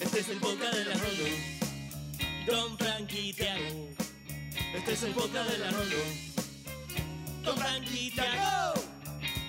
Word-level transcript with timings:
Este 0.00 0.20
es 0.20 0.28
el 0.28 0.38
podcast 0.38 0.74
de 0.74 0.84
la 0.84 0.94
Rolo. 0.94 1.24
Don 2.46 2.78
Frankie 2.78 3.32
Tiago. 3.32 3.88
Este 4.74 4.92
es 4.92 5.02
el 5.02 5.12
podcast 5.12 5.50
de 5.50 5.58
la 5.58 5.70
Rolo. 5.70 5.96
Don 7.42 7.56
Frankie 7.56 8.10
Tiago. 8.10 8.74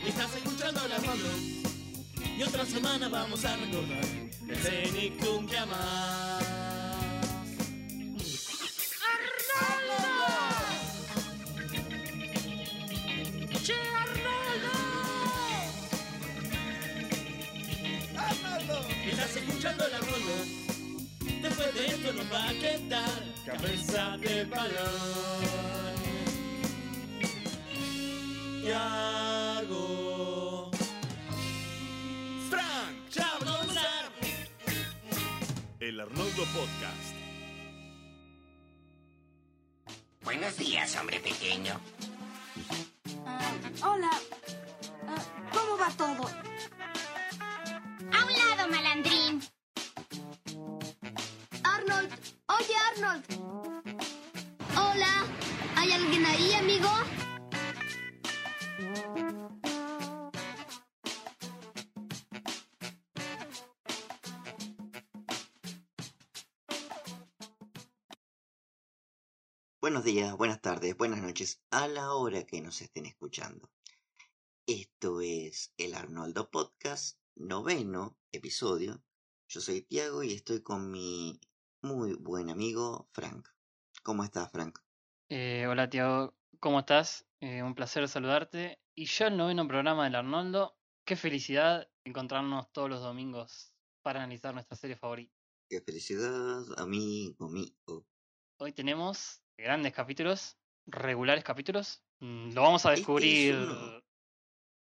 Estás 0.05 0.35
escuchando 0.35 0.87
la 0.87 0.97
Rolo. 0.97 1.29
Y 2.37 2.43
otra 2.43 2.65
semana 2.65 3.09
vamos 3.09 3.45
a 3.45 3.55
recordar 3.55 4.05
el 4.49 4.57
Cenicum 4.57 5.47
que 5.47 5.57
amás. 5.57 6.32
Después 21.63 21.75
de 21.75 21.95
esto 21.95 22.11
nos 22.13 22.25
va 22.33 22.49
a 22.49 22.53
quedar 22.53 23.23
cabeza 23.45 24.17
de 24.17 24.43
balón. 24.45 25.93
Yago. 28.63 29.81
Frank. 32.49 33.09
Ya 33.11 33.37
vamos 33.39 33.55
a 33.55 33.59
comenzar. 33.59 34.11
El 35.79 35.99
Arnoldo 36.01 36.43
Podcast. 36.45 37.15
Buenos 40.23 40.57
días, 40.57 40.97
hombre 40.97 41.21
pequeño. 41.21 41.79
Ah, 43.25 43.53
hola. 43.85 44.11
Ah, 45.07 45.23
¿Cómo 45.53 45.77
va 45.77 45.89
todo? 45.91 46.29
A 48.11 48.25
un 48.25 48.33
lado, 48.33 48.67
malandrín. 48.69 49.52
Hola. 52.95 53.23
¿Hay 55.75 55.91
alguien 55.91 56.25
ahí, 56.27 56.53
amigo? 56.53 56.87
Buenos 69.81 70.03
días, 70.03 70.37
buenas 70.37 70.61
tardes, 70.61 70.95
buenas 70.95 71.23
noches, 71.23 71.61
a 71.71 71.87
la 71.87 72.13
hora 72.13 72.45
que 72.45 72.61
nos 72.61 72.79
estén 72.83 73.07
escuchando. 73.07 73.71
Esto 74.67 75.19
es 75.19 75.73
el 75.77 75.95
Arnoldo 75.95 76.51
Podcast, 76.51 77.17
noveno 77.33 78.19
episodio. 78.31 79.03
Yo 79.47 79.61
soy 79.61 79.81
Tiago 79.81 80.21
y 80.21 80.33
estoy 80.33 80.61
con 80.61 80.91
mi 80.91 81.41
muy 81.83 82.13
buen 82.15 82.49
amigo 82.49 83.09
Frank. 83.11 83.47
¿Cómo 84.03 84.23
estás, 84.23 84.51
Frank? 84.51 84.79
Eh, 85.29 85.65
hola, 85.67 85.89
Tiago. 85.89 86.33
¿Cómo 86.59 86.79
estás? 86.79 87.25
Eh, 87.39 87.61
un 87.61 87.75
placer 87.75 88.07
saludarte. 88.07 88.79
Y 88.95 89.05
ya 89.05 89.27
el 89.27 89.37
noveno 89.37 89.67
programa 89.67 90.05
del 90.05 90.15
Arnoldo. 90.15 90.77
Qué 91.05 91.15
felicidad 91.15 91.89
encontrarnos 92.05 92.71
todos 92.71 92.89
los 92.89 93.01
domingos 93.01 93.73
para 94.01 94.19
analizar 94.23 94.53
nuestra 94.53 94.77
serie 94.77 94.95
favorita. 94.95 95.33
Qué 95.69 95.81
felicidad, 95.81 96.63
amigo 96.77 97.49
mío. 97.49 97.73
Hoy 98.59 98.71
tenemos 98.73 99.41
grandes 99.57 99.93
capítulos, 99.93 100.57
regulares 100.85 101.43
capítulos. 101.43 102.03
Mm, 102.19 102.53
Lo 102.53 102.61
vamos 102.61 102.85
a 102.85 102.89
Este 102.89 102.93
es 102.93 102.99
descubrir 103.01 103.55
uno. 103.55 103.99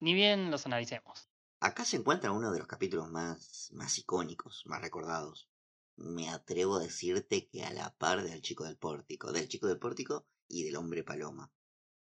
ni 0.00 0.14
bien 0.14 0.50
los 0.50 0.66
analicemos. 0.66 1.28
Acá 1.60 1.84
se 1.84 1.96
encuentra 1.96 2.32
uno 2.32 2.52
de 2.52 2.58
los 2.58 2.68
capítulos 2.68 3.10
más, 3.10 3.68
más 3.72 3.98
icónicos, 3.98 4.62
más 4.66 4.80
recordados. 4.80 5.47
Me 5.98 6.30
atrevo 6.30 6.76
a 6.76 6.80
decirte 6.80 7.48
que 7.48 7.64
a 7.64 7.72
la 7.72 7.92
par 7.96 8.22
del 8.22 8.40
chico 8.40 8.64
del 8.64 8.76
pórtico, 8.76 9.32
del 9.32 9.48
chico 9.48 9.66
del 9.66 9.80
pórtico 9.80 10.26
y 10.46 10.62
del 10.62 10.76
hombre 10.76 11.02
paloma. 11.02 11.50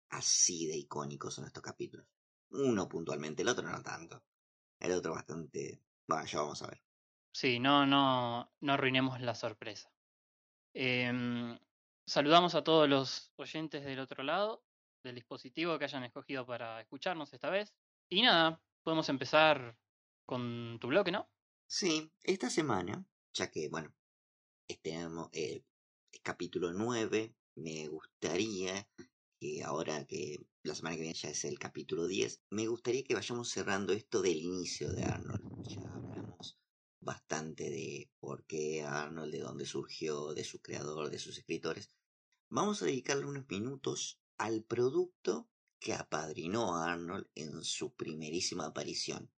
Así 0.09 0.67
de 0.67 0.76
icónicos 0.76 1.36
son 1.36 1.45
estos 1.45 1.64
capítulos. 1.64 2.05
Uno 2.52 2.89
puntualmente, 2.89 3.42
el 3.42 3.48
otro 3.48 3.70
no 3.70 3.81
tanto. 3.81 4.23
El 4.80 4.92
otro 4.92 5.14
bastante... 5.14 5.81
Bueno, 6.08 6.26
ya 6.26 6.39
vamos 6.39 6.61
a 6.61 6.67
ver. 6.67 6.81
Sí, 7.31 7.59
no, 7.59 7.86
no, 7.86 8.52
no 8.59 8.73
arruinemos 8.73 9.21
la 9.21 9.33
sorpresa. 9.33 9.89
Em, 10.73 11.58
saludamos 12.05 12.55
a 12.55 12.64
todos 12.64 12.89
los 12.89 13.32
oyentes 13.37 13.86
del 13.86 13.99
otro 13.99 14.23
lado 14.23 14.64
del 15.03 15.15
dispositivo 15.15 15.80
que 15.80 15.86
hayan 15.86 16.03
escogido 16.03 16.45
para 16.45 16.82
escucharnos 16.82 17.33
esta 17.33 17.49
vez. 17.49 17.73
Y 18.09 18.23
nada, 18.23 18.61
podemos 18.83 19.08
empezar 19.08 19.77
con 20.26 20.80
tu 20.82 20.87
bloque, 20.87 21.11
¿no? 21.11 21.30
Sí, 21.65 22.11
esta 22.23 22.49
semana, 22.49 23.05
ya 23.33 23.49
que, 23.51 23.69
bueno, 23.69 23.93
este 24.67 24.95
eh, 25.33 25.63
capítulo 26.23 26.73
9, 26.73 27.35
me 27.55 27.87
gustaría 27.87 28.87
que 29.39 29.63
ahora 29.63 30.05
que 30.05 30.37
la 30.63 30.75
semana 30.75 30.95
que 30.95 31.03
viene 31.03 31.17
ya 31.17 31.29
es 31.29 31.45
el 31.45 31.57
capítulo 31.57 32.07
10, 32.07 32.41
me 32.49 32.67
gustaría 32.67 33.03
que 33.03 33.15
vayamos 33.15 33.49
cerrando 33.49 33.93
esto 33.93 34.21
del 34.21 34.37
inicio 34.37 34.91
de 34.91 35.03
Arnold. 35.03 35.67
Ya 35.67 35.81
hablamos 35.81 36.57
bastante 36.99 37.69
de 37.69 38.11
por 38.19 38.45
qué 38.45 38.83
Arnold, 38.83 39.31
de 39.31 39.39
dónde 39.39 39.65
surgió, 39.65 40.33
de 40.33 40.43
su 40.43 40.61
creador, 40.61 41.09
de 41.09 41.19
sus 41.19 41.37
escritores. 41.37 41.89
Vamos 42.49 42.81
a 42.81 42.85
dedicarle 42.85 43.25
unos 43.25 43.47
minutos 43.49 44.19
al 44.37 44.63
producto 44.63 45.49
que 45.79 45.93
apadrinó 45.93 46.75
a 46.75 46.91
Arnold 46.91 47.27
en 47.35 47.63
su 47.63 47.93
primerísima 47.93 48.65
aparición, 48.65 49.31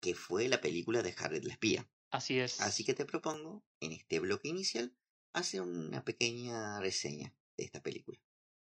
que 0.00 0.14
fue 0.14 0.48
la 0.48 0.60
película 0.60 1.02
de 1.02 1.14
Harriet 1.16 1.44
la 1.44 1.52
espía. 1.52 1.88
Así 2.12 2.38
es. 2.38 2.60
Así 2.60 2.84
que 2.84 2.92
te 2.92 3.06
propongo, 3.06 3.64
en 3.80 3.92
este 3.92 4.20
bloque 4.20 4.48
inicial, 4.48 4.94
hacer 5.32 5.62
una 5.62 6.04
pequeña 6.04 6.78
reseña 6.78 7.34
de 7.56 7.64
esta 7.64 7.80
película. 7.80 8.20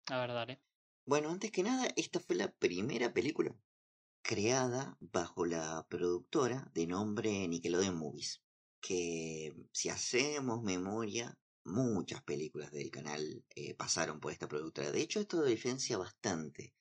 A 0.07 0.19
ver, 0.19 0.33
dale. 0.33 0.61
Bueno, 1.05 1.29
antes 1.29 1.51
que 1.51 1.63
nada, 1.63 1.87
esta 1.95 2.19
fue 2.19 2.35
la 2.35 2.51
primera 2.51 3.13
película 3.13 3.55
creada 4.21 4.97
bajo 4.99 5.45
la 5.45 5.87
productora 5.89 6.69
de 6.73 6.87
nombre 6.87 7.47
Nickelodeon 7.47 7.97
Movies, 7.97 8.41
que 8.81 9.55
si 9.71 9.87
hacemos 9.87 10.61
memoria, 10.61 11.39
muchas 11.63 12.21
películas 12.23 12.71
del 12.73 12.91
canal 12.91 13.45
eh, 13.55 13.73
pasaron 13.75 14.19
por 14.19 14.33
esta 14.33 14.49
productora. 14.49 14.91
De 14.91 14.99
hecho, 14.99 15.21
esto 15.21 15.45
diferencia 15.45 15.97
bastante 15.97 16.73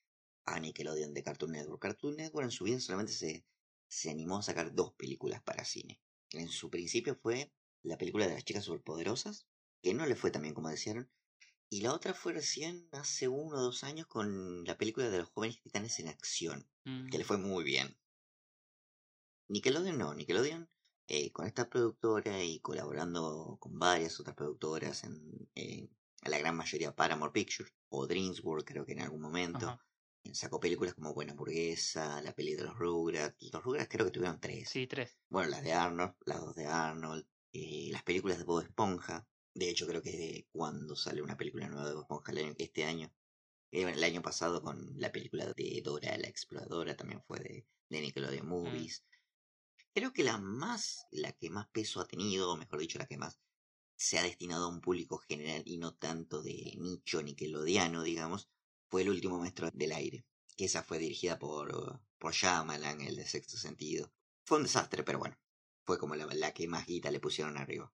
a 0.45 0.59
Nickelodeon 0.59 1.13
de 1.13 1.23
Cartoon 1.23 1.53
Network. 1.53 1.81
Cartoon 1.81 2.17
Network 2.17 2.43
en 2.43 2.51
su 2.51 2.65
vida 2.65 2.81
solamente 2.81 3.13
se, 3.13 3.45
se 3.87 4.09
animó 4.09 4.39
a 4.39 4.43
sacar 4.43 4.75
dos 4.75 4.93
películas 4.95 5.41
para 5.41 5.63
cine. 5.63 6.01
En 6.31 6.47
su 6.49 6.69
principio 6.69 7.15
fue 7.15 7.51
la 7.83 7.97
película 7.97 8.27
de 8.27 8.33
las 8.35 8.45
chicas 8.45 8.63
superpoderosas, 8.63 9.47
que 9.81 9.93
no 9.93 10.05
le 10.05 10.15
fue 10.15 10.31
tan 10.31 10.41
bien 10.43 10.53
como 10.53 10.69
desearon, 10.69 11.09
y 11.69 11.81
la 11.81 11.93
otra 11.93 12.13
fue 12.13 12.33
recién 12.33 12.89
hace 12.93 13.27
uno 13.27 13.57
o 13.57 13.61
dos 13.61 13.83
años 13.83 14.07
con 14.07 14.63
la 14.65 14.77
película 14.77 15.09
de 15.09 15.19
los 15.19 15.29
jóvenes 15.29 15.61
titanes 15.61 15.99
en 15.99 16.07
acción, 16.09 16.69
Mm, 16.85 17.09
que 17.09 17.17
le 17.17 17.25
fue 17.25 17.37
muy 17.37 17.63
bien. 17.63 17.97
Nickelodeon 19.49 19.97
no, 19.97 20.13
Nickelodeon 20.13 20.69
eh, 21.07 21.31
con 21.31 21.45
esta 21.45 21.69
productora 21.69 22.43
y 22.43 22.59
colaborando 22.59 23.57
con 23.59 23.77
varias 23.79 24.19
otras 24.19 24.35
productoras, 24.35 25.03
en, 25.03 25.49
a 26.21 26.29
la 26.29 26.37
gran 26.39 26.55
mayoría 26.55 26.95
Paramount 26.95 27.33
Pictures 27.33 27.73
o 27.89 28.07
DreamWorks 28.07 28.65
creo 28.65 28.85
que 28.85 28.93
en 28.93 29.01
algún 29.01 29.21
momento, 29.21 29.67
Ajá. 29.67 29.86
Sacó 30.33 30.59
películas 30.59 30.93
como 30.93 31.13
Buena 31.13 31.31
Hamburguesa, 31.33 32.21
la 32.21 32.33
peli 32.33 32.55
de 32.55 32.63
los 32.63 32.77
Rugrats, 32.77 33.51
los 33.51 33.63
Rugrats 33.63 33.89
creo 33.89 34.05
que 34.05 34.11
tuvieron 34.11 34.39
tres. 34.39 34.69
Sí, 34.69 34.87
tres. 34.87 35.17
Bueno, 35.29 35.49
las 35.49 35.63
de 35.63 35.73
Arnold, 35.73 36.13
las 36.25 36.39
dos 36.41 36.55
de 36.55 36.65
Arnold, 36.65 37.25
eh, 37.53 37.89
las 37.91 38.03
películas 38.03 38.37
de 38.37 38.43
Bob 38.43 38.61
Esponja. 38.61 39.27
De 39.53 39.69
hecho, 39.69 39.87
creo 39.87 40.01
que 40.01 40.11
de 40.11 40.47
cuando 40.51 40.95
sale 40.95 41.21
una 41.21 41.37
película 41.37 41.67
nueva 41.67 41.87
de 41.87 41.93
Bob 41.95 42.03
Esponja 42.03 42.31
el 42.31 42.37
año- 42.39 42.55
este 42.57 42.83
año. 42.85 43.11
Eh, 43.71 43.83
el 43.83 44.03
año 44.03 44.21
pasado 44.21 44.61
con 44.61 44.93
la 44.97 45.11
película 45.11 45.45
de 45.53 45.81
Dora 45.83 46.17
la 46.17 46.27
Exploradora 46.27 46.95
también 46.95 47.21
fue 47.23 47.39
de, 47.39 47.67
de 47.89 48.01
Nickelodeon 48.01 48.47
Movies. 48.47 49.03
Creo 49.93 50.13
que 50.13 50.23
la 50.23 50.37
más, 50.37 51.05
la 51.11 51.33
que 51.33 51.49
más 51.49 51.67
peso 51.69 51.99
ha 51.99 52.05
tenido, 52.07 52.51
o 52.51 52.57
mejor 52.57 52.79
dicho, 52.79 52.99
la 52.99 53.07
que 53.07 53.17
más 53.17 53.39
se 53.95 54.19
ha 54.19 54.23
destinado 54.23 54.65
a 54.65 54.69
un 54.69 54.79
público 54.79 55.17
general 55.17 55.63
y 55.65 55.77
no 55.77 55.95
tanto 55.95 56.41
de 56.43 56.75
nicho 56.77 57.21
nickelodiano, 57.23 58.03
digamos, 58.03 58.49
fue 58.89 59.01
El 59.01 59.09
último 59.09 59.39
maestro 59.39 59.69
del 59.71 59.91
aire. 59.91 60.25
Que 60.55 60.65
esa 60.65 60.83
fue 60.83 60.97
dirigida 60.97 61.37
por, 61.37 62.01
por 62.17 62.33
Shyamalan, 62.33 63.01
el 63.01 63.15
de 63.15 63.25
Sexto 63.25 63.57
Sentido. 63.57 64.11
Fue 64.45 64.57
un 64.57 64.63
desastre, 64.63 65.03
pero 65.03 65.19
bueno, 65.19 65.37
fue 65.85 65.97
como 65.99 66.15
la, 66.15 66.25
la 66.25 66.53
que 66.53 66.67
más 66.67 66.85
guita 66.87 67.11
le 67.11 67.19
pusieron 67.19 67.57
arriba. 67.57 67.93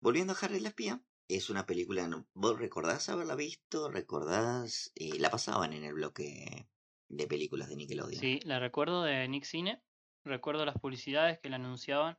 Volviendo 0.00 0.32
a 0.32 0.36
Harry 0.40 0.60
la 0.60 0.68
espía, 0.68 1.02
es 1.28 1.50
una 1.50 1.66
película. 1.66 2.08
¿vos 2.34 2.58
recordás 2.58 3.08
haberla 3.08 3.34
visto? 3.34 3.90
¿Recordás? 3.90 4.92
eh, 4.94 5.18
la 5.18 5.30
pasaban 5.30 5.72
en 5.72 5.84
el 5.84 5.94
bloque 5.94 6.68
de 7.08 7.26
películas 7.26 7.68
de 7.68 7.76
Nickelodeon. 7.76 8.20
Sí, 8.20 8.40
la 8.44 8.58
recuerdo 8.58 9.02
de 9.02 9.26
Nick 9.28 9.44
Cine. 9.44 9.82
Recuerdo 10.24 10.64
las 10.64 10.78
publicidades 10.78 11.38
que 11.38 11.50
la 11.50 11.56
anunciaban. 11.56 12.18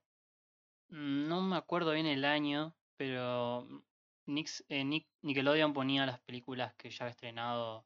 No 0.90 1.42
me 1.42 1.58
acuerdo 1.58 1.92
bien 1.92 2.06
el 2.06 2.24
año, 2.24 2.76
pero 2.96 3.68
eh, 4.28 4.84
Nick- 4.84 5.08
Nickelodeon 5.22 5.74
ponía 5.74 6.06
las 6.06 6.20
películas 6.22 6.74
que 6.76 6.90
ya 6.90 7.06
había 7.06 7.12
estrenado 7.12 7.86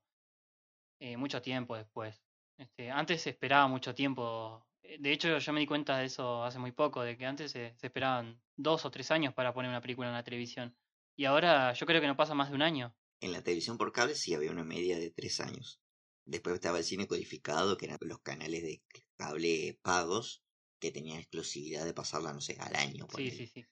eh, 0.99 1.17
mucho 1.17 1.41
tiempo 1.41 1.75
después. 1.75 2.21
Este, 2.57 2.91
antes 2.91 3.21
se 3.21 3.31
esperaba 3.31 3.67
mucho 3.67 3.93
tiempo 3.95 4.65
Eh, 4.83 4.97
De 4.99 5.11
hecho, 5.11 5.37
yo 5.37 5.53
me 5.53 5.59
di 5.59 5.67
cuenta 5.67 5.97
de 5.97 6.05
eso 6.05 6.43
hace 6.43 6.57
muy 6.59 6.71
poco, 6.71 7.01
de 7.03 7.15
que 7.15 7.25
antes 7.25 7.51
se, 7.51 7.75
se 7.77 7.87
esperaban 7.87 8.41
dos 8.55 8.83
o 8.85 8.89
tres 8.91 9.11
años 9.11 9.33
para 9.33 9.53
poner 9.53 9.69
una 9.69 9.81
película 9.81 10.07
en 10.07 10.15
la 10.15 10.23
televisión. 10.23 10.75
Y 11.15 11.25
ahora 11.25 11.73
yo 11.73 11.85
creo 11.85 12.01
que 12.01 12.07
no 12.07 12.15
pasa 12.17 12.33
más 12.33 12.49
de 12.49 12.55
un 12.55 12.63
año. 12.63 12.95
En 13.19 13.31
la 13.31 13.43
televisión 13.43 13.77
por 13.77 13.91
cable 13.91 14.15
sí 14.15 14.33
había 14.33 14.49
una 14.51 14.63
media 14.63 14.97
de 14.97 15.11
tres 15.11 15.39
años. 15.39 15.79
Después 16.25 16.55
estaba 16.55 16.79
el 16.79 16.83
cine 16.83 17.05
codificado, 17.07 17.77
que 17.77 17.85
eran 17.85 17.97
los 18.01 18.19
canales 18.21 18.63
de 18.63 18.81
cable 19.17 19.77
pagos 19.83 20.41
que 20.79 20.91
tenían 20.91 21.19
exclusividad 21.19 21.85
de 21.85 21.93
pasarla, 21.93 22.33
no 22.33 22.41
sé, 22.41 22.57
al 22.59 22.75
año. 22.75 23.05
Sí, 23.05 23.11
ponele. 23.11 23.31
sí, 23.37 23.47
sí. 23.47 23.65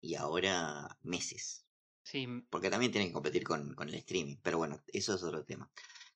Y 0.00 0.14
ahora 0.14 0.96
meses. 1.02 1.63
Sí, 2.04 2.26
Porque 2.50 2.70
también 2.70 2.92
tienen 2.92 3.08
que 3.08 3.14
competir 3.14 3.42
con, 3.44 3.74
con 3.74 3.88
el 3.88 3.94
streaming. 3.96 4.36
Pero 4.42 4.58
bueno, 4.58 4.80
eso 4.92 5.14
es 5.14 5.22
otro 5.22 5.42
tema. 5.44 5.70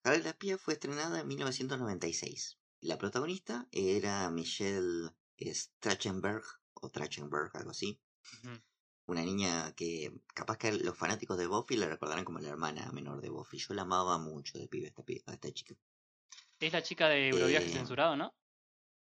Harriet 0.04 0.22
la 0.24 0.30
espía 0.30 0.58
fue 0.58 0.74
estrenada 0.74 1.20
en 1.20 1.26
1996. 1.26 2.58
La 2.80 2.98
protagonista 2.98 3.66
era 3.72 4.30
Michelle 4.30 5.10
Strachenberg, 5.40 6.44
o 6.74 6.90
Trachtenberg, 6.90 7.50
algo 7.56 7.70
así. 7.70 7.98
Una 9.06 9.22
niña 9.22 9.72
que 9.74 10.12
capaz 10.34 10.58
que 10.58 10.72
los 10.72 10.96
fanáticos 10.96 11.38
de 11.38 11.46
Buffy 11.46 11.76
la 11.76 11.88
recordarán 11.88 12.24
como 12.24 12.38
la 12.40 12.50
hermana 12.50 12.92
menor 12.92 13.20
de 13.22 13.30
Buffy. 13.30 13.56
Yo 13.58 13.72
la 13.74 13.82
amaba 13.82 14.18
mucho 14.18 14.58
de 14.58 14.68
pibe 14.68 14.88
esta, 14.88 15.02
pi- 15.02 15.22
a 15.26 15.32
esta 15.32 15.50
chica. 15.50 15.74
es 16.60 16.72
la 16.72 16.82
chica 16.82 17.08
de 17.08 17.28
Euroviaje 17.28 17.66
Eh, 17.66 17.72
censurado, 17.72 18.16
¿no? 18.16 18.34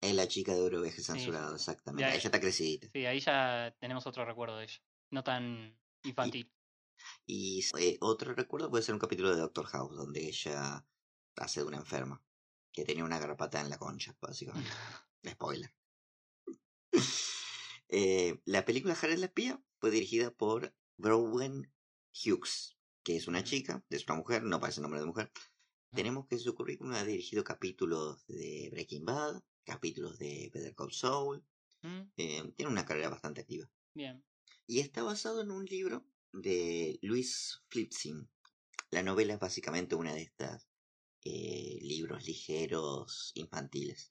Es 0.01 0.13
la 0.13 0.27
chica 0.27 0.53
de 0.53 0.59
Euroviaje 0.59 0.97
Sí. 0.97 1.03
censurado, 1.03 1.55
exactamente. 1.55 2.07
Ya- 2.11 2.15
Ella 2.15 2.27
está 2.27 2.39
crecidita. 2.39 2.87
Sí, 2.93 3.05
ahí 3.07 3.19
ya 3.19 3.75
tenemos 3.79 4.05
otro 4.05 4.23
recuerdo 4.25 4.57
de 4.57 4.65
ella. 4.65 4.79
No 5.09 5.23
tan 5.23 5.75
infantil. 6.03 6.51
Y 7.25 7.63
eh, 7.79 7.97
otro 8.01 8.33
recuerdo 8.33 8.69
puede 8.69 8.83
ser 8.83 8.93
un 8.93 8.99
capítulo 8.99 9.33
de 9.33 9.41
Doctor 9.41 9.65
House, 9.65 9.95
donde 9.95 10.27
ella 10.27 10.85
hace 11.35 11.61
de 11.61 11.65
una 11.65 11.77
enferma. 11.77 12.23
Que 12.71 12.85
tenía 12.85 13.03
una 13.03 13.19
garrapata 13.19 13.59
en 13.59 13.69
la 13.69 13.77
concha, 13.77 14.15
básicamente. 14.21 14.69
Spoiler. 15.25 15.73
Eh, 17.89 18.41
la 18.43 18.65
película 18.65 18.97
Harriet 19.01 19.19
la 19.19 19.27
espía 19.27 19.63
fue 19.79 19.91
dirigida 19.91 20.29
por 20.29 20.75
Browen 20.97 21.71
Hughes, 22.13 22.77
que 23.01 23.15
es 23.15 23.27
una 23.27 23.45
chica, 23.45 23.81
es 23.89 24.05
una 24.07 24.17
mujer, 24.17 24.43
no 24.43 24.59
parece 24.59 24.81
nombre 24.81 24.99
de 24.99 25.05
mujer. 25.05 25.31
Tenemos 25.95 26.27
que 26.27 26.37
su 26.37 26.53
currículum 26.53 26.93
ha 26.93 27.05
dirigido 27.05 27.45
capítulos 27.45 28.27
de 28.27 28.67
Breaking 28.71 29.05
Bad, 29.05 29.41
capítulos 29.63 30.19
de 30.19 30.51
Better 30.53 30.75
Call 30.75 30.91
Saul. 30.91 31.45
Mm, 31.81 32.01
eh, 32.17 32.53
tiene 32.55 32.71
una 32.71 32.85
carrera 32.85 33.09
bastante 33.09 33.41
activa. 33.41 33.69
Bien. 33.93 34.23
Y 34.65 34.79
está 34.79 35.03
basado 35.03 35.41
en 35.41 35.51
un 35.51 35.65
libro 35.65 36.05
de 36.33 36.99
Louis 37.01 37.61
Flipsing. 37.69 38.29
La 38.91 39.03
novela 39.03 39.33
es 39.33 39.39
básicamente 39.39 39.95
una 39.95 40.13
de 40.13 40.21
estas 40.21 40.67
eh, 41.23 41.79
libros 41.81 42.25
ligeros 42.25 43.31
infantiles. 43.35 44.09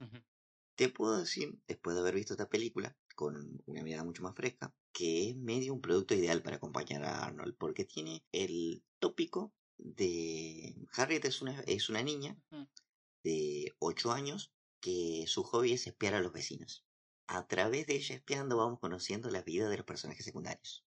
Te 0.75 0.89
puedo 0.91 1.19
decir, 1.19 1.59
después 1.67 1.95
de 1.95 2.01
haber 2.01 2.15
visto 2.15 2.35
esta 2.35 2.49
película, 2.49 2.97
con 3.15 3.63
una 3.65 3.83
mirada 3.83 4.05
mucho 4.05 4.23
más 4.23 4.35
fresca, 4.35 4.75
que 4.93 5.31
es 5.31 5.37
medio 5.37 5.73
un 5.73 5.81
producto 5.81 6.15
ideal 6.15 6.43
para 6.43 6.57
acompañar 6.57 7.03
a 7.05 7.25
Arnold, 7.25 7.57
porque 7.59 7.85
tiene 7.85 8.25
el 8.33 8.83
tópico 8.99 9.55
de 9.79 10.75
Harriet 10.93 11.25
es 11.25 11.43
una, 11.43 11.61
es 11.61 11.89
una 11.89 12.03
niña 12.03 12.39
de 13.23 13.75
8 13.79 14.13
años 14.13 14.53
que 14.81 15.25
su 15.27 15.43
hobby 15.43 15.73
es 15.73 15.87
espiar 15.87 16.15
a 16.15 16.21
los 16.21 16.33
vecinos. 16.33 16.85
A 17.27 17.47
través 17.47 17.87
de 17.87 17.97
ella 17.97 18.15
espiando 18.15 18.57
vamos 18.57 18.79
conociendo 18.79 19.31
la 19.31 19.43
vida 19.43 19.69
de 19.69 19.79
los 19.79 19.87
personajes 19.87 20.25
secundarios. 20.25 20.86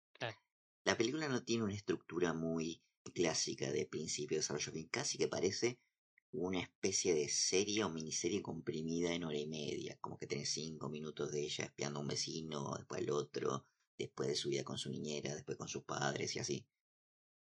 La 0.83 0.97
película 0.97 1.27
no 1.27 1.43
tiene 1.43 1.63
una 1.63 1.75
estructura 1.75 2.33
muy 2.33 2.81
clásica 3.13 3.71
de 3.71 3.85
principio 3.85 4.35
de 4.35 4.41
desarrollo, 4.41 4.73
que 4.73 4.89
casi 4.89 5.17
que 5.17 5.27
parece 5.27 5.79
una 6.31 6.59
especie 6.59 7.13
de 7.13 7.27
serie 7.29 7.83
o 7.83 7.89
miniserie 7.89 8.41
comprimida 8.41 9.13
en 9.13 9.23
hora 9.23 9.37
y 9.37 9.47
media, 9.47 9.97
como 9.99 10.17
que 10.17 10.27
tenés 10.27 10.49
cinco 10.49 10.89
minutos 10.89 11.31
de 11.31 11.41
ella 11.41 11.65
espiando 11.65 11.99
a 11.99 12.01
un 12.01 12.07
vecino, 12.07 12.75
después 12.77 13.01
al 13.01 13.09
otro, 13.09 13.65
después 13.97 14.29
de 14.29 14.35
su 14.35 14.49
vida 14.49 14.63
con 14.63 14.77
su 14.77 14.89
niñera, 14.89 15.35
después 15.35 15.57
con 15.57 15.67
sus 15.67 15.83
padres 15.83 16.35
y 16.35 16.39
así. 16.39 16.65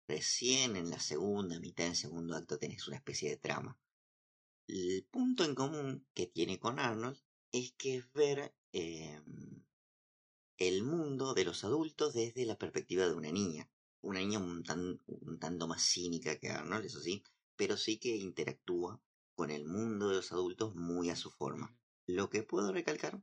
Recién 0.07 0.75
en 0.75 0.89
la 0.89 0.99
segunda 0.99 1.59
mitad 1.59 1.85
del 1.85 1.95
segundo 1.95 2.35
acto 2.35 2.59
tenés 2.59 2.87
una 2.87 2.97
especie 2.97 3.29
de 3.29 3.37
trama. 3.37 3.79
El 4.67 5.05
punto 5.09 5.45
en 5.45 5.55
común 5.55 6.05
que 6.13 6.27
tiene 6.27 6.59
con 6.59 6.77
Arnold 6.77 7.17
es 7.51 7.73
que 7.73 7.97
es 7.97 8.13
ver 8.13 8.53
eh, 8.73 9.21
el 10.57 10.83
mundo 10.83 11.33
de 11.33 11.45
los 11.45 11.63
adultos 11.63 12.13
desde 12.13 12.45
la 12.45 12.57
perspectiva 12.57 13.05
de 13.07 13.13
una 13.13 13.31
niña. 13.31 13.69
Una 14.01 14.19
niña 14.19 14.39
un, 14.39 14.63
tan- 14.63 14.99
un 15.07 15.39
tanto 15.39 15.67
más 15.67 15.81
cínica 15.83 16.37
que 16.39 16.49
Arnold, 16.49 16.85
eso 16.85 16.99
sí, 17.01 17.23
pero 17.55 17.77
sí 17.77 17.97
que 17.99 18.15
interactúa 18.15 18.99
con 19.35 19.51
el 19.51 19.65
mundo 19.65 20.09
de 20.09 20.15
los 20.17 20.31
adultos 20.31 20.75
muy 20.75 21.09
a 21.09 21.15
su 21.15 21.31
forma. 21.31 21.75
Lo 22.07 22.29
que 22.29 22.43
puedo 22.43 22.71
recalcar 22.71 23.21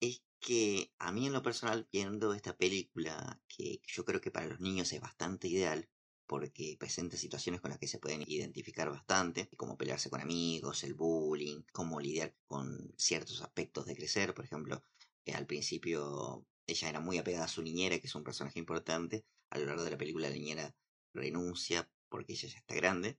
es 0.00 0.22
que 0.40 0.92
a 0.98 1.12
mí 1.12 1.26
en 1.26 1.32
lo 1.32 1.42
personal, 1.42 1.88
viendo 1.92 2.34
esta 2.34 2.56
película, 2.56 3.40
que 3.48 3.80
yo 3.86 4.04
creo 4.04 4.20
que 4.20 4.30
para 4.30 4.46
los 4.48 4.60
niños 4.60 4.92
es 4.92 5.00
bastante 5.00 5.48
ideal, 5.48 5.88
porque 6.26 6.76
presenta 6.78 7.16
situaciones 7.16 7.60
con 7.60 7.70
las 7.70 7.78
que 7.78 7.88
se 7.88 7.98
pueden 7.98 8.22
identificar 8.26 8.90
bastante, 8.90 9.48
como 9.56 9.76
pelearse 9.78 10.10
con 10.10 10.20
amigos, 10.20 10.84
el 10.84 10.94
bullying, 10.94 11.62
cómo 11.72 12.00
lidiar 12.00 12.34
con 12.46 12.92
ciertos 12.96 13.40
aspectos 13.42 13.86
de 13.86 13.96
crecer, 13.96 14.34
por 14.34 14.44
ejemplo, 14.44 14.82
que 15.24 15.32
al 15.32 15.46
principio 15.46 16.44
ella 16.68 16.88
era 16.88 17.00
muy 17.00 17.18
apegada 17.18 17.46
a 17.46 17.48
su 17.48 17.62
niñera, 17.62 17.98
que 17.98 18.06
es 18.06 18.14
un 18.14 18.22
personaje 18.22 18.58
importante, 18.58 19.24
a 19.50 19.58
lo 19.58 19.66
largo 19.66 19.82
de 19.84 19.90
la 19.90 19.98
película 19.98 20.28
la 20.28 20.34
niñera 20.34 20.76
renuncia 21.14 21.90
porque 22.08 22.34
ella 22.34 22.48
ya 22.48 22.58
está 22.58 22.74
grande, 22.74 23.18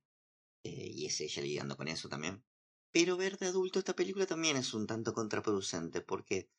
eh, 0.63 0.91
y 0.93 1.05
es 1.07 1.19
ella 1.19 1.41
lidiando 1.41 1.75
con 1.75 1.87
eso 1.87 2.07
también. 2.09 2.43
Pero 2.91 3.17
ver 3.17 3.37
de 3.37 3.47
adulto 3.47 3.79
esta 3.79 3.95
película 3.95 4.25
también 4.25 4.55
es 4.55 4.73
un 4.73 4.87
tanto 4.87 5.13
contraproducente, 5.13 6.01
porque 6.01 6.49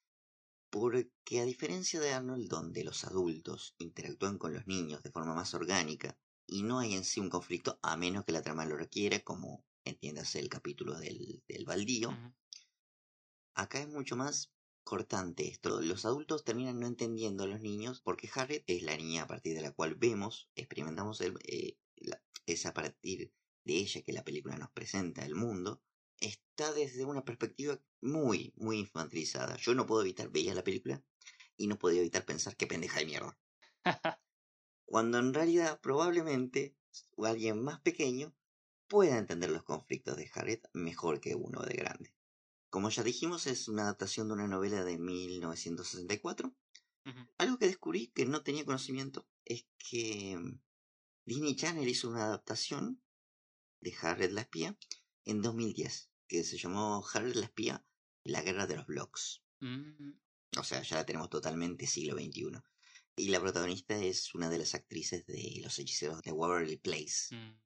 porque 0.70 1.40
a 1.40 1.44
diferencia 1.44 1.98
de 1.98 2.12
Arnold, 2.12 2.48
donde 2.48 2.84
los 2.84 3.04
adultos 3.04 3.74
interactúan 3.78 4.38
con 4.38 4.54
los 4.54 4.68
niños 4.68 5.02
de 5.02 5.10
forma 5.10 5.34
más 5.34 5.52
orgánica 5.54 6.16
y 6.46 6.62
no 6.62 6.78
hay 6.78 6.94
en 6.94 7.04
sí 7.04 7.18
un 7.18 7.28
conflicto 7.28 7.80
a 7.82 7.96
menos 7.96 8.24
que 8.24 8.32
la 8.32 8.42
trama 8.42 8.64
lo 8.66 8.76
requiera, 8.76 9.18
como 9.20 9.64
entiéndase 9.84 10.38
el 10.38 10.48
capítulo 10.48 10.96
del, 10.98 11.42
del 11.48 11.64
baldío, 11.64 12.16
acá 13.54 13.80
es 13.80 13.88
mucho 13.88 14.16
más 14.16 14.52
cortante 14.90 15.46
esto. 15.46 15.80
Los 15.80 16.04
adultos 16.04 16.42
terminan 16.42 16.80
no 16.80 16.88
entendiendo 16.88 17.44
a 17.44 17.46
los 17.46 17.60
niños 17.60 18.00
porque 18.00 18.28
Harriet 18.34 18.64
es 18.66 18.82
la 18.82 18.96
niña 18.96 19.22
a 19.22 19.26
partir 19.28 19.54
de 19.54 19.62
la 19.62 19.70
cual 19.70 19.94
vemos, 19.94 20.50
experimentamos, 20.56 21.20
el, 21.20 21.38
eh, 21.44 21.76
la- 21.94 22.20
es 22.44 22.66
a 22.66 22.74
partir 22.74 23.32
de 23.64 23.74
ella 23.74 24.02
que 24.02 24.12
la 24.12 24.24
película 24.24 24.56
nos 24.56 24.72
presenta 24.72 25.24
el 25.24 25.36
mundo. 25.36 25.80
Está 26.18 26.72
desde 26.72 27.04
una 27.04 27.24
perspectiva 27.24 27.80
muy, 28.00 28.52
muy 28.56 28.80
infantilizada. 28.80 29.56
Yo 29.58 29.76
no 29.76 29.86
puedo 29.86 30.02
evitar, 30.02 30.28
veía 30.28 30.54
la 30.54 30.64
película 30.64 31.00
y 31.56 31.68
no 31.68 31.78
podía 31.78 32.00
evitar 32.00 32.24
pensar 32.24 32.56
qué 32.56 32.66
pendeja 32.66 32.98
de 32.98 33.06
mierda. 33.06 33.38
Cuando 34.86 35.18
en 35.20 35.32
realidad 35.34 35.80
probablemente 35.80 36.74
alguien 37.16 37.62
más 37.62 37.78
pequeño 37.80 38.34
pueda 38.88 39.18
entender 39.18 39.50
los 39.50 39.62
conflictos 39.62 40.16
de 40.16 40.28
Harriet 40.34 40.68
mejor 40.72 41.20
que 41.20 41.36
uno 41.36 41.62
de 41.62 41.74
grande. 41.74 42.12
Como 42.70 42.88
ya 42.88 43.02
dijimos, 43.02 43.46
es 43.46 43.68
una 43.68 43.82
adaptación 43.82 44.28
de 44.28 44.34
una 44.34 44.46
novela 44.46 44.84
de 44.84 44.96
1964. 44.96 46.54
Ujú. 47.06 47.18
Algo 47.38 47.58
que 47.58 47.66
descubrí 47.66 48.08
que 48.08 48.26
no 48.26 48.42
tenía 48.42 48.64
conocimiento 48.64 49.28
es 49.44 49.66
que 49.78 50.36
mm, 50.38 50.60
Disney 51.26 51.56
Channel 51.56 51.88
hizo 51.88 52.08
una 52.08 52.24
adaptación 52.26 53.02
de 53.80 53.94
Harriet 54.00 54.32
la 54.32 54.42
espía 54.42 54.78
en 55.24 55.42
2010, 55.42 56.10
que 56.28 56.44
se 56.44 56.58
llamó 56.58 57.04
Harriet 57.12 57.36
la 57.36 57.46
espía, 57.46 57.84
la 58.24 58.42
guerra 58.42 58.66
de 58.66 58.76
los 58.76 58.86
blogs. 58.86 59.42
Mm, 59.60 60.12
O 60.58 60.64
sea, 60.64 60.82
ya 60.82 60.96
la 60.96 61.06
tenemos 61.06 61.30
totalmente 61.30 61.86
siglo 61.86 62.14
XXI. 62.14 62.62
Y 63.16 63.28
la 63.28 63.40
protagonista 63.40 63.96
es 63.98 64.34
una 64.34 64.48
de 64.48 64.58
las 64.58 64.74
actrices 64.74 65.26
de 65.26 65.60
Los 65.62 65.78
Hechiceros 65.78 66.22
de 66.22 66.32
Waverly 66.32 66.76
Place. 66.76 67.34
mm. 67.34 67.60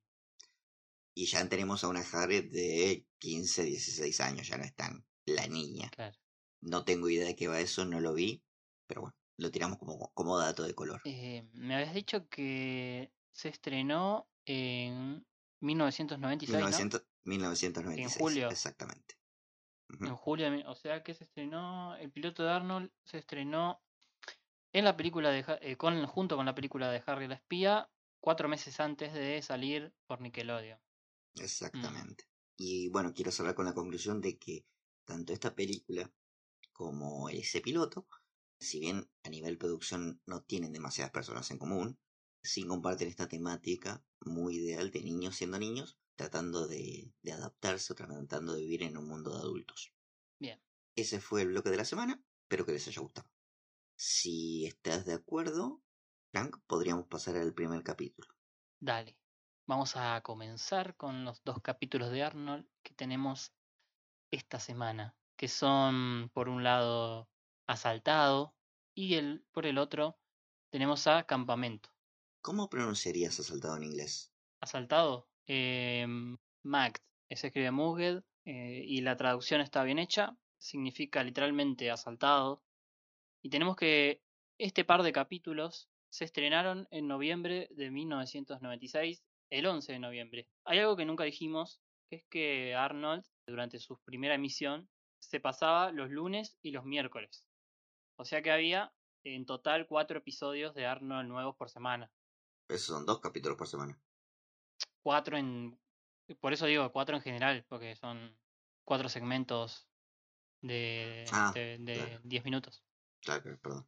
Y 1.15 1.27
ya 1.27 1.49
tenemos 1.49 1.85
a 1.85 1.89
una 1.89 2.01
Harriet 2.01 2.51
de 2.51 3.07
15, 3.19 3.63
16 3.65 4.21
años, 4.21 4.49
ya 4.49 4.59
no 4.59 4.65
es 4.65 4.75
tan 4.75 5.05
la 5.27 5.47
niña. 5.47 5.91
Claro. 5.91 6.17
No 6.61 6.85
tengo 6.85 7.09
idea 7.09 7.27
de 7.27 7.37
qué 7.37 7.47
va 7.47 7.61
eso, 7.61 7.85
no 7.85 8.01
lo 8.01 8.15
vi, 8.15 8.43
pero 8.87 9.03
bueno, 9.03 9.17
lo 9.37 9.51
tiramos 9.51 9.79
como, 9.79 10.11
como 10.13 10.39
dato 10.39 10.63
de 10.63 10.75
color. 10.75 11.01
Eh, 11.05 11.49
me 11.53 11.75
habías 11.75 11.95
dicho 11.95 12.29
que 12.29 13.13
se 13.33 13.49
estrenó 13.49 14.29
en 14.45 15.25
1996, 15.61 16.57
1900 16.57 17.03
1996. 17.25 18.17
En 18.17 18.21
julio. 18.21 18.51
Exactamente. 18.51 19.17
Ujú. 19.91 20.05
¿no? 20.05 20.11
En 20.11 20.17
julio, 20.17 20.71
o 20.71 20.75
sea 20.75 21.03
que 21.03 21.15
se 21.15 21.25
estrenó, 21.25 21.97
el 21.97 22.11
piloto 22.11 22.43
de 22.43 22.51
Arnold 22.51 22.91
se 23.05 23.19
estrenó 23.19 23.81
en 24.73 24.85
la 24.85 24.97
película 24.97 25.31
de, 25.31 25.45
eh, 25.61 25.77
con, 25.77 26.05
junto 26.07 26.37
con 26.37 26.47
la 26.47 26.55
película 26.55 26.91
de 26.91 27.03
Harry 27.07 27.29
la 27.29 27.37
espía, 27.37 27.89
cuatro 28.21 28.49
meses 28.49 28.81
antes 28.81 29.13
de 29.13 29.41
salir 29.43 29.93
por 30.07 30.21
Nickelodeon. 30.21 30.79
Exactamente. 31.37 32.25
Y 32.57 32.89
bueno, 32.91 33.13
quiero 33.15 33.33
cerrar 33.33 33.55
con 33.55 33.65
la 33.67 33.75
conclusión 33.75 34.21
de 34.21 34.39
que 34.39 34.67
tanto 35.05 35.33
esta 35.33 35.55
película 35.55 36.13
como 36.73 37.29
ese 37.29 37.61
piloto, 37.61 38.07
si 38.59 38.81
bien 38.81 39.11
a 39.23 39.29
nivel 39.29 39.59
producción 39.59 40.21
no 40.27 40.43
tienen 40.43 40.73
demasiadas 40.73 41.13
personas 41.13 41.51
en 41.51 41.59
común, 41.59 41.99
sí 42.43 42.65
comparten 42.67 43.09
esta 43.09 43.29
temática 43.29 44.05
muy 44.21 44.57
ideal 44.57 44.91
de 44.91 45.03
niños 45.03 45.37
siendo 45.37 45.59
niños, 45.59 45.99
tratando 46.17 46.67
de, 46.69 47.13
de 47.23 47.33
adaptarse 47.33 47.93
o 47.93 47.97
tratando 47.97 48.55
de 48.55 48.61
vivir 48.63 48.83
en 48.85 48.97
un 48.97 49.09
mundo 49.09 49.33
de 49.33 49.39
adultos. 49.41 49.93
Bien. 50.39 50.61
ese 50.97 51.21
fue 51.21 51.43
el 51.43 51.49
bloque 51.49 51.71
de 51.71 51.77
la 51.77 51.85
semana. 51.85 52.23
Espero 52.43 52.67
que 52.67 52.73
les 52.73 52.87
haya 52.89 53.01
gustado. 53.03 53.29
Si 53.97 54.67
estás 54.67 55.05
de 55.07 55.15
acuerdo, 55.15 55.83
Frank, 56.33 56.59
podríamos 56.67 57.07
pasar 57.09 57.37
al 57.37 57.55
primer 57.55 57.83
capítulo. 57.83 58.29
Dale. 58.81 59.17
Vamos 59.67 59.97
a 59.97 60.21
comenzar 60.21 60.95
con 60.95 61.25
los 61.25 61.43
dos 61.43 61.61
capítulos 61.63 62.11
de 62.11 62.23
Arnold 62.23 62.67
que 62.83 62.93
tenemos 62.93 63.55
esta 64.31 64.61
semana, 64.61 65.17
que 65.37 65.49
son 65.49 66.31
por 66.35 66.51
un 66.51 66.63
lado 66.63 67.31
Asaltado 67.67 68.55
y 68.95 69.15
el, 69.15 69.43
por 69.53 69.65
el 69.65 69.79
otro 69.79 70.19
tenemos 70.69 71.07
a 71.07 71.25
Campamento. 71.25 71.89
¿Cómo 72.43 72.69
pronunciarías 72.69 73.41
asaltado 73.41 73.79
en 73.79 73.85
inglés? 73.85 74.31
Asaltado, 74.61 75.29
eh, 75.47 76.07
Magd, 76.63 77.01
se 77.31 77.47
escribe 77.47 77.71
Muged 77.71 78.23
eh, 78.45 78.83
y 78.85 79.01
la 79.01 79.17
traducción 79.17 79.63
está 79.63 79.83
bien 79.83 79.99
hecha, 79.99 80.37
significa 80.59 81.25
literalmente 81.25 81.91
asaltado. 81.91 82.63
Y 83.41 83.49
tenemos 83.49 83.77
que 83.77 84.23
este 84.59 84.85
par 84.85 85.03
de 85.03 85.13
capítulos 85.13 85.89
se 86.11 86.27
estrenaron 86.27 86.87
en 86.91 87.09
noviembre 87.09 87.69
de 87.71 87.91
1996, 87.91 89.25
el 89.51 89.67
11 89.67 89.93
de 89.93 89.99
noviembre. 89.99 90.49
Hay 90.65 90.79
algo 90.79 90.97
que 90.97 91.05
nunca 91.05 91.25
dijimos, 91.25 91.81
que 92.11 92.17
es 92.17 92.25
que 92.31 92.75
Arnold, 92.75 93.25
durante 93.47 93.79
su 93.79 93.99
primera 94.01 94.35
emisión, 94.35 94.89
se 95.19 95.41
pasaba 95.41 95.93
los 95.93 96.11
lunes 96.11 96.59
y 96.63 96.71
los 96.71 96.85
miércoles. 96.85 97.47
O 98.17 98.25
sea 98.25 98.43
que 98.43 98.51
había 98.51 98.93
en 99.25 99.47
total 99.47 99.87
cuatro 99.87 100.19
episodios 100.19 100.75
de 100.75 100.87
Arnold 100.87 101.29
nuevos 101.29 101.57
por 101.57 101.71
semana. 101.71 102.11
Esos 102.69 102.87
son 102.97 103.07
dos 103.07 103.21
capítulos 103.21 103.57
por 103.57 103.69
semana. 103.69 103.99
Cuatro 105.03 105.37
en... 105.37 105.79
Por 106.41 106.53
eso 106.53 106.67
digo 106.67 106.91
cuatro 106.93 107.17
en 107.17 107.23
general, 107.23 107.65
porque 107.69 107.97
son 107.97 108.39
cuatro 108.85 109.09
segmentos 109.09 109.89
de, 110.63 111.25
Ah, 111.33 111.53
de, 111.55 111.79
de 111.79 111.95
claro. 111.95 112.21
10 112.25 112.45
minutos. 112.45 112.85
Claro, 113.21 113.59
perdón. 113.61 113.87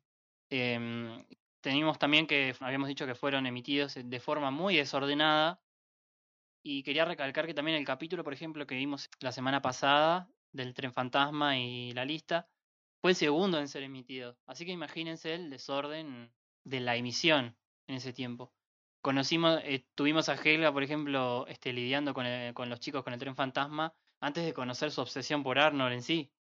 Em, 0.51 1.27
teníamos 1.67 1.99
también 1.99 2.29
que 2.29 2.55
habíamos 2.61 2.87
dicho 2.87 3.07
que 3.07 3.17
fueron 3.17 3.45
emitidos 3.45 3.97
de 4.01 4.21
forma 4.21 4.53
muy 4.53 4.77
desordenada. 4.77 5.61
Y 6.63 6.85
quería 6.85 7.05
recalcar 7.05 7.45
que 7.47 7.55
también 7.55 7.77
el 7.77 7.85
capítulo, 7.85 8.23
por 8.23 8.33
ejemplo, 8.33 8.69
que 8.69 8.77
vimos 8.77 9.11
la 9.19 9.33
semana 9.33 9.63
pasada 9.63 10.31
del 10.53 10.75
tren 10.75 10.93
fantasma 10.93 11.59
y 11.59 11.91
la 11.93 12.05
lista, 12.05 12.49
fue 13.01 13.11
el 13.11 13.17
segundo 13.17 13.59
en 13.59 13.67
ser 13.67 13.83
emitido. 13.83 14.39
Así 14.47 14.65
que 14.65 14.71
imagínense 14.71 15.35
el 15.35 15.51
desorden 15.51 16.33
de 16.63 16.79
la 16.79 16.95
emisión 16.95 17.57
en 17.89 17.97
ese 17.97 18.13
tiempo. 18.13 18.53
Conocimos, 19.03 19.61
eh, 19.65 19.89
tuvimos 19.97 20.29
a 20.29 20.35
Helga, 20.35 20.73
por 20.73 20.85
ejemplo, 20.85 21.47
este, 21.49 21.73
lidiando 21.73 22.15
con, 22.15 22.27
el- 22.27 22.55
con 22.55 22.69
los 22.69 22.79
chicos 22.79 23.03
con 23.03 23.13
el 23.13 23.19
tren 23.19 23.35
fantasma 23.35 23.93
antes 24.21 24.45
de 24.45 24.55
conocer 24.55 24.93
su 24.93 25.01
obsesión 25.01 25.43
por 25.43 25.59
Arnold 25.59 25.95
en 25.95 26.03
sí. 26.03 26.33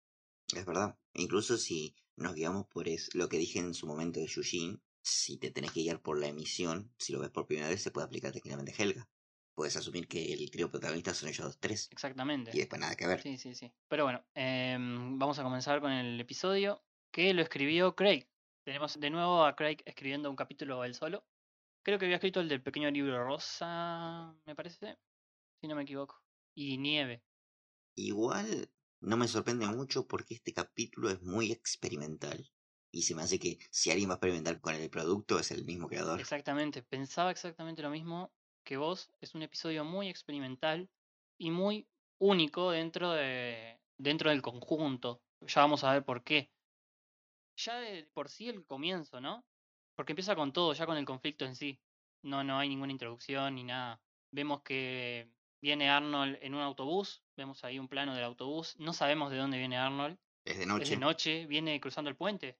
Es 0.54 0.66
verdad. 0.66 0.98
Incluso 1.14 1.56
si 1.56 1.94
nos 2.16 2.34
guiamos 2.34 2.66
por 2.66 2.88
es, 2.88 3.14
lo 3.14 3.28
que 3.28 3.38
dije 3.38 3.58
en 3.58 3.74
su 3.74 3.86
momento 3.86 4.20
de 4.20 4.26
Yushin, 4.26 4.80
si 5.04 5.36
te 5.36 5.50
tenés 5.50 5.70
que 5.70 5.82
guiar 5.82 6.00
por 6.00 6.18
la 6.18 6.28
emisión, 6.28 6.90
si 6.98 7.12
lo 7.12 7.20
ves 7.20 7.30
por 7.30 7.46
primera 7.46 7.68
vez, 7.68 7.82
se 7.82 7.90
puede 7.90 8.06
aplicar 8.06 8.32
técnicamente 8.32 8.74
Helga. 8.76 9.06
Puedes 9.54 9.76
asumir 9.76 10.08
que 10.08 10.32
el 10.32 10.50
crío 10.50 10.70
protagonista 10.70 11.12
son 11.12 11.28
ellos 11.28 11.44
dos 11.44 11.58
tres. 11.60 11.88
Exactamente. 11.92 12.50
Y 12.54 12.58
después 12.58 12.80
nada 12.80 12.96
que 12.96 13.06
ver. 13.06 13.20
Sí, 13.20 13.36
sí, 13.36 13.54
sí. 13.54 13.70
Pero 13.86 14.04
bueno, 14.04 14.24
em, 14.34 15.18
vamos 15.18 15.38
a 15.38 15.42
comenzar 15.42 15.80
con 15.80 15.92
el 15.92 16.18
episodio 16.18 16.82
que 17.12 17.34
lo 17.34 17.42
escribió 17.42 17.94
Craig. 17.94 18.26
Tenemos 18.64 18.98
de 18.98 19.10
nuevo 19.10 19.44
a 19.44 19.54
Craig 19.54 19.82
escribiendo 19.84 20.30
un 20.30 20.36
capítulo 20.36 20.82
él 20.84 20.94
solo. 20.94 21.26
Creo 21.82 21.98
que 21.98 22.06
había 22.06 22.16
escrito 22.16 22.40
el 22.40 22.48
del 22.48 22.62
pequeño 22.62 22.90
libro 22.90 23.22
rosa, 23.22 24.34
me 24.46 24.56
parece, 24.56 24.96
si 25.60 25.68
no 25.68 25.76
me 25.76 25.82
equivoco. 25.82 26.18
Y 26.54 26.78
nieve. 26.78 27.22
Igual 27.94 28.70
no 29.00 29.18
me 29.18 29.28
sorprende 29.28 29.66
mucho 29.66 30.08
porque 30.08 30.34
este 30.34 30.54
capítulo 30.54 31.10
es 31.10 31.20
muy 31.20 31.52
experimental. 31.52 32.50
Y 32.94 33.02
se 33.02 33.16
me 33.16 33.22
hace 33.22 33.40
que 33.40 33.58
si 33.70 33.90
alguien 33.90 34.08
va 34.08 34.14
a 34.14 34.16
experimentar 34.18 34.60
con 34.60 34.72
el 34.72 34.88
producto 34.88 35.40
es 35.40 35.50
el 35.50 35.64
mismo 35.64 35.88
creador. 35.88 36.20
Exactamente, 36.20 36.80
pensaba 36.80 37.32
exactamente 37.32 37.82
lo 37.82 37.90
mismo 37.90 38.30
que 38.62 38.76
vos. 38.76 39.10
Es 39.20 39.34
un 39.34 39.42
episodio 39.42 39.84
muy 39.84 40.08
experimental 40.08 40.88
y 41.36 41.50
muy 41.50 41.88
único 42.18 42.70
dentro 42.70 43.10
de 43.10 43.80
dentro 43.98 44.30
del 44.30 44.42
conjunto. 44.42 45.20
Ya 45.40 45.62
vamos 45.62 45.82
a 45.82 45.92
ver 45.92 46.04
por 46.04 46.22
qué. 46.22 46.52
Ya 47.56 47.80
de 47.80 48.04
por 48.14 48.28
sí 48.28 48.48
el 48.48 48.64
comienzo, 48.64 49.20
¿no? 49.20 49.44
Porque 49.96 50.12
empieza 50.12 50.36
con 50.36 50.52
todo, 50.52 50.72
ya 50.72 50.86
con 50.86 50.96
el 50.96 51.04
conflicto 51.04 51.44
en 51.44 51.56
sí. 51.56 51.80
No, 52.22 52.44
no 52.44 52.58
hay 52.60 52.68
ninguna 52.68 52.92
introducción 52.92 53.56
ni 53.56 53.64
nada. 53.64 54.00
Vemos 54.30 54.62
que 54.62 55.28
viene 55.60 55.90
Arnold 55.90 56.38
en 56.42 56.54
un 56.54 56.60
autobús, 56.60 57.24
vemos 57.36 57.64
ahí 57.64 57.80
un 57.80 57.88
plano 57.88 58.14
del 58.14 58.22
autobús, 58.24 58.76
no 58.78 58.92
sabemos 58.92 59.32
de 59.32 59.38
dónde 59.38 59.58
viene 59.58 59.76
Arnold, 59.78 60.16
Es 60.44 60.58
de 60.58 60.62
es 60.62 60.68
noche. 60.68 60.90
de 60.90 60.96
noche, 60.96 61.46
viene 61.46 61.80
cruzando 61.80 62.08
el 62.10 62.16
puente. 62.16 62.58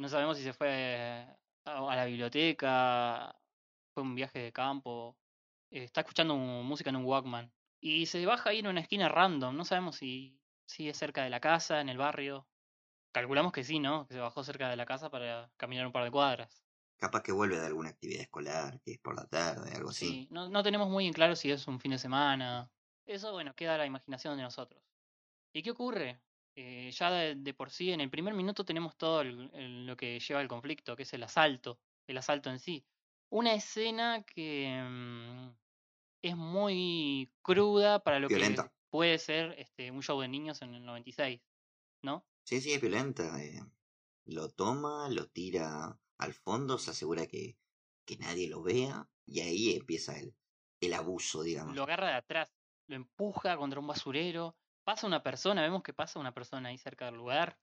No 0.00 0.08
sabemos 0.08 0.38
si 0.38 0.44
se 0.44 0.54
fue 0.54 1.26
a, 1.66 1.94
la 1.94 2.06
biblioteca, 2.06 3.36
fue 3.92 4.02
un 4.02 4.14
viaje 4.14 4.38
de 4.38 4.50
campo, 4.50 5.18
eh, 5.70 5.84
está 5.84 6.00
escuchando 6.00 6.36
música 6.36 6.88
en 6.88 6.96
un 6.96 7.04
Walkman. 7.04 7.52
Y 7.80 8.06
se 8.06 8.24
baja 8.24 8.48
ahí 8.48 8.60
en 8.60 8.68
una 8.68 8.80
esquina 8.80 9.10
random, 9.10 9.54
no 9.54 9.66
sabemos 9.66 9.96
si, 9.96 10.40
si 10.64 10.88
es 10.88 10.96
cerca 10.96 11.22
de 11.22 11.28
la 11.28 11.40
casa, 11.40 11.82
en 11.82 11.90
el 11.90 11.98
barrio. 11.98 12.48
Calculamos 13.12 13.52
que 13.52 13.62
sí, 13.62 13.78
¿no? 13.78 14.06
Que 14.06 14.14
se 14.14 14.20
bajó 14.20 14.42
cerca 14.42 14.70
de 14.70 14.76
la 14.76 14.86
casa 14.86 15.10
para 15.10 15.52
caminar 15.58 15.84
un 15.84 15.92
par 15.92 16.04
de 16.04 16.10
cuadras. 16.10 16.64
Capaz 16.96 17.22
que 17.22 17.32
vuelve 17.32 17.60
de 17.60 17.66
alguna 17.66 17.90
actividad 17.90 18.22
escolar, 18.22 18.80
que 18.80 18.92
es 18.92 18.98
por 19.00 19.14
la 19.14 19.26
tarde, 19.26 19.70
algo 19.74 19.90
así. 19.90 20.06
Sí, 20.06 20.28
no, 20.30 20.48
no 20.48 20.62
tenemos 20.62 20.88
muy 20.88 21.06
en 21.06 21.12
claro 21.12 21.36
si 21.36 21.50
es 21.50 21.68
un 21.68 21.78
fin 21.78 21.90
de 21.90 21.98
semana. 21.98 22.70
Eso, 23.04 23.32
bueno, 23.32 23.54
queda 23.54 23.74
a 23.74 23.78
la 23.78 23.84
imaginación 23.84 24.38
de 24.38 24.44
nosotros. 24.44 24.82
¿Y 25.52 25.62
qué 25.62 25.72
ocurre? 25.72 26.22
Eh, 26.56 26.90
ya 26.92 27.10
de, 27.10 27.34
de 27.36 27.54
por 27.54 27.70
sí, 27.70 27.92
en 27.92 28.00
el 28.00 28.10
primer 28.10 28.34
minuto 28.34 28.64
tenemos 28.64 28.96
todo 28.96 29.20
el- 29.22 29.50
el- 29.54 29.86
lo 29.86 29.96
que 29.96 30.18
lleva 30.20 30.40
al 30.40 30.48
conflicto, 30.48 30.96
que 30.96 31.04
es 31.04 31.12
el 31.14 31.22
asalto, 31.22 31.80
el 32.06 32.18
asalto 32.18 32.50
en 32.50 32.58
sí. 32.58 32.84
Una 33.30 33.54
escena 33.54 34.24
que 34.24 34.82
mm, 34.82 35.50
es 36.22 36.36
muy 36.36 37.32
cruda 37.42 38.02
para 38.02 38.18
lo 38.18 38.28
Violenta. 38.28 38.64
que 38.64 38.70
puede 38.90 39.18
ser 39.18 39.54
este, 39.58 39.90
un 39.90 40.02
show 40.02 40.20
de 40.20 40.28
niños 40.28 40.62
en 40.62 40.74
el 40.74 40.84
96, 40.84 41.40
¿no? 42.02 42.26
Sí, 42.44 42.60
sí, 42.60 42.72
es 42.72 42.80
violenta. 42.80 43.42
eh. 43.42 43.62
Lo 44.26 44.48
toma, 44.50 45.08
lo 45.08 45.28
tira 45.28 45.98
al 46.18 46.34
fondo, 46.34 46.78
se 46.78 46.90
asegura 46.90 47.26
que, 47.26 47.56
que 48.04 48.16
nadie 48.16 48.48
lo 48.48 48.62
vea 48.62 49.08
y 49.26 49.40
ahí 49.40 49.76
empieza 49.76 50.18
el, 50.18 50.34
el 50.80 50.94
abuso, 50.94 51.42
digamos. 51.42 51.74
Lo 51.76 51.84
agarra 51.84 52.08
de 52.08 52.14
atrás, 52.14 52.52
lo 52.88 52.96
empuja 52.96 53.56
contra 53.56 53.80
un 53.80 53.86
basurero, 53.86 54.56
pasa 54.84 55.06
una 55.06 55.22
persona, 55.22 55.62
vemos 55.62 55.82
que 55.82 55.92
pasa 55.94 56.18
una 56.20 56.32
persona 56.34 56.68
ahí 56.70 56.78
cerca 56.78 57.06
del 57.06 57.16
lugar, 57.16 57.58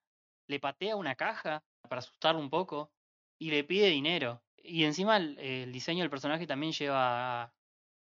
le 0.48 0.60
patea 0.60 0.96
una 0.96 1.16
caja 1.16 1.66
para 1.82 2.00
asustarlo 2.00 2.40
un 2.42 2.50
poco 2.50 2.94
y 3.40 3.52
le 3.52 3.64
pide 3.64 3.88
dinero. 3.90 4.44
Y 4.58 4.84
encima 4.86 5.18
el, 5.18 5.38
el 5.40 5.72
diseño 5.72 6.02
del 6.02 6.10
personaje 6.10 6.48
también 6.48 6.74
lleva 6.74 7.44
a- 7.44 7.56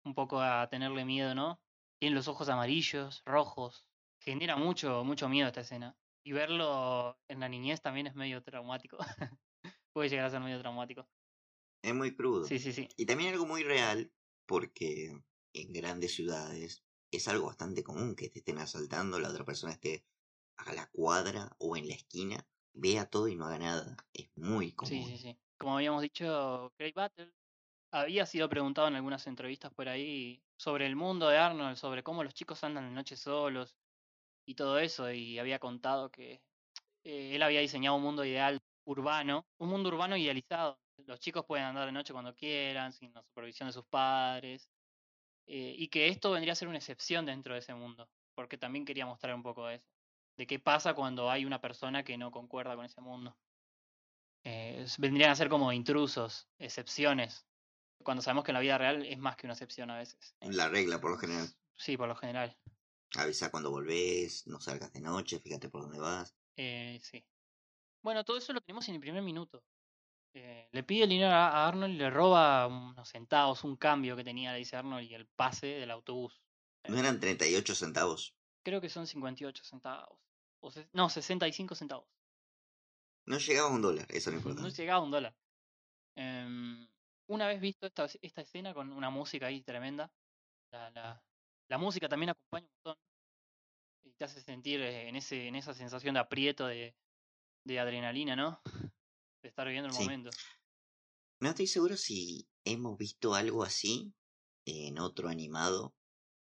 un 0.06 0.16
poco 0.16 0.42
a 0.42 0.68
tenerle 0.70 1.06
miedo, 1.06 1.36
¿no? 1.36 1.62
Tiene 2.00 2.16
los 2.16 2.28
ojos 2.28 2.50
amarillos, 2.50 3.22
rojos, 3.26 3.88
genera 4.20 4.56
mucho, 4.56 5.04
mucho 5.04 5.30
miedo 5.30 5.48
esta 5.48 5.62
escena. 5.62 5.98
Y 6.24 6.34
verlo 6.34 7.20
en 7.28 7.40
la 7.40 7.50
niñez 7.50 7.82
también 7.82 8.08
es 8.08 8.16
medio 8.16 8.44
traumático. 8.44 8.98
Puede 9.94 10.10
llegar 10.10 10.26
a 10.26 10.30
ser 10.30 10.42
medio 10.42 10.60
traumático. 10.60 11.10
Es 11.84 11.94
muy 11.94 12.16
crudo. 12.16 12.46
Sí, 12.46 12.60
sí, 12.60 12.74
sí. 12.74 12.88
Y 12.98 13.06
también 13.06 13.34
algo 13.34 13.46
muy 13.46 13.64
real, 13.64 14.14
porque 14.48 15.24
en 15.54 15.74
grandes 15.74 16.14
ciudades 16.14 16.84
es 17.12 17.28
algo 17.28 17.48
bastante 17.48 17.84
común 17.84 18.16
que 18.16 18.30
te 18.30 18.40
estén 18.40 18.60
asaltando, 18.60 19.20
la 19.20 19.30
otra 19.30 19.46
persona 19.46 19.74
esté 19.74 20.06
a 20.58 20.74
la 20.74 20.88
cuadra 20.88 21.56
o 21.60 21.76
en 21.76 21.88
la 21.88 21.96
esquina, 21.96 22.48
vea 22.74 23.06
todo 23.06 23.28
y 23.28 23.36
no 23.36 23.46
haga 23.46 23.60
nada. 23.60 23.98
Es 24.14 24.30
muy 24.36 24.74
común. 24.74 25.04
Sí, 25.04 25.18
sí, 25.18 25.18
sí. 25.18 25.40
Como 25.58 25.76
habíamos 25.76 26.02
dicho, 26.02 26.74
Craig 26.78 26.94
Battle 26.94 27.32
había 27.92 28.26
sido 28.26 28.50
preguntado 28.50 28.88
en 28.88 28.96
algunas 28.96 29.28
entrevistas 29.28 29.74
por 29.74 29.90
ahí 29.90 30.44
sobre 30.58 30.86
el 30.86 30.96
mundo 30.96 31.28
de 31.30 31.38
Arnold, 31.38 31.78
sobre 31.78 32.04
cómo 32.04 32.24
los 32.24 32.34
chicos 32.34 32.64
andan 32.64 32.90
de 32.90 32.96
noche 32.96 33.18
solos 33.18 33.76
y 34.46 34.56
todo 34.56 34.80
eso, 34.80 35.12
y 35.12 35.40
había 35.40 35.60
contado 35.60 36.12
que 36.12 36.42
eh, 37.04 37.36
él 37.36 37.44
había 37.44 37.62
diseñado 37.62 37.98
un 37.98 38.04
mundo 38.04 38.26
ideal 38.26 38.62
urbano, 38.86 39.48
un 39.60 39.70
mundo 39.70 39.90
urbano 39.90 40.18
idealizado. 40.18 40.80
Los 41.06 41.20
chicos 41.20 41.46
pueden 41.46 41.66
andar 41.66 41.86
de 41.88 41.92
noche 41.92 42.14
cuando 42.14 42.36
quieran, 42.36 42.94
sin 42.94 43.14
la 43.14 43.24
supervisión 43.24 43.70
de 43.70 43.74
sus 43.74 43.86
padres, 43.86 44.70
eh, 45.54 45.76
y 45.78 45.90
que 45.90 46.08
esto 46.08 46.32
vendría 46.32 46.54
a 46.54 46.56
ser 46.56 46.70
una 46.70 46.78
excepción 46.78 47.26
dentro 47.26 47.54
de 47.54 47.60
ese 47.60 47.74
mundo, 47.74 48.10
porque 48.36 48.58
también 48.58 48.86
quería 48.86 49.06
mostrar 49.06 49.36
un 49.36 49.44
poco 49.44 49.68
de 49.68 49.76
eso, 49.76 49.92
de 50.38 50.48
qué 50.48 50.60
pasa 50.60 50.94
cuando 50.94 51.30
hay 51.30 51.44
una 51.44 51.60
persona 51.60 52.06
que 52.06 52.18
no 52.18 52.32
concuerda 52.32 52.74
con 52.78 52.86
ese 52.86 53.02
mundo. 53.02 53.38
Eh, 54.46 54.86
vendrían 54.98 55.30
a 55.30 55.36
ser 55.36 55.50
como 55.50 55.74
intrusos, 55.74 56.48
excepciones, 56.58 57.46
cuando 58.02 58.24
sabemos 58.24 58.46
que 58.46 58.52
en 58.52 58.56
la 58.56 58.62
vida 58.62 58.78
real 58.78 59.06
es 59.06 59.20
más 59.20 59.36
que 59.36 59.46
una 59.46 59.54
excepción 59.54 59.92
a 59.92 59.98
veces. 59.98 60.34
La 60.40 60.70
regla, 60.70 61.02
por 61.02 61.12
lo 61.12 61.18
general. 61.18 61.54
Sí, 61.76 61.98
por 61.98 62.08
lo 62.08 62.16
general. 62.16 62.58
Avisa 63.16 63.52
cuando 63.52 63.72
volvés, 63.72 64.48
no 64.48 64.62
salgas 64.62 64.94
de 64.94 65.02
noche, 65.02 65.42
fíjate 65.42 65.68
por 65.68 65.82
dónde 65.82 66.00
vas. 66.00 66.34
Eh, 66.56 66.98
sí. 67.04 67.26
Bueno, 68.02 68.24
todo 68.24 68.38
eso 68.38 68.54
lo 68.54 68.62
tenemos 68.62 68.88
en 68.88 68.96
el 68.96 69.02
primer 69.02 69.22
minuto. 69.22 69.62
Eh, 70.34 70.70
le 70.72 70.84
pide 70.84 71.04
el 71.04 71.10
dinero 71.10 71.32
a 71.32 71.68
Arnold 71.68 71.94
y 71.94 71.98
le 71.98 72.10
roba 72.10 72.68
unos 72.68 73.10
centavos, 73.10 73.64
un 73.64 73.76
cambio 73.76 74.16
que 74.16 74.24
tenía, 74.24 74.54
le 74.54 74.60
dice 74.60 74.78
Arnold, 74.78 75.04
y 75.10 75.14
el 75.14 75.28
pase 75.28 75.68
del 75.68 75.92
autobús. 75.92 76.42
¿No 76.88 76.98
eran 76.98 77.20
38 77.20 77.76
centavos? 77.76 78.34
Creo 78.64 78.80
que 78.80 78.90
son 78.90 79.08
58 79.08 79.64
centavos. 79.64 80.20
O 80.62 80.72
se- 80.72 80.88
no, 80.94 81.10
65 81.10 81.76
centavos. 81.76 82.08
No 83.26 83.38
llegaba 83.38 83.70
a 83.70 83.72
un 83.74 83.82
dólar, 83.82 84.06
eso 84.10 84.32
es 84.32 84.44
lo 84.44 84.54
No 84.54 84.70
llegaba 84.70 85.00
a 85.00 85.04
un 85.04 85.12
dólar. 85.12 85.36
Em, 86.16 86.88
una 87.28 87.48
vez 87.48 87.62
visto 87.62 87.86
esta, 87.88 88.08
esta 88.22 88.42
escena 88.42 88.74
con 88.74 88.92
una 88.92 89.10
música 89.10 89.48
ahí 89.48 89.62
tremenda, 89.62 90.12
la, 90.72 90.92
la, 90.92 91.24
la 91.70 91.78
música 91.78 92.10
también 92.10 92.32
acompaña 92.32 92.68
un 92.68 92.74
montón 92.86 93.04
y 94.04 94.14
te 94.14 94.26
hace 94.26 94.42
sentir 94.42 94.82
eh, 94.82 95.08
en, 95.10 95.16
ese, 95.16 95.48
en 95.48 95.56
esa 95.56 95.74
sensación 95.74 96.14
de 96.16 96.20
aprieto, 96.20 96.68
de, 96.68 96.96
de 97.66 97.80
adrenalina, 97.80 98.36
¿no? 98.36 98.62
De 99.44 99.50
estar 99.50 99.66
viviendo 99.68 99.88
el 99.90 99.94
Sí. 99.94 100.04
momento. 100.04 100.30
No 101.40 101.50
estoy 101.50 101.68
seguro 101.68 101.98
si 101.98 102.48
hemos 102.64 102.98
visto 102.98 103.34
algo 103.34 103.64
así 103.64 104.14
en 104.66 105.00
otro 105.00 105.28
animado 105.28 105.96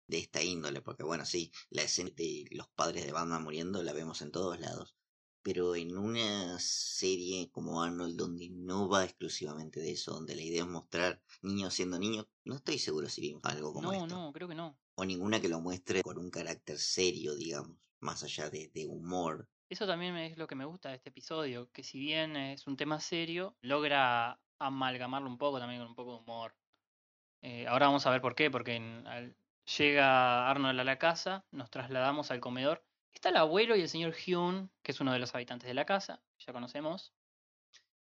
de 0.07 0.19
esta 0.19 0.43
índole, 0.43 0.81
porque 0.81 1.03
bueno, 1.03 1.25
sí, 1.25 1.51
la 1.69 1.83
escena 1.83 2.11
de 2.15 2.45
los 2.51 2.69
padres 2.69 3.05
de 3.05 3.11
Batman 3.11 3.43
muriendo 3.43 3.81
la 3.83 3.93
vemos 3.93 4.21
en 4.21 4.31
todos 4.31 4.59
lados, 4.59 4.95
pero 5.41 5.75
en 5.75 5.97
una 5.97 6.59
serie 6.59 7.49
como 7.51 7.81
Arnold 7.81 8.15
donde 8.17 8.49
no 8.49 8.87
va 8.89 9.03
exclusivamente 9.05 9.79
de 9.79 9.91
eso, 9.93 10.13
donde 10.13 10.35
la 10.35 10.43
idea 10.43 10.63
es 10.63 10.69
mostrar 10.69 11.23
niños 11.41 11.73
siendo 11.73 11.97
niños, 11.97 12.27
no 12.45 12.55
estoy 12.55 12.77
seguro 12.79 13.09
si 13.09 13.21
vimos 13.21 13.41
algo 13.45 13.73
como 13.73 13.91
No, 13.91 13.93
esto. 13.93 14.15
no, 14.15 14.31
creo 14.33 14.47
que 14.47 14.55
no. 14.55 14.77
O 14.95 15.05
ninguna 15.05 15.41
que 15.41 15.49
lo 15.49 15.61
muestre 15.61 16.03
con 16.03 16.17
un 16.17 16.29
carácter 16.29 16.77
serio, 16.77 17.35
digamos, 17.35 17.77
más 17.99 18.23
allá 18.23 18.49
de, 18.49 18.69
de 18.73 18.85
humor. 18.85 19.49
Eso 19.71 19.87
también 19.87 20.17
es 20.17 20.37
lo 20.37 20.47
que 20.47 20.55
me 20.55 20.65
gusta 20.65 20.89
de 20.89 20.95
este 20.95 21.11
episodio, 21.11 21.71
que 21.71 21.81
si 21.81 21.97
bien 21.97 22.35
es 22.35 22.67
un 22.67 22.75
tema 22.75 22.99
serio, 22.99 23.55
logra 23.61 24.37
amalgamarlo 24.59 25.29
un 25.29 25.37
poco 25.37 25.59
también 25.59 25.79
con 25.79 25.87
un 25.87 25.95
poco 25.95 26.11
de 26.11 26.19
humor. 26.19 26.53
Eh, 27.41 27.65
ahora 27.67 27.85
vamos 27.85 28.05
a 28.05 28.09
ver 28.09 28.19
por 28.19 28.35
qué, 28.35 28.51
porque 28.51 28.81
llega 29.77 30.49
Arnold 30.49 30.77
a 30.77 30.83
la 30.83 30.99
casa, 30.99 31.45
nos 31.51 31.69
trasladamos 31.69 32.31
al 32.31 32.41
comedor. 32.41 32.83
Está 33.13 33.29
el 33.29 33.37
abuelo 33.37 33.77
y 33.77 33.81
el 33.81 33.87
señor 33.87 34.13
Hyun, 34.13 34.69
que 34.83 34.91
es 34.91 34.99
uno 34.99 35.13
de 35.13 35.19
los 35.19 35.33
habitantes 35.35 35.69
de 35.69 35.73
la 35.73 35.85
casa, 35.85 36.21
ya 36.39 36.51
conocemos. 36.51 37.13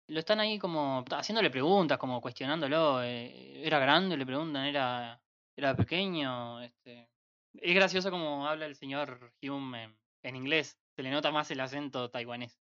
Lo 0.06 0.20
están 0.20 0.40
ahí 0.40 0.58
como 0.58 1.04
haciéndole 1.10 1.50
preguntas, 1.50 1.98
como 1.98 2.22
cuestionándolo. 2.22 3.02
eh, 3.02 3.60
¿Era 3.62 3.78
grande? 3.78 4.16
Le 4.16 4.24
preguntan, 4.24 4.64
¿era, 4.64 5.20
era 5.54 5.76
pequeño? 5.76 6.62
Este... 6.62 7.10
Es 7.52 7.74
gracioso 7.74 8.10
como 8.10 8.46
habla 8.46 8.64
el 8.64 8.74
señor 8.74 9.34
Hyun 9.42 9.74
en, 9.74 9.98
en 10.22 10.34
inglés. 10.34 10.78
Se 10.98 11.02
le 11.04 11.12
nota 11.12 11.30
más 11.30 11.48
el 11.52 11.60
acento 11.60 12.10
taiwanés. 12.10 12.60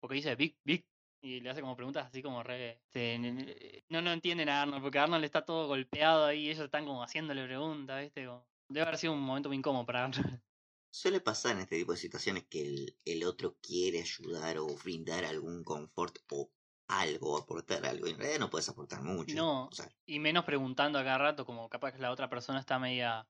Porque 0.00 0.14
dice 0.16 0.36
big, 0.36 0.58
big. 0.64 0.86
Y 1.22 1.40
le 1.40 1.50
hace 1.50 1.62
como 1.62 1.76
preguntas 1.76 2.06
así 2.06 2.22
como 2.22 2.44
re. 2.44 2.80
n- 2.94 3.84
no, 3.90 4.02
no 4.02 4.12
entienden 4.12 4.48
a 4.50 4.62
Arnold, 4.62 4.82
porque 4.82 5.00
Arnold 5.00 5.24
está 5.24 5.44
todo 5.44 5.68
golpeado 5.68 6.26
ahí 6.26 6.42
y 6.46 6.50
ellos 6.50 6.64
están 6.66 6.86
como 6.86 7.02
haciéndole 7.02 7.44
preguntas, 7.46 8.02
¿viste? 8.02 8.26
Como- 8.26 8.48
debe 8.68 8.86
haber 8.86 8.98
sido 8.98 9.14
un 9.14 9.20
momento 9.22 9.50
muy 9.50 9.58
incómodo 9.58 9.84
para 9.86 10.04
Arnold. 10.06 10.42
Suele 10.90 11.20
pasar 11.20 11.56
en 11.56 11.62
este 11.62 11.78
tipo 11.78 11.92
de 11.92 11.98
situaciones 11.98 12.46
que 12.48 12.62
el, 12.62 12.96
el 13.04 13.24
otro 13.24 13.56
quiere 13.60 14.00
ayudar 14.00 14.58
o 14.58 14.66
brindar 14.68 15.24
algún 15.24 15.64
confort 15.64 16.18
o 16.30 16.52
algo, 16.86 17.36
aportar 17.36 17.84
algo. 17.86 18.06
En 18.06 18.16
realidad 18.18 18.38
no 18.38 18.50
puedes 18.50 18.68
aportar 18.68 19.02
mucho. 19.02 19.34
No. 19.38 19.66
O 19.66 19.72
sea, 19.72 19.88
Y 20.06 20.18
menos 20.20 20.44
preguntando 20.44 20.98
a 20.98 21.04
cada 21.04 21.18
rato, 21.18 21.46
como 21.46 21.68
capaz 21.68 21.92
que 21.92 21.98
la 21.98 22.10
otra 22.12 22.28
persona 22.28 22.60
está 22.60 22.78
media. 22.78 23.28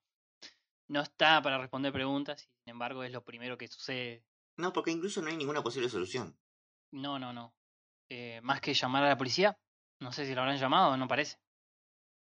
No 0.88 1.00
está 1.02 1.42
para 1.42 1.58
responder 1.58 1.92
preguntas, 1.92 2.42
y 2.42 2.46
sin 2.64 2.70
embargo 2.72 3.04
es 3.04 3.12
lo 3.12 3.24
primero 3.24 3.58
que 3.58 3.68
sucede. 3.68 4.24
No, 4.62 4.72
porque 4.72 4.92
incluso 4.92 5.20
no 5.20 5.28
hay 5.28 5.36
ninguna 5.36 5.60
posible 5.60 5.88
solución. 5.88 6.38
No, 6.92 7.18
no, 7.18 7.32
no. 7.32 7.52
Eh, 8.08 8.40
más 8.42 8.60
que 8.60 8.74
llamar 8.74 9.02
a 9.02 9.08
la 9.08 9.18
policía, 9.18 9.58
no 9.98 10.12
sé 10.12 10.24
si 10.24 10.36
lo 10.36 10.42
habrán 10.42 10.56
llamado, 10.56 10.96
no 10.96 11.08
parece. 11.08 11.36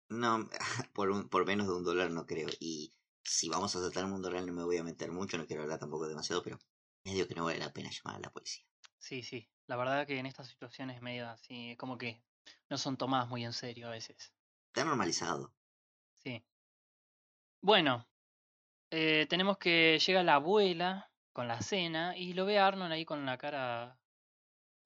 No, 0.08 0.48
por, 0.92 1.10
un, 1.10 1.28
por 1.28 1.46
menos 1.46 1.68
de 1.68 1.74
un 1.74 1.84
dólar 1.84 2.10
no 2.10 2.26
creo. 2.26 2.48
Y 2.58 2.92
si 3.22 3.48
vamos 3.48 3.76
a 3.76 3.80
tratar 3.80 4.06
un 4.06 4.20
dólar 4.20 4.44
no 4.44 4.52
me 4.52 4.64
voy 4.64 4.76
a 4.76 4.82
meter 4.82 5.12
mucho, 5.12 5.38
no 5.38 5.46
quiero 5.46 5.62
hablar 5.62 5.78
tampoco 5.78 6.08
demasiado, 6.08 6.42
pero 6.42 6.58
medio 7.04 7.28
que 7.28 7.36
no 7.36 7.44
vale 7.44 7.60
la 7.60 7.72
pena 7.72 7.90
llamar 7.90 8.16
a 8.16 8.20
la 8.20 8.32
policía. 8.32 8.64
Sí, 8.98 9.22
sí. 9.22 9.48
La 9.68 9.76
verdad 9.76 10.04
que 10.04 10.18
en 10.18 10.26
estas 10.26 10.48
situaciones 10.48 11.00
medio 11.00 11.28
así, 11.28 11.70
es 11.70 11.78
como 11.78 11.96
que 11.96 12.24
no 12.68 12.76
son 12.76 12.96
tomadas 12.96 13.28
muy 13.28 13.44
en 13.44 13.52
serio 13.52 13.86
a 13.86 13.90
veces. 13.90 14.34
Está 14.66 14.84
normalizado. 14.84 15.54
Sí. 16.24 16.44
Bueno, 17.60 18.04
eh, 18.90 19.26
tenemos 19.28 19.58
que 19.58 20.00
llega 20.04 20.24
la 20.24 20.34
abuela 20.34 21.08
con 21.36 21.48
la 21.48 21.60
cena 21.60 22.16
y 22.16 22.32
lo 22.32 22.46
ve 22.46 22.58
a 22.58 22.66
Arnold 22.66 22.92
ahí 22.92 23.04
con 23.04 23.26
la 23.26 23.36
cara 23.36 24.00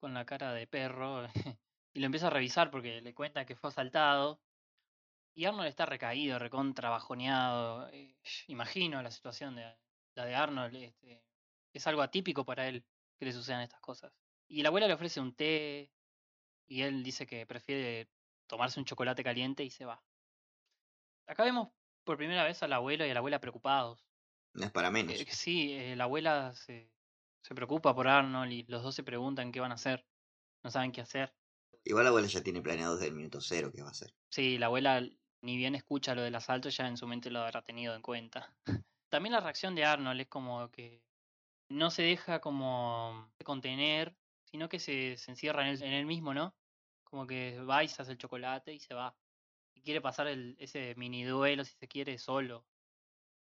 con 0.01 0.13
la 0.13 0.25
cara 0.25 0.51
de 0.51 0.67
perro 0.67 1.25
y 1.93 1.99
lo 2.01 2.05
empieza 2.07 2.27
a 2.27 2.29
revisar 2.29 2.69
porque 2.69 2.99
le 2.99 3.13
cuenta 3.13 3.45
que 3.45 3.55
fue 3.55 3.69
asaltado 3.69 4.41
y 5.33 5.45
Arnold 5.45 5.69
está 5.69 5.85
recaído, 5.85 6.39
recontra 6.39 6.89
bajoneado. 6.89 7.87
eh, 7.93 8.17
imagino 8.47 9.01
la 9.01 9.11
situación 9.11 9.55
de 9.55 9.73
la 10.15 10.25
de 10.25 10.35
Arnold, 10.35 10.75
este, 10.75 11.23
es 11.71 11.87
algo 11.87 12.01
atípico 12.01 12.43
para 12.43 12.67
él 12.67 12.83
que 13.17 13.23
le 13.23 13.31
sucedan 13.31 13.61
estas 13.61 13.79
cosas. 13.79 14.11
Y 14.49 14.61
la 14.61 14.67
abuela 14.67 14.89
le 14.89 14.95
ofrece 14.95 15.21
un 15.21 15.33
té 15.33 15.89
y 16.67 16.81
él 16.81 17.01
dice 17.01 17.25
que 17.25 17.45
prefiere 17.45 18.09
tomarse 18.47 18.77
un 18.77 18.85
chocolate 18.85 19.23
caliente 19.23 19.63
y 19.63 19.69
se 19.69 19.85
va. 19.85 20.03
Acá 21.27 21.45
vemos 21.45 21.69
por 22.03 22.17
primera 22.17 22.43
vez 22.43 22.61
al 22.61 22.73
abuelo 22.73 23.05
y 23.05 23.09
a 23.09 23.13
la 23.13 23.19
abuela 23.19 23.39
preocupados. 23.39 24.10
No 24.53 24.65
es 24.65 24.71
para 24.71 24.91
menos. 24.91 25.15
Eh, 25.15 25.25
sí, 25.29 25.73
eh, 25.73 25.95
la 25.95 26.05
abuela 26.05 26.53
se, 26.55 26.91
se 27.41 27.55
preocupa 27.55 27.95
por 27.95 28.07
Arnold 28.07 28.51
y 28.51 28.63
los 28.63 28.83
dos 28.83 28.95
se 28.95 29.03
preguntan 29.03 29.51
qué 29.51 29.59
van 29.59 29.71
a 29.71 29.75
hacer. 29.75 30.05
No 30.63 30.71
saben 30.71 30.91
qué 30.91 31.01
hacer. 31.01 31.33
Igual 31.83 32.03
la 32.05 32.09
abuela 32.09 32.27
ya 32.27 32.43
tiene 32.43 32.61
planeado 32.61 32.95
desde 32.95 33.07
el 33.07 33.15
minuto 33.15 33.41
cero 33.41 33.71
qué 33.73 33.81
va 33.81 33.87
a 33.87 33.91
hacer. 33.91 34.13
Sí, 34.29 34.57
la 34.57 34.67
abuela 34.67 35.01
ni 35.41 35.57
bien 35.57 35.75
escucha 35.75 36.13
lo 36.15 36.21
del 36.21 36.35
asalto, 36.35 36.69
ya 36.69 36.87
en 36.87 36.97
su 36.97 37.07
mente 37.07 37.31
lo 37.31 37.39
habrá 37.39 37.61
tenido 37.63 37.95
en 37.95 38.01
cuenta. 38.01 38.55
También 39.09 39.33
la 39.33 39.41
reacción 39.41 39.75
de 39.75 39.85
Arnold 39.85 40.21
es 40.21 40.27
como 40.27 40.69
que 40.69 41.03
no 41.69 41.89
se 41.89 42.03
deja 42.03 42.39
como 42.39 43.33
contener, 43.43 44.15
sino 44.45 44.69
que 44.69 44.79
se, 44.79 45.17
se 45.17 45.31
encierra 45.31 45.63
en 45.63 45.69
él, 45.69 45.83
en 45.83 45.93
él 45.93 46.05
mismo, 46.05 46.33
¿no? 46.33 46.55
Como 47.03 47.25
que 47.27 47.59
va 47.61 47.83
y 47.83 47.87
se 47.87 48.01
hace 48.01 48.11
el 48.11 48.17
chocolate 48.17 48.73
y 48.73 48.79
se 48.79 48.93
va. 48.93 49.17
Y 49.73 49.81
quiere 49.81 50.01
pasar 50.01 50.27
el, 50.27 50.55
ese 50.59 50.95
mini 50.95 51.23
duelo, 51.23 51.65
si 51.65 51.73
se 51.75 51.87
quiere, 51.87 52.17
solo. 52.17 52.67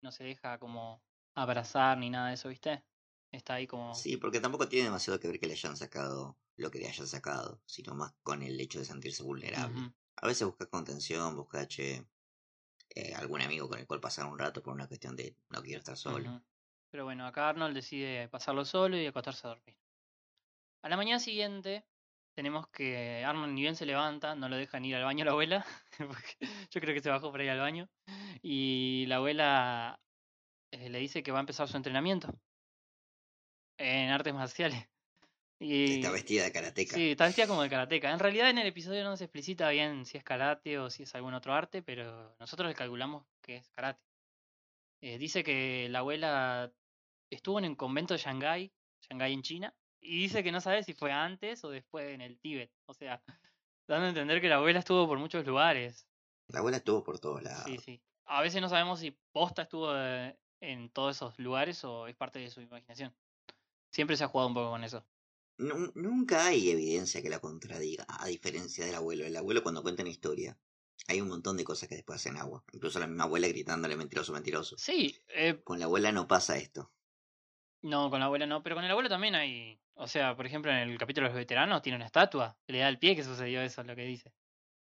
No 0.01 0.11
se 0.11 0.23
deja 0.23 0.59
como 0.59 1.01
abrazar 1.35 1.97
ni 1.97 2.09
nada 2.09 2.29
de 2.29 2.35
eso, 2.35 2.49
¿viste? 2.49 2.83
Está 3.31 3.55
ahí 3.55 3.67
como... 3.67 3.93
Sí, 3.93 4.17
porque 4.17 4.39
tampoco 4.39 4.67
tiene 4.67 4.85
demasiado 4.85 5.19
que 5.19 5.27
ver 5.27 5.39
que 5.39 5.47
le 5.47 5.53
hayan 5.53 5.77
sacado 5.77 6.37
lo 6.57 6.71
que 6.71 6.79
le 6.79 6.87
hayan 6.87 7.07
sacado, 7.07 7.61
sino 7.65 7.93
más 7.93 8.13
con 8.23 8.41
el 8.41 8.59
hecho 8.59 8.79
de 8.79 8.85
sentirse 8.85 9.23
vulnerable. 9.23 9.93
A 10.15 10.27
veces 10.27 10.47
busca 10.47 10.65
contención, 10.65 11.35
busca, 11.35 11.67
che, 11.67 12.03
eh, 12.95 13.13
algún 13.13 13.41
amigo 13.41 13.69
con 13.69 13.79
el 13.79 13.85
cual 13.85 13.99
pasar 13.99 14.25
un 14.25 14.39
rato 14.39 14.63
por 14.63 14.73
una 14.73 14.87
cuestión 14.87 15.15
de 15.15 15.35
no 15.49 15.61
quiero 15.61 15.79
estar 15.79 15.95
solo. 15.95 16.41
Pero 16.89 17.05
bueno, 17.05 17.27
acá 17.27 17.49
Arnold 17.49 17.75
decide 17.75 18.27
pasarlo 18.27 18.65
solo 18.65 18.97
y 18.97 19.05
acostarse 19.05 19.45
a 19.45 19.51
dormir. 19.51 19.77
A 20.81 20.89
la 20.89 20.97
mañana 20.97 21.19
siguiente 21.19 21.85
tenemos 22.37 22.67
que 22.67 23.25
Arnold 23.25 23.51
ni 23.53 23.61
bien 23.61 23.75
se 23.75 23.87
levanta, 23.87 24.35
no 24.35 24.47
lo 24.47 24.57
dejan 24.57 24.85
ir 24.85 24.95
al 24.95 25.03
baño 25.03 25.25
la 25.25 25.31
abuela, 25.31 25.65
yo 26.69 26.79
creo 26.79 26.93
que 26.93 27.01
se 27.01 27.09
bajó 27.09 27.31
para 27.31 27.43
ir 27.43 27.49
al 27.49 27.57
baño, 27.57 27.89
y 28.43 29.05
la 29.07 29.15
abuela 29.15 29.99
eh, 30.69 30.87
le 30.87 30.99
dice 30.99 31.23
que 31.23 31.31
va 31.31 31.39
a 31.39 31.41
empezar 31.41 31.67
su 31.67 31.75
entrenamiento 31.77 32.39
en 33.79 34.11
artes 34.11 34.35
marciales. 34.35 34.87
Y, 35.59 35.95
Está 35.95 36.11
vestida 36.11 36.43
de 36.43 36.51
karateca. 36.51 36.93
Sí, 36.95 37.09
está 37.09 37.25
vestida 37.25 37.47
como 37.47 37.63
de 37.63 37.71
karateca. 37.71 38.11
En 38.11 38.19
realidad 38.19 38.51
en 38.51 38.59
el 38.59 38.67
episodio 38.67 39.03
no 39.03 39.17
se 39.17 39.23
explicita 39.23 39.69
bien 39.69 40.05
si 40.05 40.19
es 40.19 40.23
karate 40.23 40.77
o 40.77 40.91
si 40.91 41.01
es 41.03 41.15
algún 41.15 41.33
otro 41.33 41.55
arte, 41.55 41.81
pero 41.81 42.35
nosotros 42.39 42.69
le 42.69 42.75
calculamos 42.75 43.25
que 43.41 43.55
es 43.55 43.69
karate. 43.69 44.03
Eh, 45.01 45.17
dice 45.17 45.43
que 45.43 45.87
la 45.89 45.99
abuela 45.99 46.71
estuvo 47.31 47.57
en 47.57 47.65
el 47.65 47.75
convento 47.75 48.13
de 48.13 48.19
Shanghái, 48.19 48.71
Shanghái 49.09 49.33
en 49.33 49.41
China, 49.41 49.73
y 50.01 50.21
dice 50.21 50.43
que 50.43 50.51
no 50.51 50.61
sabe 50.61 50.83
si 50.83 50.93
fue 50.93 51.11
antes 51.11 51.63
o 51.63 51.69
después 51.69 52.07
en 52.09 52.21
el 52.21 52.39
Tíbet. 52.39 52.71
O 52.85 52.93
sea, 52.93 53.21
dando 53.87 54.05
a 54.05 54.09
entender 54.09 54.41
que 54.41 54.49
la 54.49 54.55
abuela 54.55 54.79
estuvo 54.79 55.07
por 55.07 55.19
muchos 55.19 55.45
lugares. 55.45 56.07
La 56.47 56.59
abuela 56.59 56.77
estuvo 56.77 57.03
por 57.03 57.19
todos 57.19 57.43
lados. 57.43 57.63
Sí, 57.65 57.77
sí. 57.77 58.01
A 58.25 58.41
veces 58.41 58.61
no 58.61 58.69
sabemos 58.69 58.99
si 58.99 59.17
posta 59.31 59.63
estuvo 59.63 59.93
eh, 59.95 60.37
en 60.61 60.89
todos 60.89 61.15
esos 61.15 61.37
lugares 61.39 61.83
o 61.83 62.07
es 62.07 62.15
parte 62.15 62.39
de 62.39 62.49
su 62.49 62.61
imaginación. 62.61 63.15
Siempre 63.91 64.17
se 64.17 64.23
ha 64.23 64.27
jugado 64.27 64.49
un 64.49 64.53
poco 64.53 64.69
con 64.71 64.83
eso. 64.83 65.05
Nu- 65.57 65.91
nunca 65.95 66.45
hay 66.47 66.69
evidencia 66.69 67.21
que 67.21 67.29
la 67.29 67.39
contradiga, 67.39 68.05
a 68.07 68.27
diferencia 68.27 68.85
del 68.85 68.95
abuelo. 68.95 69.25
El 69.25 69.35
abuelo 69.35 69.63
cuando 69.63 69.81
cuenta 69.81 70.03
una 70.03 70.11
historia, 70.11 70.57
hay 71.07 71.21
un 71.21 71.29
montón 71.29 71.57
de 71.57 71.63
cosas 71.63 71.89
que 71.89 71.95
después 71.95 72.17
hacen 72.17 72.37
agua. 72.37 72.63
Incluso 72.73 72.99
la 72.99 73.07
misma 73.07 73.23
abuela 73.23 73.47
gritándole 73.47 73.95
mentiroso, 73.95 74.33
mentiroso. 74.33 74.77
Sí, 74.77 75.17
eh, 75.29 75.59
Con 75.63 75.79
la 75.79 75.85
abuela 75.85 76.11
no 76.11 76.27
pasa 76.27 76.57
esto. 76.57 76.91
No, 77.87 78.09
con 78.09 78.19
la 78.19 78.25
abuela 78.25 78.45
no, 78.45 78.61
pero 78.61 78.75
con 78.75 78.83
el 78.83 78.91
abuelo 78.91 79.07
también 79.07 79.33
hay. 79.35 79.79
O 79.93 80.07
sea, 80.07 80.35
por 80.35 80.45
ejemplo, 80.45 80.69
en 80.71 80.77
el 80.77 80.97
capítulo 80.97 81.25
de 81.25 81.33
los 81.33 81.37
veteranos 81.37 81.81
tiene 81.81 81.95
una 81.95 82.05
estatua. 82.05 82.57
que 82.65 82.73
Le 82.73 82.79
da 82.79 82.89
el 82.89 82.99
pie 82.99 83.15
que 83.15 83.23
sucedió 83.23 83.61
eso, 83.61 83.79
es 83.79 83.87
lo 83.87 83.95
que 83.95 84.03
dice. 84.03 84.33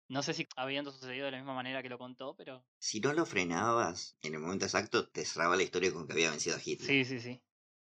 No 0.08 0.22
sé 0.22 0.34
si 0.34 0.46
habiendo 0.54 0.92
sucedido 0.92 1.24
de 1.24 1.32
la 1.32 1.38
misma 1.38 1.52
manera 1.54 1.82
que 1.82 1.88
lo 1.88 1.98
contó, 1.98 2.36
pero. 2.36 2.64
Si 2.78 3.00
no 3.00 3.12
lo 3.12 3.26
frenabas 3.26 4.16
en 4.22 4.34
el 4.34 4.40
momento 4.40 4.66
exacto, 4.66 5.08
te 5.08 5.24
cerraba 5.24 5.56
la 5.56 5.64
historia 5.64 5.92
con 5.92 6.06
que 6.06 6.12
había 6.12 6.30
vencido 6.30 6.54
a 6.54 6.60
Hitler. 6.64 6.86
Sí, 6.86 7.04
sí, 7.04 7.18
sí. 7.18 7.42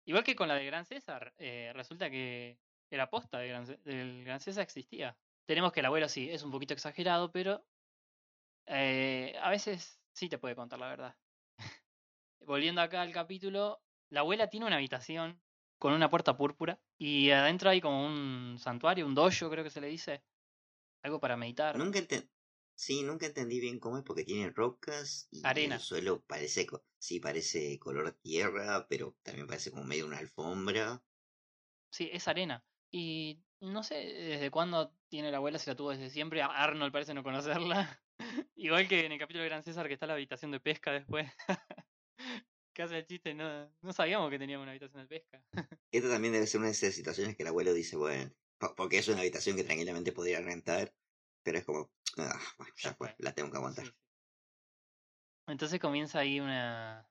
Igual 0.06 0.24
que 0.24 0.38
con 0.38 0.48
la 0.48 0.56
de 0.56 0.66
Gran 0.66 0.86
César, 0.86 1.34
eh, 1.38 1.72
resulta 1.76 2.10
que 2.10 2.58
era 2.90 3.10
posta 3.10 3.40
de 3.40 3.50
Gran, 3.50 3.66
del 3.84 4.24
Gran 4.24 4.40
César 4.40 4.64
existía. 4.64 5.18
Tenemos 5.46 5.74
que 5.74 5.82
el 5.82 5.86
abuelo 5.86 6.08
sí, 6.08 6.30
es 6.30 6.44
un 6.44 6.52
poquito 6.52 6.74
exagerado, 6.74 7.30
pero 7.30 7.66
eh, 8.68 9.36
a 9.42 9.50
veces 9.50 10.00
sí 10.14 10.30
te 10.30 10.38
puede 10.38 10.56
contar 10.56 10.80
la 10.80 10.88
verdad. 10.88 11.16
Volviendo 12.40 12.80
acá 12.80 13.02
al 13.02 13.12
capítulo, 13.12 13.83
la 14.14 14.20
abuela 14.22 14.48
tiene 14.50 14.68
una 14.68 14.76
habitación 14.76 15.42
con 15.80 15.94
una 15.94 16.10
puerta 16.10 16.38
púrpura. 16.38 16.80
Y 16.98 17.32
adentro 17.32 17.70
hay 17.70 17.82
como 17.82 18.06
un 18.06 18.58
santuario, 18.60 19.06
un 19.08 19.16
dojo, 19.16 19.50
creo 19.50 19.64
que 19.64 19.70
se 19.70 19.82
le 19.82 19.88
dice. 19.88 20.24
Algo 21.02 21.20
para 21.20 21.36
meditar. 21.36 21.78
Nunca 21.78 22.00
enten- 22.00 22.30
Sí, 22.76 23.04
nunca 23.04 23.26
entendí 23.26 23.60
bien 23.60 23.80
cómo 23.80 23.98
es 23.98 24.04
porque 24.04 24.24
tiene 24.24 24.50
rocas 24.52 25.28
y 25.32 25.42
Arena. 25.46 25.76
el 25.76 25.82
suelo 25.82 26.24
parece, 26.26 26.66
sí, 26.98 27.20
parece 27.20 27.78
color 27.80 28.12
tierra, 28.14 28.88
pero 28.88 29.16
también 29.22 29.46
parece 29.48 29.70
como 29.72 29.84
medio 29.84 30.06
una 30.08 30.18
alfombra. 30.18 31.04
Sí, 31.92 32.10
es 32.12 32.28
arena. 32.28 32.64
Y 32.92 33.44
no 33.60 33.84
sé 33.84 33.96
desde 33.96 34.50
cuándo 34.50 34.96
tiene 35.10 35.30
la 35.32 35.38
abuela, 35.38 35.60
si 35.60 35.70
la 35.70 35.76
tuvo 35.76 35.92
desde 35.92 36.10
siempre. 36.10 36.42
A- 36.42 36.48
Arnold 36.48 36.92
parece 36.92 37.14
no 37.14 37.24
conocerla. 37.24 38.02
Igual 38.56 38.88
que 38.88 39.06
en 39.06 39.12
el 39.12 39.20
capítulo 39.20 39.44
de 39.44 39.50
Gran 39.50 39.64
César 39.64 39.88
que 39.88 39.94
está 39.94 40.08
la 40.08 40.14
habitación 40.14 40.52
de 40.52 40.60
pesca 40.60 40.92
después. 40.92 41.32
que 42.74 42.84
hace 42.84 42.98
el 43.00 43.06
chiste, 43.06 43.34
no, 43.34 43.70
no 43.82 43.94
sabíamos 43.94 44.30
que 44.30 44.40
teníamos 44.40 44.64
una 44.64 44.72
habitación 44.72 45.04
de 45.04 45.08
pesca. 45.08 45.44
Esta 45.92 46.10
también 46.10 46.34
debe 46.34 46.48
ser 46.48 46.60
una 46.60 46.68
de 46.68 46.74
esas 46.74 46.94
situaciones 46.96 47.36
que 47.36 47.44
el 47.44 47.50
abuelo 47.50 47.74
dice, 47.74 47.96
bueno, 47.98 48.32
po- 48.58 48.76
porque 48.76 48.98
es 48.98 49.08
una 49.08 49.20
habitación 49.22 49.56
que 49.56 49.64
tranquilamente 49.64 50.12
podría 50.12 50.42
rentar, 50.42 50.94
pero 51.44 51.60
es 51.60 51.66
como, 51.66 51.92
ah, 52.18 52.40
bueno, 52.58 52.74
ya 52.78 52.94
fue, 52.96 53.10
fue. 53.10 53.16
la 53.20 53.34
tengo 53.34 53.52
que 53.52 53.58
aguantar. 53.58 53.86
Sí, 53.86 53.92
sí. 53.92 53.98
Entonces 55.48 55.80
comienza 55.80 56.20
ahí 56.20 56.40
una... 56.40 57.10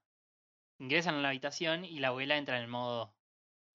Ingresan 0.79 1.15
a 1.17 1.21
la 1.21 1.29
habitación 1.29 1.85
y 1.85 2.01
la 2.01 2.09
abuela 2.09 2.37
entra 2.37 2.57
en 2.57 2.63
el 2.65 2.69
modo 2.69 3.15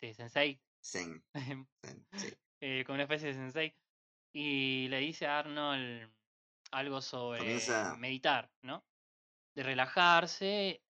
de 0.02 0.13
sensei, 0.13 0.62
Zen, 0.84 1.23
zen, 1.34 2.08
sí. 2.13 2.34
eh, 2.60 2.84
como 2.86 2.95
una 2.95 3.04
especie 3.04 3.30
de 3.30 3.34
sensei, 3.36 3.76
y 4.34 4.88
le 4.89 5.00
dice 5.00 5.26
a 5.28 5.39
Arnold 5.39 6.12
algo 6.71 7.02
sobre 7.02 7.39
Comienza- 7.39 7.95
meditar, 7.97 8.52
¿no? 8.62 8.86
De 9.56 9.63
relajarse 9.63 10.84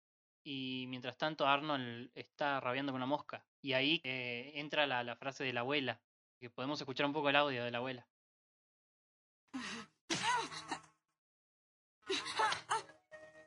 y 0.45 0.85
mientras 0.87 1.17
tanto 1.17 1.47
Arnold 1.47 2.11
está 2.13 2.59
rabiando 2.59 2.91
con 2.91 3.01
una 3.01 3.07
mosca. 3.07 3.43
Y 3.61 3.73
ahí 3.73 3.99
eh, 4.03 4.51
entra 4.55 4.85
la, 4.85 5.15
frase 5.15 5.43
de 5.43 5.51
la 5.51 5.61
abuela, 5.61 5.99
que 6.39 6.51
podemos 6.51 6.79
escuchar 6.79 7.07
un 7.07 7.13
poco 7.13 7.29
el 7.29 7.35
audio 7.35 7.63
de 7.63 7.71
la 7.71 7.79
abuela. 7.79 8.07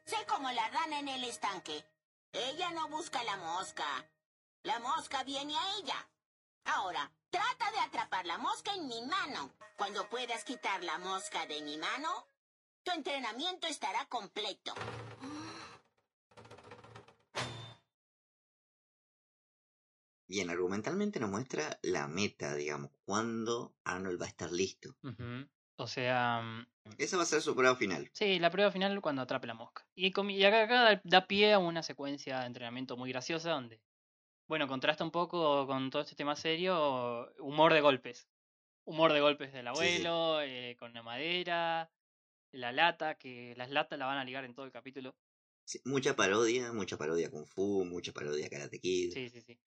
Sé 0.05 0.17
como 0.27 0.51
la 0.51 0.69
rana 0.71 0.99
en 0.99 1.09
el 1.09 1.23
estanque. 1.25 1.85
Ella 2.33 2.73
no 2.73 2.89
busca 2.89 3.23
la 3.23 3.37
mosca. 3.37 3.87
La 4.65 4.81
mosca 4.81 5.23
viene 5.23 5.57
a 5.57 5.77
ella. 5.79 6.09
Ahora, 6.65 7.13
trata 7.31 7.71
de 7.71 7.79
atrapar 7.79 8.27
la 8.27 8.39
mosca 8.39 8.75
en 8.75 8.89
mi 8.89 9.03
mano. 9.03 9.55
Cuando 9.77 10.09
puedas 10.09 10.43
quitar 10.43 10.83
la 10.83 10.99
mosca 10.99 11.47
de 11.47 11.63
mi 11.63 11.79
mano, 11.79 12.27
tu 12.83 12.91
entrenamiento 12.91 13.69
estará 13.69 14.05
completo. 14.07 14.75
Bien, 20.29 20.51
argumentalmente 20.51 21.19
nos 21.19 21.31
muestra 21.31 21.79
la 21.83 22.07
meta, 22.07 22.55
digamos, 22.55 22.91
cuándo 23.05 23.75
Arnold 23.83 24.21
va 24.21 24.27
a 24.27 24.29
estar 24.29 24.53
listo. 24.53 24.95
O 25.77 25.87
sea, 25.87 26.43
mm, 26.43 26.67
Esa 26.99 27.17
va 27.17 27.23
a 27.23 27.27
ser 27.27 27.41
su 27.41 27.55
prueba 27.57 27.77
final. 27.77 28.11
Sí, 28.13 28.39
la 28.39 28.51
prueba 28.51 28.71
final 28.71 29.01
cuando 29.01 29.23
atrape 29.23 29.47
la 29.47 29.55
mosca. 29.55 29.87
Y, 29.95 30.09
y 30.09 30.45
acá, 30.45 30.63
acá 30.65 31.01
da- 31.05 31.27
pie 31.27 31.53
a 31.55 31.59
una 31.59 31.83
secuencia 31.83 32.41
de 32.41 32.47
entrenamiento 32.47 32.97
muy 32.97 33.11
graciosa 33.11 33.51
donde, 33.53 33.81
bueno, 34.49 34.69
contrasta 34.69 35.05
un 35.05 35.11
poco 35.13 35.67
con 35.67 35.91
todo 35.91 36.03
este 36.03 36.17
tema 36.17 36.37
serio, 36.37 37.33
humor 37.41 37.75
de 37.75 37.81
golpes. 37.81 38.29
Humor 38.85 39.13
de 39.13 39.21
golpes 39.21 39.53
del 39.53 39.67
Sí, 39.67 39.69
sí. 39.69 39.69
abuelo, 39.71 40.43
eh, 40.43 40.77
con 40.79 40.95
la 40.95 41.03
madera, 41.03 41.91
la 42.53 42.73
lata, 42.73 43.17
que 43.17 43.55
las 43.57 43.71
latas 43.71 43.99
la 43.99 44.07
van 44.07 44.19
a 44.19 44.25
ligar 44.25 44.45
en 44.45 44.55
todo 44.55 44.67
el 44.67 44.73
capítulo. 44.73 45.17
Sí, 45.65 45.81
mucha 45.85 46.17
parodia, 46.17 46.73
mucha 46.73 46.97
parodia 46.97 47.31
Kung 47.31 47.47
Fu, 47.47 47.85
mucha 47.85 48.13
parodia 48.13 48.49
Karate 48.49 48.81
Kid. 48.81 49.13
Sí, 49.13 49.29
sí, 49.29 49.41
sí. 49.43 49.59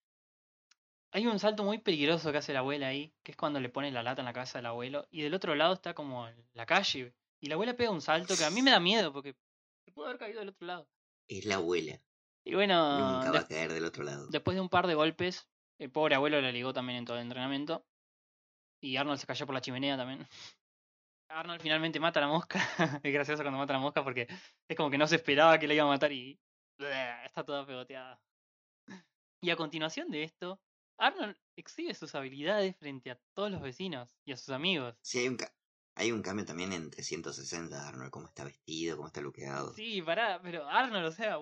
Hay 1.14 1.26
un 1.26 1.38
salto 1.38 1.62
muy 1.62 1.78
peligroso 1.78 2.32
que 2.32 2.38
hace 2.38 2.54
la 2.54 2.60
abuela 2.60 2.88
ahí, 2.88 3.12
que 3.22 3.32
es 3.32 3.36
cuando 3.36 3.60
le 3.60 3.68
pone 3.68 3.92
la 3.92 4.02
lata 4.02 4.22
en 4.22 4.26
la 4.26 4.32
cabeza 4.32 4.58
del 4.58 4.66
abuelo, 4.66 5.06
y 5.10 5.22
del 5.22 5.34
otro 5.34 5.54
lado 5.54 5.74
está 5.74 5.94
como 5.94 6.26
la 6.54 6.66
calle, 6.66 7.14
y 7.40 7.48
la 7.48 7.54
abuela 7.54 7.76
pega 7.76 7.90
un 7.90 8.00
salto 8.00 8.34
que 8.36 8.44
a 8.44 8.50
mí 8.50 8.62
me 8.62 8.70
da 8.70 8.80
miedo 8.80 9.12
porque 9.12 9.36
se 9.84 9.92
puede 9.92 10.08
haber 10.08 10.18
caído 10.18 10.40
del 10.40 10.48
otro 10.50 10.66
lado. 10.66 10.88
Es 11.28 11.44
la 11.44 11.56
abuela. 11.56 12.00
Y 12.44 12.54
bueno, 12.54 13.16
Nunca 13.16 13.30
va 13.30 13.40
a 13.40 13.46
caer 13.46 13.72
del 13.72 13.84
otro 13.84 14.04
lado. 14.04 14.26
después 14.28 14.54
de 14.54 14.60
un 14.60 14.68
par 14.68 14.86
de 14.86 14.94
golpes, 14.94 15.48
el 15.78 15.90
pobre 15.90 16.14
abuelo 16.14 16.40
le 16.40 16.52
ligó 16.52 16.72
también 16.72 17.00
en 17.00 17.04
todo 17.04 17.16
el 17.16 17.22
entrenamiento. 17.24 17.84
Y 18.80 18.96
Arnold 18.96 19.18
se 19.18 19.26
cayó 19.26 19.44
por 19.44 19.54
la 19.54 19.60
chimenea 19.60 19.96
también. 19.96 20.26
Arnold 21.28 21.60
finalmente 21.60 22.00
mata 22.00 22.20
a 22.20 22.22
la 22.22 22.28
mosca. 22.28 22.58
es 23.02 23.12
gracioso 23.12 23.42
cuando 23.42 23.58
mata 23.58 23.74
a 23.74 23.76
la 23.76 23.82
mosca 23.82 24.02
porque 24.02 24.28
es 24.68 24.76
como 24.76 24.90
que 24.90 24.98
no 24.98 25.06
se 25.06 25.16
esperaba 25.16 25.58
que 25.58 25.68
le 25.68 25.74
iba 25.74 25.84
a 25.84 25.88
matar 25.88 26.10
y 26.10 26.40
está 27.24 27.44
toda 27.44 27.66
pegoteada. 27.66 28.20
Y 29.40 29.50
a 29.50 29.56
continuación 29.56 30.10
de 30.10 30.22
esto, 30.22 30.60
Arnold 30.98 31.36
exhibe 31.56 31.94
sus 31.94 32.14
habilidades 32.14 32.76
frente 32.76 33.10
a 33.10 33.20
todos 33.34 33.50
los 33.50 33.60
vecinos 33.60 34.14
y 34.24 34.32
a 34.32 34.36
sus 34.36 34.50
amigos. 34.50 34.96
Sí, 35.02 35.18
hay 35.20 35.28
un, 35.28 35.36
ca- 35.36 35.54
hay 35.94 36.12
un 36.12 36.22
cambio 36.22 36.44
también 36.44 36.72
en 36.72 36.90
360, 36.90 37.88
Arnold, 37.88 38.10
cómo 38.10 38.26
está 38.26 38.44
vestido, 38.44 38.96
cómo 38.96 39.08
está 39.08 39.20
luqueado. 39.20 39.72
Sí, 39.74 40.00
pará, 40.02 40.40
pero 40.42 40.68
Arnold, 40.68 41.06
o 41.06 41.12
sea, 41.12 41.38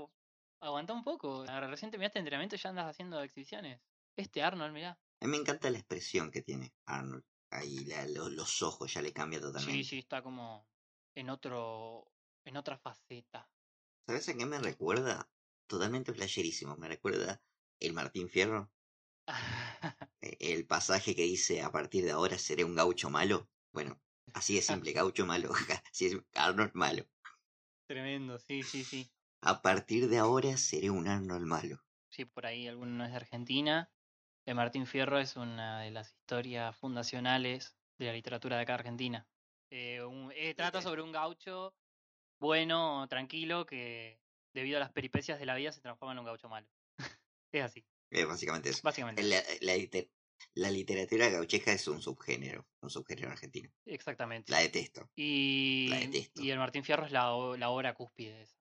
aguanta 0.61 0.93
un 0.93 1.05
poco. 1.05 1.45
Recién 1.47 1.91
terminaste 1.91 2.19
entrenamiento 2.19 2.57
y 2.57 2.59
ya 2.59 2.71
andas 2.71 2.87
haciendo 2.87 3.21
exhibiciones. 3.23 3.81
Este 4.17 4.43
Arnold, 4.43 4.73
mirá. 4.73 4.99
A 5.21 5.27
mí 5.27 5.31
me 5.31 5.37
encanta 5.37 5.71
la 5.71 5.79
expresión 5.79 6.31
que 6.31 6.43
tiene 6.43 6.73
Arnold. 6.87 7.25
Ahí 7.51 7.85
la- 7.85 8.07
lo- 8.07 8.29
los 8.29 8.63
ojos 8.63 8.93
ya 8.93 9.03
le 9.03 9.13
cambia 9.13 9.41
totalmente. 9.41 9.83
Sí, 9.83 9.85
sí, 9.91 9.99
está 9.99 10.23
como 10.23 10.67
en 11.15 11.31
otro, 11.31 12.13
en 12.45 12.57
otra 12.57 12.79
faceta. 12.79 13.51
¿Sabes 14.07 14.29
a 14.29 14.35
qué 14.37 14.47
me 14.47 14.59
recuerda? 14.59 15.31
Totalmente 15.67 16.13
flasherísimo. 16.13 16.77
Me 16.77 16.89
recuerda 16.89 17.43
el 17.81 17.93
Martín 17.93 18.29
Fierro. 18.29 18.73
Eh, 19.27 19.33
El 20.41 20.67
pasaje 20.67 21.15
que 21.15 21.23
dice 21.23 21.63
a 21.63 21.71
partir 21.73 22.05
de 22.05 22.13
ahora 22.13 22.39
seré 22.39 22.65
un 22.65 22.75
gaucho 22.75 23.11
malo. 23.11 23.49
Bueno, 23.73 24.01
así 24.35 24.55
de 24.55 24.63
simple, 24.63 24.93
gaucho 25.01 25.27
malo. 25.27 25.51
Así 25.91 26.07
es 26.07 26.17
Arnold 26.35 26.73
malo. 26.75 27.05
Tremendo, 27.87 28.39
sí, 28.39 28.63
sí, 28.63 28.85
sí. 28.85 29.11
A 29.43 29.61
partir 29.63 30.09
de 30.09 30.19
ahora 30.19 30.57
seré 30.57 30.89
un 30.91 31.07
Arnold 31.09 31.47
malo. 31.47 31.79
Sí, 32.09 32.25
por 32.25 32.47
ahí 32.47 32.67
alguno 32.67 32.91
no 32.93 33.05
es 33.05 33.11
de 33.11 33.17
Argentina. 33.17 33.91
De 34.47 34.55
Martín 34.55 34.87
Fierro 34.87 35.19
es 35.19 35.37
una 35.37 35.81
de 35.83 35.91
las 35.91 36.13
historias 36.15 36.77
fundacionales 36.77 37.77
de 37.99 38.07
la 38.07 38.13
literatura 38.13 38.57
de 38.57 38.63
acá 38.63 38.75
Argentina. 38.75 39.29
Eh, 39.71 40.03
un- 40.03 40.33
eh, 40.35 40.55
trata 40.55 40.83
sobre 40.83 41.03
un 41.03 41.13
gaucho 41.13 41.75
bueno, 42.41 43.07
tranquilo, 43.09 43.67
que 43.67 44.21
debido 44.55 44.79
a 44.79 44.81
las 44.81 44.93
peripecias 44.93 45.39
de 45.41 45.47
la 45.47 45.57
vida 45.57 45.73
se 45.73 45.81
transforma 45.83 46.13
en 46.13 46.21
un 46.21 46.27
gaucho 46.27 46.49
malo. 46.49 46.69
es 47.53 47.63
así, 47.65 47.87
Eh, 48.11 48.25
básicamente 48.25 48.71
eso. 48.71 48.81
básicamente. 48.83 49.23
La, 49.23 49.43
la 49.61 49.77
liter- 49.77 50.11
la 50.55 50.71
literatura 50.71 51.29
gaucheja 51.29 51.73
es 51.73 51.87
un 51.89 52.01
subgénero. 52.03 52.67
Un 52.83 52.91
subgénero 52.91 53.31
argentino. 53.31 53.71
Exactamente. 53.87 54.51
La 54.51 54.59
detesto. 54.61 55.09
Y, 55.17 55.91
detesto. 55.91 56.43
y 56.43 56.51
el 56.51 56.59
Martín 56.59 56.83
Fierro 56.85 57.07
es 57.07 57.13
la, 57.13 57.31
la 57.57 57.71
obra 57.71 57.95
cúspide 57.95 58.35
de 58.35 58.43
esa, 58.43 58.57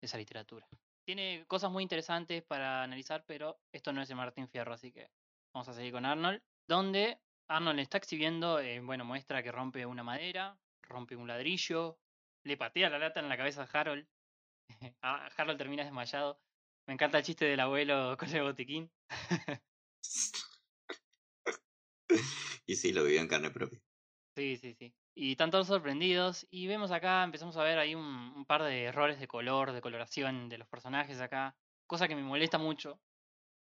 de 0.00 0.06
esa 0.06 0.18
literatura. 0.18 0.68
Tiene 1.06 1.44
cosas 1.46 1.70
muy 1.70 1.82
interesantes 1.84 2.42
para 2.42 2.82
analizar, 2.82 3.24
pero 3.26 3.60
esto 3.72 3.92
no 3.92 4.02
es 4.02 4.10
el 4.10 4.16
Martín 4.16 4.48
Fierro, 4.48 4.74
así 4.74 4.92
que 4.92 5.08
vamos 5.54 5.68
a 5.68 5.74
seguir 5.74 5.92
con 5.92 6.04
Arnold. 6.04 6.42
Donde 6.68 7.20
Arnold 7.48 7.78
está 7.78 7.98
exhibiendo, 7.98 8.58
eh, 8.58 8.80
bueno, 8.80 9.04
muestra 9.04 9.42
que 9.42 9.52
rompe 9.52 9.86
una 9.86 10.02
madera, 10.02 10.58
rompe 10.82 11.14
un 11.14 11.28
ladrillo, 11.28 12.00
le 12.44 12.56
patea 12.56 12.90
la 12.90 12.98
lata 12.98 13.20
en 13.20 13.28
la 13.28 13.36
cabeza 13.36 13.62
a 13.62 13.80
Harold. 13.80 14.06
Harold 15.00 15.56
termina 15.58 15.84
desmayado. 15.84 16.40
Me 16.86 16.94
encanta 16.94 17.18
el 17.18 17.24
chiste 17.24 17.44
del 17.44 17.60
abuelo 17.60 18.16
con 18.16 18.28
el 18.28 18.42
botiquín. 18.42 18.90
y 22.66 22.76
sí, 22.76 22.92
lo 22.92 23.02
vivió 23.04 23.20
en 23.20 23.28
carne 23.28 23.50
propia. 23.50 23.80
Sí, 24.36 24.56
sí, 24.56 24.74
sí. 24.74 24.94
Y 25.14 25.32
están 25.32 25.50
todos 25.50 25.66
sorprendidos. 25.66 26.46
Y 26.50 26.68
vemos 26.68 26.92
acá, 26.92 27.24
empezamos 27.24 27.56
a 27.56 27.64
ver 27.64 27.78
ahí 27.78 27.94
un, 27.94 28.04
un 28.04 28.44
par 28.44 28.62
de 28.62 28.84
errores 28.84 29.18
de 29.18 29.26
color, 29.26 29.72
de 29.72 29.80
coloración 29.80 30.48
de 30.48 30.58
los 30.58 30.68
personajes 30.68 31.20
acá. 31.20 31.56
Cosa 31.88 32.06
que 32.06 32.14
me 32.14 32.22
molesta 32.22 32.58
mucho. 32.58 33.00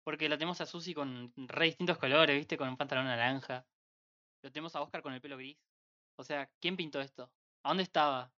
Porque 0.04 0.28
la 0.28 0.36
tenemos 0.36 0.60
a 0.60 0.66
Susie 0.66 0.94
con 0.94 1.32
re 1.36 1.66
distintos 1.66 1.96
colores, 1.96 2.36
¿viste? 2.36 2.58
Con 2.58 2.68
un 2.68 2.76
pantalón 2.76 3.06
naranja. 3.06 3.66
Lo 4.42 4.52
tenemos 4.52 4.76
a 4.76 4.82
Oscar 4.82 5.00
con 5.00 5.14
el 5.14 5.22
pelo 5.22 5.38
gris. 5.38 5.56
O 6.16 6.24
sea, 6.24 6.50
¿quién 6.60 6.76
pintó 6.76 7.00
esto? 7.00 7.32
¿A 7.62 7.70
dónde 7.70 7.84
estaba? 7.84 8.30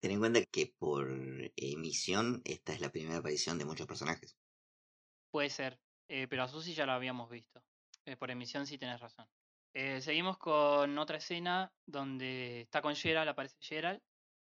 Ten 0.00 0.12
en 0.12 0.18
cuenta 0.18 0.42
que 0.46 0.74
por 0.78 1.08
emisión 1.56 2.40
esta 2.44 2.72
es 2.72 2.80
la 2.80 2.90
primera 2.90 3.18
aparición 3.18 3.58
de 3.58 3.66
muchos 3.66 3.86
personajes. 3.86 4.36
Puede 5.30 5.50
ser. 5.50 5.78
eh, 6.08 6.26
pero 6.28 6.42
a 6.42 6.48
Susie 6.48 6.74
ya 6.74 6.86
lo 6.86 6.92
habíamos 6.92 7.30
visto. 7.30 7.62
Eh, 8.04 8.16
por 8.16 8.30
emisión 8.30 8.66
sí 8.66 8.78
tenés 8.78 8.98
razón. 9.00 9.26
Eh, 9.74 10.00
seguimos 10.00 10.38
con 10.38 10.98
otra 10.98 11.18
escena 11.18 11.72
donde 11.86 12.62
está 12.62 12.82
con 12.82 12.96
Gerald, 12.96 13.28
aparece 13.28 13.56
Gerald, 13.60 14.00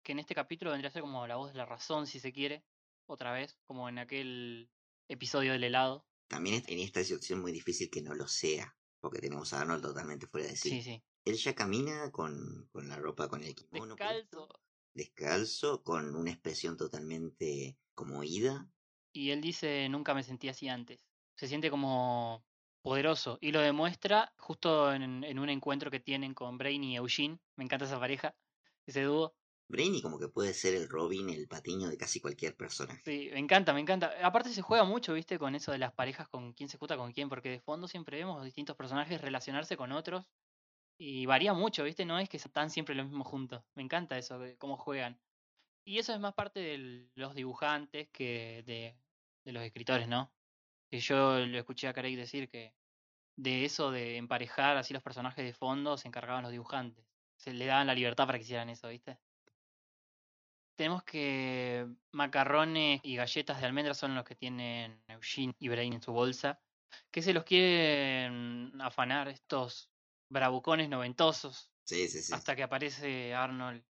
que 0.02 0.12
en 0.12 0.18
este 0.18 0.34
capítulo 0.34 0.72
vendría 0.72 0.88
a 0.88 0.92
ser 0.92 1.02
como 1.02 1.26
la 1.26 1.36
voz 1.36 1.52
de 1.52 1.58
la 1.58 1.66
razón, 1.66 2.06
si 2.08 2.18
se 2.18 2.32
quiere, 2.32 2.64
otra 3.06 3.32
vez, 3.32 3.56
como 3.66 3.88
en 3.88 3.98
aquel 3.98 4.68
episodio 5.08 5.52
del 5.52 5.62
helado. 5.62 6.04
También 6.28 6.64
en 6.66 6.80
esta 6.80 7.04
situación 7.04 7.40
muy 7.40 7.52
difícil 7.52 7.90
que 7.90 8.02
no 8.02 8.14
lo 8.14 8.26
sea, 8.26 8.74
porque 9.00 9.20
tenemos 9.20 9.52
a 9.52 9.60
Arnold 9.60 9.82
totalmente 9.82 10.26
fuera 10.26 10.48
de 10.48 10.56
sí. 10.56 10.70
Sí, 10.70 10.82
sí. 10.82 11.04
Él 11.24 11.36
ya 11.36 11.54
camina 11.54 12.10
con, 12.10 12.68
con 12.72 12.88
la 12.88 12.96
ropa, 12.96 13.28
con 13.28 13.44
el 13.44 13.54
kimono 13.54 13.94
Descalzo. 13.94 14.48
puesto, 14.48 14.60
descalzo, 14.94 15.82
con 15.82 16.14
una 16.16 16.30
expresión 16.30 16.76
totalmente 16.76 17.78
como 17.94 18.22
ida. 18.24 18.68
Y 19.12 19.30
él 19.30 19.40
dice, 19.40 19.88
nunca 19.88 20.14
me 20.14 20.22
sentí 20.22 20.48
así 20.48 20.68
antes. 20.68 21.00
Se 21.36 21.46
siente 21.48 21.70
como 21.70 22.44
poderoso. 22.82 23.38
Y 23.40 23.52
lo 23.52 23.60
demuestra 23.60 24.32
justo 24.38 24.92
en, 24.92 25.24
en 25.24 25.38
un 25.38 25.48
encuentro 25.48 25.90
que 25.90 26.00
tienen 26.00 26.34
con 26.34 26.58
Brain 26.58 26.82
y 26.84 26.96
Eugene. 26.96 27.38
Me 27.56 27.64
encanta 27.64 27.84
esa 27.86 28.00
pareja, 28.00 28.36
ese 28.86 29.02
dúo. 29.02 29.34
Brainy 29.68 30.02
como 30.02 30.18
que 30.18 30.28
puede 30.28 30.54
ser 30.54 30.74
el 30.74 30.88
Robin, 30.88 31.30
el 31.30 31.48
patiño 31.48 31.88
de 31.88 31.96
casi 31.96 32.20
cualquier 32.20 32.56
personaje. 32.56 33.02
Sí, 33.04 33.30
me 33.32 33.38
encanta, 33.40 33.72
me 33.72 33.80
encanta. 33.80 34.12
Aparte 34.22 34.50
se 34.50 34.62
juega 34.62 34.84
mucho, 34.84 35.12
viste, 35.14 35.38
con 35.38 35.54
eso 35.54 35.72
de 35.72 35.78
las 35.78 35.92
parejas, 35.92 36.28
con 36.28 36.52
quién 36.52 36.68
se 36.68 36.78
junta 36.78 36.96
con 36.96 37.12
quién, 37.12 37.28
porque 37.28 37.50
de 37.50 37.60
fondo 37.60 37.88
siempre 37.88 38.16
vemos 38.18 38.44
distintos 38.44 38.76
personajes 38.76 39.20
relacionarse 39.20 39.76
con 39.76 39.90
otros 39.92 40.24
y 41.04 41.26
varía 41.26 41.52
mucho, 41.52 41.82
viste, 41.82 42.04
no 42.04 42.18
es 42.20 42.28
que 42.28 42.36
están 42.36 42.70
siempre 42.70 42.94
los 42.94 43.06
mismos 43.06 43.26
juntos. 43.26 43.64
Me 43.74 43.82
encanta 43.82 44.16
eso, 44.18 44.40
cómo 44.58 44.76
juegan. 44.76 45.18
Y 45.84 45.98
eso 45.98 46.14
es 46.14 46.20
más 46.20 46.32
parte 46.32 46.60
de 46.60 47.10
los 47.16 47.34
dibujantes 47.34 48.08
que 48.10 48.62
de, 48.66 48.96
de 49.44 49.52
los 49.52 49.64
escritores, 49.64 50.06
¿no? 50.06 50.32
Que 50.88 51.00
yo 51.00 51.40
lo 51.40 51.58
escuché 51.58 51.88
a 51.88 51.92
Craig 51.92 52.16
decir 52.16 52.48
que 52.48 52.72
de 53.36 53.64
eso 53.64 53.90
de 53.90 54.16
emparejar 54.16 54.76
así 54.76 54.94
los 54.94 55.02
personajes 55.02 55.44
de 55.44 55.52
fondo 55.54 55.98
se 55.98 56.06
encargaban 56.06 56.44
los 56.44 56.52
dibujantes. 56.52 57.04
Se 57.36 57.52
le 57.52 57.66
daban 57.66 57.88
la 57.88 57.94
libertad 57.94 58.26
para 58.26 58.38
que 58.38 58.44
hicieran 58.44 58.70
eso, 58.70 58.88
¿viste? 58.88 59.18
Tenemos 60.76 61.02
que 61.02 61.84
macarrones 62.12 63.00
y 63.02 63.16
galletas 63.16 63.60
de 63.60 63.66
almendras 63.66 63.98
son 63.98 64.14
los 64.14 64.24
que 64.24 64.36
tienen 64.36 65.02
Eugene 65.08 65.54
y 65.58 65.68
Brain 65.68 65.94
en 65.94 66.02
su 66.02 66.12
bolsa. 66.12 66.60
Que 67.10 67.22
se 67.22 67.32
los 67.34 67.42
quieren 67.42 68.80
afanar 68.80 69.28
estos 69.28 69.91
bravucones 70.32 70.88
noventosos. 70.88 71.70
Sí, 71.84 72.08
sí, 72.08 72.22
sí. 72.22 72.32
Hasta 72.32 72.56
que 72.56 72.62
aparece 72.62 73.34
Arnold 73.34 73.84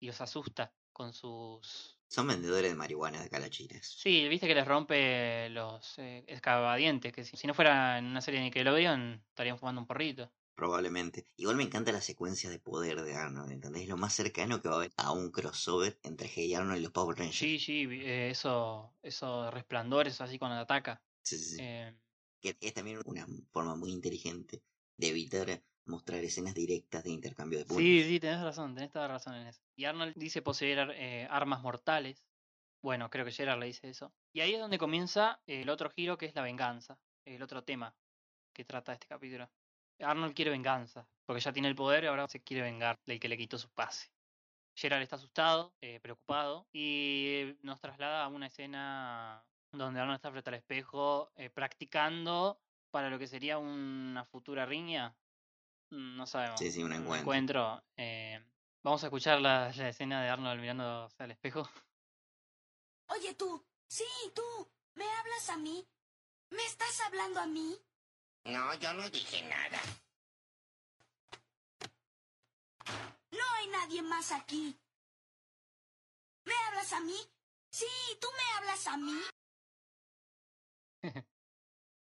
y 0.00 0.06
los 0.06 0.20
asusta 0.20 0.74
con 0.92 1.12
sus... 1.12 1.98
Son 2.08 2.26
vendedores 2.26 2.70
de 2.70 2.76
marihuana 2.76 3.22
de 3.22 3.28
calachines. 3.28 3.86
Sí, 3.86 4.28
viste 4.28 4.46
que 4.46 4.54
les 4.54 4.66
rompe 4.66 5.48
los 5.50 5.98
eh, 5.98 6.24
escabadientes, 6.26 7.12
que 7.12 7.24
si, 7.24 7.36
si 7.36 7.46
no 7.46 7.54
fuera 7.54 7.98
en 7.98 8.06
una 8.06 8.20
serie 8.20 8.40
de 8.40 8.46
Nickelodeon 8.46 9.24
estarían 9.28 9.58
fumando 9.58 9.80
un 9.80 9.86
porrito. 9.86 10.30
Probablemente. 10.54 11.26
Igual 11.36 11.56
me 11.56 11.64
encanta 11.64 11.92
la 11.92 12.00
secuencia 12.00 12.48
de 12.48 12.58
poder 12.58 13.02
de 13.02 13.14
Arnold, 13.14 13.52
¿entendés? 13.52 13.82
Es 13.82 13.88
lo 13.88 13.98
más 13.98 14.14
cercano 14.14 14.62
que 14.62 14.68
va 14.68 14.76
a 14.76 14.78
haber 14.78 14.92
a 14.96 15.12
un 15.12 15.30
crossover 15.30 15.98
entre 16.02 16.28
Hey 16.28 16.54
Arnold 16.54 16.78
y 16.78 16.82
los 16.82 16.92
Power 16.92 17.18
Rangers. 17.18 17.38
Sí, 17.38 17.58
sí, 17.58 17.82
eh, 17.90 18.30
eso, 18.30 18.94
esos 19.02 19.52
resplandores 19.52 20.20
así 20.20 20.38
cuando 20.38 20.56
ataca. 20.58 21.02
Sí, 21.22 21.36
sí, 21.36 21.44
sí. 21.44 21.58
Eh, 21.60 21.94
Que 22.40 22.56
es 22.60 22.72
también 22.72 23.00
una 23.04 23.26
forma 23.50 23.76
muy 23.76 23.90
inteligente 23.90 24.62
de 24.96 25.08
evitar 25.08 25.62
mostrar 25.86 26.22
escenas 26.22 26.54
directas 26.54 27.04
de 27.04 27.10
intercambio 27.10 27.58
de 27.58 27.64
puños. 27.64 27.80
Sí, 27.80 28.04
sí, 28.04 28.20
tenés 28.20 28.42
razón, 28.42 28.74
tenés 28.74 28.90
toda 28.90 29.08
razón 29.08 29.34
en 29.34 29.46
eso. 29.46 29.62
Y 29.76 29.84
Arnold 29.84 30.14
dice 30.16 30.42
poseer 30.42 30.90
eh, 30.94 31.26
armas 31.30 31.62
mortales. 31.62 32.24
Bueno, 32.82 33.10
creo 33.10 33.24
que 33.24 33.32
Gerard 33.32 33.58
le 33.58 33.66
dice 33.66 33.88
eso. 33.88 34.12
Y 34.32 34.40
ahí 34.40 34.54
es 34.54 34.60
donde 34.60 34.78
comienza 34.78 35.40
el 35.46 35.68
otro 35.70 35.90
giro 35.90 36.18
que 36.18 36.26
es 36.26 36.34
la 36.34 36.42
venganza, 36.42 36.98
el 37.24 37.42
otro 37.42 37.64
tema 37.64 37.94
que 38.52 38.64
trata 38.64 38.92
este 38.92 39.06
capítulo. 39.06 39.50
Arnold 40.00 40.34
quiere 40.34 40.50
venganza, 40.50 41.08
porque 41.24 41.40
ya 41.40 41.52
tiene 41.52 41.68
el 41.68 41.74
poder 41.74 42.04
y 42.04 42.06
ahora 42.08 42.28
se 42.28 42.42
quiere 42.42 42.62
vengar 42.62 42.98
del 43.06 43.18
que 43.18 43.28
le 43.28 43.38
quitó 43.38 43.58
su 43.58 43.70
pase. 43.70 44.10
Gerard 44.74 45.02
está 45.02 45.16
asustado, 45.16 45.74
eh, 45.80 46.00
preocupado, 46.00 46.66
y 46.72 47.56
nos 47.62 47.80
traslada 47.80 48.24
a 48.24 48.28
una 48.28 48.46
escena 48.46 49.42
donde 49.72 50.00
Arnold 50.00 50.16
está 50.16 50.30
frente 50.30 50.50
al 50.50 50.56
espejo 50.56 51.32
eh, 51.36 51.48
practicando 51.48 52.60
para 52.90 53.10
lo 53.10 53.18
que 53.18 53.26
sería 53.26 53.58
una 53.58 54.24
futura 54.26 54.66
riña. 54.66 55.14
Mm, 55.90 56.16
No 56.16 56.26
sabemos. 56.26 56.58
Sí, 56.60 56.70
sí, 56.72 56.82
un 56.82 56.92
encuentro. 56.92 57.20
encuentro. 57.20 57.84
Eh, 57.96 58.44
vamos 58.82 59.02
a 59.02 59.06
escuchar 59.06 59.40
la, 59.40 59.72
la 59.74 59.88
escena 59.88 60.22
de 60.22 60.28
Arnold 60.30 60.60
mirándose 60.60 61.22
al 61.22 61.30
espejo. 61.30 61.68
Oye 63.08 63.34
tú, 63.34 63.64
sí, 63.88 64.04
tú, 64.34 64.42
¿me 64.94 65.04
hablas 65.08 65.48
a 65.50 65.56
mí? 65.56 65.86
¿Me 66.50 66.64
estás 66.64 67.00
hablando 67.02 67.40
a 67.40 67.46
mí? 67.46 67.76
No, 68.44 68.74
yo 68.74 68.92
no 68.94 69.08
dije 69.10 69.42
nada. 69.48 69.80
No 73.30 73.42
hay 73.56 73.66
nadie 73.68 74.02
más 74.02 74.32
aquí. 74.32 74.76
¿Me 76.44 76.52
hablas 76.68 76.92
a 76.92 77.00
mí? 77.00 77.16
Sí, 77.70 77.86
tú 78.20 78.28
me 78.32 78.56
hablas 78.58 78.86
a 78.86 78.96
mí. 78.96 79.20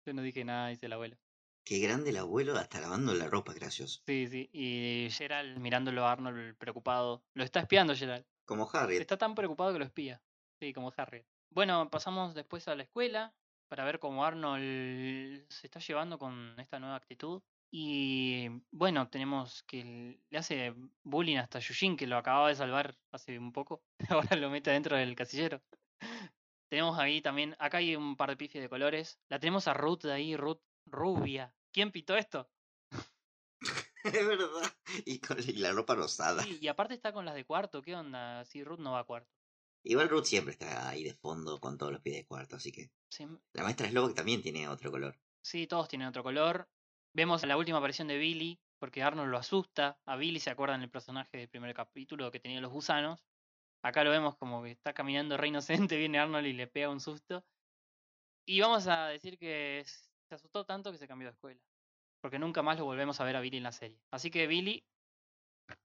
Yo 0.06 0.14
no 0.14 0.22
dije 0.22 0.44
nada, 0.44 0.68
dice 0.68 0.86
el 0.86 0.92
abuelo. 0.94 1.16
Qué 1.64 1.78
grande 1.78 2.10
el 2.10 2.16
abuelo, 2.16 2.56
hasta 2.56 2.80
lavando 2.80 3.14
la 3.14 3.28
ropa, 3.28 3.52
gracioso. 3.52 4.02
Sí, 4.06 4.26
sí. 4.26 4.50
Y 4.52 5.08
Gerald 5.10 5.58
mirándolo 5.58 6.04
a 6.04 6.12
Arnold 6.12 6.56
preocupado. 6.56 7.22
Lo 7.34 7.44
está 7.44 7.60
espiando 7.60 7.94
Gerald. 7.94 8.24
Como 8.44 8.68
Harriet. 8.72 9.00
Está 9.00 9.16
tan 9.16 9.34
preocupado 9.34 9.72
que 9.72 9.78
lo 9.78 9.84
espía. 9.84 10.20
Sí, 10.60 10.72
como 10.72 10.92
Harry. 10.96 11.24
Bueno, 11.50 11.90
pasamos 11.90 12.34
después 12.34 12.68
a 12.68 12.74
la 12.74 12.82
escuela 12.82 13.32
para 13.68 13.84
ver 13.84 13.98
cómo 13.98 14.24
Arnold 14.24 15.46
se 15.48 15.66
está 15.66 15.78
llevando 15.78 16.18
con 16.18 16.58
esta 16.58 16.78
nueva 16.78 16.96
actitud. 16.96 17.42
Y 17.72 18.48
bueno, 18.72 19.08
tenemos 19.08 19.62
que 19.62 20.18
le 20.28 20.38
hace 20.38 20.74
bullying 21.04 21.36
hasta 21.36 21.60
Yushin, 21.60 21.96
que 21.96 22.06
lo 22.06 22.16
acababa 22.16 22.48
de 22.48 22.56
salvar 22.56 22.96
hace 23.12 23.38
un 23.38 23.52
poco. 23.52 23.82
Ahora 24.08 24.36
lo 24.36 24.50
mete 24.50 24.70
dentro 24.70 24.96
del 24.96 25.14
casillero. 25.14 25.62
tenemos 26.68 26.98
ahí 26.98 27.22
también, 27.22 27.54
acá 27.58 27.78
hay 27.78 27.94
un 27.94 28.16
par 28.16 28.30
de 28.30 28.36
pifies 28.36 28.62
de 28.62 28.68
colores. 28.68 29.20
La 29.28 29.38
tenemos 29.38 29.68
a 29.68 29.74
Ruth 29.74 30.02
de 30.02 30.12
ahí, 30.12 30.36
Ruth 30.36 30.60
rubia. 30.90 31.54
¿Quién 31.72 31.90
pitó 31.90 32.16
esto? 32.16 32.50
es 34.04 34.26
verdad. 34.26 34.72
Y 35.04 35.18
con 35.20 35.36
la 35.56 35.72
ropa 35.72 35.94
rosada. 35.94 36.42
Sí, 36.42 36.58
y 36.60 36.68
aparte 36.68 36.94
está 36.94 37.12
con 37.12 37.24
las 37.24 37.34
de 37.34 37.44
cuarto, 37.44 37.82
¿qué 37.82 37.94
onda? 37.94 38.44
Si 38.44 38.64
Ruth 38.64 38.78
no 38.80 38.92
va 38.92 39.00
a 39.00 39.04
cuarto. 39.04 39.30
Igual 39.82 40.08
Ruth 40.08 40.24
siempre 40.24 40.52
está 40.52 40.88
ahí 40.88 41.04
de 41.04 41.14
fondo 41.14 41.58
con 41.58 41.78
todos 41.78 41.92
los 41.92 42.02
pies 42.02 42.16
de 42.16 42.26
cuarto, 42.26 42.56
así 42.56 42.70
que. 42.70 42.90
Sí, 43.08 43.26
La 43.54 43.62
maestra 43.62 43.88
Slovak 43.88 44.14
también 44.14 44.42
tiene 44.42 44.68
otro 44.68 44.90
color. 44.90 45.18
Sí, 45.42 45.66
todos 45.66 45.88
tienen 45.88 46.08
otro 46.08 46.22
color. 46.22 46.68
Vemos 47.14 47.44
la 47.44 47.56
última 47.56 47.78
aparición 47.78 48.08
de 48.08 48.18
Billy, 48.18 48.60
porque 48.78 49.02
Arnold 49.02 49.30
lo 49.30 49.38
asusta. 49.38 49.98
A 50.04 50.16
Billy 50.16 50.38
se 50.38 50.50
acuerdan 50.50 50.82
el 50.82 50.90
personaje 50.90 51.38
del 51.38 51.48
primer 51.48 51.74
capítulo 51.74 52.30
que 52.30 52.40
tenía 52.40 52.60
los 52.60 52.70
gusanos. 52.72 53.24
Acá 53.82 54.04
lo 54.04 54.10
vemos 54.10 54.36
como 54.36 54.62
que 54.62 54.70
está 54.70 54.92
caminando 54.92 55.36
re 55.38 55.48
inocente, 55.48 55.96
viene 55.98 56.18
Arnold 56.18 56.46
y 56.46 56.52
le 56.52 56.66
pega 56.66 56.90
un 56.90 57.00
susto. 57.00 57.44
Y 58.46 58.60
vamos 58.60 58.86
a 58.86 59.06
decir 59.06 59.38
que 59.38 59.80
s- 59.80 60.09
se 60.30 60.36
asustó 60.36 60.64
tanto 60.64 60.92
que 60.92 60.98
se 60.98 61.08
cambió 61.08 61.26
de 61.28 61.32
escuela. 61.32 61.60
Porque 62.20 62.38
nunca 62.38 62.62
más 62.62 62.78
lo 62.78 62.84
volvemos 62.84 63.20
a 63.20 63.24
ver 63.24 63.34
a 63.36 63.40
Billy 63.40 63.56
en 63.56 63.64
la 63.64 63.72
serie. 63.72 63.98
Así 64.12 64.30
que 64.30 64.46
Billy, 64.46 64.86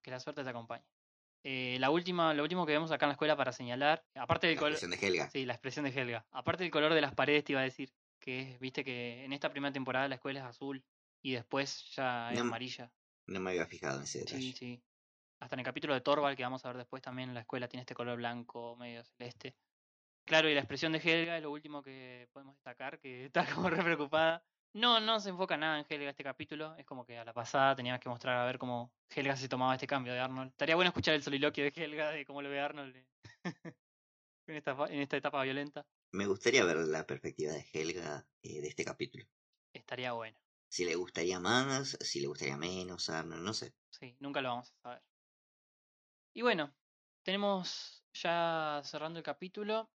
que 0.03 0.11
la 0.11 0.19
suerte 0.19 0.43
te 0.43 0.49
acompañe. 0.49 0.85
Eh, 1.43 1.77
la 1.79 1.89
última, 1.89 2.33
lo 2.33 2.43
último 2.43 2.65
que 2.65 2.73
vemos 2.73 2.91
acá 2.91 3.05
en 3.05 3.09
la 3.09 3.13
escuela 3.13 3.35
para 3.35 3.51
señalar, 3.51 4.05
aparte 4.15 4.47
del 4.47 4.55
La 4.55 4.59
color. 4.59 4.73
expresión 4.73 4.91
de 4.99 5.07
Helga. 5.07 5.29
Sí, 5.31 5.45
la 5.45 5.53
expresión 5.53 5.85
de 5.85 5.91
Helga. 5.91 6.27
Aparte 6.31 6.63
del 6.63 6.71
color 6.71 6.93
de 6.93 7.01
las 7.01 7.13
paredes, 7.15 7.43
te 7.43 7.53
iba 7.53 7.61
a 7.61 7.63
decir 7.63 7.91
que 8.19 8.53
es, 8.53 8.59
viste 8.59 8.83
que 8.83 9.23
en 9.25 9.33
esta 9.33 9.49
primera 9.51 9.73
temporada 9.73 10.07
la 10.07 10.15
escuela 10.15 10.39
es 10.41 10.45
azul 10.45 10.83
y 11.23 11.33
después 11.33 11.91
ya 11.95 12.31
es 12.31 12.37
No, 12.39 12.45
amarilla. 12.45 12.91
No 13.27 13.39
me 13.39 13.51
había 13.51 13.65
fijado 13.65 13.97
en 13.97 14.03
ese 14.03 14.19
detalle. 14.19 14.41
Sí, 14.41 14.53
sí. 14.53 14.83
Hasta 15.39 15.55
en 15.55 15.59
el 15.61 15.65
capítulo 15.65 15.93
de 15.95 16.01
Torval 16.01 16.35
que 16.35 16.43
vamos 16.43 16.63
a 16.65 16.69
ver 16.69 16.77
después 16.77 17.01
también 17.01 17.33
la 17.33 17.41
escuela 17.41 17.67
tiene 17.67 17.81
este 17.81 17.95
color 17.95 18.17
blanco, 18.17 18.75
medio 18.75 19.03
celeste. 19.03 19.55
Claro, 20.25 20.49
y 20.49 20.55
la 20.55 20.61
expresión 20.61 20.91
de 20.91 20.97
Helga 20.97 21.37
es 21.37 21.43
lo 21.43 21.51
último 21.51 21.83
que 21.83 22.27
podemos 22.33 22.55
destacar, 22.55 22.99
que 22.99 23.25
está 23.27 23.45
como 23.53 23.69
re 23.69 23.83
preocupada. 23.83 24.43
No, 24.73 24.99
no 24.99 25.19
se 25.19 25.29
enfoca 25.29 25.55
nada 25.55 25.79
en 25.79 25.85
Helga 25.87 26.09
este 26.09 26.23
capítulo. 26.23 26.75
Es 26.75 26.85
como 26.85 27.05
que 27.05 27.17
a 27.17 27.23
la 27.23 27.33
pasada 27.33 27.75
teníamos 27.75 28.01
que 28.01 28.09
mostrar 28.09 28.37
a 28.37 28.45
ver 28.45 28.57
cómo 28.57 28.91
Helga 29.09 29.37
se 29.37 29.47
tomaba 29.47 29.75
este 29.75 29.87
cambio 29.87 30.13
de 30.13 30.19
Arnold. 30.19 30.51
Estaría 30.51 30.75
bueno 30.75 30.89
escuchar 30.89 31.13
el 31.13 31.23
soliloquio 31.23 31.63
de 31.63 31.73
Helga 31.75 32.09
de 32.09 32.25
cómo 32.25 32.41
lo 32.41 32.49
ve 32.49 32.59
Arnold 32.59 32.95
en, 32.95 33.07
esta, 34.47 34.71
en 34.89 34.99
esta 34.99 35.17
etapa 35.17 35.43
violenta. 35.43 35.85
Me 36.11 36.25
gustaría 36.25 36.65
ver 36.65 36.77
la 36.77 37.05
perspectiva 37.05 37.53
de 37.53 37.65
Helga 37.71 38.27
eh, 38.41 38.61
de 38.61 38.67
este 38.67 38.83
capítulo. 38.83 39.25
Estaría 39.73 40.11
bueno. 40.13 40.37
Si 40.67 40.83
le 40.83 40.95
gustaría 40.95 41.39
más, 41.39 41.97
si 42.01 42.19
le 42.19 42.27
gustaría 42.27 42.57
menos, 42.57 43.09
Arnold, 43.09 43.43
no 43.43 43.53
sé. 43.53 43.73
Sí, 43.91 44.17
nunca 44.19 44.41
lo 44.41 44.49
vamos 44.49 44.71
a 44.71 44.81
saber. 44.81 45.03
Y 46.33 46.41
bueno, 46.41 46.73
tenemos 47.23 48.03
ya 48.13 48.81
cerrando 48.83 49.19
el 49.19 49.23
capítulo. 49.23 49.89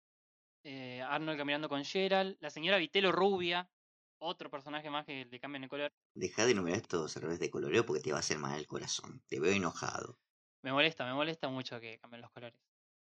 Eh, 0.70 1.00
Arnold 1.00 1.38
caminando 1.38 1.68
con 1.70 1.82
Gerald. 1.82 2.36
La 2.40 2.50
señora 2.50 2.76
Vitelo 2.76 3.10
rubia. 3.10 3.70
Otro 4.18 4.50
personaje 4.50 4.90
más 4.90 5.06
que 5.06 5.24
le 5.24 5.40
cambian 5.40 5.62
el 5.62 5.70
color. 5.70 5.90
Deja 6.12 6.44
de 6.44 6.52
enumerar 6.52 6.80
estos 6.80 7.16
errores 7.16 7.38
de 7.38 7.48
coloreo 7.48 7.86
porque 7.86 8.02
te 8.02 8.10
va 8.10 8.18
a 8.18 8.20
hacer 8.20 8.38
mal 8.38 8.58
el 8.58 8.66
corazón. 8.66 9.22
Te 9.28 9.40
veo 9.40 9.52
enojado. 9.52 10.18
Me 10.62 10.72
molesta, 10.72 11.06
me 11.06 11.14
molesta 11.14 11.48
mucho 11.48 11.80
que 11.80 11.98
cambien 11.98 12.20
los 12.20 12.30
colores. 12.32 12.60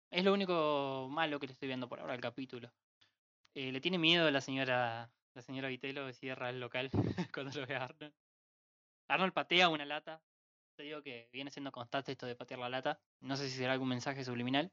Es 0.09 0.25
lo 0.25 0.33
único 0.33 1.07
malo 1.11 1.39
que 1.39 1.45
le 1.45 1.53
estoy 1.53 1.67
viendo 1.67 1.87
por 1.87 1.99
ahora 1.99 2.13
al 2.13 2.21
capítulo. 2.21 2.71
Eh, 3.53 3.71
le 3.71 3.79
tiene 3.79 3.99
miedo 3.99 4.31
la 4.31 4.41
señora 4.41 5.11
la 5.35 5.41
señora 5.41 5.67
Vitelo, 5.67 6.11
cierra 6.13 6.49
el 6.49 6.59
local 6.59 6.89
cuando 7.33 7.59
lo 7.59 7.67
ve 7.67 7.75
a 7.75 7.83
Arnold. 7.83 8.13
Arnold 9.07 9.33
patea 9.33 9.69
una 9.69 9.85
lata. 9.85 10.21
Te 10.75 10.83
digo 10.83 11.03
que 11.03 11.29
viene 11.31 11.51
siendo 11.51 11.71
constante 11.71 12.11
esto 12.13 12.25
de 12.25 12.35
patear 12.35 12.59
la 12.59 12.69
lata. 12.69 12.99
No 13.19 13.35
sé 13.35 13.49
si 13.49 13.57
será 13.57 13.73
algún 13.73 13.89
mensaje 13.89 14.25
subliminal. 14.25 14.71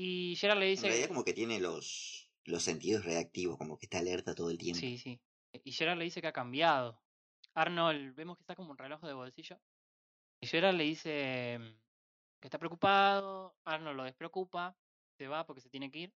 Y 0.00 0.36
Gerard 0.36 0.60
le 0.60 0.66
En 0.66 0.70
dice... 0.70 0.86
realidad 0.86 1.08
como 1.08 1.24
que 1.24 1.32
tiene 1.32 1.58
los, 1.58 2.30
los 2.44 2.62
sentidos 2.62 3.04
reactivos, 3.04 3.58
como 3.58 3.76
que 3.76 3.86
está 3.86 3.98
alerta 3.98 4.32
todo 4.32 4.48
el 4.48 4.56
tiempo. 4.56 4.78
Sí, 4.78 4.96
sí. 4.96 5.20
Y 5.64 5.72
Gerard 5.72 5.98
le 5.98 6.04
dice 6.04 6.20
que 6.20 6.28
ha 6.28 6.32
cambiado. 6.32 7.02
Arnold, 7.54 8.14
vemos 8.14 8.36
que 8.36 8.44
está 8.44 8.54
como 8.54 8.70
un 8.70 8.78
reloj 8.78 9.00
de 9.02 9.12
bolsillo. 9.12 9.58
Y 10.40 10.46
Gerard 10.46 10.76
le 10.76 10.84
dice 10.84 11.58
mm, 11.58 11.80
que 12.38 12.46
está 12.46 12.60
preocupado. 12.60 13.56
Arnold 13.64 13.96
lo 13.96 14.04
despreocupa. 14.04 14.76
Se 15.16 15.26
va 15.26 15.44
porque 15.44 15.62
se 15.62 15.68
tiene 15.68 15.90
que 15.90 15.98
ir. 15.98 16.14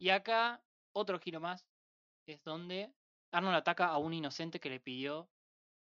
Y 0.00 0.08
acá, 0.08 0.60
otro 0.92 1.20
giro 1.20 1.38
más. 1.38 1.64
Es 2.26 2.42
donde 2.42 2.92
Arnold 3.30 3.58
ataca 3.58 3.86
a 3.86 3.98
un 3.98 4.12
inocente 4.12 4.58
que 4.58 4.70
le 4.70 4.80
pidió, 4.80 5.30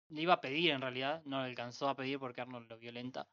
le 0.08 0.22
iba 0.22 0.36
a 0.36 0.40
pedir 0.40 0.72
en 0.72 0.80
realidad, 0.80 1.22
no 1.26 1.42
le 1.42 1.50
alcanzó 1.50 1.90
a 1.90 1.98
pedir 1.98 2.18
porque 2.18 2.40
Arnold 2.40 2.70
lo 2.70 2.78
violenta. 2.78 3.28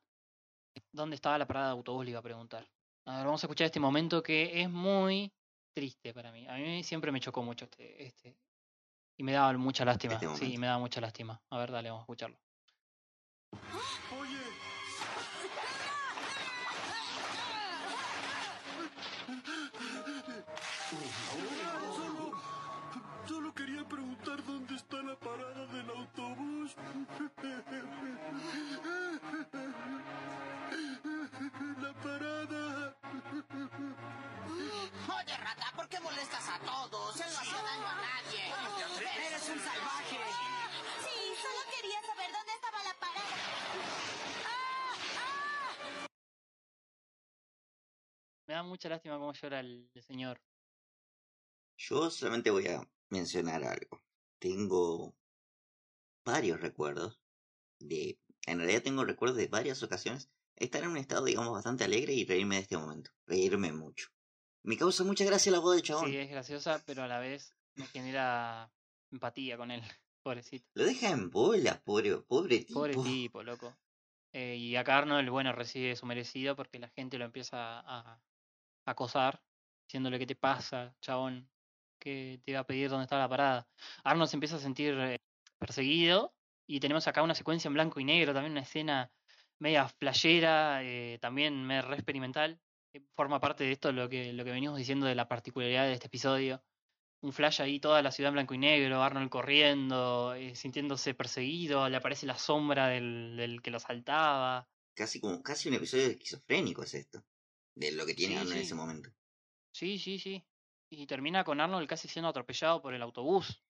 ¿Dónde 0.90 1.14
estaba 1.14 1.38
la 1.38 1.46
parada 1.46 1.66
de 1.66 1.72
autobús? 1.74 2.04
Le 2.04 2.10
iba 2.10 2.18
a 2.18 2.24
preguntar. 2.24 2.68
A 3.06 3.18
ver, 3.18 3.24
vamos 3.26 3.42
a 3.42 3.46
escuchar 3.46 3.66
este 3.66 3.78
momento 3.78 4.20
que 4.20 4.60
es 4.60 4.68
muy 4.68 5.32
triste 5.72 6.12
para 6.12 6.32
mí. 6.32 6.44
A 6.48 6.54
mí 6.54 6.82
siempre 6.82 7.12
me 7.12 7.20
chocó 7.20 7.40
mucho 7.40 7.66
este, 7.66 8.04
este 8.04 8.36
y 9.16 9.22
me 9.22 9.32
daba 9.32 9.52
mucha 9.56 9.84
lástima. 9.84 10.14
Este 10.14 10.26
sí, 10.26 10.32
momento. 10.32 10.60
me 10.60 10.66
daba 10.66 10.78
mucha 10.80 11.00
lástima. 11.00 11.40
A 11.50 11.58
ver, 11.58 11.70
dale, 11.70 11.90
vamos 11.90 12.02
a 12.02 12.04
escucharlo. 12.04 12.36
Oye, 14.18 14.38
solo, 21.94 22.32
solo 23.28 23.54
quería 23.54 23.84
preguntar 23.88 24.44
dónde 24.44 24.74
está 24.74 25.00
la 25.02 25.14
parada 25.16 25.66
del 25.66 25.90
autobús. 25.90 26.74
La 31.82 31.92
parada. 32.02 32.35
Oye, 33.36 35.36
rata, 35.36 35.68
¿por 35.76 35.86
qué 35.90 36.00
molestas 36.00 36.48
a 36.48 36.58
todos? 36.60 37.20
Él 37.20 37.26
no 37.32 37.38
hacía 37.38 37.62
daño 37.62 37.86
a 37.86 38.00
nadie. 38.00 38.46
Eres 39.26 39.48
un 39.50 39.58
salvaje. 39.58 40.16
Sí, 41.04 41.34
solo 41.42 41.60
quería 41.70 42.00
saber 42.00 42.32
dónde 42.32 42.52
estaba 42.54 42.82
la 42.82 42.94
parada. 42.98 43.36
Me 48.46 48.54
da 48.54 48.62
mucha 48.62 48.88
lástima 48.88 49.18
cómo 49.18 49.34
llora 49.34 49.60
el, 49.60 49.90
el 49.92 50.02
señor. 50.02 50.40
Yo 51.76 52.10
solamente 52.10 52.50
voy 52.50 52.68
a 52.68 52.88
mencionar 53.10 53.64
algo. 53.64 54.02
Tengo 54.38 55.14
varios 56.24 56.58
recuerdos 56.60 57.20
de... 57.80 58.18
En 58.46 58.58
realidad 58.58 58.82
tengo 58.82 59.04
recuerdos 59.04 59.36
de 59.36 59.48
varias 59.48 59.82
ocasiones 59.82 60.30
estar 60.56 60.82
en 60.82 60.90
un 60.90 60.96
estado, 60.96 61.24
digamos, 61.24 61.52
bastante 61.52 61.84
alegre 61.84 62.12
y 62.12 62.24
reírme 62.24 62.56
de 62.56 62.62
este 62.62 62.76
momento. 62.76 63.10
Reírme 63.26 63.72
mucho. 63.72 64.08
Me 64.62 64.76
causa 64.76 65.04
mucha 65.04 65.24
gracia 65.24 65.52
la 65.52 65.60
voz 65.60 65.76
del 65.76 65.84
chabón. 65.84 66.10
Sí, 66.10 66.16
es 66.16 66.30
graciosa, 66.30 66.82
pero 66.84 67.02
a 67.04 67.08
la 67.08 67.20
vez 67.20 67.54
me 67.74 67.86
genera 67.86 68.72
empatía 69.12 69.56
con 69.56 69.70
él. 69.70 69.82
Pobrecito. 70.22 70.66
Lo 70.74 70.84
deja 70.84 71.10
en 71.10 71.30
bola, 71.30 71.80
pobre, 71.84 72.16
pobre 72.18 72.58
tipo. 72.58 72.80
Pobre 72.80 72.96
tipo, 72.96 73.44
loco. 73.44 73.76
Eh, 74.32 74.56
y 74.56 74.74
acá 74.74 74.98
Arnold, 74.98 75.30
bueno, 75.30 75.52
recibe 75.52 75.94
su 75.94 76.04
merecido 76.04 76.56
porque 76.56 76.80
la 76.80 76.88
gente 76.88 77.16
lo 77.16 77.24
empieza 77.24 77.78
a, 77.78 78.00
a 78.00 78.22
acosar, 78.84 79.40
diciéndole 79.86 80.18
qué 80.18 80.26
te 80.26 80.34
pasa, 80.34 80.96
chabón, 81.00 81.48
que 82.00 82.40
te 82.44 82.50
iba 82.50 82.60
a 82.60 82.66
pedir 82.66 82.90
dónde 82.90 83.04
está 83.04 83.18
la 83.18 83.28
parada. 83.28 83.68
Arnold 84.02 84.28
se 84.28 84.36
empieza 84.36 84.56
a 84.56 84.60
sentir 84.60 84.94
eh, 84.98 85.20
perseguido 85.58 86.34
y 86.66 86.80
tenemos 86.80 87.06
acá 87.06 87.22
una 87.22 87.34
secuencia 87.34 87.68
en 87.68 87.74
blanco 87.74 88.00
y 88.00 88.04
negro, 88.04 88.34
también 88.34 88.52
una 88.52 88.62
escena 88.62 89.12
media 89.58 89.88
flashera, 89.88 90.82
eh, 90.82 91.18
también 91.20 91.64
media 91.66 91.82
re 91.82 91.94
experimental. 91.94 92.60
que 92.92 93.02
Forma 93.14 93.40
parte 93.40 93.64
de 93.64 93.72
esto 93.72 93.92
lo 93.92 94.08
que, 94.08 94.32
lo 94.32 94.44
que 94.44 94.50
venimos 94.52 94.78
diciendo 94.78 95.06
de 95.06 95.14
la 95.14 95.28
particularidad 95.28 95.86
de 95.86 95.94
este 95.94 96.06
episodio. 96.08 96.62
Un 97.22 97.32
flash 97.32 97.62
ahí, 97.62 97.80
toda 97.80 98.02
la 98.02 98.12
ciudad 98.12 98.28
en 98.28 98.34
blanco 98.34 98.54
y 98.54 98.58
negro, 98.58 99.02
Arnold 99.02 99.30
corriendo, 99.30 100.34
eh, 100.34 100.54
sintiéndose 100.54 101.14
perseguido, 101.14 101.88
le 101.88 101.96
aparece 101.96 102.26
la 102.26 102.36
sombra 102.38 102.88
del, 102.88 103.36
del 103.36 103.62
que 103.62 103.70
lo 103.70 103.80
saltaba. 103.80 104.68
Casi 104.94 105.20
como, 105.20 105.42
casi 105.42 105.68
un 105.68 105.74
episodio 105.74 106.06
esquizofrénico 106.06 106.82
es 106.82 106.94
esto. 106.94 107.24
De 107.74 107.92
lo 107.92 108.06
que 108.06 108.14
tiene 108.14 108.34
Sí, 108.34 108.38
Arnold 108.40 108.56
en 108.56 108.62
ese 108.62 108.74
momento. 108.74 109.10
Sí, 109.72 109.98
sí, 109.98 110.18
sí. 110.18 110.46
Y 110.90 111.06
termina 111.06 111.42
con 111.44 111.60
Arnold 111.60 111.88
casi 111.88 112.08
siendo 112.08 112.28
atropellado 112.28 112.80
por 112.80 112.94
el 112.94 113.02
autobús. 113.02 113.62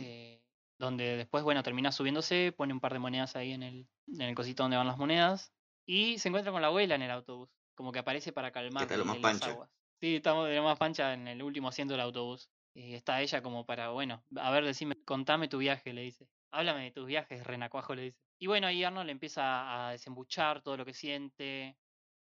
Eh, 0.00 0.42
donde 0.82 1.16
después, 1.16 1.44
bueno, 1.44 1.62
termina 1.62 1.92
subiéndose, 1.92 2.52
pone 2.56 2.72
un 2.72 2.80
par 2.80 2.92
de 2.92 2.98
monedas 2.98 3.36
ahí 3.36 3.52
en 3.52 3.62
el, 3.62 3.86
en 4.08 4.20
el 4.20 4.34
cosito 4.34 4.64
donde 4.64 4.76
van 4.76 4.88
las 4.88 4.98
monedas. 4.98 5.52
Y 5.86 6.18
se 6.18 6.28
encuentra 6.28 6.50
con 6.52 6.60
la 6.60 6.68
abuela 6.68 6.96
en 6.96 7.02
el 7.02 7.10
autobús. 7.10 7.50
Como 7.74 7.92
que 7.92 8.00
aparece 8.00 8.32
para 8.32 8.50
calmar 8.50 8.82
está 8.82 8.96
lo 8.96 9.04
más 9.04 9.14
las 9.14 9.22
pancha. 9.22 9.50
aguas. 9.50 9.70
Sí, 10.00 10.16
estamos 10.16 10.48
de 10.48 10.56
lo 10.56 10.64
más 10.64 10.78
pancha 10.78 11.14
en 11.14 11.28
el 11.28 11.40
último 11.42 11.68
asiento 11.68 11.94
del 11.94 12.00
autobús. 12.00 12.50
Y 12.74 12.94
está 12.94 13.20
ella 13.22 13.42
como 13.42 13.64
para, 13.64 13.90
bueno, 13.90 14.24
a 14.36 14.50
ver, 14.50 14.64
decime, 14.64 14.96
contame 15.04 15.46
tu 15.46 15.58
viaje, 15.58 15.92
le 15.92 16.02
dice. 16.02 16.28
Háblame 16.50 16.84
de 16.84 16.90
tus 16.90 17.06
viajes, 17.06 17.46
renacuajo, 17.46 17.94
le 17.94 18.02
dice. 18.02 18.18
Y 18.40 18.48
bueno, 18.48 18.66
ahí 18.66 18.82
Arnold 18.82 19.06
le 19.06 19.12
empieza 19.12 19.86
a 19.86 19.92
desembuchar 19.92 20.62
todo 20.62 20.76
lo 20.76 20.84
que 20.84 20.94
siente, 20.94 21.76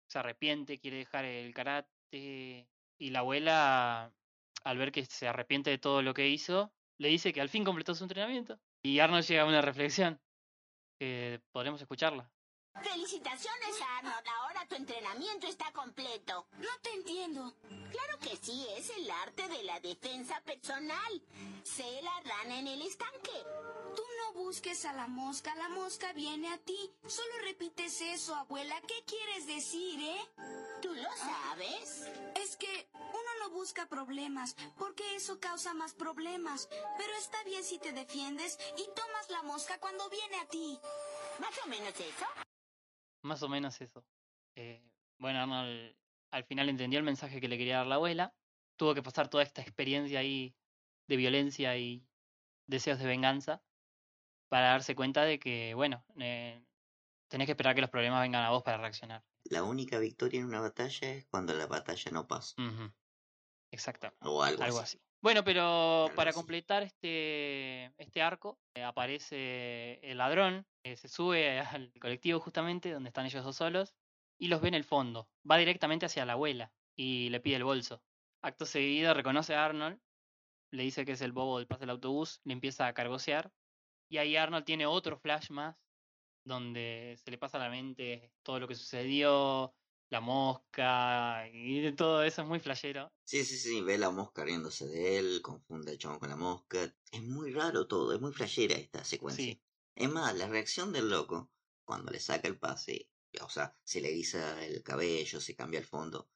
se 0.08 0.20
arrepiente, 0.20 0.80
quiere 0.80 0.98
dejar 0.98 1.26
el 1.26 1.52
karate. 1.54 1.90
Y 2.12 3.10
la 3.10 3.20
abuela, 3.20 4.14
al 4.64 4.78
ver 4.78 4.92
que 4.92 5.04
se 5.06 5.28
arrepiente 5.28 5.72
de 5.72 5.80
todo 5.80 6.04
lo 6.04 6.14
que 6.14 6.30
hizo, 6.30 6.72
le 7.02 7.10
dice 7.10 7.34
que 7.34 7.42
al 7.42 7.50
fin 7.50 7.66
completó 7.66 7.96
su 7.96 8.04
entrenamiento. 8.04 8.60
Y 8.84 9.00
Arnold 9.00 9.26
llega 9.26 9.42
a 9.42 9.48
una 9.48 9.62
reflexión, 9.62 10.22
que 11.00 11.42
podremos 11.52 11.82
escucharla. 11.82 12.32
Felicitaciones, 12.80 13.82
Arnold. 13.98 14.28
Ahora 14.40 14.66
tu 14.68 14.76
entrenamiento 14.76 15.48
está 15.48 15.72
completo. 15.74 16.48
No 16.58 16.70
te 16.82 16.94
entiendo. 16.94 17.54
Claro 17.92 18.20
que 18.20 18.38
sí, 18.38 18.66
es 18.78 18.90
el 18.92 19.10
arte 19.12 19.48
de 19.50 19.64
la 19.64 19.80
defensa 19.80 20.42
personal. 20.42 21.22
Sé 21.64 22.02
la 22.02 22.22
rana 22.22 22.60
en 22.60 22.68
el 22.68 22.82
estanque. 22.82 23.46
Tú 23.96 24.04
no 24.20 24.34
busques 24.34 24.86
a 24.86 24.94
la 24.94 25.08
mosca, 25.08 25.54
la 25.56 25.70
mosca 25.70 26.14
viene 26.14 26.52
a 26.52 26.58
ti. 26.58 26.92
Solo 27.08 27.34
repites 27.44 28.02
eso, 28.02 28.34
abuela. 28.36 28.80
¿Qué 28.88 29.04
quieres 29.06 29.46
decir, 29.46 30.00
eh? 30.02 30.30
¿Tú 30.82 30.94
lo 30.94 31.10
sabes? 31.18 32.08
Es 32.36 32.56
que 32.56 32.90
uno 32.94 33.30
no 33.42 33.50
busca 33.50 33.88
problemas, 33.88 34.56
porque 34.78 35.16
eso 35.16 35.40
causa 35.40 35.74
más 35.74 35.94
problemas. 35.94 36.70
Pero 36.98 37.14
está 37.18 37.44
bien 37.44 37.64
si 37.64 37.78
te 37.80 37.92
defiendes 37.92 38.58
y 38.78 38.88
tomas 38.96 39.30
la 39.30 39.44
mosca 39.44 39.78
cuando 39.80 40.10
viene 40.10 40.40
a 40.40 40.48
ti. 40.48 40.80
Más 41.40 41.54
o 41.66 41.68
menos 41.68 41.94
eso. 42.00 42.51
Más 43.24 43.44
o 43.44 43.50
menos 43.50 43.80
eso. 43.82 44.06
Eh, 44.56 44.84
bueno, 45.20 45.40
Arnold 45.40 45.96
al 46.32 46.44
final 46.46 46.70
entendió 46.70 47.00
el 47.00 47.06
mensaje 47.06 47.42
que 47.42 47.48
le 47.48 47.58
quería 47.58 47.78
dar 47.78 47.88
la 47.88 47.96
abuela. 47.96 48.36
Tuvo 48.78 48.96
que 48.96 49.04
pasar 49.04 49.30
toda 49.30 49.44
esta 49.44 49.62
experiencia 49.62 50.20
ahí 50.20 50.56
de 51.08 51.18
violencia 51.18 51.78
y 51.78 52.08
deseos 52.68 53.00
de 53.00 53.08
venganza 53.08 53.64
para 54.50 54.68
darse 54.72 54.96
cuenta 54.96 55.24
de 55.24 55.40
que, 55.40 55.74
bueno, 55.76 56.06
eh, 56.20 56.66
tenés 57.30 57.48
que 57.48 57.54
esperar 57.54 57.76
que 57.76 57.82
los 57.82 57.90
problemas 57.90 58.22
vengan 58.22 58.44
a 58.46 58.52
vos 58.52 58.64
para 58.64 58.78
reaccionar. 58.78 59.26
La 59.46 59.64
única 59.64 60.00
victoria 60.00 60.40
en 60.40 60.48
una 60.48 60.62
batalla 60.62 61.14
es 61.14 61.26
cuando 61.28 61.54
la 61.54 61.68
batalla 61.68 62.12
no 62.12 62.28
pasa. 62.28 62.56
Ujú. 62.58 62.92
Exactamente. 63.72 64.26
O 64.28 64.44
algo, 64.44 64.64
Algo 64.64 64.80
así. 64.80 64.98
así. 64.98 65.04
Bueno, 65.22 65.44
pero 65.44 66.10
para 66.16 66.34
completar 66.34 66.82
este, 66.82 67.94
este 68.02 68.24
arco, 68.24 68.60
eh, 68.74 68.82
aparece 68.82 70.00
el 70.02 70.18
ladrón, 70.18 70.66
eh, 70.84 70.96
se 70.96 71.08
sube 71.08 71.60
al 71.60 71.94
colectivo 72.02 72.40
justamente, 72.40 72.92
donde 72.92 73.10
están 73.10 73.28
ellos 73.28 73.44
dos 73.44 73.56
solos, 73.56 73.96
y 74.40 74.48
los 74.48 74.62
ve 74.62 74.70
en 74.70 74.74
el 74.74 74.84
fondo. 74.84 75.30
Va 75.50 75.58
directamente 75.58 76.08
hacia 76.08 76.26
la 76.26 76.34
abuela 76.34 76.74
y 76.96 77.30
le 77.30 77.40
pide 77.40 77.58
el 77.58 77.64
bolso. 77.64 78.02
Acto 78.42 78.66
seguido 78.66 79.14
reconoce 79.14 79.54
a 79.54 79.66
Arnold, 79.66 80.00
le 80.72 80.84
dice 80.84 81.06
que 81.06 81.12
es 81.12 81.22
el 81.22 81.34
bobo 81.34 81.60
del 81.60 81.68
pase 81.68 81.82
del 81.82 81.92
autobús, 81.92 82.42
le 82.44 82.54
empieza 82.54 82.88
a 82.88 82.94
cargosear, 82.94 83.52
y 84.10 84.18
ahí 84.18 84.36
Arnold 84.36 84.66
tiene 84.66 84.88
otro 84.88 85.18
flash 85.20 85.52
más, 85.52 85.76
donde 86.44 87.16
se 87.24 87.30
le 87.30 87.38
pasa 87.38 87.58
a 87.58 87.62
la 87.62 87.70
mente 87.70 88.34
todo 88.42 88.60
lo 88.60 88.68
que 88.68 88.74
sucedió, 88.74 89.76
la 90.12 90.20
mosca, 90.20 91.48
y 91.54 91.92
todo 91.94 92.22
eso 92.24 92.42
es 92.42 92.48
muy 92.48 92.60
flashero. 92.60 93.10
Sí, 93.24 93.46
sí, 93.46 93.58
sí, 93.58 93.82
ve 93.82 93.98
la 93.98 94.12
mosca 94.12 94.44
riéndose 94.44 94.86
de 94.86 95.18
él, 95.18 95.42
confunde 95.42 95.92
al 95.92 95.98
chabón 95.98 96.20
con 96.20 96.30
la 96.30 96.36
mosca. 96.36 96.94
Es 97.12 97.24
muy 97.24 97.52
raro 97.54 97.88
todo, 97.88 98.14
es 98.14 98.20
muy 98.20 98.34
flashera 98.34 98.76
esta 98.76 99.06
secuencia. 99.06 99.46
Sí. 99.46 99.62
Es 99.96 100.10
más, 100.10 100.36
la 100.36 100.48
reacción 100.48 100.92
del 100.92 101.10
loco, 101.10 101.50
cuando 101.86 102.12
le 102.12 102.20
saca 102.20 102.50
el 102.50 102.60
pase, 102.60 103.10
o 103.42 103.50
sea, 103.50 103.74
se 103.84 104.02
le 104.02 104.10
eriza 104.10 104.66
el 104.66 104.84
cabello, 104.84 105.40
se 105.40 105.56
cambia 105.56 105.80
el 105.80 105.86
fondo, 105.86 106.30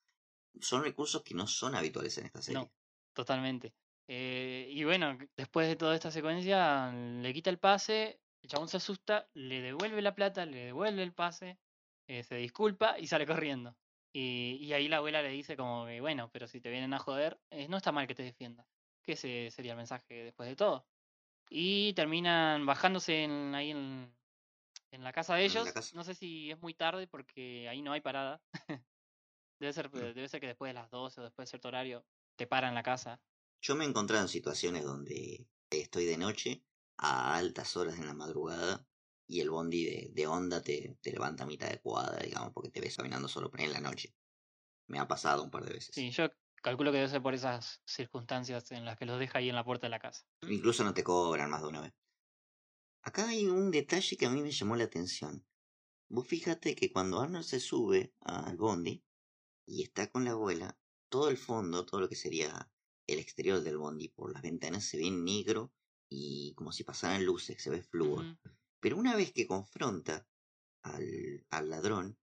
son 0.61 0.83
recursos 0.83 1.21
que 1.23 1.35
no 1.35 1.45
son 1.45 1.75
habituales 1.75 2.17
en 2.17 2.27
esta 2.27 2.41
serie. 2.41 2.61
No, 2.61 2.71
totalmente. 3.13 3.73
Eh, 4.07 4.69
y 4.69 4.85
bueno, 4.85 5.17
después 5.35 5.67
de 5.67 5.75
toda 5.75 5.95
esta 5.95 6.12
secuencia, 6.12 6.93
le 6.93 7.33
quita 7.33 7.50
el 7.50 7.60
pase, 7.60 8.21
el 8.41 8.50
chabón 8.50 8.69
se 8.69 8.77
asusta, 8.77 9.27
le 9.33 9.62
devuelve 9.62 10.02
la 10.02 10.15
plata, 10.15 10.45
le 10.45 10.65
devuelve 10.65 11.04
el 11.04 11.13
pase, 11.13 11.60
eh, 12.08 12.23
se 12.23 12.35
disculpa 12.35 12.97
y 12.99 13.08
sale 13.08 13.25
corriendo. 13.25 13.77
Y, 14.13 14.58
y 14.62 14.73
ahí 14.73 14.87
la 14.87 14.97
abuela 14.97 15.21
le 15.21 15.29
dice 15.29 15.58
como 15.58 15.85
que, 15.85 15.99
bueno, 16.01 16.29
pero 16.31 16.47
si 16.47 16.62
te 16.62 16.69
vienen 16.69 16.93
a 16.93 16.99
joder, 16.99 17.39
eh, 17.49 17.67
no 17.67 17.77
está 17.77 17.91
mal 17.91 18.08
que 18.08 18.15
te 18.15 18.23
defiendas. 18.23 18.67
Que 19.03 19.13
ese 19.13 19.51
sería 19.51 19.73
el 19.73 19.77
mensaje 19.77 20.23
después 20.23 20.47
de 20.49 20.56
todo. 20.56 20.87
Y 21.49 21.93
terminan 21.93 22.65
bajándose 22.65 23.23
en, 23.23 23.53
ahí 23.56 23.71
en, 23.71 24.15
en 24.91 25.03
la 25.03 25.13
casa 25.13 25.35
de 25.35 25.45
ellos. 25.45 25.71
casa. 25.73 25.95
No 25.95 26.03
sé 26.03 26.15
si 26.15 26.51
es 26.51 26.60
muy 26.62 26.73
tarde 26.73 27.08
porque 27.08 27.67
ahí 27.69 27.81
no 27.81 27.91
hay 27.91 28.01
parada. 28.01 28.41
debe, 29.60 29.73
ser, 29.73 29.89
Mm. 29.89 29.99
debe 29.99 30.27
ser 30.27 30.41
que 30.41 30.47
después 30.47 30.69
de 30.69 30.73
las 30.73 30.89
12 30.89 31.21
o 31.21 31.23
después 31.23 31.47
de 31.47 31.49
cierto 31.51 31.67
horario 31.67 32.06
te 32.35 32.47
paran 32.47 32.73
la 32.75 32.83
casa. 32.83 33.21
Yo 33.62 33.75
me 33.75 33.85
he 33.85 33.87
encontrado 33.87 34.23
en 34.23 34.29
situaciones 34.29 34.83
donde 34.83 35.47
estoy 35.69 36.06
de 36.06 36.17
noche, 36.17 36.63
a 36.97 37.35
altas 37.35 37.75
horas 37.75 37.97
en 37.97 38.06
la 38.06 38.13
madrugada, 38.13 38.85
y 39.28 39.42
el 39.42 39.50
bondi 39.50 39.86
de, 39.86 40.12
de 40.13 40.28
onda 40.28 40.62
te, 40.62 40.98
te 41.02 41.12
levanta 41.12 41.44
a 41.44 41.48
mitad 41.48 41.69
de 41.69 41.80
cuadra, 41.80 42.23
digamos, 42.23 42.52
porque 42.54 42.69
te 42.71 42.82
ves 42.82 42.98
caminando 42.98 43.28
solo 43.28 43.50
por 43.50 43.60
ahí 43.60 43.65
en 43.65 43.73
la 43.73 43.82
noche. 43.82 44.15
Me 44.88 45.00
ha 45.00 45.08
pasado 45.08 45.44
un 45.44 45.52
par 45.52 45.65
de 45.65 45.73
veces. 45.73 45.94
Sí, 45.94 46.12
yo 46.12 46.30
Calculo 46.65 46.92
que 46.92 46.98
debe 46.98 47.10
ser 47.10 47.21
por 47.21 47.36
esas 47.36 47.84
circunstancias 47.86 48.71
en 48.71 48.86
las 48.86 48.98
que 48.98 49.06
los 49.06 49.19
deja 49.19 49.38
ahí 49.38 49.50
en 49.50 49.56
la 49.56 49.63
puerta 49.63 49.86
de 49.86 49.92
la 49.92 50.00
casa. 50.00 50.26
Incluso 50.50 50.84
no 50.84 50.96
te 50.96 51.04
cobran 51.04 51.52
más 51.52 51.62
de 51.62 51.67
una 51.67 51.82
vez. 51.82 51.94
Acá 53.04 53.28
hay 53.28 53.46
un 53.46 53.69
detalle 53.69 54.17
que 54.17 54.26
a 54.26 54.32
mí 54.32 54.42
me 54.42 54.50
llamó 54.50 54.76
la 54.76 54.86
atención. 54.86 55.46
Vos 56.10 56.28
fíjate 56.28 56.73
que 56.73 56.92
cuando 56.92 57.21
Arnold 57.21 57.46
se 57.46 57.60
sube 57.60 58.15
al 58.21 58.58
bondi 58.58 59.04
y 59.67 59.84
está 59.84 60.10
con 60.10 60.26
la 60.26 60.32
abuela, 60.32 60.76
todo 61.08 61.30
el 61.30 61.38
fondo, 61.38 61.86
todo 61.86 62.02
lo 62.02 62.10
que 62.10 62.15
sería 62.15 62.71
el 63.06 63.19
exterior 63.19 63.62
del 63.62 63.78
bondi 63.78 64.10
por 64.10 64.34
las 64.34 64.42
ventanas 64.42 64.86
se 64.86 64.98
ve 64.98 65.12
negro 65.12 65.71
y 66.10 66.56
como 66.56 66.71
si 66.71 66.84
pasaran 66.84 67.23
luces, 67.23 67.62
se 67.62 67.69
ve 67.69 67.84
flúor. 67.84 68.26
Pero 68.80 68.98
una 68.98 69.15
vez 69.15 69.34
que 69.34 69.48
confronta 69.48 70.28
al, 70.84 71.46
al 71.52 71.69
ladrón 71.69 72.19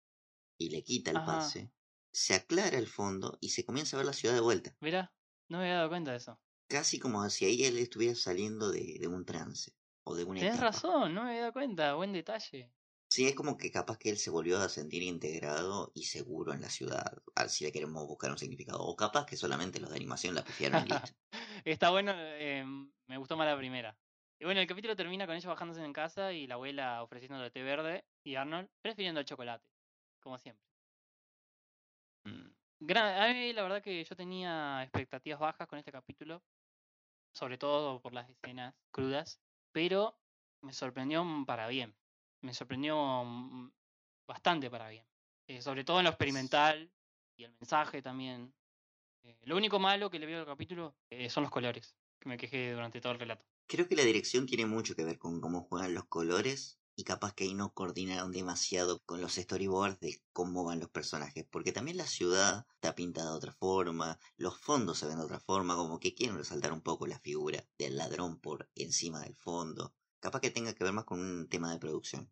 y 0.59 0.71
le 0.71 0.85
quita 0.85 1.11
el 1.13 1.23
Ajá. 1.23 1.25
pase, 1.25 1.73
se 2.13 2.35
aclara 2.35 2.79
el 2.79 2.89
fondo 2.89 3.39
y 3.41 3.51
se 3.51 3.65
comienza 3.67 3.97
a 3.97 4.01
ver 4.01 4.07
la 4.07 4.15
ciudad 4.15 4.35
de 4.37 4.41
vuelta. 4.43 4.79
Mirá, 4.81 5.15
no 5.49 5.57
me 5.59 5.65
había 5.65 5.77
dado 5.77 5.89
cuenta 5.89 6.11
de 6.11 6.19
eso. 6.19 6.39
Casi 6.67 6.99
como 6.99 7.31
si 7.31 7.45
ahí 7.45 7.63
él 7.65 7.79
estuviera 7.79 8.17
saliendo 8.17 8.73
de, 8.73 8.97
de 8.99 9.07
un 9.07 9.25
trance 9.25 9.77
o 10.03 10.17
de 10.17 10.25
una 10.25 10.43
etapa. 10.43 10.59
razón, 10.59 11.15
no 11.15 11.23
me 11.23 11.31
había 11.31 11.41
dado 11.43 11.53
cuenta. 11.55 11.95
Buen 11.95 12.13
detalle. 12.13 12.75
Sí, 13.09 13.27
es 13.29 13.35
como 13.37 13.57
que 13.59 13.71
capaz 13.71 13.97
que 13.99 14.11
él 14.11 14.19
se 14.19 14.31
volvió 14.31 14.59
a 14.59 14.69
sentir 14.69 15.03
integrado 15.05 15.93
y 15.95 16.07
seguro 16.07 16.53
en 16.53 16.63
la 16.63 16.69
ciudad, 16.71 17.23
si 17.49 17.63
le 17.65 17.71
queremos 17.73 18.07
buscar 18.09 18.31
un 18.33 18.39
significado. 18.39 18.81
O 18.83 18.97
capaz 18.97 19.25
que 19.27 19.37
solamente 19.37 19.79
los 19.79 19.91
de 19.91 19.97
animación 19.97 20.35
la 20.35 20.45
pifiaron 20.45 20.81
y 20.81 20.87
listo. 20.87 21.13
Está 21.65 21.91
bueno, 21.91 22.13
eh, 22.17 22.65
me 23.07 23.17
gustó 23.19 23.37
más 23.37 23.47
la 23.47 23.57
primera. 23.57 23.99
Y 24.43 24.45
bueno, 24.45 24.61
el 24.61 24.67
capítulo 24.67 24.97
termina 24.97 25.25
con 25.25 25.37
ellos 25.37 25.47
bajándose 25.47 25.85
en 25.85 25.93
casa 25.93 26.33
y 26.33 26.49
la 26.49 26.55
abuela 26.55 27.05
ofreciéndole 27.05 27.53
té 27.53 27.63
verde 27.63 28.05
y 28.25 28.35
Arnold 28.35 28.69
prefiriendo 28.81 29.21
el 29.21 29.25
chocolate, 29.25 29.65
como 30.21 30.37
siempre. 30.37 30.67
Mm, 32.25 32.51
gran- 32.81 33.23
a 33.23 33.33
mí 33.33 33.53
la 33.53 33.63
verdad 33.63 33.81
que 33.81 34.03
yo 34.03 34.17
tenía 34.17 34.83
expectativas 34.83 35.39
bajas 35.39 35.69
con 35.69 35.79
este 35.79 35.93
capítulo, 35.93 36.43
sobre 37.33 37.57
todo 37.57 38.03
por 38.03 38.15
las 38.15 38.29
escenas 38.31 38.75
crudas, 38.91 39.41
pero 39.71 40.19
me 40.61 40.73
sorprendió 40.73 41.25
para 41.47 41.69
bien. 41.69 41.95
Me 42.41 42.53
sorprendió 42.53 43.23
mm, 43.25 43.71
bastante 44.27 44.69
para 44.69 44.89
bien. 44.89 45.07
Eh, 45.47 45.63
sobre 45.63 45.85
todo 45.85 45.99
en 46.01 46.05
lo 46.07 46.11
experimental 46.11 46.93
y 47.37 47.45
el 47.45 47.53
mensaje 47.61 48.03
también. 48.03 48.57
Eh, 49.23 49.39
lo 49.45 49.57
único 49.57 49.79
malo 49.79 50.11
que 50.11 50.19
le 50.19 50.27
veo 50.27 50.41
al 50.41 50.47
capítulo 50.47 50.97
eh, 51.11 51.31
son 51.31 51.45
los 51.45 51.53
colores, 51.53 51.97
que 52.19 52.29
me 52.29 52.37
quejé 52.37 52.73
durante 52.73 53.01
todo 53.01 53.13
el 53.13 53.21
relato. 53.21 53.52
Creo 53.67 53.89
que 53.89 53.97
la 53.97 54.05
dirección 54.05 54.47
tiene 54.47 54.67
mucho 54.67 54.95
que 54.95 55.05
ver 55.05 55.19
con 55.19 55.41
cómo 55.41 55.63
juegan 55.63 55.95
los 55.95 56.05
colores 56.05 56.79
y 56.95 57.05
capaz 57.05 57.33
que 57.33 57.45
ahí 57.45 57.55
no 57.55 57.73
coordinaron 57.73 58.33
demasiado 58.33 59.01
con 59.05 59.21
los 59.21 59.35
storyboards 59.35 60.01
de 60.01 60.23
cómo 60.33 60.65
van 60.65 60.81
los 60.81 60.91
personajes, 60.91 61.47
porque 61.51 61.73
también 61.73 61.97
la 61.97 62.07
ciudad 62.07 62.67
está 62.75 62.95
pintada 62.95 63.31
de 63.31 63.37
otra 63.37 63.53
forma, 63.53 64.19
los 64.37 64.59
fondos 64.59 64.99
se 64.99 65.07
ven 65.07 65.17
de 65.17 65.25
otra 65.25 65.41
forma, 65.41 65.75
como 65.75 65.99
que 65.99 66.15
quieren 66.15 66.37
resaltar 66.37 66.73
un 66.73 66.83
poco 66.83 67.07
la 67.07 67.19
figura 67.21 67.67
del 67.79 67.97
ladrón 67.97 68.39
por 68.39 68.69
encima 68.75 69.21
del 69.21 69.37
fondo. 69.37 69.95
Capaz 70.21 70.41
que 70.41 70.51
tenga 70.51 70.75
que 70.75 70.85
ver 70.85 70.93
más 70.93 71.05
con 71.05 71.19
un 71.21 71.49
tema 71.49 71.73
de 71.73 71.79
producción. 71.79 72.31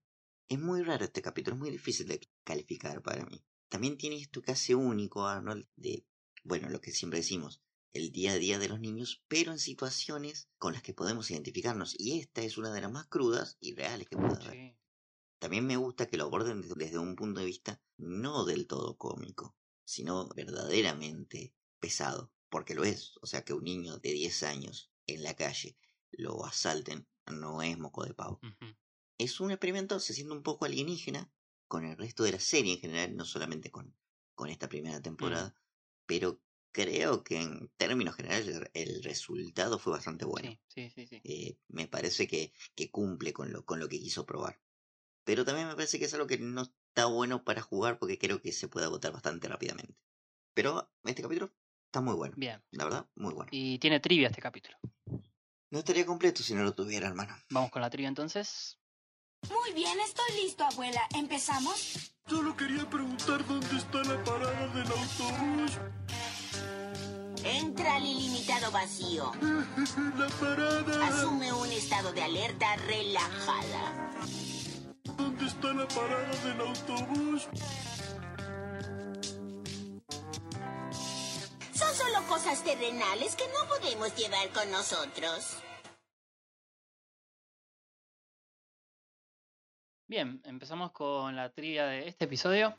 Es 0.48 0.58
muy 0.58 0.82
raro 0.82 1.04
este 1.04 1.22
capítulo, 1.22 1.56
es 1.56 1.60
muy 1.60 1.70
difícil 1.70 2.06
de 2.06 2.20
calificar 2.44 3.02
para 3.02 3.24
mí. 3.24 3.42
También 3.68 3.96
tiene 3.96 4.16
esto 4.16 4.42
que 4.42 4.52
hace 4.52 4.74
único, 4.74 5.26
Arnold, 5.26 5.66
de, 5.76 6.04
bueno, 6.44 6.68
lo 6.68 6.80
que 6.80 6.90
siempre 6.90 7.20
decimos, 7.20 7.62
el 7.92 8.12
día 8.12 8.32
a 8.32 8.38
día 8.38 8.58
de 8.58 8.68
los 8.68 8.80
niños, 8.80 9.24
pero 9.28 9.52
en 9.52 9.58
situaciones 9.58 10.48
con 10.58 10.72
las 10.72 10.82
que 10.82 10.94
podemos 10.94 11.30
identificarnos. 11.30 11.94
Y 11.98 12.20
esta 12.20 12.42
es 12.42 12.56
una 12.58 12.72
de 12.72 12.80
las 12.80 12.92
más 12.92 13.06
crudas 13.06 13.56
y 13.60 13.74
reales 13.74 14.08
que 14.08 14.16
puede 14.16 14.44
haber. 14.44 14.52
Sí, 14.52 14.76
También 15.38 15.66
me 15.66 15.76
gusta 15.76 16.06
que 16.06 16.16
lo 16.16 16.24
aborden 16.24 16.62
desde, 16.62 16.98
un 16.98 17.16
punto 17.16 17.40
de 17.40 17.46
vista 17.46 17.82
no 17.96 18.44
del 18.44 18.66
todo 18.66 18.96
cómico, 18.96 19.56
sino 19.84 20.28
verdaderamente 20.28 21.54
pesado, 21.80 22.32
porque 22.48 22.74
lo 22.74 22.84
es. 22.84 23.14
O 23.22 23.26
sea, 23.26 23.44
que 23.44 23.54
un 23.54 23.64
niño 23.64 23.98
de 23.98 24.12
10 24.12 24.42
años 24.44 24.92
en 25.06 25.22
la 25.22 25.34
calle 25.34 25.76
lo 26.12 26.44
asalten 26.44 27.08
no 27.26 27.62
es 27.62 27.78
moco 27.78 28.04
de 28.04 28.14
pavo. 28.14 28.40
Es 29.18 29.40
un 29.40 29.50
experimento, 29.50 30.00
se 30.00 30.14
siente 30.14 30.32
un 30.32 30.42
poco 30.42 30.64
alienígena 30.64 31.30
con 31.68 31.84
el 31.84 31.96
resto 31.96 32.24
de 32.24 32.32
la 32.32 32.40
serie 32.40 32.74
en 32.74 32.80
general, 32.80 33.16
no 33.16 33.24
solamente 33.24 33.70
con, 33.70 33.94
con 34.34 34.48
esta 34.48 34.68
primera 34.68 35.00
temporada, 35.00 35.54
pero 36.06 36.40
creo 36.72 37.22
que 37.22 37.40
en 37.40 37.70
términos 37.76 38.16
generales 38.16 38.60
el, 38.74 39.02
resultado 39.02 39.78
fue 39.78 39.92
bastante 39.92 40.24
bueno. 40.24 40.50
sí, 40.68 40.90
sí, 40.90 41.06
sí, 41.06 41.06
sí. 41.06 41.20
Eh, 41.24 41.58
me 41.68 41.88
parece 41.88 42.26
que, 42.26 42.52
que 42.74 42.90
cumple 42.90 43.32
con 43.32 43.52
lo, 43.52 43.64
con 43.64 43.78
lo 43.80 43.88
que 43.88 44.00
quiso 44.00 44.26
probar. 44.26 44.60
Pero 45.24 45.44
también 45.44 45.68
me 45.68 45.74
parece 45.74 45.98
que 45.98 46.06
es 46.06 46.14
algo 46.14 46.26
que 46.26 46.38
no 46.38 46.62
está 46.62 47.06
bueno 47.06 47.44
para 47.44 47.62
jugar 47.62 47.98
porque 47.98 48.18
creo 48.18 48.40
que 48.40 48.52
se 48.52 48.68
puede 48.68 48.86
agotar 48.86 49.12
bastante 49.12 49.48
rápidamente. 49.48 49.94
Pero 50.54 50.90
este 51.04 51.22
capítulo 51.22 51.52
está 51.86 52.00
muy 52.00 52.14
bueno. 52.14 52.34
Bien. 52.36 52.62
La 52.70 52.84
verdad, 52.84 53.06
muy 53.14 53.34
bueno. 53.34 53.48
Y 53.52 53.78
tiene 53.78 54.00
trivia 54.00 54.28
este 54.28 54.42
capítulo. 54.42 54.76
No 55.70 55.78
estaría 55.78 56.04
completo 56.04 56.42
si 56.42 56.54
no 56.54 56.64
lo 56.64 56.74
tuviera, 56.74 57.06
hermano. 57.06 57.36
Vamos 57.50 57.70
con 57.70 57.82
la 57.82 57.90
trivia 57.90 58.08
entonces. 58.08 58.78
Muy 59.48 59.72
bien, 59.72 59.98
estoy 60.00 60.42
listo, 60.42 60.64
abuela. 60.64 61.00
¿Empezamos? 61.14 62.12
Solo 62.28 62.56
quería 62.56 62.88
preguntar 62.88 63.46
dónde 63.46 63.76
está 63.76 64.02
la 64.02 64.22
parada 64.24 64.66
del 64.74 64.86
autobús. 64.86 65.78
Entra 67.44 67.96
al 67.96 68.04
ilimitado 68.04 68.70
vacío. 68.70 69.32
La 70.16 70.28
parada. 70.40 71.06
Asume 71.06 71.52
un 71.52 71.70
estado 71.70 72.12
de 72.12 72.22
alerta 72.22 72.76
relajada. 72.76 74.10
¿Dónde 75.16 75.46
está 75.46 75.72
la 75.72 75.88
parada 75.88 76.44
del 76.44 76.60
autobús? 76.60 77.48
Son 81.72 81.94
solo 81.94 82.26
cosas 82.28 82.62
terrenales 82.62 83.36
que 83.36 83.44
no 83.48 83.68
podemos 83.68 84.14
llevar 84.16 84.50
con 84.50 84.70
nosotros. 84.70 85.56
Bien, 90.06 90.42
empezamos 90.44 90.90
con 90.92 91.36
la 91.36 91.50
trivia 91.50 91.86
de 91.86 92.08
este 92.08 92.24
episodio. 92.24 92.76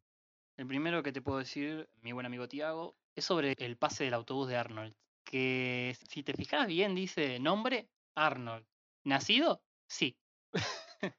El 0.58 0.68
primero 0.68 1.02
que 1.02 1.12
te 1.12 1.22
puedo 1.22 1.40
decir, 1.40 1.90
mi 2.02 2.12
buen 2.12 2.26
amigo 2.26 2.48
Tiago, 2.48 2.96
es 3.16 3.26
sobre 3.26 3.54
el 3.58 3.78
pase 3.78 4.04
del 4.04 4.14
autobús 4.14 4.48
de 4.48 4.58
Arnold. 4.58 4.96
Que 5.24 5.96
si 6.10 6.24
te 6.24 6.34
fijas 6.34 6.68
bien, 6.68 6.96
dice 6.96 7.40
nombre 7.40 7.90
Arnold. 8.16 8.66
¿Nacido? 9.04 9.64
Sí. 9.88 10.18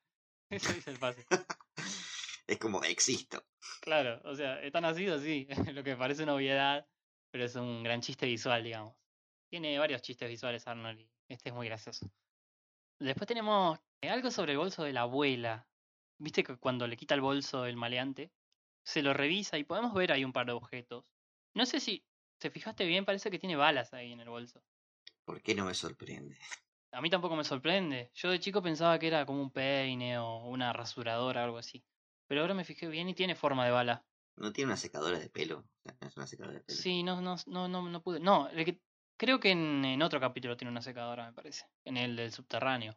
Eso 0.50 0.72
dice 0.72 0.90
el 0.90 0.98
pase. 0.98 1.26
Es 2.46 2.58
como 2.58 2.82
existo. 2.82 3.42
Claro, 3.80 4.20
o 4.24 4.34
sea, 4.34 4.60
está 4.60 4.80
nacido, 4.80 5.18
sí. 5.18 5.46
Lo 5.72 5.82
que 5.82 5.96
parece 5.96 6.24
una 6.24 6.34
obviedad, 6.34 6.86
pero 7.30 7.44
es 7.44 7.54
un 7.54 7.82
gran 7.82 8.00
chiste 8.00 8.26
visual, 8.26 8.62
digamos. 8.64 8.94
Tiene 9.48 9.78
varios 9.78 10.02
chistes 10.02 10.28
visuales 10.28 10.66
Arnold 10.66 11.00
y 11.00 11.10
este 11.28 11.48
es 11.50 11.54
muy 11.54 11.68
gracioso. 11.68 12.10
Después 12.98 13.26
tenemos 13.26 13.78
eh, 14.00 14.10
algo 14.10 14.30
sobre 14.30 14.52
el 14.52 14.58
bolso 14.58 14.84
de 14.84 14.92
la 14.92 15.02
abuela. 15.02 15.66
Viste 16.18 16.44
que 16.44 16.56
cuando 16.56 16.86
le 16.86 16.96
quita 16.96 17.14
el 17.14 17.20
bolso 17.20 17.64
el 17.64 17.76
maleante, 17.76 18.32
se 18.84 19.02
lo 19.02 19.14
revisa 19.14 19.58
y 19.58 19.64
podemos 19.64 19.94
ver 19.94 20.12
ahí 20.12 20.24
un 20.24 20.32
par 20.32 20.46
de 20.46 20.52
objetos. 20.52 21.04
No 21.54 21.66
sé 21.66 21.80
si 21.80 22.04
te 22.38 22.50
fijaste 22.50 22.84
bien, 22.84 23.04
parece 23.04 23.30
que 23.30 23.38
tiene 23.38 23.56
balas 23.56 23.92
ahí 23.94 24.12
en 24.12 24.20
el 24.20 24.28
bolso. 24.28 24.62
¿Por 25.24 25.42
qué 25.42 25.54
no 25.54 25.64
me 25.64 25.74
sorprende? 25.74 26.38
A 26.92 27.00
mí 27.00 27.08
tampoco 27.10 27.36
me 27.36 27.44
sorprende. 27.44 28.10
Yo 28.14 28.30
de 28.30 28.40
chico 28.40 28.62
pensaba 28.62 28.98
que 28.98 29.06
era 29.06 29.24
como 29.24 29.40
un 29.42 29.50
peine 29.50 30.18
o 30.18 30.46
una 30.48 30.72
rasuradora 30.72 31.42
o 31.42 31.44
algo 31.44 31.58
así. 31.58 31.84
Pero 32.26 32.42
ahora 32.42 32.54
me 32.54 32.64
fijé 32.64 32.88
bien 32.88 33.08
y 33.08 33.14
tiene 33.14 33.34
forma 33.34 33.64
de 33.64 33.70
bala. 33.70 34.04
¿No 34.36 34.52
tiene 34.52 34.70
una 34.70 34.76
secadora 34.76 35.18
de 35.18 35.30
pelo? 35.30 35.58
O 35.60 35.82
sea, 35.82 35.96
no 36.00 36.08
es 36.08 36.16
una 36.16 36.26
secadora 36.26 36.54
de 36.58 36.64
pelo. 36.64 36.78
Sí, 36.78 37.02
no, 37.02 37.20
no, 37.20 37.36
no, 37.46 37.68
no, 37.68 37.82
no 37.88 38.02
pude. 38.02 38.20
No, 38.20 38.48
el 38.48 38.64
que- 38.64 38.80
creo 39.16 39.40
que 39.40 39.50
en, 39.52 39.84
en 39.84 40.02
otro 40.02 40.20
capítulo 40.20 40.56
tiene 40.56 40.70
una 40.70 40.82
secadora, 40.82 41.26
me 41.26 41.32
parece. 41.32 41.66
En 41.84 41.96
el 41.96 42.16
del 42.16 42.32
subterráneo. 42.32 42.96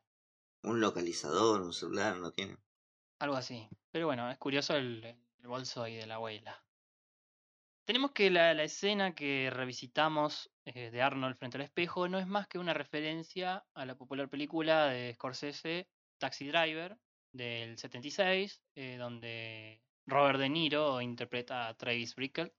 Un 0.64 0.82
localizador, 0.82 1.62
un 1.62 1.74
celular, 1.74 2.18
no 2.18 2.32
tiene. 2.32 2.58
Algo 3.20 3.36
así. 3.36 3.70
Pero 3.92 4.08
bueno, 4.08 4.30
es 4.32 4.38
curioso 4.38 4.76
el, 4.76 5.04
el 5.06 5.48
bolso 5.48 5.84
ahí 5.84 5.96
de 5.96 6.08
la 6.08 6.16
abuela. 6.16 6.65
Tenemos 7.86 8.14
que 8.14 8.32
la, 8.32 8.52
escena 8.64 9.14
que 9.14 9.52
revisitamos 9.52 10.52
eh, 10.66 10.90
de 10.90 11.02
Arnold 11.04 11.38
frente 11.38 11.58
al 11.58 11.64
espejo 11.64 12.08
no 12.08 12.18
es 12.18 12.26
más 12.26 12.48
que 12.48 12.58
una 12.58 12.74
referencia 12.74 13.64
a 13.76 13.86
la 13.86 13.96
popular 13.96 14.28
película 14.28 14.88
de 14.88 15.14
Scorsese, 15.14 15.88
Taxi 16.18 16.48
Driver, 16.48 16.98
del 17.32 17.78
76, 17.78 18.64
eh, 18.74 18.98
donde 18.98 19.84
Robert 20.08 20.40
De 20.40 20.50
Niro 20.50 21.00
interpreta 21.00 21.68
a 21.68 21.78
Travis 21.78 22.16
Bickle, 22.16 22.56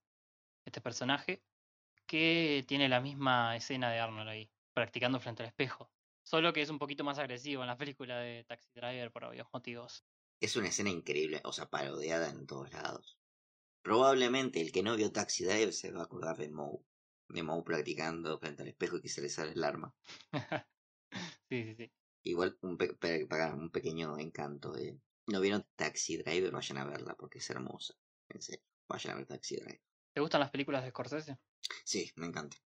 este 0.64 0.80
personaje, 0.80 1.42
que 2.06 2.64
tiene 2.68 2.88
la 2.88 3.00
misma 3.00 3.56
escena 3.56 3.90
de 3.90 3.98
Arnold 3.98 4.28
ahí, 4.28 4.48
practicando 4.74 5.18
frente 5.18 5.42
al 5.42 5.48
espejo. 5.48 5.90
Solo 6.22 6.52
que 6.52 6.62
es 6.62 6.70
un 6.70 6.78
poquito 6.78 7.02
más 7.02 7.18
agresivo 7.18 7.62
en 7.62 7.68
la 7.68 7.76
película 7.76 8.18
de 8.20 8.44
Taxi 8.44 8.68
Driver 8.74 9.10
por 9.10 9.24
obvios 9.24 9.48
motivos. 9.52 10.04
Es 10.40 10.54
una 10.54 10.68
escena 10.68 10.90
increíble, 10.90 11.40
o 11.42 11.52
sea, 11.52 11.68
parodiada 11.68 12.30
en 12.30 12.46
todos 12.46 12.70
lados. 12.72 13.15
Probablemente 13.86 14.60
el 14.60 14.72
que 14.72 14.82
no 14.82 14.96
vio 14.96 15.12
Taxi 15.12 15.44
Driver 15.44 15.72
se 15.72 15.92
va 15.92 16.00
a 16.00 16.04
acordar 16.06 16.36
de 16.36 16.48
Moe. 16.48 16.80
De 17.28 17.44
Moe 17.44 17.62
practicando 17.62 18.36
frente 18.40 18.62
al 18.62 18.68
espejo 18.70 18.96
y 18.96 19.00
que 19.00 19.08
se 19.08 19.22
le 19.22 19.28
sale 19.28 19.52
el 19.52 19.62
arma. 19.62 19.94
sí, 21.48 21.62
sí, 21.62 21.74
sí. 21.76 21.92
Igual 22.24 22.58
un, 22.62 22.76
pe- 22.76 22.96
un 23.54 23.70
pequeño 23.70 24.18
encanto 24.18 24.72
de... 24.72 24.98
¿No 25.28 25.40
vieron 25.40 25.64
Taxi 25.76 26.16
Driver? 26.16 26.50
Vayan 26.50 26.78
a 26.78 26.84
verla 26.84 27.14
porque 27.14 27.38
es 27.38 27.48
hermosa. 27.48 27.94
En 28.28 28.42
serio, 28.42 28.64
vayan 28.88 29.12
a 29.12 29.16
ver 29.18 29.26
Taxi 29.26 29.54
Driver. 29.54 29.80
¿Te 30.12 30.20
gustan 30.20 30.40
las 30.40 30.50
películas 30.50 30.82
de 30.82 30.90
Scorsese? 30.90 31.38
Sí, 31.84 32.10
me 32.16 32.26
encanta. 32.26 32.56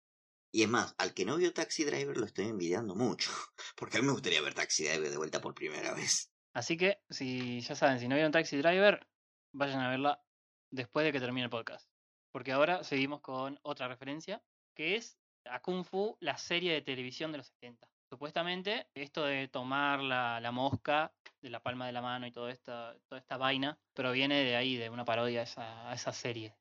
Y 0.51 0.63
es 0.63 0.71
más, 0.71 0.95
al 0.97 1.13
que 1.13 1.27
no 1.27 1.37
vio 1.37 1.53
Taxi 1.53 1.85
Driver 1.85 2.17
lo 2.17 2.25
estoy 2.25 2.47
envidiando 2.47 2.95
mucho. 2.95 3.31
Porque 3.77 3.99
a 3.99 4.01
mí 4.01 4.07
me 4.07 4.15
gustaría 4.15 4.41
ver 4.41 4.55
Taxi 4.55 4.85
Driver 4.85 5.11
de 5.11 5.19
vuelta 5.19 5.43
por 5.43 5.53
primera 5.53 5.93
vez. 5.93 6.33
Así 6.55 6.79
que, 6.79 7.03
si 7.11 7.61
ya 7.61 7.75
saben, 7.75 8.01
si 8.01 8.09
no 8.09 8.15
vieron 8.15 8.33
Taxi 8.33 8.57
Driver, 8.57 9.07
vayan 9.53 9.81
a 9.81 9.91
verla 9.91 10.25
después 10.71 11.05
de 11.05 11.13
que 11.13 11.21
termine 11.21 11.45
el 11.45 11.51
podcast. 11.51 11.89
Porque 12.33 12.53
ahora 12.53 12.85
seguimos 12.85 13.21
con 13.21 13.59
otra 13.63 13.89
referencia, 13.89 14.43
que 14.75 14.97
es 14.97 15.19
a 15.47 15.61
Kung 15.61 15.85
Fu, 15.85 16.17
la 16.21 16.37
serie 16.39 16.73
de 16.73 16.83
televisión 16.83 17.33
de 17.33 17.39
los 17.39 17.49
70. 17.49 17.91
Supuestamente, 18.09 18.89
esto 18.95 19.25
de 19.25 19.49
tomar 19.49 20.01
la, 20.01 20.41
la 20.41 20.51
mosca 20.51 21.13
de 21.41 21.51
la 21.51 21.63
palma 21.63 21.87
de 21.87 21.93
la 21.93 22.03
mano 22.03 22.27
y 22.27 22.33
toda 22.33 22.51
esta, 22.51 22.97
toda 23.09 23.21
esta 23.21 23.37
vaina 23.37 23.79
proviene 23.95 24.43
de 24.45 24.57
ahí, 24.57 24.77
de 24.77 24.91
una 24.91 25.05
parodia 25.05 25.41
a 25.41 25.45
esa, 25.45 25.91
a 25.91 25.95
esa 25.95 26.13
serie, 26.13 26.55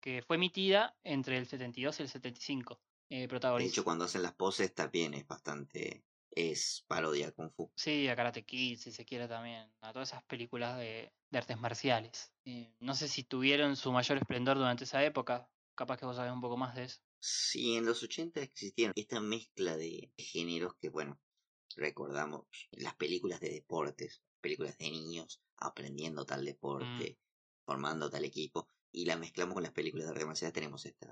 que 0.00 0.22
fue 0.22 0.36
emitida 0.36 0.96
entre 1.04 1.38
el 1.38 1.46
72 1.46 2.00
y 2.00 2.02
el 2.02 2.08
75. 2.08 2.80
Eh, 3.10 3.28
De 3.28 3.64
hecho, 3.64 3.84
cuando 3.84 4.06
hacen 4.06 4.22
las 4.22 4.32
poses 4.32 4.74
también 4.74 5.14
es 5.14 5.26
bastante... 5.26 6.04
Es 6.34 6.84
parodia 6.88 7.30
Kung 7.32 7.52
Fu. 7.52 7.70
Sí, 7.76 8.08
a 8.08 8.16
Karate 8.16 8.44
Kid, 8.44 8.78
si 8.78 8.90
se 8.90 9.04
quiere 9.04 9.28
también, 9.28 9.70
a 9.80 9.92
todas 9.92 10.10
esas 10.10 10.24
películas 10.24 10.78
de, 10.78 11.12
de 11.30 11.38
artes 11.38 11.58
marciales. 11.58 12.32
Eh, 12.44 12.74
no 12.80 12.94
sé 12.94 13.08
si 13.08 13.22
tuvieron 13.22 13.76
su 13.76 13.92
mayor 13.92 14.18
esplendor 14.18 14.56
durante 14.56 14.84
esa 14.84 15.04
época, 15.04 15.48
capaz 15.74 15.98
que 15.98 16.06
vos 16.06 16.16
sabés 16.16 16.32
un 16.32 16.40
poco 16.40 16.56
más 16.56 16.74
de 16.74 16.84
eso. 16.84 17.00
Sí, 17.20 17.76
en 17.76 17.86
los 17.86 18.02
80 18.02 18.42
existieron 18.42 18.92
esta 18.96 19.20
mezcla 19.20 19.76
de 19.76 20.12
géneros 20.18 20.74
que, 20.80 20.90
bueno, 20.90 21.20
recordamos 21.76 22.46
las 22.72 22.94
películas 22.96 23.40
de 23.40 23.50
deportes, 23.50 24.22
películas 24.40 24.76
de 24.78 24.90
niños 24.90 25.40
aprendiendo 25.56 26.26
tal 26.26 26.44
deporte, 26.44 27.18
formando 27.64 28.10
tal 28.10 28.24
equipo, 28.24 28.68
y 28.92 29.06
la 29.06 29.16
mezclamos 29.16 29.54
con 29.54 29.62
las 29.62 29.72
películas 29.72 30.06
de 30.06 30.12
arte 30.12 30.26
marcial, 30.26 30.52
tenemos 30.52 30.84
este 30.84 31.06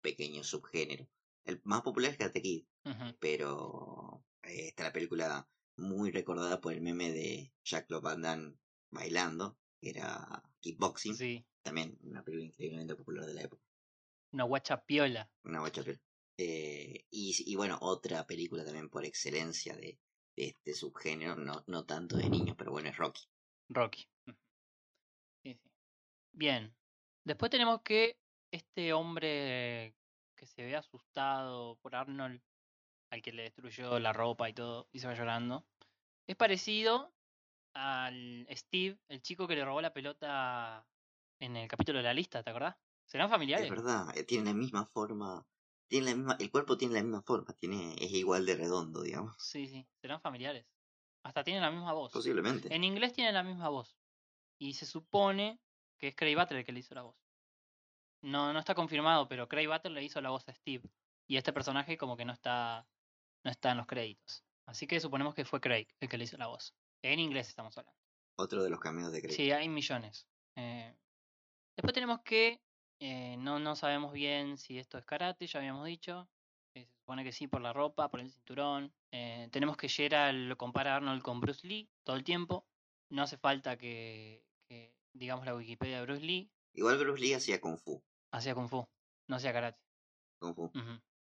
pequeño 0.00 0.44
subgénero. 0.44 1.08
El 1.44 1.60
más 1.64 1.82
popular 1.82 2.12
es 2.12 2.16
Karate 2.16 2.42
Kid, 2.42 2.64
pero 3.18 4.24
está 4.46 4.84
la 4.84 4.92
película 4.92 5.48
muy 5.76 6.10
recordada 6.10 6.60
por 6.60 6.72
el 6.72 6.80
meme 6.80 7.12
de 7.12 7.52
Jack 7.64 7.86
Van 8.02 8.22
Damme 8.22 8.54
bailando, 8.90 9.58
que 9.80 9.90
era 9.90 10.42
kickboxing, 10.60 11.14
Sí, 11.14 11.46
también 11.62 11.98
una 12.02 12.22
película 12.24 12.46
increíblemente 12.46 12.96
popular 12.96 13.26
de 13.26 13.34
la 13.34 13.42
época. 13.42 13.62
una 14.32 14.44
guacha 14.44 14.84
piola. 14.84 15.30
Una 15.44 15.60
guacha 15.60 15.82
pel- 15.82 16.00
Eh, 16.38 17.06
y, 17.10 17.34
y 17.50 17.56
bueno, 17.56 17.78
otra 17.80 18.26
película 18.26 18.64
también 18.64 18.90
por 18.90 19.04
excelencia 19.04 19.74
de, 19.74 19.98
de 20.36 20.46
este 20.48 20.74
subgénero, 20.74 21.34
no, 21.36 21.64
no 21.66 21.84
tanto 21.86 22.16
de 22.16 22.28
niños, 22.28 22.56
pero 22.58 22.70
bueno, 22.72 22.88
es 22.90 22.96
Rocky. 22.96 23.24
Rocky. 23.70 24.06
Sí, 25.42 25.54
sí. 25.54 25.70
Bien. 26.32 26.74
Después 27.24 27.50
tenemos 27.50 27.80
que 27.82 28.18
este 28.52 28.92
hombre 28.92 29.96
que 30.36 30.46
se 30.46 30.62
ve 30.62 30.76
asustado 30.76 31.76
por 31.80 31.94
Arnold, 31.94 32.42
al 33.10 33.22
que 33.22 33.32
le 33.32 33.42
destruyó 33.42 33.98
la 33.98 34.12
ropa 34.12 34.48
y 34.48 34.52
todo, 34.52 34.88
y 34.92 35.00
se 35.00 35.06
va 35.06 35.14
llorando, 35.14 35.64
es 36.26 36.36
parecido 36.36 37.12
al 37.74 38.46
Steve, 38.50 38.98
el 39.08 39.22
chico 39.22 39.46
que 39.46 39.54
le 39.54 39.64
robó 39.64 39.80
la 39.80 39.92
pelota 39.92 40.86
en 41.38 41.56
el 41.56 41.68
capítulo 41.68 41.98
de 41.98 42.04
la 42.04 42.14
lista, 42.14 42.42
¿te 42.42 42.50
acordás? 42.50 42.76
¿Serán 43.04 43.30
familiares? 43.30 43.66
Es 43.66 43.70
verdad, 43.70 44.16
eh, 44.16 44.24
tiene 44.24 44.46
la 44.46 44.54
misma 44.54 44.86
forma, 44.86 45.46
tiene 45.88 46.10
la 46.10 46.16
misma, 46.16 46.36
el 46.40 46.50
cuerpo 46.50 46.76
tiene 46.76 46.94
la 46.94 47.02
misma 47.02 47.22
forma, 47.22 47.52
tiene, 47.52 47.94
es 48.00 48.10
igual 48.12 48.46
de 48.46 48.56
redondo, 48.56 49.02
digamos. 49.02 49.34
Sí, 49.38 49.68
sí, 49.68 49.86
serán 50.00 50.20
familiares. 50.20 50.66
Hasta 51.22 51.44
tienen 51.44 51.62
la 51.62 51.70
misma 51.70 51.92
voz. 51.92 52.12
Posiblemente. 52.12 52.74
En 52.74 52.84
inglés 52.84 53.12
tienen 53.12 53.34
la 53.34 53.42
misma 53.42 53.68
voz. 53.68 53.96
Y 54.58 54.74
se 54.74 54.86
supone 54.86 55.60
que 55.98 56.08
es 56.08 56.16
Craig 56.16 56.36
Butler 56.36 56.60
el 56.60 56.64
que 56.64 56.72
le 56.72 56.80
hizo 56.80 56.94
la 56.94 57.02
voz. 57.02 57.16
No, 58.22 58.52
no 58.52 58.58
está 58.58 58.74
confirmado, 58.74 59.28
pero 59.28 59.48
Craig 59.48 59.66
Butler 59.66 59.92
le 59.92 60.04
hizo 60.04 60.20
la 60.20 60.30
voz 60.30 60.48
a 60.48 60.54
Steve. 60.54 60.88
Y 61.26 61.36
este 61.36 61.52
personaje 61.52 61.98
como 61.98 62.16
que 62.16 62.24
no 62.24 62.32
está, 62.32 62.86
no 63.44 63.50
está 63.50 63.70
en 63.72 63.78
los 63.78 63.86
créditos. 63.86 64.44
Así 64.66 64.86
que 64.86 65.00
suponemos 65.00 65.34
que 65.34 65.44
fue 65.44 65.60
Craig 65.60 65.86
el 66.00 66.08
que 66.08 66.18
le 66.18 66.24
hizo 66.24 66.36
la 66.36 66.48
voz. 66.48 66.74
En 67.02 67.20
inglés 67.20 67.48
estamos 67.48 67.76
hablando. 67.78 68.00
Otro 68.38 68.62
de 68.62 68.70
los 68.70 68.80
cameos 68.80 69.12
de 69.12 69.22
Craig. 69.22 69.34
Sí, 69.34 69.50
hay 69.50 69.68
millones. 69.68 70.26
Eh, 70.56 70.94
después 71.76 71.92
tenemos 71.92 72.20
que 72.22 72.60
eh, 73.00 73.36
no, 73.38 73.58
no 73.58 73.76
sabemos 73.76 74.12
bien 74.12 74.58
si 74.58 74.78
esto 74.78 74.98
es 74.98 75.04
karate, 75.04 75.46
ya 75.46 75.60
habíamos 75.60 75.86
dicho. 75.86 76.28
Eh, 76.74 76.86
se 76.86 76.96
supone 76.98 77.24
que 77.24 77.32
sí 77.32 77.46
por 77.46 77.60
la 77.60 77.72
ropa, 77.72 78.08
por 78.10 78.20
el 78.20 78.30
cinturón. 78.30 78.92
Tenemos 79.50 79.78
que 79.78 79.88
Gerald 79.88 80.48
lo 80.48 80.58
compara 80.58 80.92
a 80.92 80.96
Arnold 80.96 81.22
con 81.22 81.40
Bruce 81.40 81.66
Lee 81.66 81.88
todo 82.04 82.16
el 82.16 82.24
tiempo. 82.24 82.66
No 83.08 83.22
hace 83.22 83.38
falta 83.38 83.78
que, 83.78 84.44
que 84.68 84.92
digamos 85.14 85.46
la 85.46 85.54
Wikipedia 85.54 86.00
de 86.00 86.06
Bruce 86.06 86.22
Lee 86.22 86.50
Igual 86.76 86.98
Bruce 86.98 87.22
Lee 87.22 87.32
hacía 87.32 87.58
Kung 87.60 87.78
Fu. 87.78 88.02
hacía 88.32 88.54
Kung 88.54 88.68
Fu, 88.68 88.86
no 89.28 89.36
hacía 89.36 89.52
karate. 89.54 89.80
Kung 90.38 90.54
Fu. 90.54 90.70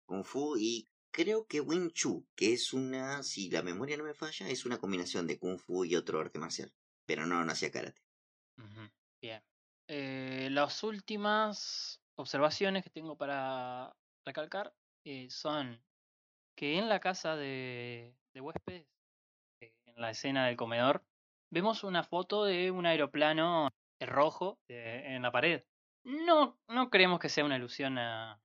Kung 0.08 0.24
Fu 0.24 0.58
y 0.58 0.88
creo 1.16 1.48
que 1.48 1.62
Wing 1.62 1.92
Chun, 1.92 2.28
que 2.36 2.52
es 2.54 2.74
una, 2.74 3.24
si 3.24 3.50
la 3.50 3.64
memoria 3.64 3.96
no 3.96 4.04
me 4.04 4.14
falla, 4.14 4.50
es 4.50 4.66
una 4.66 4.80
combinación 4.80 5.26
de 5.28 5.40
Kung 5.40 5.58
Fu 5.58 5.86
y 5.86 5.96
otro 5.96 6.20
arte 6.20 6.40
marcial. 6.40 6.74
Pero 7.06 7.26
no, 7.26 7.46
no 7.46 7.52
hacía 7.54 7.72
karate. 7.72 8.02
Bien. 9.22 9.42
Eh, 9.88 10.50
las 10.52 10.84
últimas 10.84 12.02
observaciones 12.16 12.84
que 12.84 12.90
tengo 12.90 13.18
para 13.18 13.96
recalcar 14.26 14.74
eh, 15.06 15.30
son 15.30 15.82
que 16.58 16.78
en 16.78 16.90
la 16.90 17.00
casa 17.00 17.36
de, 17.38 18.18
de 18.34 18.42
huéspedes, 18.42 18.86
eh, 19.62 19.74
en 19.86 20.02
la 20.02 20.12
escena 20.12 20.48
del 20.48 20.58
comedor, 20.58 21.06
vemos 21.50 21.84
una 21.86 22.04
foto 22.04 22.44
de 22.44 22.72
un 22.72 22.86
aeroplano 22.86 23.70
rojo 24.02 24.60
en 24.68 25.22
la 25.22 25.32
pared. 25.32 25.64
No, 26.04 26.60
no 26.68 26.90
creemos 26.90 27.20
que 27.20 27.30
sea 27.30 27.46
una 27.46 27.56
alusión 27.56 27.98
a- 27.98 28.42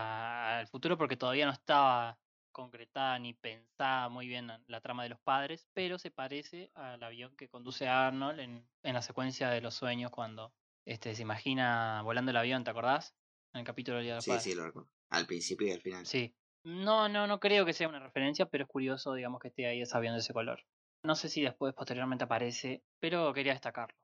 al 0.00 0.66
futuro 0.68 0.96
porque 0.98 1.16
todavía 1.16 1.46
no 1.46 1.52
estaba 1.52 2.18
concretada 2.52 3.18
ni 3.18 3.34
pensada 3.34 4.08
muy 4.08 4.26
bien 4.26 4.46
la- 4.46 4.62
la 4.66 4.80
trama 4.80 5.02
de 5.02 5.10
los 5.10 5.20
padres, 5.20 5.68
pero 5.74 5.98
se 5.98 6.10
parece 6.10 6.70
al 6.74 7.02
avión 7.02 7.36
que 7.36 7.48
conduce 7.48 7.86
a 7.88 8.06
Arnold 8.08 8.40
en, 8.40 8.68
en 8.82 8.94
la 8.94 9.02
secuencia 9.02 9.50
de 9.50 9.60
los 9.60 9.74
sueños 9.74 10.10
cuando 10.10 10.54
este, 10.86 11.14
se 11.14 11.22
imagina 11.22 12.00
volando 12.02 12.30
el 12.30 12.36
avión, 12.36 12.64
¿te 12.64 12.70
acordás? 12.70 13.14
En 13.52 13.60
el 13.60 13.66
capítulo 13.66 13.96
del 13.96 14.04
Día 14.06 14.12
de 14.14 14.18
los 14.18 14.24
Sí, 14.24 14.30
Padres. 14.30 14.44
sí, 14.44 14.54
lo 14.54 14.64
recuerdo. 14.66 14.88
Al 15.10 15.26
principio 15.26 15.66
y 15.68 15.72
al 15.72 15.80
final. 15.80 16.06
Sí. 16.06 16.34
No, 16.64 17.08
no, 17.08 17.26
no 17.26 17.38
creo 17.38 17.64
que 17.64 17.72
sea 17.72 17.88
una 17.88 18.00
referencia, 18.00 18.46
pero 18.46 18.64
es 18.64 18.68
curioso, 18.70 19.14
digamos, 19.14 19.40
que 19.40 19.48
esté 19.48 19.66
ahí 19.66 19.80
ese 19.82 19.96
avión 19.96 20.14
de 20.14 20.20
ese 20.20 20.32
color. 20.32 20.64
No 21.04 21.14
sé 21.14 21.28
si 21.28 21.42
después, 21.42 21.74
posteriormente 21.74 22.24
aparece, 22.24 22.82
pero 22.98 23.32
quería 23.32 23.52
destacarlo. 23.52 23.96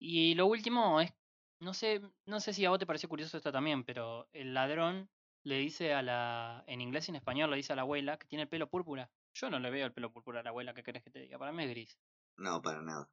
Y 0.00 0.34
lo 0.34 0.46
último 0.46 1.00
es, 1.00 1.12
no 1.60 1.74
sé, 1.74 2.00
no 2.26 2.40
sé 2.40 2.52
si 2.52 2.64
a 2.64 2.70
vos 2.70 2.78
te 2.78 2.86
pareció 2.86 3.08
curioso 3.08 3.36
esto 3.36 3.52
también, 3.52 3.84
pero 3.84 4.28
el 4.32 4.54
ladrón 4.54 5.10
le 5.42 5.56
dice 5.56 5.94
a 5.94 6.02
la, 6.02 6.64
en 6.66 6.80
inglés 6.80 7.08
y 7.08 7.12
en 7.12 7.16
español 7.16 7.50
le 7.50 7.56
dice 7.56 7.72
a 7.72 7.76
la 7.76 7.82
abuela 7.82 8.18
que 8.18 8.26
tiene 8.26 8.42
el 8.44 8.48
pelo 8.48 8.70
púrpura. 8.70 9.10
Yo 9.34 9.50
no 9.50 9.58
le 9.58 9.70
veo 9.70 9.86
el 9.86 9.92
pelo 9.92 10.12
púrpura 10.12 10.40
a 10.40 10.42
la 10.42 10.50
abuela, 10.50 10.74
¿qué 10.74 10.82
querés 10.82 11.02
que 11.02 11.10
te 11.10 11.20
diga? 11.20 11.38
Para 11.38 11.52
mí 11.52 11.64
es 11.64 11.70
gris. 11.70 12.00
No, 12.36 12.60
para 12.62 12.82
nada. 12.82 13.10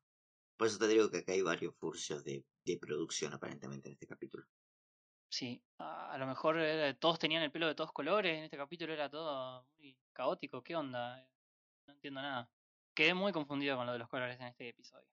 Por 0.57 0.67
eso 0.67 0.79
te 0.79 0.87
digo 0.87 1.09
que 1.11 1.19
acá 1.19 1.33
hay 1.33 1.41
varios 1.41 1.75
furcios 1.77 2.23
de, 2.23 2.45
de 2.63 2.77
producción 2.79 3.33
aparentemente 3.33 3.89
en 3.89 3.93
este 3.93 4.07
capítulo. 4.07 4.45
Sí, 5.29 5.63
a, 5.77 6.13
a 6.13 6.17
lo 6.17 6.25
mejor 6.25 6.57
todos 6.99 7.19
tenían 7.19 7.43
el 7.43 7.51
pelo 7.51 7.67
de 7.67 7.75
todos 7.75 7.91
colores, 7.91 8.37
en 8.37 8.45
este 8.45 8.57
capítulo 8.57 8.93
era 8.93 9.09
todo 9.09 9.67
muy 9.77 9.99
caótico, 10.13 10.63
¿qué 10.63 10.75
onda? 10.75 11.27
No 11.85 11.93
entiendo 11.93 12.21
nada. 12.21 12.51
Quedé 12.93 13.13
muy 13.13 13.31
confundido 13.33 13.77
con 13.77 13.85
lo 13.85 13.93
de 13.93 13.99
los 13.99 14.09
colores 14.09 14.39
en 14.39 14.47
este 14.47 14.69
episodio. 14.69 15.09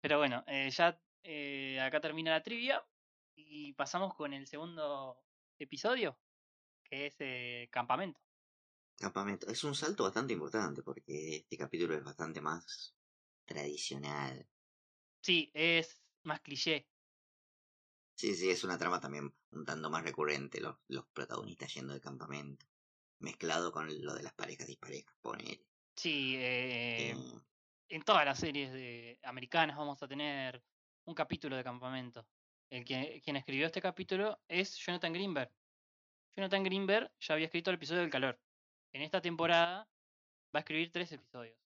Pero 0.00 0.18
bueno, 0.18 0.44
eh, 0.46 0.70
ya 0.70 1.02
eh, 1.22 1.80
acá 1.80 2.00
termina 2.00 2.30
la 2.30 2.42
trivia 2.42 2.86
y 3.34 3.72
pasamos 3.74 4.14
con 4.14 4.32
el 4.32 4.46
segundo 4.46 5.25
episodio, 5.64 6.18
que 6.84 7.06
es 7.06 7.16
eh, 7.20 7.68
Campamento. 7.72 8.20
Campamento. 8.98 9.46
Es 9.48 9.64
un 9.64 9.74
salto 9.74 10.04
bastante 10.04 10.34
importante 10.34 10.82
porque 10.82 11.36
este 11.36 11.56
capítulo 11.56 11.94
es 11.94 12.04
bastante 12.04 12.42
más 12.42 12.94
tradicional. 13.46 14.50
Sí, 15.22 15.50
es 15.54 16.02
más 16.22 16.40
cliché. 16.40 16.88
Sí, 18.14 18.34
sí, 18.34 18.50
es 18.50 18.62
una 18.64 18.76
trama 18.78 19.00
también 19.00 19.34
un 19.52 19.64
tanto 19.64 19.88
más 19.90 20.02
recurrente, 20.02 20.60
los, 20.60 20.76
los 20.88 21.06
protagonistas 21.08 21.72
yendo 21.74 21.94
de 21.94 22.00
campamento. 22.00 22.66
Mezclado 23.20 23.72
con 23.72 23.88
lo 24.04 24.14
de 24.14 24.22
las 24.22 24.34
parejas 24.34 24.66
disparejas, 24.66 25.14
ponele. 25.22 25.66
Sí, 25.96 26.34
eh, 26.38 27.16
Eh, 27.16 27.42
en 27.88 28.02
todas 28.02 28.24
las 28.24 28.38
series 28.40 28.72
de 28.72 29.20
americanas 29.24 29.76
vamos 29.76 30.02
a 30.02 30.08
tener 30.08 30.64
un 31.06 31.14
capítulo 31.14 31.56
de 31.56 31.64
campamento. 31.64 32.28
El 32.70 32.84
que, 32.84 33.20
quien 33.24 33.36
escribió 33.36 33.66
este 33.66 33.80
capítulo 33.80 34.40
es 34.48 34.76
Jonathan 34.76 35.12
Greenberg. 35.12 35.50
Jonathan 36.36 36.64
Greenberg 36.64 37.10
ya 37.20 37.34
había 37.34 37.46
escrito 37.46 37.70
el 37.70 37.76
episodio 37.76 38.02
del 38.02 38.10
calor. 38.10 38.38
En 38.92 39.02
esta 39.02 39.20
temporada 39.20 39.88
va 40.54 40.58
a 40.58 40.58
escribir 40.60 40.90
tres 40.92 41.12
episodios. 41.12 41.56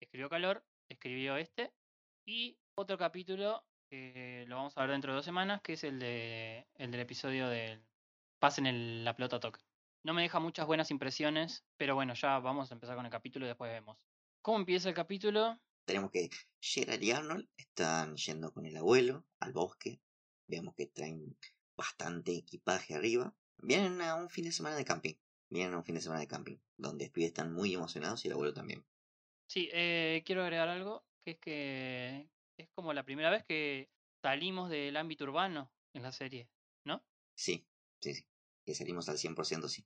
Escribió 0.00 0.28
calor, 0.28 0.64
escribió 0.88 1.36
este 1.36 1.72
y 2.26 2.58
otro 2.74 2.98
capítulo 2.98 3.64
que 3.88 4.44
lo 4.48 4.56
vamos 4.56 4.76
a 4.76 4.82
ver 4.82 4.90
dentro 4.90 5.12
de 5.12 5.16
dos 5.16 5.24
semanas, 5.24 5.62
que 5.62 5.72
es 5.72 5.84
el 5.84 5.98
de 5.98 6.66
el 6.74 6.90
del 6.90 7.00
episodio 7.00 7.48
del 7.48 7.84
Pasen 8.38 8.66
el, 8.66 9.04
la 9.04 9.16
pelota 9.16 9.40
toque. 9.40 9.60
No 10.04 10.14
me 10.14 10.22
deja 10.22 10.40
muchas 10.40 10.66
buenas 10.66 10.90
impresiones, 10.90 11.64
pero 11.76 11.94
bueno, 11.94 12.14
ya 12.14 12.38
vamos 12.38 12.70
a 12.70 12.74
empezar 12.74 12.96
con 12.96 13.04
el 13.04 13.12
capítulo 13.12 13.44
y 13.44 13.48
después 13.48 13.70
vemos. 13.70 13.98
¿Cómo 14.40 14.58
empieza 14.58 14.88
el 14.88 14.94
capítulo? 14.94 15.60
tenemos 15.90 16.12
que 16.12 16.30
Gerard 16.60 17.02
y 17.02 17.10
Arnold 17.10 17.48
están 17.56 18.16
yendo 18.16 18.52
con 18.52 18.64
el 18.64 18.76
abuelo 18.76 19.24
al 19.40 19.52
bosque. 19.52 20.00
Vemos 20.50 20.74
que 20.74 20.86
traen 20.86 21.36
bastante 21.76 22.32
equipaje 22.32 22.94
arriba. 22.94 23.32
Vienen 23.58 24.00
a 24.00 24.16
un 24.16 24.28
fin 24.28 24.44
de 24.44 24.52
semana 24.52 24.76
de 24.76 24.84
camping. 24.84 25.14
Vienen 25.48 25.74
a 25.74 25.78
un 25.78 25.84
fin 25.84 25.94
de 25.94 26.00
semana 26.00 26.20
de 26.20 26.26
camping, 26.26 26.58
donde 26.76 27.06
los 27.06 27.12
pibes 27.12 27.28
están 27.28 27.52
muy 27.52 27.72
emocionados 27.72 28.24
y 28.24 28.28
el 28.28 28.34
abuelo 28.34 28.52
también. 28.52 28.84
Sí, 29.48 29.68
eh, 29.72 30.22
quiero 30.24 30.42
agregar 30.42 30.68
algo, 30.68 31.04
que 31.24 31.32
es 31.32 31.38
que 31.38 32.28
es 32.56 32.68
como 32.74 32.92
la 32.92 33.04
primera 33.04 33.30
vez 33.30 33.44
que 33.44 33.88
salimos 34.22 34.70
del 34.70 34.96
ámbito 34.96 35.24
urbano 35.24 35.72
en 35.94 36.02
la 36.02 36.12
serie, 36.12 36.48
¿no? 36.84 37.02
Sí, 37.34 37.64
sí, 38.00 38.14
sí. 38.14 38.24
Que 38.64 38.74
salimos 38.74 39.08
al 39.08 39.18
100% 39.18 39.68
sí. 39.68 39.84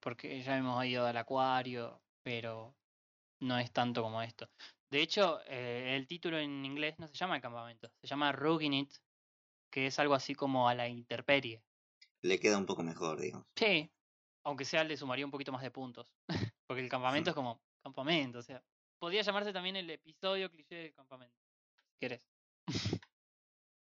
Porque 0.00 0.42
ya 0.42 0.56
hemos 0.56 0.84
ido 0.84 1.06
al 1.06 1.16
acuario, 1.16 2.00
pero 2.22 2.76
no 3.40 3.58
es 3.58 3.72
tanto 3.72 4.02
como 4.02 4.22
esto. 4.22 4.48
De 4.90 5.02
hecho, 5.02 5.40
eh, 5.46 5.96
el 5.96 6.06
título 6.06 6.38
en 6.38 6.64
inglés 6.64 6.98
no 6.98 7.08
se 7.08 7.14
llama 7.14 7.36
el 7.36 7.42
campamento, 7.42 7.90
se 8.00 8.06
llama 8.06 8.32
Rugging 8.32 8.74
It, 8.74 8.92
que 9.78 9.86
es 9.86 9.98
algo 10.00 10.14
así 10.14 10.34
como 10.34 10.68
a 10.68 10.74
la 10.74 10.88
intemperie. 10.88 11.62
Le 12.22 12.40
queda 12.40 12.58
un 12.58 12.66
poco 12.66 12.82
mejor, 12.82 13.20
digamos. 13.20 13.46
Sí, 13.54 13.92
aunque 14.44 14.64
sea 14.64 14.82
le 14.82 14.96
sumaría 14.96 15.24
un 15.24 15.30
poquito 15.30 15.52
más 15.52 15.62
de 15.62 15.70
puntos. 15.70 16.12
Porque 16.66 16.82
el 16.82 16.88
campamento 16.88 17.30
es 17.30 17.36
como 17.36 17.62
campamento, 17.82 18.40
o 18.40 18.42
sea. 18.42 18.64
Podría 18.98 19.22
llamarse 19.22 19.52
también 19.52 19.76
el 19.76 19.88
episodio 19.90 20.50
cliché 20.50 20.74
del 20.74 20.94
campamento. 20.94 21.36
Si 21.92 21.98
querés. 22.00 22.22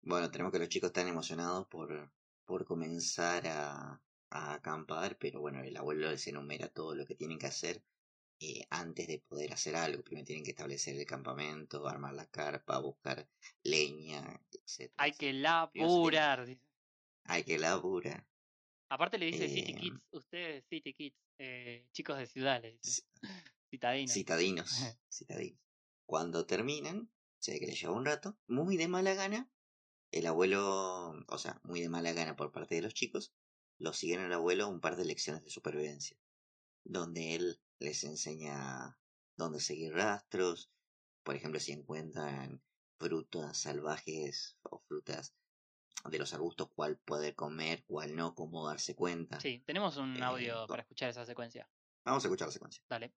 Bueno, 0.01 0.29
tenemos 0.31 0.51
que 0.51 0.59
los 0.59 0.69
chicos 0.69 0.87
están 0.89 1.07
emocionados 1.07 1.67
por, 1.67 2.11
por 2.45 2.65
comenzar 2.65 3.47
a, 3.47 4.01
a 4.29 4.53
acampar, 4.53 5.17
pero 5.17 5.39
bueno, 5.41 5.61
el 5.61 5.75
abuelo 5.77 6.09
les 6.09 6.25
enumera 6.27 6.67
todo 6.69 6.95
lo 6.95 7.05
que 7.05 7.15
tienen 7.15 7.37
que 7.37 7.47
hacer 7.47 7.83
eh, 8.39 8.65
antes 8.69 9.07
de 9.07 9.19
poder 9.19 9.53
hacer 9.53 9.75
algo. 9.75 10.03
Primero 10.03 10.25
tienen 10.25 10.43
que 10.43 10.51
establecer 10.51 10.95
el 10.95 11.05
campamento, 11.05 11.87
armar 11.87 12.13
la 12.13 12.25
carpa, 12.27 12.79
buscar 12.79 13.27
leña, 13.63 14.41
etc. 14.51 14.93
Hay 14.97 15.11
que 15.13 15.33
laburar. 15.33 16.45
Hay 17.25 17.43
que 17.43 17.57
laburar. 17.57 18.25
Aparte 18.89 19.17
le 19.17 19.27
dice 19.27 19.47
City 19.49 19.73
Eh, 19.73 19.79
Kids, 19.79 20.01
ustedes 20.11 20.65
City 20.67 20.93
Kids, 20.93 21.17
eh, 21.37 21.87
chicos 21.91 22.17
de 22.17 22.25
ciudad, 22.25 22.61
le 22.61 22.71
dice. 22.71 22.91
C- 22.91 23.03
Citadinos. 23.69 24.13
Citadinos, 24.13 24.69
citadinos. 25.11 25.59
Cuando 26.07 26.45
terminan, 26.47 27.11
se 27.39 27.53
ve 27.53 27.59
que 27.59 27.67
les 27.67 27.79
lleva 27.79 27.93
un 27.93 28.05
rato, 28.05 28.39
muy 28.47 28.77
de 28.77 28.87
mala 28.87 29.13
gana, 29.13 29.51
el 30.11 30.25
abuelo, 30.25 31.11
o 31.27 31.37
sea, 31.37 31.61
muy 31.63 31.81
de 31.81 31.89
mala 31.89 32.13
gana 32.13 32.35
por 32.35 32.51
parte 32.51 32.73
de 32.73 32.81
los 32.81 32.95
chicos, 32.95 33.31
lo 33.77 33.93
siguen 33.93 34.21
al 34.21 34.33
abuelo 34.33 34.67
un 34.67 34.81
par 34.81 34.95
de 34.95 35.05
lecciones 35.05 35.43
de 35.43 35.51
supervivencia, 35.51 36.17
donde 36.89 37.35
él 37.35 37.61
les 37.79 38.03
enseña 38.03 38.97
dónde 39.37 39.59
seguir 39.59 39.93
rastros, 39.93 40.69
por 41.23 41.35
ejemplo, 41.35 41.59
si 41.59 41.71
encuentran 41.71 42.61
frutas 42.97 43.57
salvajes 43.59 44.57
o 44.63 44.79
frutas 44.79 45.33
de 46.09 46.17
los 46.17 46.33
arbustos, 46.33 46.69
cuál 46.73 46.97
poder 46.97 47.35
comer, 47.35 47.83
cuál 47.85 48.15
no, 48.15 48.33
cómo 48.33 48.67
darse 48.67 48.95
cuenta. 48.95 49.39
Sí, 49.39 49.63
tenemos 49.65 49.97
un 49.97 50.17
Eh, 50.17 50.23
audio 50.23 50.65
para 50.67 50.81
escuchar 50.81 51.09
esa 51.09 51.25
secuencia. 51.25 51.69
Vamos 52.05 52.23
a 52.23 52.27
escuchar 52.27 52.47
la 52.47 52.53
secuencia. 52.53 52.83
Dale. 52.89 53.13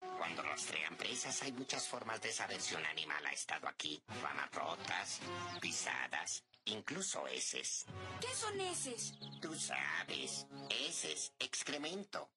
Cuando 0.00 0.42
rastrean 0.42 0.96
presas 0.96 1.42
hay 1.42 1.52
muchas 1.52 1.88
formas 1.88 2.20
de 2.20 2.30
saber 2.32 2.60
si 2.60 2.74
un 2.74 2.84
animal 2.84 3.24
ha 3.26 3.32
estado 3.32 3.66
aquí. 3.68 4.02
Ramas 4.22 4.50
rotas, 4.52 5.20
pisadas, 5.60 6.44
incluso 6.66 7.26
heces. 7.28 7.86
¿Qué 8.20 8.34
son 8.34 8.60
eses? 8.60 9.14
Tú 9.40 9.54
sabes, 9.54 10.46
heces, 10.68 11.32
excremento, 11.38 12.30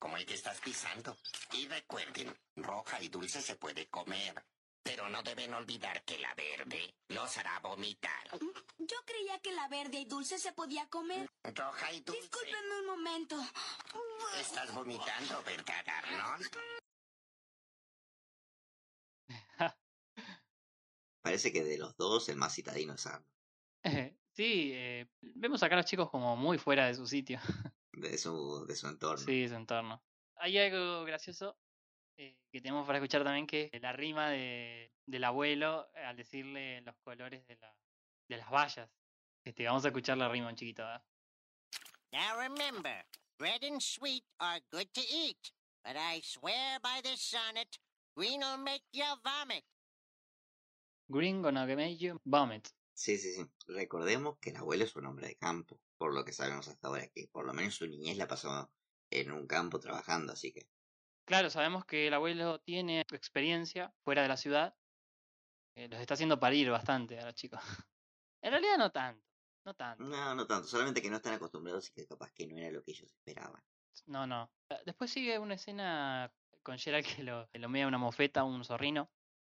como 0.00 0.16
el 0.16 0.26
que 0.26 0.34
estás 0.34 0.58
pisando. 0.60 1.16
Y 1.52 1.68
recuerden, 1.68 2.34
roja 2.56 3.00
y 3.00 3.08
dulce 3.08 3.40
se 3.40 3.54
puede 3.54 3.88
comer, 3.88 4.42
pero 4.82 5.08
no 5.08 5.22
deben 5.22 5.54
olvidar 5.54 6.02
que 6.04 6.18
la 6.18 6.34
verde 6.34 6.94
los 7.08 7.38
hará 7.38 7.60
vomitar. 7.60 8.28
Yo 8.78 8.96
creía 9.04 9.38
que 9.40 9.52
la 9.52 9.68
verde 9.68 10.00
y 10.00 10.06
dulce 10.06 10.38
se 10.38 10.52
podía 10.52 10.88
comer. 10.88 11.30
Roja 11.44 11.92
y 11.92 12.00
dulce. 12.00 12.22
Discúlpenme 12.22 12.80
un 12.80 12.86
momento. 12.86 13.36
Estás 14.40 14.74
vomitando, 14.74 15.42
¿verdad, 15.44 15.84
Arnold? 15.86 16.50
Parece 21.22 21.52
que 21.52 21.62
de 21.62 21.76
los 21.76 21.94
dos 21.96 22.28
el 22.30 22.36
más 22.36 22.54
citadino 22.54 22.94
es 22.94 23.06
Arnold, 23.06 23.26
sí, 24.32 24.72
eh, 24.72 25.10
vemos 25.20 25.62
acá 25.62 25.74
a 25.74 25.78
los 25.78 25.86
chicos 25.86 26.10
como 26.10 26.36
muy 26.36 26.56
fuera 26.58 26.86
de 26.86 26.94
su 26.94 27.06
sitio. 27.06 27.38
de 27.92 28.18
su, 28.18 28.64
de 28.66 28.76
su 28.76 28.88
entorno. 28.88 29.24
Sí, 29.24 29.48
su 29.48 29.54
entorno. 29.54 30.02
Hay 30.36 30.58
algo 30.58 31.04
gracioso 31.04 31.58
eh, 32.16 32.36
que 32.50 32.60
tenemos 32.60 32.86
para 32.86 32.98
escuchar 32.98 33.24
también, 33.24 33.46
que 33.46 33.70
es 33.72 33.82
la 33.82 33.92
rima 33.92 34.30
de, 34.30 34.92
del 35.06 35.24
abuelo 35.24 35.90
eh, 35.94 36.04
al 36.04 36.16
decirle 36.16 36.80
los 36.82 36.96
colores 36.98 37.46
de, 37.46 37.56
la, 37.56 37.76
de 38.28 38.36
las 38.36 38.50
vallas. 38.50 38.90
Este, 39.44 39.64
vamos 39.64 39.84
a 39.84 39.88
escuchar 39.88 40.18
la 40.18 40.28
rima 40.28 40.48
un 40.48 40.56
chiquito. 40.56 40.82
¿verdad? 40.82 41.02
Now 42.12 42.38
remember, 42.38 43.04
bread 43.38 43.62
and 43.62 43.80
sweet 43.80 44.24
are 44.38 44.60
good 44.70 44.88
to 44.94 45.00
eat, 45.00 45.52
but 45.84 45.96
I 45.96 46.20
swear 46.22 46.78
by 46.80 47.00
this 47.02 47.22
sonnet, 47.22 47.78
green'll 48.16 48.58
make 48.58 48.84
you 48.92 49.04
vomit. 49.22 49.64
Green 51.08 51.42
gonna 51.42 51.66
make 51.66 51.98
you 51.98 52.20
vomit. 52.24 52.68
Sí, 52.94 53.16
sí, 53.16 53.32
sí. 53.32 53.50
Recordemos 53.66 54.38
que 54.40 54.50
el 54.50 54.56
abuelo 54.56 54.84
es 54.84 54.94
un 54.94 55.06
hombre 55.06 55.28
de 55.28 55.36
campo, 55.36 55.80
por 56.00 56.14
lo 56.14 56.24
que 56.24 56.32
sabemos 56.32 56.66
hasta 56.68 56.88
ahora, 56.88 57.08
que 57.14 57.28
por 57.28 57.46
lo 57.46 57.52
menos 57.54 57.74
su 57.76 57.86
niñez 57.86 58.16
la 58.16 58.26
pasó 58.26 58.72
en 59.10 59.30
un 59.32 59.46
campo 59.46 59.78
trabajando, 59.80 60.32
así 60.32 60.52
que 60.52 60.68
Claro, 61.24 61.48
sabemos 61.48 61.86
que 61.86 62.08
el 62.08 62.12
abuelo 62.14 62.60
tiene 62.60 63.00
experiencia 63.00 63.94
fuera 64.04 64.20
de 64.22 64.28
la 64.28 64.36
ciudad. 64.36 64.76
eh, 65.74 65.88
los 65.88 66.00
está 66.00 66.14
haciendo 66.14 66.38
parir 66.40 66.70
bastante 66.70 67.18
a 67.18 67.24
los 67.26 67.34
chicos. 67.34 67.60
En 68.42 68.52
realidad 68.52 68.78
no 68.78 68.90
tanto, 68.92 69.26
no 69.66 69.74
tanto. 69.74 70.04
no, 70.10 70.34
no 70.34 70.46
tanto, 70.48 70.66
solamente 70.66 71.00
que 71.00 71.10
no 71.10 71.16
están 71.18 71.34
acostumbrados 71.34 71.90
y 71.90 71.92
que 71.92 72.06
capaz 72.08 72.32
que 72.32 72.46
no 72.48 72.56
era 72.58 72.72
lo 72.72 72.82
que 72.82 72.90
ellos 72.90 73.12
esperaban. 73.12 73.62
No, 74.06 74.26
no. 74.26 74.52
Después 74.84 75.10
sigue 75.10 75.38
una 75.38 75.54
escena 75.54 76.34
con 76.62 76.78
Gerald 76.78 77.06
que 77.06 77.22
lo, 77.22 77.48
que 77.50 77.58
lo 77.58 77.68
mea 77.68 77.86
una 77.86 77.98
mofeta, 77.98 78.44
un 78.44 78.64
zorrino. 78.64 79.10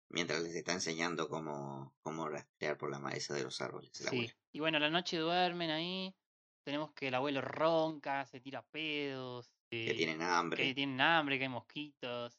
Mientras 0.09 0.43
les 0.43 0.53
está 0.55 0.73
enseñando 0.73 1.27
cómo, 1.27 1.95
cómo 2.01 2.29
rastrear 2.29 2.77
por 2.77 2.91
la 2.91 2.99
maleza 2.99 3.33
de 3.33 3.43
los 3.43 3.59
árboles, 3.61 3.89
el 4.01 4.07
Sí. 4.07 4.07
abuelo. 4.09 4.33
Y 4.51 4.59
bueno, 4.59 4.79
la 4.79 4.89
noche 4.89 5.17
duermen 5.17 5.69
ahí. 5.71 6.15
Tenemos 6.63 6.91
que 6.93 7.07
el 7.07 7.15
abuelo 7.15 7.41
ronca, 7.41 8.25
se 8.25 8.39
tira 8.39 8.61
pedos. 8.63 9.51
Que 9.69 9.77
eh, 9.91 9.95
tienen 9.95 10.21
hambre. 10.21 10.63
que 10.67 10.73
tienen 10.75 11.01
hambre, 11.01 11.37
que 11.37 11.43
hay 11.45 11.49
mosquitos. 11.49 12.37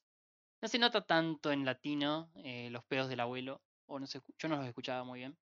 No 0.62 0.68
se 0.68 0.79
nota 0.79 1.07
tanto 1.07 1.53
en 1.53 1.64
latino 1.64 2.31
eh, 2.37 2.68
los 2.71 2.85
pedos 2.85 3.09
del 3.09 3.21
abuelo. 3.21 3.62
O 3.87 3.99
no 3.99 4.07
se, 4.07 4.21
yo 4.39 4.49
no 4.49 4.57
los 4.57 4.66
escuchaba 4.66 5.05
muy 5.05 5.21
bien. 5.21 5.37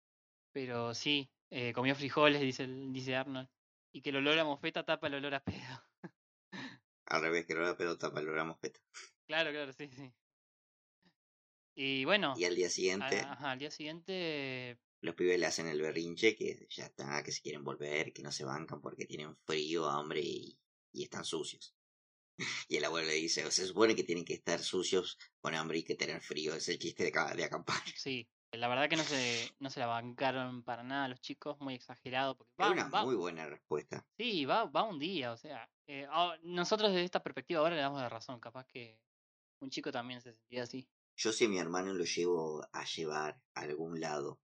Pero 0.52 0.94
sí, 0.94 1.30
eh, 1.50 1.72
comió 1.72 1.94
frijoles, 1.94 2.40
dice, 2.40 2.64
el- 2.64 2.92
dice 2.92 3.16
Arnold. 3.16 3.48
Y 3.92 4.02
que 4.02 4.10
el 4.10 4.16
olor 4.16 4.38
a 4.38 4.44
mofeta 4.44 4.84
tapa 4.84 5.08
el 5.08 5.14
olor 5.14 5.34
a 5.34 5.40
pedo. 5.44 5.82
Al 7.06 7.22
revés, 7.22 7.46
que 7.46 7.54
ahora 7.54 7.76
pero 7.76 7.96
tapa 7.98 8.20
el 8.20 8.28
olor 8.28 8.40
a 8.40 8.44
mosqueta. 8.44 8.80
claro, 9.26 9.50
claro, 9.50 9.72
sí, 9.72 9.88
sí. 9.88 10.12
Y 11.74 12.04
bueno, 12.04 12.34
Y 12.36 12.44
al 12.44 12.56
día 12.56 12.68
siguiente, 12.68 13.20
a- 13.20 13.32
ajá, 13.32 13.50
al 13.52 13.58
día 13.58 13.70
siguiente 13.70 14.78
los 15.00 15.14
pibes 15.14 15.38
le 15.40 15.46
hacen 15.46 15.68
el 15.68 15.80
berrinche 15.82 16.34
que 16.36 16.66
ya 16.70 16.86
está, 16.86 17.22
que 17.22 17.32
se 17.32 17.40
quieren 17.42 17.64
volver, 17.64 18.12
que 18.12 18.22
no 18.22 18.32
se 18.32 18.44
bancan 18.44 18.80
porque 18.80 19.06
tienen 19.06 19.36
frío, 19.46 19.86
hambre 19.88 20.20
y, 20.22 20.58
y 20.92 21.02
están 21.04 21.24
sucios. 21.24 21.74
Y 22.68 22.76
el 22.78 22.84
abuelo 22.84 23.08
le 23.08 23.14
dice, 23.14 23.44
"O 23.46 23.50
se 23.50 23.66
supone 23.66 23.96
que 23.96 24.04
tienen 24.04 24.24
que 24.24 24.34
estar 24.34 24.60
sucios 24.60 25.18
con 25.40 25.54
hambre 25.54 25.78
y 25.78 25.84
que 25.84 25.96
tener 25.96 26.20
frío, 26.22 26.54
es 26.54 26.68
el 26.68 26.78
chiste 26.78 27.04
de, 27.04 27.12
de 27.36 27.44
acampar. 27.44 27.82
Sí, 27.94 28.28
la 28.52 28.68
verdad 28.68 28.88
que 28.88 28.96
no 28.96 29.04
se, 29.04 29.54
no 29.58 29.70
se 29.70 29.80
la 29.80 29.86
bancaron 29.86 30.62
para 30.64 30.82
nada 30.82 31.08
los 31.08 31.20
chicos, 31.20 31.58
muy 31.60 31.74
exagerado. 31.74 32.36
Porque 32.36 32.54
Es 32.60 32.68
va, 32.68 32.70
una 32.70 32.88
va- 32.94 33.06
muy 33.06 33.16
buena 33.16 33.48
respuesta. 33.48 34.06
sí, 34.18 34.44
va, 34.46 34.64
va 34.66 34.82
un 34.84 34.98
día, 34.98 35.32
o 35.32 35.36
sea. 35.36 35.70
eh, 35.86 36.06
nosotros 36.42 36.90
desde 36.90 37.04
esta 37.04 37.22
perspectiva 37.22 37.60
ahora 37.60 37.76
le 37.76 37.82
damos 37.82 38.00
la 38.00 38.08
razón, 38.08 38.40
capaz 38.40 38.66
que 38.66 39.00
un 39.60 39.70
chico 39.70 39.92
también 39.92 40.20
se 40.22 40.32
sentiría 40.32 40.64
así. 40.64 40.88
Yo 41.16 41.32
si 41.32 41.44
a 41.44 41.48
mi 41.50 41.58
hermano 41.58 41.92
lo 41.92 42.04
llevo 42.04 42.66
a 42.72 42.84
llevar 42.86 43.42
a 43.54 43.60
algún 43.60 44.00
lado 44.00 44.40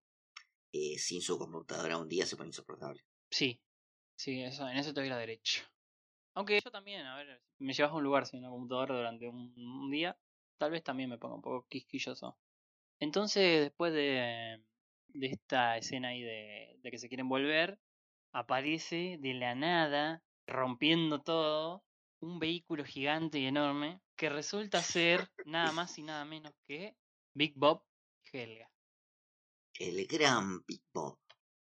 eh, 0.75 0.99
sin 0.99 1.23
su 1.23 1.39
computadora 1.39 1.99
un 1.99 2.09
día 2.09 2.27
se 2.27 2.37
pone 2.37 2.49
insoportable. 2.49 3.01
Sí, 3.31 3.63
sí, 4.17 4.43
eso, 4.43 4.69
en 4.69 4.77
eso 4.77 4.93
te 4.93 5.03
doy 5.03 5.09
la 5.09 5.19
derecha. 5.19 5.63
Aunque 6.35 6.61
yo 6.61 6.69
también, 6.73 7.07
a 7.07 7.15
ver, 7.15 7.41
me 7.59 7.73
llevas 7.73 7.93
a 7.93 7.95
un 7.95 8.03
lugar 8.03 8.27
sin 8.27 8.41
una 8.41 8.51
computadora 8.51 8.97
durante 8.97 9.29
un, 9.29 9.89
día, 9.93 10.19
tal 10.59 10.73
vez 10.73 10.83
también 10.83 11.11
me 11.11 11.17
ponga 11.17 11.37
un 11.37 11.43
poco 11.43 11.69
quisquilloso. 11.69 12.37
Entonces, 12.99 13.61
después 13.61 13.93
de, 13.93 14.65
de 15.11 15.27
esta 15.29 15.77
escena 15.77 16.09
ahí 16.09 16.23
de, 16.23 16.77
de 16.83 16.91
que 16.91 16.99
se 16.99 17.09
quieren 17.09 17.29
volver, 17.29 17.79
aparece 18.33 19.19
de 19.21 19.35
la 19.35 19.55
nada, 19.55 20.25
rompiendo 20.45 21.23
todo, 21.23 21.85
un 22.19 22.41
vehículo 22.41 22.85
gigante 22.85 23.39
y 23.39 23.47
enorme 23.47 24.01
que 24.17 24.29
resulta 24.29 24.83
ser 24.83 25.31
nada 25.45 25.71
más 25.71 25.97
y 25.99 26.03
nada 26.03 26.25
menos 26.25 26.53
que 26.65 26.97
Big 27.33 27.55
Bob 27.55 27.85
Helga. 28.33 28.74
El 29.79 30.07
gran 30.07 30.65
Big 30.67 30.83
Bob. 30.93 31.19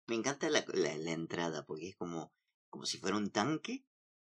Me 0.06 0.16
encanta 0.16 0.50
la, 0.50 0.64
la, 0.74 0.96
la 0.96 1.12
entrada 1.12 1.64
porque 1.64 1.90
es 1.90 1.96
como, 1.96 2.32
como 2.68 2.86
si 2.86 2.98
fuera 2.98 3.16
un 3.16 3.30
tanque 3.30 3.84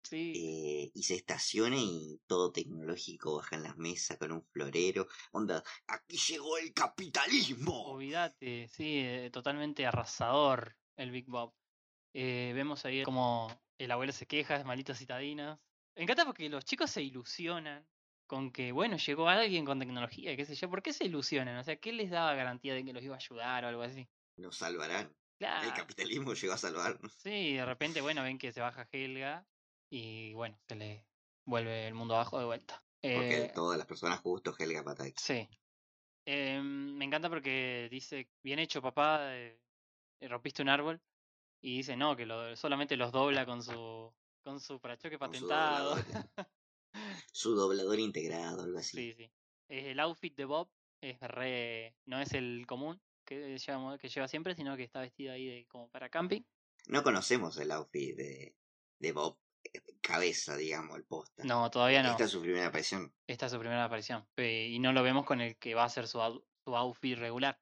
Sí, 0.03 0.33
eh, 0.35 0.91
y 0.93 1.03
se 1.03 1.15
estaciona 1.15 1.77
y 1.77 2.19
todo 2.27 2.51
tecnológico 2.51 3.37
baja 3.37 3.55
en 3.55 3.63
las 3.63 3.77
mesas 3.77 4.17
con 4.17 4.33
un 4.33 4.43
florero. 4.51 5.07
Onda, 5.31 5.63
aquí 5.87 6.17
llegó 6.17 6.57
el 6.57 6.73
capitalismo. 6.73 7.83
olvídate, 7.83 8.67
sí, 8.67 8.99
eh, 8.99 9.29
totalmente 9.31 9.85
arrasador 9.85 10.75
el 10.97 11.11
Big 11.11 11.25
Bob. 11.27 11.53
Eh, 12.13 12.51
vemos 12.53 12.85
ahí 12.85 13.03
como 13.03 13.47
el 13.77 13.91
abuelo 13.91 14.11
se 14.11 14.27
queja, 14.27 14.57
es 14.57 14.65
malitos 14.65 14.97
citadinos. 14.97 15.57
Me 15.95 16.03
encanta 16.03 16.25
porque 16.25 16.49
los 16.49 16.65
chicos 16.65 16.91
se 16.91 17.01
ilusionan 17.01 17.87
con 18.33 18.51
que, 18.51 18.71
bueno, 18.71 18.97
llegó 18.97 19.29
alguien 19.29 19.63
con 19.63 19.77
tecnología, 19.77 20.35
qué 20.35 20.43
sé 20.43 20.55
yo. 20.55 20.67
¿Por 20.67 20.81
qué 20.81 20.91
se 20.91 21.05
ilusionan? 21.05 21.55
O 21.57 21.63
sea, 21.63 21.75
¿qué 21.75 21.93
les 21.93 22.09
daba 22.09 22.33
garantía 22.33 22.73
de 22.73 22.83
que 22.83 22.91
los 22.91 23.03
iba 23.03 23.13
a 23.13 23.19
ayudar 23.19 23.63
o 23.63 23.67
algo 23.67 23.83
así? 23.83 24.09
Nos 24.37 24.57
salvarán. 24.57 25.05
El 25.05 25.13
Claro. 25.37 25.73
capitalismo 25.75 26.33
llegó 26.33 26.53
a 26.53 26.57
salvarnos. 26.57 27.13
Sí, 27.13 27.53
de 27.53 27.63
repente, 27.63 28.01
bueno, 28.01 28.23
ven 28.23 28.39
que 28.39 28.51
se 28.51 28.59
baja 28.59 28.87
Helga 28.91 29.45
y, 29.91 30.33
bueno, 30.33 30.57
se 30.67 30.75
le 30.75 31.05
vuelve 31.45 31.87
el 31.87 31.93
mundo 31.93 32.15
abajo 32.15 32.39
de 32.39 32.45
vuelta. 32.45 32.83
Porque 33.01 33.43
Eh, 33.43 33.51
todas 33.53 33.77
las 33.77 33.85
personas 33.85 34.19
justo 34.21 34.55
Helga 34.57 34.83
Pataki. 34.83 35.13
Sí. 35.17 35.47
Em, 36.25 36.95
me 36.95 37.05
encanta 37.05 37.29
porque 37.29 37.87
dice, 37.91 38.31
bien 38.41 38.57
hecho 38.57 38.81
papá, 38.81 39.35
eh, 39.35 39.59
eh, 40.21 40.27
rompiste 40.27 40.63
un 40.63 40.69
árbol. 40.69 40.99
Y 41.61 41.77
dice, 41.77 41.95
no, 41.95 42.15
que 42.15 42.25
lo, 42.25 42.55
solamente 42.55 42.97
los 42.97 43.11
dobla 43.11 43.45
con 43.45 43.61
su, 43.61 44.11
con 44.43 44.59
su 44.59 44.79
parachoque 44.79 45.15
su 45.15 45.19
patentado. 45.19 45.95
Su 47.31 47.55
doblador 47.55 47.99
integrado, 47.99 48.63
algo 48.63 48.77
así. 48.79 48.97
sí, 48.97 49.13
sí. 49.17 49.31
Eh, 49.69 49.91
el 49.91 49.99
outfit 49.99 50.35
de 50.35 50.45
Bob 50.45 50.69
es 51.01 51.19
re, 51.21 51.95
no 52.05 52.19
es 52.19 52.33
el 52.33 52.65
común 52.67 53.01
que 53.25 53.57
lleva, 53.57 53.97
que 53.97 54.09
lleva 54.09 54.27
siempre, 54.27 54.55
sino 54.55 54.75
que 54.77 54.83
está 54.83 54.99
vestido 55.01 55.33
ahí 55.33 55.45
de, 55.47 55.65
como 55.67 55.89
para 55.89 56.09
camping. 56.09 56.41
No 56.87 57.01
conocemos 57.03 57.57
el 57.57 57.71
outfit 57.71 58.15
de, 58.15 58.55
de 58.99 59.11
Bob 59.13 59.39
eh, 59.63 59.79
cabeza, 60.01 60.57
digamos, 60.57 60.97
el 60.97 61.05
posta. 61.05 61.43
No, 61.45 61.71
todavía 61.71 62.03
no. 62.03 62.11
Esta 62.11 62.25
es 62.25 62.31
su 62.31 62.41
primera 62.41 62.67
aparición. 62.67 63.13
Esta 63.25 63.45
es 63.45 63.51
su 63.53 63.59
primera 63.59 63.85
aparición. 63.85 64.27
pe- 64.35 64.67
Y 64.67 64.79
no 64.79 64.91
lo 64.91 65.01
vemos 65.03 65.25
con 65.25 65.39
el 65.41 65.57
que 65.57 65.73
va 65.75 65.85
a 65.85 65.89
ser 65.89 66.07
su, 66.07 66.19
su 66.65 66.75
outfit 66.75 67.17
regular. 67.17 67.59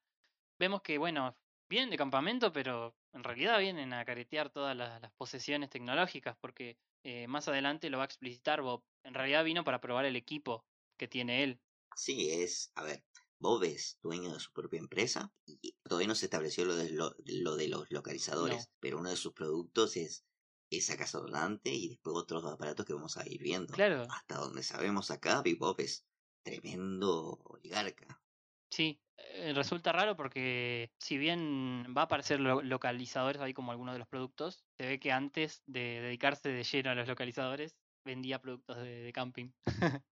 Vemos 0.60 0.82
que, 0.82 0.98
bueno, 0.98 1.38
vienen 1.70 1.90
de 1.92 1.98
campamento, 1.98 2.52
pero 2.52 2.96
en 3.14 3.24
realidad 3.24 3.60
vienen 3.60 3.94
a 3.94 4.04
caretear 4.06 4.50
todas 4.50 4.76
las, 4.76 5.00
las 5.02 5.12
posesiones 5.14 5.70
tecnológicas, 5.70 6.36
porque 6.42 6.78
eh, 7.04 7.28
más 7.28 7.48
adelante 7.48 7.90
lo 7.90 7.98
va 7.98 8.04
a 8.04 8.06
explicitar 8.06 8.62
Bob. 8.62 8.84
En 9.04 9.14
realidad 9.14 9.44
vino 9.44 9.64
para 9.64 9.82
probar 9.82 10.06
el 10.06 10.16
equipo 10.16 10.66
que 10.98 11.08
tiene 11.08 11.44
él. 11.44 11.62
Sí, 11.96 12.30
es, 12.32 12.72
a 12.76 12.84
ver, 12.84 13.06
Bob 13.40 13.64
es 13.64 13.98
dueño 14.02 14.34
de 14.34 14.40
su 14.40 14.52
propia 14.52 14.80
empresa 14.80 15.34
y 15.46 15.74
todavía 15.84 16.08
no 16.08 16.16
se 16.16 16.26
estableció 16.26 16.66
lo 16.66 16.76
de, 16.76 16.90
lo, 16.92 17.16
lo 17.26 17.56
de 17.56 17.68
los 17.68 17.90
localizadores, 17.92 18.68
No. 18.68 18.74
pero 18.80 19.00
uno 19.00 19.10
de 19.10 19.18
sus 19.18 19.34
productos 19.34 19.98
es 19.98 20.26
esa 20.70 20.98
casa 20.98 21.20
rodante 21.20 21.74
y 21.74 21.90
después 21.90 22.16
otros 22.16 22.46
aparatos 22.46 22.86
que 22.86 22.94
vamos 22.94 23.18
a 23.18 23.28
ir 23.28 23.42
viendo. 23.42 23.74
Claro, 23.74 24.04
Hasta 24.08 24.36
donde 24.38 24.64
sabemos 24.64 25.12
acá, 25.12 25.44
Bob 25.60 25.80
es 25.82 26.06
tremendo 26.44 27.40
oligarca. 27.44 28.22
sí. 28.70 29.00
Eh, 29.34 29.54
resulta 29.54 29.92
raro 29.92 30.16
porque 30.16 30.92
si 31.00 31.18
bien 31.18 31.94
va 31.96 32.02
a 32.02 32.06
aparecer 32.06 32.40
lo- 32.40 32.62
localizadores 32.62 33.42
ahí 33.42 33.54
como 33.54 33.72
algunos 33.72 33.94
de 33.96 34.00
los 34.00 34.08
productos, 34.08 34.66
se 34.78 34.88
ve 34.88 35.00
que 35.00 35.12
antes 35.12 35.64
de 35.66 36.02
dedicarse 36.02 36.50
de 36.50 36.64
lleno 36.64 36.92
a 36.92 36.96
los 36.96 37.08
localizadores, 37.08 37.76
vendía 38.06 38.40
productos 38.40 38.78
de, 38.78 39.02
de 39.04 39.14
camping. 39.14 39.52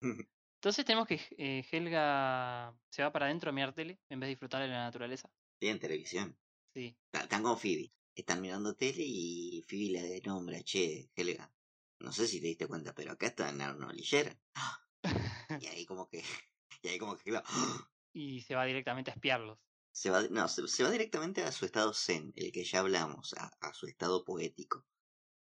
Entonces 0.66 0.84
tenemos 0.84 1.06
que 1.06 1.20
eh, 1.38 1.64
Helga 1.70 2.76
se 2.90 3.02
va 3.02 3.12
para 3.12 3.26
adentro 3.26 3.50
a 3.50 3.52
mirar 3.52 3.72
tele 3.72 4.00
en 4.08 4.20
vez 4.20 4.26
de 4.26 4.30
disfrutar 4.30 4.62
de 4.62 4.68
la 4.68 4.84
naturaleza. 4.84 5.30
Tienen 5.60 5.78
televisión. 5.78 6.36
Sí. 6.74 6.96
Están 7.12 7.42
con 7.42 7.58
Phoebe. 7.58 7.92
Están 8.14 8.40
mirando 8.40 8.74
tele 8.74 9.04
y 9.04 9.62
Phoebe 9.68 9.90
le 9.92 10.20
nombra, 10.22 10.62
che, 10.62 11.10
Helga. 11.14 11.52
No 12.00 12.12
sé 12.12 12.26
si 12.26 12.40
te 12.40 12.48
diste 12.48 12.66
cuenta, 12.66 12.94
pero 12.94 13.12
acá 13.12 13.26
está 13.26 13.52
y 13.94 14.02
Sharon". 14.02 14.38
Y 15.62 15.66
ahí 15.66 15.86
como 15.86 16.08
que, 16.08 16.22
y 16.82 16.88
ahí 16.88 16.98
como 16.98 17.16
que 17.16 17.32
Y 18.16 18.40
se 18.40 18.54
va 18.56 18.64
directamente 18.64 19.10
a 19.10 19.14
espiarlos. 19.14 19.58
se 19.92 20.10
va, 20.10 20.22
no, 20.30 20.46
se, 20.48 20.68
se 20.68 20.84
va 20.84 20.90
directamente 20.90 21.42
a 21.42 21.50
su 21.52 21.64
estado 21.64 21.92
zen, 21.94 22.32
el 22.36 22.52
que 22.52 22.64
ya 22.64 22.80
hablamos, 22.80 23.34
a, 23.34 23.50
a 23.60 23.74
su 23.74 23.86
estado 23.86 24.24
poético, 24.24 24.86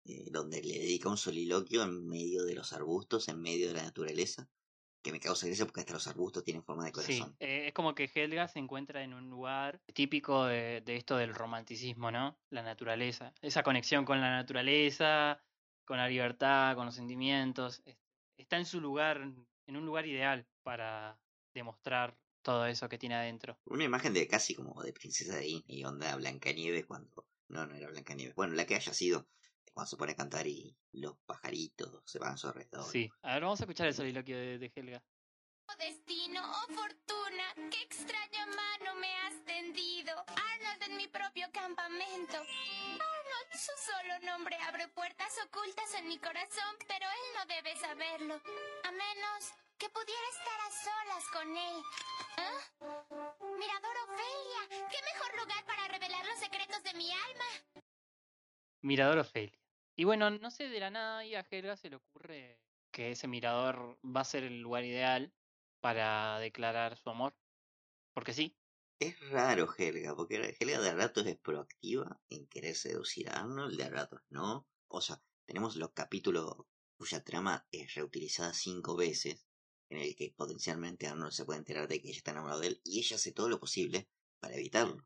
eh, 0.06 0.30
donde 0.32 0.62
le 0.64 0.80
dedica 0.80 1.10
un 1.10 1.18
soliloquio 1.18 1.84
en 1.84 2.08
medio 2.08 2.46
de 2.46 2.56
los 2.56 2.74
arbustos, 2.74 3.30
en 3.30 3.42
medio 3.42 3.68
de 3.70 3.76
la 3.76 3.84
naturaleza, 3.84 4.50
que 5.04 5.12
me 5.14 5.20
causa 5.22 5.48
gracia 5.48 5.66
porque 5.66 5.82
hasta 5.82 5.94
los 5.94 6.08
arbustos 6.08 6.44
tienen 6.46 6.64
forma 6.66 6.86
de 6.86 6.92
Sí, 6.92 7.20
corazón. 7.22 7.38
eh, 7.40 7.68
es 7.68 7.74
como 7.74 7.96
que 7.96 8.10
Helga 8.14 8.48
se 8.48 8.60
encuentra 8.60 9.04
en 9.04 9.14
un 9.14 9.30
lugar 9.30 9.82
típico 9.94 10.46
de, 10.46 10.82
de 10.82 10.96
esto 10.98 11.18
del 11.18 11.34
romanticismo, 11.34 12.12
¿no? 12.12 12.40
La 12.50 12.62
naturaleza. 12.64 13.34
Esa 13.42 13.64
conexión 13.64 14.06
con 14.06 14.20
la 14.22 14.32
naturaleza, 14.32 15.42
con 15.86 15.98
la 15.98 16.08
libertad, 16.10 16.76
con 16.76 16.86
los 16.88 16.96
sentimientos. 16.96 17.82
es- 17.86 17.98
Está 18.38 18.56
en 18.58 18.66
su 18.66 18.80
lugar, 18.80 19.18
en 19.68 19.78
un 19.78 19.86
lugar 19.86 20.06
ideal 20.08 20.48
para 20.64 21.22
demostrar 21.54 22.18
todo 22.42 22.66
eso 22.66 22.90
que 22.90 22.98
tiene 22.98 23.16
adentro. 23.16 23.60
Una 23.66 23.84
imagen 23.84 24.14
de 24.14 24.28
casi 24.28 24.56
como 24.56 24.82
de 24.82 24.94
princesa 24.94 25.36
de 25.36 25.42
Disney, 25.42 25.84
onda 25.84 26.16
Blancanieves 26.16 26.86
cuando... 26.86 27.26
No, 27.48 27.66
no 27.66 27.76
era 27.76 27.90
Blancanieves. 27.90 28.36
Bueno, 28.36 28.54
la 28.54 28.66
que 28.66 28.76
haya 28.76 28.94
sido, 28.94 29.28
cuando 29.74 29.90
se 29.90 29.98
pone 29.98 30.12
a 30.12 30.16
cantar 30.16 30.46
y 30.48 30.78
los 30.92 31.18
pajaritos 31.26 32.04
se 32.06 32.20
van 32.20 32.34
a 32.34 32.38
su 32.38 32.48
alrededor. 32.48 32.86
Sí. 32.92 33.10
A 33.24 33.34
ver, 33.34 33.44
vamos 33.44 33.60
a 33.60 33.64
escuchar 33.64 33.88
el 33.88 33.94
soliloquio 33.94 34.38
de, 34.38 34.60
de 34.60 34.72
Helga. 34.76 35.04
Oh 35.68 35.76
destino, 35.78 36.42
oh 36.44 36.74
fortuna, 36.74 37.70
qué 37.72 37.82
extraña 37.84 38.46
mano 38.48 38.96
me 39.00 39.14
has 39.18 39.46
tendido. 39.46 40.14
Arnold 40.28 40.84
en 40.90 40.98
mi 40.98 41.08
propio 41.08 41.48
campamento. 41.52 42.38
Arnold, 42.38 43.52
su 43.54 43.72
solo 43.86 44.20
nombre 44.26 44.56
abre 44.68 44.88
puertas 44.90 45.34
ocultas 45.46 45.94
en 46.00 46.08
mi 46.08 46.18
corazón, 46.18 46.76
pero 46.88 47.06
él 47.06 47.28
no 47.38 47.46
debe 47.46 47.76
saberlo. 47.78 48.42
A 48.84 48.92
menos 48.92 49.54
que 49.80 49.90
pudiera 49.90 50.28
estar 50.30 50.60
a 50.60 50.72
solas 50.86 51.26
con 51.32 51.58
él. 51.58 51.84
¿Ah? 52.38 52.60
Mirador 53.58 53.96
Ofelia, 54.04 54.90
qué 54.92 54.98
mejor 55.14 55.42
lugar 55.42 55.66
para 55.66 55.88
revelar 55.88 56.26
los 56.26 56.38
secretos 56.38 56.84
de 56.84 56.94
mi 56.96 57.10
alma. 57.12 57.84
Mirador 58.82 59.20
Ofelia. 59.20 59.58
Y 59.96 60.04
bueno, 60.04 60.30
no 60.32 60.52
sé, 60.52 60.68
de 60.68 60.80
la 60.82 60.90
nada 60.90 61.26
y 61.26 61.36
a 61.36 61.46
Helga 61.50 61.78
se 61.78 61.90
le 61.90 61.96
ocurre 61.96 62.60
que 62.92 63.12
ese 63.12 63.28
mirador 63.28 63.98
va 64.04 64.22
a 64.22 64.26
ser 64.26 64.44
el 64.44 64.60
lugar 64.60 64.84
ideal 64.84 65.34
para 65.80 66.40
declarar 66.40 66.98
su 66.98 67.10
amor. 67.10 67.34
Porque 68.14 68.34
sí, 68.34 68.58
Es 69.00 69.18
raro 69.30 69.74
Helga, 69.78 70.14
porque 70.14 70.58
Helga 70.60 70.82
de 70.82 70.94
ratos 70.94 71.26
es 71.26 71.38
proactiva 71.38 72.20
en 72.30 72.48
querer 72.48 72.76
seducir 72.76 73.30
a 73.30 73.40
Arnold, 73.40 73.78
de 73.78 73.90
ratos 73.90 74.22
no. 74.30 74.68
O 74.90 75.00
sea, 75.00 75.22
tenemos 75.46 75.78
los 75.78 75.92
capítulos 75.92 76.66
cuya 76.98 77.24
trama 77.24 77.66
es 77.72 77.94
reutilizada 77.94 78.54
cinco 78.54 78.98
veces, 78.98 79.46
en 79.90 80.00
el 80.00 80.16
que 80.16 80.34
potencialmente 80.36 81.08
Arnold 81.08 81.32
se 81.32 81.46
puede 81.46 81.60
enterar 81.60 81.88
de 81.88 82.02
que 82.02 82.10
ella 82.10 82.18
está 82.18 82.32
enamorada 82.32 82.62
de 82.62 82.68
él, 82.68 82.82
y 82.84 83.00
ella 83.00 83.16
hace 83.16 83.32
todo 83.32 83.50
lo 83.50 83.60
posible 83.60 84.08
para 84.40 84.56
evitarlo. 84.56 85.06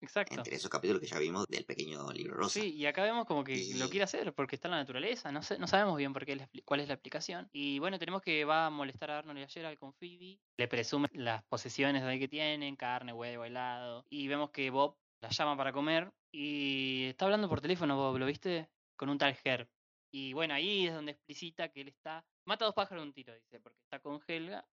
exacto. 0.00 0.34
Entre 0.34 0.56
esos 0.56 0.70
capítulos 0.70 1.00
que 1.00 1.06
ya 1.06 1.18
vimos 1.18 1.46
del 1.48 1.64
pequeño 1.64 2.10
libro 2.12 2.36
rosa. 2.36 2.60
Sí, 2.60 2.74
y 2.74 2.86
acá 2.86 3.02
vemos 3.02 3.24
como 3.26 3.44
que 3.44 3.74
lo 3.76 3.88
quiere 3.88 4.04
hacer 4.04 4.34
porque 4.34 4.56
está 4.56 4.68
en 4.68 4.72
la 4.72 4.78
naturaleza, 4.78 5.32
no, 5.32 5.42
sé, 5.42 5.58
no 5.58 5.66
sabemos 5.66 5.96
bien 5.96 6.12
por 6.12 6.26
qué 6.26 6.36
la 6.36 6.48
cuál 6.64 6.80
es 6.80 6.88
la 6.88 6.94
explicación. 6.94 7.48
Y 7.52 7.78
bueno, 7.78 7.98
tenemos 7.98 8.20
que 8.22 8.44
va 8.44 8.66
a 8.66 8.70
molestar 8.70 9.10
a 9.10 9.18
Arnold 9.18 9.38
y 9.38 9.42
a 9.42 9.48
Gerald 9.48 9.78
con 9.78 9.94
Phoebe, 9.94 10.40
le 10.58 10.68
presume 10.68 11.08
las 11.14 11.44
posesiones 11.44 12.02
ahí 12.02 12.18
que 12.18 12.28
tienen, 12.28 12.76
carne, 12.76 13.12
huevo, 13.12 13.44
helado, 13.44 14.04
y 14.10 14.28
vemos 14.28 14.50
que 14.50 14.70
Bob 14.70 14.96
la 15.20 15.30
llama 15.30 15.56
para 15.56 15.72
comer 15.72 16.12
y 16.30 17.04
está 17.04 17.24
hablando 17.24 17.48
por 17.48 17.60
teléfono 17.60 17.96
Bob, 17.96 18.18
¿lo 18.18 18.26
viste? 18.26 18.68
Con 18.96 19.08
un 19.08 19.18
tal 19.18 19.36
Herb. 19.42 19.68
Y 20.12 20.32
bueno, 20.32 20.54
ahí 20.54 20.86
es 20.86 20.94
donde 20.94 21.12
explicita 21.12 21.70
que 21.70 21.80
él 21.80 21.88
está, 21.88 22.24
mata 22.44 22.64
dos 22.64 22.74
pájaros 22.74 23.02
de 23.02 23.08
un 23.08 23.14
tiro, 23.14 23.34
dice, 23.34 23.60
porque 23.60 23.80
está 23.82 24.00
con 24.00 24.20
Helga 24.26 24.66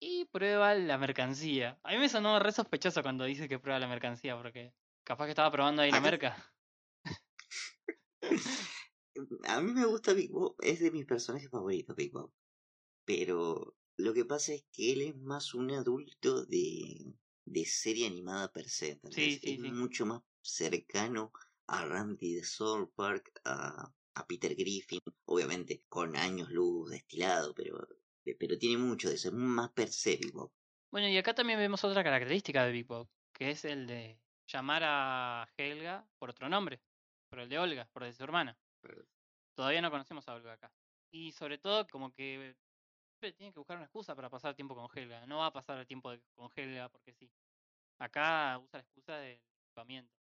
y 0.00 0.24
prueba 0.26 0.74
la 0.74 0.98
mercancía. 0.98 1.78
A 1.82 1.92
mí 1.92 1.98
me 1.98 2.08
sonó 2.08 2.38
re 2.38 2.52
sospechoso 2.52 3.02
cuando 3.02 3.24
dice 3.24 3.48
que 3.48 3.58
prueba 3.58 3.78
la 3.78 3.88
mercancía, 3.88 4.36
porque 4.36 4.72
capaz 5.04 5.24
que 5.26 5.30
estaba 5.30 5.50
probando 5.50 5.82
ahí 5.82 5.90
la 5.90 5.98
Acá- 5.98 6.10
merca. 6.10 6.36
A 9.48 9.60
mí 9.60 9.72
me 9.72 9.84
gusta 9.84 10.12
Big 10.12 10.30
Bob, 10.30 10.54
es 10.60 10.78
de 10.80 10.90
mis 10.92 11.04
personajes 11.04 11.50
favoritos, 11.50 11.96
Big 11.96 12.12
Bob. 12.12 12.32
Pero 13.04 13.76
lo 13.96 14.14
que 14.14 14.24
pasa 14.24 14.52
es 14.52 14.64
que 14.72 14.92
él 14.92 15.02
es 15.02 15.16
más 15.16 15.54
un 15.54 15.72
adulto 15.72 16.44
de, 16.44 17.14
de 17.44 17.64
serie 17.64 18.06
animada 18.06 18.52
per 18.52 18.68
se. 18.68 19.00
Sí, 19.10 19.32
sí, 19.32 19.54
es 19.54 19.60
sí. 19.60 19.72
mucho 19.72 20.06
más 20.06 20.22
cercano 20.40 21.32
a 21.66 21.84
Randy 21.84 22.34
de 22.34 22.44
Soul 22.44 22.90
Park, 22.94 23.32
a, 23.44 23.92
a 24.18 24.26
Peter 24.26 24.54
Griffin, 24.54 25.00
obviamente 25.26 25.84
con 25.88 26.16
años 26.16 26.50
luz 26.50 26.90
destilado, 26.90 27.54
pero, 27.54 27.86
pero 28.38 28.58
tiene 28.58 28.76
mucho 28.78 29.08
de 29.08 29.14
eso, 29.14 29.28
es 29.28 29.34
más 29.34 29.70
per 29.70 29.88
se 29.88 30.16
Big 30.16 30.32
Bob. 30.32 30.50
Bueno, 30.90 31.08
y 31.08 31.16
acá 31.16 31.34
también 31.34 31.58
vemos 31.58 31.84
otra 31.84 32.02
característica 32.02 32.64
de 32.64 32.72
Big 32.72 32.86
Bob, 32.86 33.08
que 33.32 33.50
es 33.50 33.64
el 33.64 33.86
de 33.86 34.18
llamar 34.46 34.82
a 34.84 35.48
Helga 35.56 36.06
por 36.18 36.30
otro 36.30 36.48
nombre, 36.48 36.80
por 37.30 37.40
el 37.40 37.48
de 37.48 37.58
Olga, 37.58 37.88
por 37.92 38.02
el 38.02 38.10
de 38.10 38.14
su 38.14 38.24
hermana. 38.24 38.58
Todavía 39.54 39.82
no 39.82 39.90
conocemos 39.90 40.26
a 40.28 40.34
Olga 40.34 40.52
acá. 40.52 40.72
Y 41.10 41.32
sobre 41.32 41.58
todo, 41.58 41.86
como 41.88 42.12
que 42.12 42.54
siempre 43.10 43.32
tiene 43.36 43.52
que 43.52 43.58
buscar 43.58 43.76
una 43.76 43.86
excusa 43.86 44.14
para 44.14 44.30
pasar 44.30 44.54
tiempo 44.54 44.74
con 44.74 44.88
Helga. 44.94 45.26
No 45.26 45.38
va 45.38 45.46
a 45.46 45.52
pasar 45.52 45.78
el 45.78 45.86
tiempo 45.86 46.10
de- 46.10 46.22
con 46.34 46.48
Helga 46.54 46.88
porque 46.88 47.12
sí. 47.14 47.30
Acá 47.98 48.58
usa 48.58 48.78
la 48.78 48.84
excusa 48.84 49.16
del 49.18 49.40
equipamiento, 49.66 50.14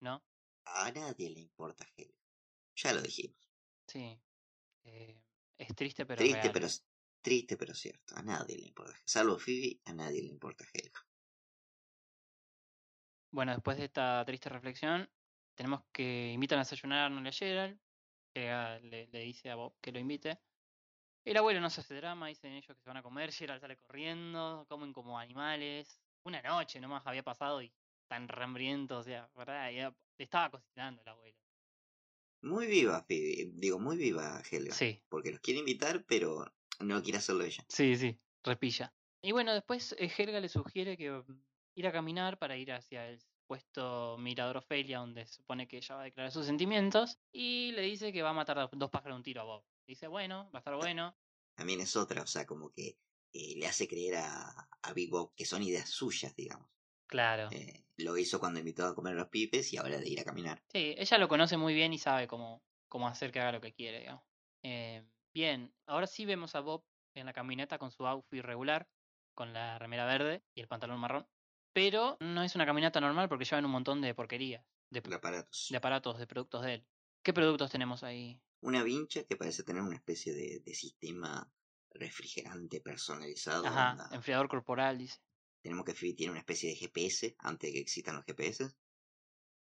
¿no? 0.00 0.22
A 0.64 0.90
nadie 0.90 1.30
le 1.30 1.40
importa 1.40 1.86
Helga. 1.96 2.21
Ya 2.82 2.92
lo 2.92 3.02
dijimos. 3.02 3.36
Sí. 3.86 4.20
Eh, 4.84 5.22
es 5.58 5.74
triste, 5.76 6.04
pero 6.04 6.18
triste, 6.18 6.40
real. 6.40 6.52
pero 6.52 6.66
triste, 7.20 7.56
pero 7.56 7.74
cierto. 7.74 8.16
A 8.16 8.22
nadie 8.22 8.56
le 8.56 8.66
importa. 8.66 8.98
Salvo 9.04 9.38
Phoebe, 9.38 9.80
a 9.84 9.92
nadie 9.92 10.22
le 10.22 10.28
importa 10.28 10.64
Helga. 10.72 11.00
Bueno, 13.30 13.52
después 13.52 13.78
de 13.78 13.84
esta 13.84 14.24
triste 14.26 14.48
reflexión, 14.48 15.08
tenemos 15.54 15.84
que 15.92 16.32
invitan 16.32 16.58
a 16.58 16.62
desayunar 16.62 16.98
a 16.98 17.06
Arnold 17.06 17.26
y 17.26 17.28
a 17.28 17.32
Gerald. 17.32 17.80
Helga 18.34 18.78
le, 18.80 19.06
le 19.06 19.20
dice 19.20 19.50
a 19.50 19.54
Bob 19.54 19.74
que 19.80 19.92
lo 19.92 20.00
invite. 20.00 20.40
El 21.24 21.36
abuelo 21.36 21.60
no 21.60 21.70
se 21.70 21.82
hace 21.82 21.94
drama, 21.94 22.26
dicen 22.26 22.52
ellos 22.52 22.76
que 22.76 22.82
se 22.82 22.90
van 22.90 22.96
a 22.96 23.02
comer. 23.02 23.30
Gerald 23.32 23.60
sale 23.60 23.76
corriendo, 23.76 24.66
comen 24.68 24.92
como 24.92 25.18
animales. 25.18 26.00
Una 26.24 26.42
noche 26.42 26.80
nomás 26.80 27.06
había 27.06 27.22
pasado 27.22 27.62
y 27.62 27.72
tan 28.08 28.26
hambrientos, 28.28 29.00
o 29.00 29.02
sea, 29.04 29.30
¿verdad? 29.36 29.70
Ya 29.70 29.94
estaba 30.18 30.50
cocinando 30.50 31.00
el 31.02 31.08
abuelo. 31.08 31.38
Muy 32.42 32.66
viva, 32.66 33.04
Phoebe. 33.06 33.50
Digo, 33.54 33.78
muy 33.78 33.96
viva 33.96 34.42
Helga. 34.50 34.74
Sí, 34.74 35.00
Porque 35.08 35.30
los 35.30 35.40
quiere 35.40 35.60
invitar, 35.60 36.04
pero 36.06 36.44
no 36.80 37.02
quiere 37.02 37.18
hacerlo 37.18 37.44
ella. 37.44 37.64
sí, 37.68 37.96
sí, 37.96 38.20
repilla. 38.42 38.92
Y 39.22 39.32
bueno, 39.32 39.54
después 39.54 39.94
eh, 39.98 40.10
Helga 40.16 40.40
le 40.40 40.48
sugiere 40.48 40.96
que 40.96 41.10
mm, 41.10 41.44
ir 41.76 41.86
a 41.86 41.92
caminar 41.92 42.38
para 42.38 42.56
ir 42.56 42.72
hacia 42.72 43.08
el 43.08 43.20
supuesto 43.20 44.16
Mirador 44.18 44.56
Ofelia, 44.56 44.98
donde 44.98 45.24
se 45.26 45.34
supone 45.34 45.68
que 45.68 45.76
ella 45.76 45.94
va 45.94 46.00
a 46.02 46.04
declarar 46.04 46.32
sus 46.32 46.46
sentimientos. 46.46 47.18
Y 47.32 47.70
le 47.72 47.82
dice 47.82 48.12
que 48.12 48.22
va 48.22 48.30
a 48.30 48.34
matar 48.34 48.68
dos 48.72 48.90
pájaros 48.90 49.14
de 49.14 49.16
un 49.18 49.22
tiro 49.22 49.40
a 49.42 49.44
Bob. 49.44 49.64
Dice, 49.86 50.08
bueno, 50.08 50.50
va 50.52 50.58
a 50.58 50.60
estar 50.60 50.74
bueno. 50.74 51.16
También 51.54 51.80
es 51.80 51.94
otra, 51.96 52.22
o 52.22 52.26
sea, 52.26 52.46
como 52.46 52.70
que 52.72 52.98
eh, 53.32 53.54
le 53.56 53.66
hace 53.66 53.86
creer 53.86 54.16
a, 54.16 54.68
a 54.82 54.92
Big 54.92 55.10
Bob 55.10 55.32
que 55.36 55.44
son 55.44 55.62
ideas 55.62 55.88
suyas, 55.88 56.34
digamos. 56.34 56.68
Claro. 57.12 57.50
Eh, 57.52 57.84
lo 57.98 58.16
hizo 58.16 58.40
cuando 58.40 58.58
invitó 58.58 58.86
a 58.86 58.94
comer 58.94 59.12
a 59.12 59.16
los 59.16 59.28
pipes 59.28 59.70
y 59.74 59.76
ahora 59.76 59.98
de 59.98 60.08
ir 60.08 60.18
a 60.18 60.24
caminar. 60.24 60.62
Sí, 60.72 60.94
ella 60.96 61.18
lo 61.18 61.28
conoce 61.28 61.58
muy 61.58 61.74
bien 61.74 61.92
y 61.92 61.98
sabe 61.98 62.26
cómo, 62.26 62.62
cómo 62.88 63.06
hacer 63.06 63.30
que 63.30 63.40
haga 63.40 63.52
lo 63.52 63.60
que 63.60 63.74
quiere, 63.74 64.00
digamos. 64.00 64.24
Eh, 64.62 65.04
bien, 65.34 65.74
ahora 65.86 66.06
sí 66.06 66.24
vemos 66.24 66.54
a 66.54 66.60
Bob 66.60 66.86
en 67.14 67.26
la 67.26 67.34
camioneta 67.34 67.76
con 67.76 67.90
su 67.90 68.06
outfit 68.06 68.42
regular, 68.42 68.88
con 69.34 69.52
la 69.52 69.78
remera 69.78 70.06
verde 70.06 70.42
y 70.54 70.62
el 70.62 70.68
pantalón 70.68 71.00
marrón. 71.00 71.26
Pero 71.74 72.16
no 72.20 72.42
es 72.42 72.54
una 72.54 72.64
caminata 72.64 72.98
normal 72.98 73.28
porque 73.28 73.44
llevan 73.44 73.66
un 73.66 73.72
montón 73.72 74.00
de 74.00 74.14
porquerías, 74.14 74.64
de, 74.90 75.02
De 75.02 75.14
aparatos. 75.14 75.66
de 75.68 75.76
aparatos, 75.76 76.18
de 76.18 76.26
productos 76.26 76.62
de 76.64 76.74
él. 76.74 76.86
¿Qué 77.22 77.34
productos 77.34 77.70
tenemos 77.70 78.02
ahí? 78.02 78.40
Una 78.62 78.82
vincha 78.82 79.24
que 79.24 79.36
parece 79.36 79.64
tener 79.64 79.82
una 79.82 79.96
especie 79.96 80.32
de, 80.32 80.60
de 80.64 80.74
sistema 80.74 81.52
refrigerante 81.90 82.80
personalizado. 82.80 83.66
Ajá, 83.66 83.92
onda. 83.92 84.08
enfriador 84.16 84.48
corporal, 84.48 84.96
dice. 84.96 85.20
Tenemos 85.62 85.84
que 85.84 85.94
Phoebe 85.94 86.14
tiene 86.14 86.32
una 86.32 86.40
especie 86.40 86.70
de 86.70 86.76
GPS 86.76 87.36
antes 87.38 87.68
de 87.68 87.74
que 87.74 87.80
existan 87.80 88.16
los 88.16 88.24
GPS. 88.26 88.68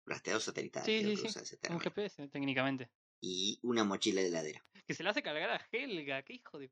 Rastreador 0.06 0.42
satelital, 0.42 0.84
Sí, 0.86 1.00
creo 1.00 1.10
sí, 1.10 1.16
que 1.16 1.22
sí, 1.22 1.28
usa 1.28 1.42
ese 1.44 1.60
Un. 1.70 1.80
GPS, 1.80 2.28
técnicamente. 2.30 2.92
Y 3.22 3.60
una 3.64 3.84
mochila 3.84 4.22
de 4.22 4.28
heladera. 4.28 4.66
Que 4.88 4.94
se 4.96 5.04
la 5.04 5.12
hace 5.12 5.22
cargar 5.22 5.52
a 5.52 5.68
Helga, 5.72 6.24
qué 6.24 6.34
hijo 6.34 6.58
de... 6.58 6.72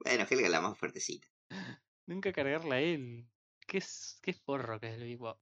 Bueno, 0.00 0.26
Helga 0.28 0.46
es 0.46 0.50
la 0.50 0.60
más 0.60 0.78
fuertecita. 0.78 1.28
Nunca 2.06 2.32
cargarla 2.32 2.76
a 2.76 2.80
él. 2.80 3.28
Qué, 3.66 3.78
s- 3.78 4.18
qué 4.22 4.32
forro 4.32 4.80
que 4.80 4.88
es 4.88 4.94
el 4.94 5.04
Big 5.04 5.18
Bob. 5.18 5.38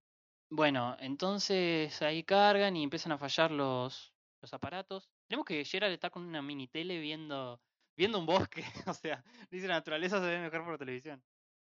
Bueno, 0.51 0.97
entonces 1.01 2.01
ahí 2.03 2.25
cargan 2.25 2.77
y 2.77 2.83
empiezan 2.85 3.12
a 3.12 3.19
fallar 3.19 3.51
los, 3.51 4.15
los 4.43 4.55
aparatos. 4.55 5.11
Tenemos 5.29 5.47
que 5.47 5.65
Gerald 5.65 5.95
está 5.95 6.11
con 6.11 6.25
una 6.25 6.43
mini 6.43 6.69
tele 6.69 6.99
viendo, 7.01 7.62
viendo 7.97 8.19
un 8.19 8.27
bosque. 8.27 8.65
O 8.89 8.95
sea, 8.95 9.25
dice 9.51 9.69
la 9.69 9.75
naturaleza 9.75 10.21
se 10.21 10.27
ve 10.27 10.39
mejor 10.41 10.65
por 10.65 10.79
televisión. 10.79 11.25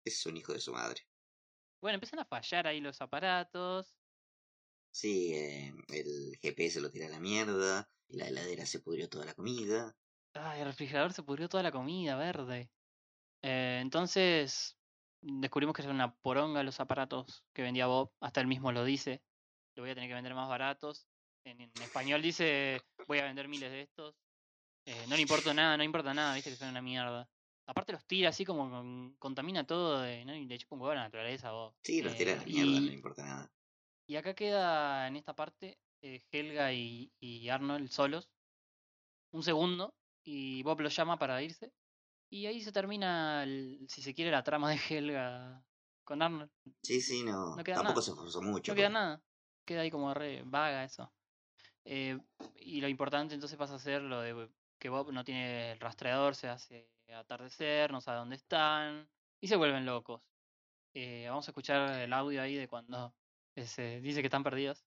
Es 0.04 0.24
un 0.26 0.36
hijo 0.36 0.52
de 0.52 0.60
su 0.60 0.72
madre. 0.72 1.02
Bueno, 1.84 1.96
empiezan 1.96 2.20
a 2.20 2.24
fallar 2.24 2.66
ahí 2.66 2.80
los 2.80 2.98
aparatos. 3.02 3.94
Sí, 4.90 5.34
eh, 5.34 5.70
el 5.88 6.38
GPS 6.40 6.80
lo 6.80 6.90
tira 6.90 7.08
a 7.08 7.10
la 7.10 7.20
mierda. 7.20 7.86
La 8.08 8.26
heladera 8.26 8.64
se 8.64 8.80
pudrió 8.80 9.06
toda 9.10 9.26
la 9.26 9.34
comida. 9.34 9.94
Ay, 10.32 10.60
el 10.60 10.66
refrigerador 10.66 11.12
se 11.12 11.22
pudrió 11.22 11.46
toda 11.46 11.62
la 11.62 11.70
comida 11.72 12.16
verde. 12.16 12.70
Eh, 13.42 13.80
entonces 13.82 14.78
descubrimos 15.20 15.74
que 15.74 15.82
eran 15.82 15.96
una 15.96 16.16
poronga 16.16 16.62
los 16.62 16.80
aparatos 16.80 17.44
que 17.52 17.60
vendía 17.60 17.86
Bob. 17.86 18.14
Hasta 18.18 18.40
él 18.40 18.46
mismo 18.46 18.72
lo 18.72 18.82
dice. 18.82 19.22
Lo 19.76 19.82
voy 19.82 19.90
a 19.90 19.94
tener 19.94 20.08
que 20.08 20.14
vender 20.14 20.34
más 20.34 20.48
baratos. 20.48 21.06
En, 21.44 21.60
en 21.60 21.70
español 21.82 22.22
dice, 22.22 22.80
voy 23.06 23.18
a 23.18 23.24
vender 23.24 23.46
miles 23.46 23.70
de 23.70 23.82
estos. 23.82 24.14
Eh, 24.86 25.04
no 25.06 25.16
le 25.16 25.20
importa 25.20 25.52
nada, 25.52 25.76
no 25.76 25.84
importa 25.84 26.14
nada, 26.14 26.34
viste 26.34 26.48
que 26.48 26.56
son 26.56 26.70
una 26.70 26.80
mierda. 26.80 27.28
Aparte 27.66 27.92
los 27.92 28.04
tira 28.04 28.28
así 28.28 28.44
como 28.44 28.68
con- 28.70 29.14
contamina 29.18 29.66
todo, 29.66 30.00
de, 30.02 30.24
¿no? 30.24 30.34
y 30.34 30.44
le 30.46 30.58
chupa 30.58 30.74
un 30.76 30.82
huevo 30.82 30.92
a 30.92 30.96
la 30.96 31.04
naturaleza 31.04 31.50
Bob. 31.52 31.74
Sí, 31.82 32.02
los 32.02 32.14
tira 32.16 32.34
a 32.34 32.36
la 32.36 32.42
Eh, 32.42 32.46
mierda, 32.46 32.70
no 32.72 32.80
le 32.86 32.92
importa 32.92 33.24
nada. 33.24 33.50
y 34.06 34.16
acá 34.16 34.34
queda 34.34 35.08
en 35.08 35.16
esta 35.16 35.34
parte 35.34 35.78
eh, 36.02 36.22
Helga 36.30 36.70
y, 36.74 37.10
y 37.18 37.48
Arnold 37.48 37.88
solos. 37.88 38.28
Un 39.32 39.42
segundo. 39.42 39.94
Y 40.22 40.62
Bob 40.62 40.80
los 40.80 40.94
llama 40.94 41.18
para 41.18 41.42
irse. 41.42 41.72
Y 42.30 42.44
ahí 42.46 42.60
se 42.60 42.72
termina, 42.72 43.42
el- 43.44 43.86
si 43.88 44.02
se 44.02 44.12
quiere, 44.14 44.30
la 44.30 44.42
trama 44.44 44.70
de 44.70 44.78
Helga 44.90 45.64
con 46.04 46.20
Arnold. 46.20 46.50
Sí, 46.82 47.00
sí, 47.00 47.22
no. 47.22 47.56
No 47.56 47.64
queda 47.64 47.76
Tampoco 47.76 47.94
nada. 47.94 48.02
se 48.02 48.10
esforzó 48.10 48.42
mucho. 48.42 48.72
No 48.72 48.76
queda 48.76 48.88
porque- 48.88 48.92
nada. 48.92 49.22
Queda 49.64 49.80
ahí 49.80 49.90
como 49.90 50.12
re 50.12 50.42
vaga 50.44 50.84
eso. 50.84 51.10
Eh, 51.86 52.18
y 52.56 52.82
lo 52.82 52.88
importante 52.88 53.32
entonces 53.34 53.56
pasa 53.58 53.76
a 53.76 53.78
ser 53.78 54.02
lo 54.02 54.20
de 54.20 54.50
que 54.78 54.90
Bob 54.90 55.10
no 55.12 55.24
tiene 55.24 55.72
el 55.72 55.80
rastreador, 55.80 56.34
se 56.34 56.48
hace 56.48 56.90
atardecer, 57.12 57.90
no 57.92 58.00
sabe 58.00 58.18
dónde 58.18 58.36
están. 58.36 59.08
Y 59.40 59.48
se 59.48 59.56
vuelven 59.56 59.84
locos. 59.84 60.22
Eh, 60.94 61.26
vamos 61.28 61.46
a 61.48 61.50
escuchar 61.50 61.90
el 62.00 62.12
audio 62.12 62.40
ahí 62.40 62.56
de 62.56 62.68
cuando 62.68 63.14
eh, 63.56 63.66
se 63.66 64.00
dice 64.00 64.20
que 64.20 64.28
están 64.28 64.44
perdidos. 64.44 64.84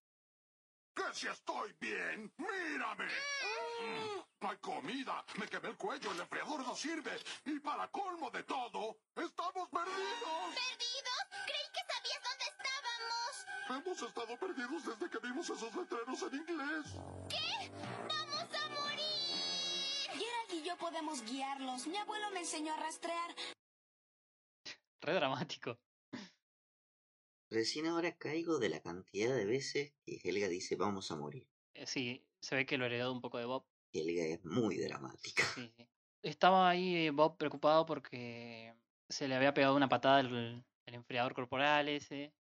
¡Que 0.95 1.03
si 1.13 1.27
estoy 1.27 1.73
bien! 1.79 2.33
¡Mírame! 2.37 3.05
Mm, 3.05 4.21
No 4.41 4.49
hay 4.49 4.57
comida, 4.57 5.23
me 5.37 5.47
quemé 5.47 5.69
el 5.69 5.77
cuello, 5.77 6.11
el 6.11 6.21
enfriador 6.21 6.61
no 6.65 6.75
sirve. 6.75 7.11
Y 7.45 7.59
para 7.59 7.87
colmo 7.89 8.31
de 8.31 8.43
todo, 8.43 8.97
estamos 9.15 9.69
perdidos. 9.69 10.55
¿Perdidos? 10.55 11.23
Creí 11.45 11.67
que 11.73 11.93
sabías 11.93 12.23
dónde 12.23 12.45
estábamos. 12.45 13.85
Hemos 13.85 14.01
estado 14.01 14.37
perdidos 14.39 14.85
desde 14.85 15.09
que 15.09 15.27
vimos 15.27 15.49
esos 15.49 15.75
letreros 15.75 16.21
en 16.23 16.35
inglés. 16.35 16.85
¿Qué? 17.29 17.46
Y 20.57 20.63
yo 20.63 20.75
podemos 20.77 21.23
guiarlos. 21.23 21.87
Mi 21.87 21.97
abuelo 21.97 22.31
me 22.31 22.39
enseñó 22.39 22.73
a 22.73 22.77
rastrear. 22.77 23.35
Re 25.01 25.13
dramático. 25.13 25.77
Recién 27.49 27.85
ahora 27.87 28.15
caigo 28.17 28.59
de 28.59 28.69
la 28.69 28.81
cantidad 28.81 29.35
de 29.35 29.45
veces 29.45 29.93
que 30.05 30.19
Helga 30.23 30.47
dice 30.47 30.75
vamos 30.75 31.11
a 31.11 31.15
morir. 31.15 31.47
Eh, 31.75 31.85
sí, 31.85 32.25
se 32.41 32.55
ve 32.55 32.65
que 32.65 32.77
lo 32.77 32.85
heredó 32.85 33.13
un 33.13 33.21
poco 33.21 33.37
de 33.37 33.45
Bob. 33.45 33.65
Helga 33.93 34.23
es 34.23 34.43
muy 34.43 34.77
dramática. 34.77 35.43
Sí, 35.55 35.71
sí. 35.77 35.87
Estaba 36.23 36.69
ahí 36.69 37.07
eh, 37.07 37.11
Bob 37.11 37.37
preocupado 37.37 37.85
porque 37.85 38.73
se 39.07 39.27
le 39.27 39.35
había 39.35 39.53
pegado 39.53 39.75
una 39.75 39.87
patada 39.87 40.19
el, 40.19 40.63
el 40.85 40.93
enfriador 40.93 41.33
corporal 41.33 41.87
ese. 41.87 42.33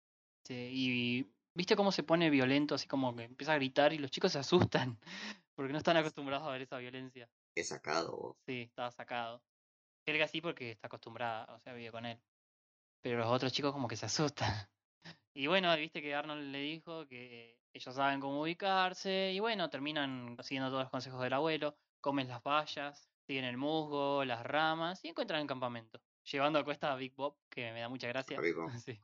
Sí, 0.45 0.71
y 0.73 1.27
viste 1.55 1.77
cómo 1.77 1.93
se 1.93 2.03
pone 2.03 2.31
violento, 2.31 2.75
así 2.75 2.89
como 2.89 3.15
que 3.15 3.25
empieza 3.25 3.53
a 3.53 3.57
gritar 3.57 3.93
y 3.93 3.99
los 3.99 4.11
chicos 4.11 4.33
se 4.33 4.39
asustan 4.39 4.99
porque 5.55 5.73
no 5.73 5.79
están 5.79 5.97
acostumbrados 5.97 6.49
a 6.49 6.51
ver 6.51 6.63
esa 6.63 6.79
violencia. 6.79 7.29
He 7.57 7.65
sacado. 7.65 8.37
Sí, 8.47 8.63
estaba 8.63 8.91
sacado. 8.93 9.43
Helga 10.05 10.29
sí 10.29 10.41
porque 10.41 10.71
está 10.71 10.87
acostumbrada, 10.87 11.53
o 11.55 11.59
sea, 11.59 11.73
vive 11.73 11.91
con 11.91 12.05
él. 12.05 12.21
Pero 13.01 13.19
los 13.19 13.29
otros 13.29 13.53
chicos 13.53 13.73
como 13.73 13.89
que 13.89 13.97
se 13.97 14.07
asustan. 14.07 14.49
Y 15.39 15.49
bueno, 15.49 15.77
viste 15.77 16.01
que 16.01 16.15
Arnold 16.15 16.51
le 16.51 16.61
dijo 16.61 17.07
que 17.07 17.61
ellos 17.75 17.95
saben 17.95 18.21
cómo 18.21 18.41
ubicarse 18.41 19.33
y 19.35 19.39
bueno, 19.39 19.69
terminan 19.69 20.35
siguiendo 20.41 20.71
todos 20.71 20.85
los 20.85 20.91
consejos 20.91 21.21
del 21.21 21.35
abuelo, 21.35 21.77
comen 22.01 22.27
las 22.27 22.43
bayas, 22.43 23.11
siguen 23.27 23.45
el 23.45 23.59
musgo, 23.59 24.25
las 24.25 24.43
ramas 24.43 25.05
y 25.05 25.09
encuentran 25.09 25.43
el 25.43 25.47
campamento. 25.47 26.01
Llevando 26.33 26.59
a 26.59 26.65
cuesta 26.65 26.91
a 26.91 26.97
Big 26.97 27.15
Bob, 27.15 27.37
que 27.51 27.71
me 27.73 27.81
da 27.81 27.91
mucha 27.91 28.09
gracia. 28.09 28.39
Sí. 28.83 28.99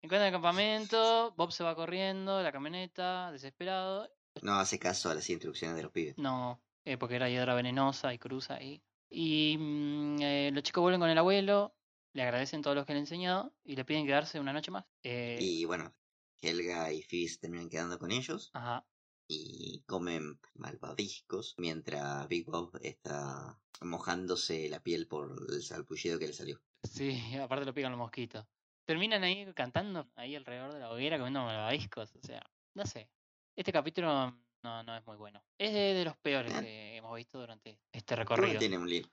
Encuentran 0.00 0.28
el 0.28 0.32
campamento, 0.32 1.34
Bob 1.36 1.50
se 1.50 1.64
va 1.64 1.74
corriendo, 1.74 2.40
la 2.40 2.52
camioneta, 2.52 3.32
desesperado. 3.32 4.08
No 4.42 4.60
hace 4.60 4.78
caso 4.78 5.10
a 5.10 5.14
las 5.14 5.28
instrucciones 5.28 5.76
de 5.76 5.82
los 5.82 5.90
pibes. 5.90 6.16
No, 6.18 6.62
eh, 6.84 6.96
porque 6.98 7.16
era 7.16 7.28
hiedra 7.28 7.54
venenosa 7.54 8.12
y 8.14 8.18
cruza 8.18 8.54
ahí. 8.56 8.82
Y 9.10 9.56
mm, 9.58 10.16
eh, 10.22 10.50
los 10.52 10.62
chicos 10.62 10.82
vuelven 10.82 11.00
con 11.00 11.10
el 11.10 11.18
abuelo, 11.18 11.76
le 12.12 12.22
agradecen 12.22 12.62
todo 12.62 12.74
lo 12.74 12.84
que 12.86 12.92
le 12.94 13.00
enseñó 13.00 13.54
y 13.64 13.76
le 13.76 13.84
piden 13.84 14.06
quedarse 14.06 14.40
una 14.40 14.52
noche 14.52 14.70
más. 14.70 14.86
Eh, 15.02 15.38
Y 15.40 15.64
bueno, 15.64 15.94
Helga 16.42 16.92
y 16.92 17.02
se 17.02 17.38
terminan 17.38 17.68
quedando 17.68 17.98
con 17.98 18.10
ellos 18.10 18.50
Ajá, 18.52 18.86
y 19.28 19.82
comen 19.86 20.40
malvaviscos 20.54 21.54
mientras 21.58 22.28
Big 22.28 22.46
Bob 22.46 22.78
está 22.82 23.60
mojándose 23.82 24.68
la 24.68 24.82
piel 24.82 25.08
por 25.08 25.46
el 25.50 25.62
salpullido 25.62 26.18
que 26.18 26.28
le 26.28 26.32
salió. 26.34 26.62
sí, 26.82 27.10
aparte 27.42 27.64
lo 27.64 27.74
pican 27.74 27.92
los 27.92 27.98
mosquitos. 27.98 28.46
Terminan 28.84 29.22
ahí 29.24 29.52
cantando 29.54 30.10
ahí 30.16 30.34
alrededor 30.34 30.72
de 30.72 30.80
la 30.80 30.90
hoguera 30.90 31.18
comiendo 31.18 31.44
malvaviscos, 31.44 32.14
o 32.16 32.20
sea, 32.22 32.42
no 32.74 32.86
sé. 32.86 33.10
Este 33.56 33.72
capítulo 33.72 34.38
no, 34.68 34.82
no 34.82 34.96
es 34.96 35.06
muy 35.06 35.16
bueno. 35.16 35.42
Es 35.58 35.72
de, 35.72 35.94
de 35.94 36.04
los 36.04 36.16
peores 36.18 36.52
que 36.66 36.96
hemos 36.96 37.16
visto 37.16 37.38
durante 37.40 37.80
este 37.92 38.16
recorrido. 38.16 38.58
tiene 38.58 38.76
un 38.78 38.88
lindo, 38.88 39.08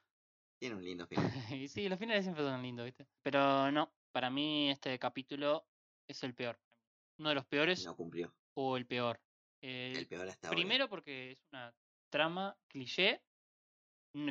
tiene 0.59 0.75
un 0.75 0.83
lindo 0.83 1.07
final. 1.07 1.25
Y 1.63 1.67
sí, 1.67 1.87
los 1.89 1.97
finales 1.99 2.23
siempre 2.25 2.43
son 2.43 2.61
lindos, 2.61 2.85
¿viste? 2.85 3.07
Pero 3.23 3.71
no, 3.71 3.93
para 4.11 4.29
mí 4.29 4.69
este 4.69 4.97
capítulo 4.99 5.65
es 6.07 6.21
el 6.23 6.33
peor. 6.35 6.59
Uno 7.17 7.29
de 7.29 7.35
los 7.35 7.45
peores 7.45 7.85
No 7.85 7.95
cumplió. 7.95 8.35
o 8.55 8.75
el 8.77 8.85
peor. 8.85 9.21
El, 9.61 9.95
El 9.97 10.07
peor 10.07 10.27
hasta 10.27 10.47
ahora. 10.47 10.55
primero 10.55 10.89
porque 10.89 11.31
es 11.31 11.39
una 11.51 11.73
trama 12.11 12.57
cliché 12.67 13.23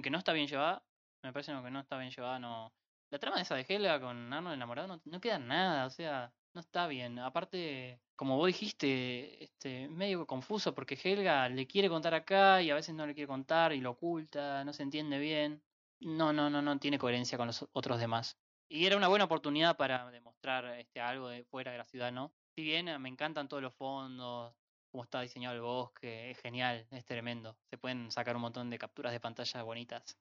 que 0.02 0.10
no 0.10 0.18
está 0.18 0.32
bien 0.32 0.46
llevada. 0.46 0.84
Me 1.22 1.32
parece 1.32 1.52
que 1.52 1.70
no 1.70 1.80
está 1.80 1.98
bien 1.98 2.10
llevada. 2.10 2.38
No. 2.38 2.72
La 3.10 3.18
trama 3.18 3.40
esa 3.40 3.54
de 3.54 3.64
Helga 3.68 4.00
con 4.00 4.32
Arnold 4.32 4.54
enamorado 4.54 4.88
no, 4.88 5.00
no 5.04 5.20
queda 5.20 5.38
nada. 5.38 5.86
O 5.86 5.90
sea, 5.90 6.32
No 6.54 6.60
está 6.60 6.86
bien. 6.86 7.18
Aparte, 7.18 8.00
como 8.16 8.36
vos 8.36 8.46
dijiste, 8.46 9.42
este, 9.42 9.88
medio 9.88 10.26
confuso 10.26 10.74
porque 10.74 10.98
Helga 11.02 11.48
le 11.48 11.66
quiere 11.66 11.88
contar 11.88 12.14
acá 12.14 12.62
y 12.62 12.70
a 12.70 12.74
veces 12.74 12.94
no 12.94 13.06
le 13.06 13.14
quiere 13.14 13.28
contar 13.28 13.72
y 13.72 13.80
lo 13.80 13.92
oculta, 13.92 14.64
no 14.64 14.72
se 14.72 14.82
entiende 14.82 15.18
bien. 15.18 15.62
No, 16.00 16.32
no, 16.32 16.50
no, 16.50 16.60
no 16.62 16.78
tiene 16.78 16.98
coherencia 16.98 17.38
con 17.38 17.46
los 17.46 17.66
otros 17.72 17.98
demás. 17.98 18.36
Y 18.68 18.86
era 18.86 18.96
una 18.96 19.08
buena 19.08 19.24
oportunidad 19.24 19.76
para 19.76 20.10
demostrar 20.10 20.66
este, 20.78 21.00
algo 21.00 21.28
de 21.28 21.44
fuera 21.44 21.72
de 21.72 21.78
la 21.78 21.84
ciudad, 21.84 22.12
¿no? 22.12 22.32
Si 22.54 22.62
bien 22.62 22.88
eh, 22.88 22.98
me 22.98 23.08
encantan 23.08 23.48
todos 23.48 23.62
los 23.62 23.74
fondos, 23.74 24.54
cómo 24.90 25.04
está 25.04 25.20
diseñado 25.20 25.54
el 25.54 25.62
bosque, 25.62 26.30
es 26.30 26.38
genial, 26.38 26.86
es 26.90 27.04
tremendo. 27.04 27.56
Se 27.70 27.78
pueden 27.78 28.10
sacar 28.10 28.36
un 28.36 28.42
montón 28.42 28.70
de 28.70 28.78
capturas 28.78 29.12
de 29.12 29.20
pantalla 29.20 29.62
bonitas. 29.62 30.18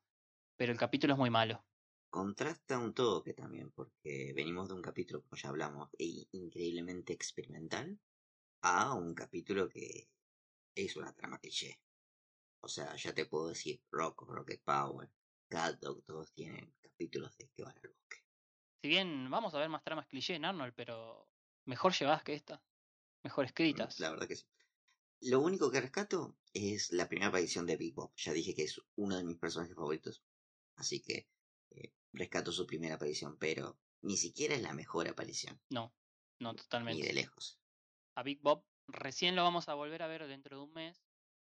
Pero 0.56 0.72
el 0.72 0.78
capítulo 0.78 1.14
es 1.14 1.20
muy 1.20 1.30
malo. 1.30 1.64
Contrasta 2.14 2.78
un 2.78 2.94
toque 2.94 3.34
también, 3.34 3.72
porque 3.72 4.34
venimos 4.36 4.68
de 4.68 4.76
un 4.76 4.84
capítulo, 4.84 5.24
como 5.24 5.36
ya 5.36 5.50
hablamos, 5.50 5.90
e- 5.98 6.28
increíblemente 6.34 7.12
experimental, 7.12 8.00
a 8.62 8.94
un 8.94 9.16
capítulo 9.16 9.68
que 9.68 10.12
es 10.76 10.96
una 10.96 11.12
trama 11.16 11.40
cliché. 11.40 11.80
O 12.62 12.68
sea, 12.68 12.96
ya 12.98 13.16
te 13.16 13.26
puedo 13.26 13.48
decir, 13.48 13.82
Rock, 13.90 14.28
Rocket 14.28 14.62
Power, 14.64 15.10
Cat 15.50 15.80
Dog, 15.80 16.04
todos 16.06 16.32
tienen 16.34 16.76
capítulos 16.84 17.36
de 17.36 17.50
que 17.50 17.64
van 17.64 17.76
al 17.80 17.90
bosque. 17.90 18.18
Si 18.84 18.90
bien 18.90 19.32
vamos 19.32 19.56
a 19.56 19.58
ver 19.58 19.70
más 19.70 19.84
tramas 19.84 20.06
cliché 20.06 20.36
en 20.36 20.46
Arnold, 20.46 20.76
pero 20.76 21.28
mejor 21.66 21.94
llevadas 21.94 22.24
que 22.24 22.36
esta. 22.36 22.62
Mejor 23.24 23.46
escritas. 23.46 24.00
La 24.00 24.12
verdad 24.12 24.28
que 24.28 24.36
sí. 24.36 24.46
Lo 25.22 25.40
único 25.40 25.72
que 25.72 25.82
rescato 25.82 26.38
es 26.54 26.92
la 26.92 27.10
primera 27.10 27.30
aparición 27.30 27.66
de 27.66 27.76
Big 27.76 27.96
Bob. 27.96 28.14
Ya 28.18 28.34
dije 28.34 28.54
que 28.54 28.66
es 28.66 28.80
uno 28.98 29.18
de 29.18 29.24
mis 29.24 29.40
personajes 29.40 29.76
favoritos. 29.76 30.24
Así 30.76 31.02
que 31.02 31.28
eh, 31.72 31.92
rescato 32.14 32.52
su 32.52 32.66
primera 32.68 32.96
aparición, 32.96 33.38
pero 33.38 33.78
ni 34.02 34.18
siquiera 34.18 34.56
es 34.56 34.62
la 34.62 34.74
mejor 34.74 35.08
aparición. 35.08 35.60
No, 35.70 35.94
no 36.40 36.52
Ni 36.54 36.58
totalmente. 36.60 37.06
de 37.08 37.14
lejos. 37.14 37.60
A 38.16 38.24
Big 38.24 38.42
Bob 38.42 38.64
recién 38.88 39.36
lo 39.36 39.44
vamos 39.44 39.70
a 39.70 39.74
volver 39.74 40.04
a 40.04 40.08
ver 40.08 40.28
dentro 40.28 40.58
de 40.58 40.64
un 40.64 40.74
mes, 40.74 41.04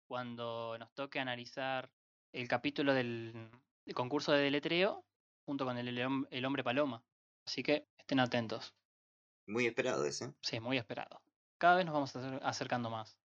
cuando 0.07 0.77
nos 0.79 0.93
toque 0.95 1.21
analizar 1.21 1.91
el 2.33 2.49
capítulo 2.49 2.95
del, 2.95 3.51
concurso 3.95 4.33
de 4.33 4.43
deletreo 4.43 5.05
junto 5.45 5.65
con 5.65 5.77
el, 5.79 5.89
el 5.89 5.99
hom- 5.99 6.27
el 6.31 6.45
hombre 6.45 6.65
paloma. 6.65 7.03
Así 7.47 7.63
que 7.63 7.87
estén 7.99 8.21
atentos. 8.21 8.75
Muy 9.47 9.67
esperado 9.67 10.05
ese. 10.05 10.35
Sí, 10.43 10.61
muy 10.61 10.77
esperado. 10.79 11.23
Cada 11.59 11.77
vez 11.77 11.87
nos 11.87 11.95
vamos 11.95 12.15
acer- 12.17 12.41
acercando 12.43 12.91
más. 12.91 13.19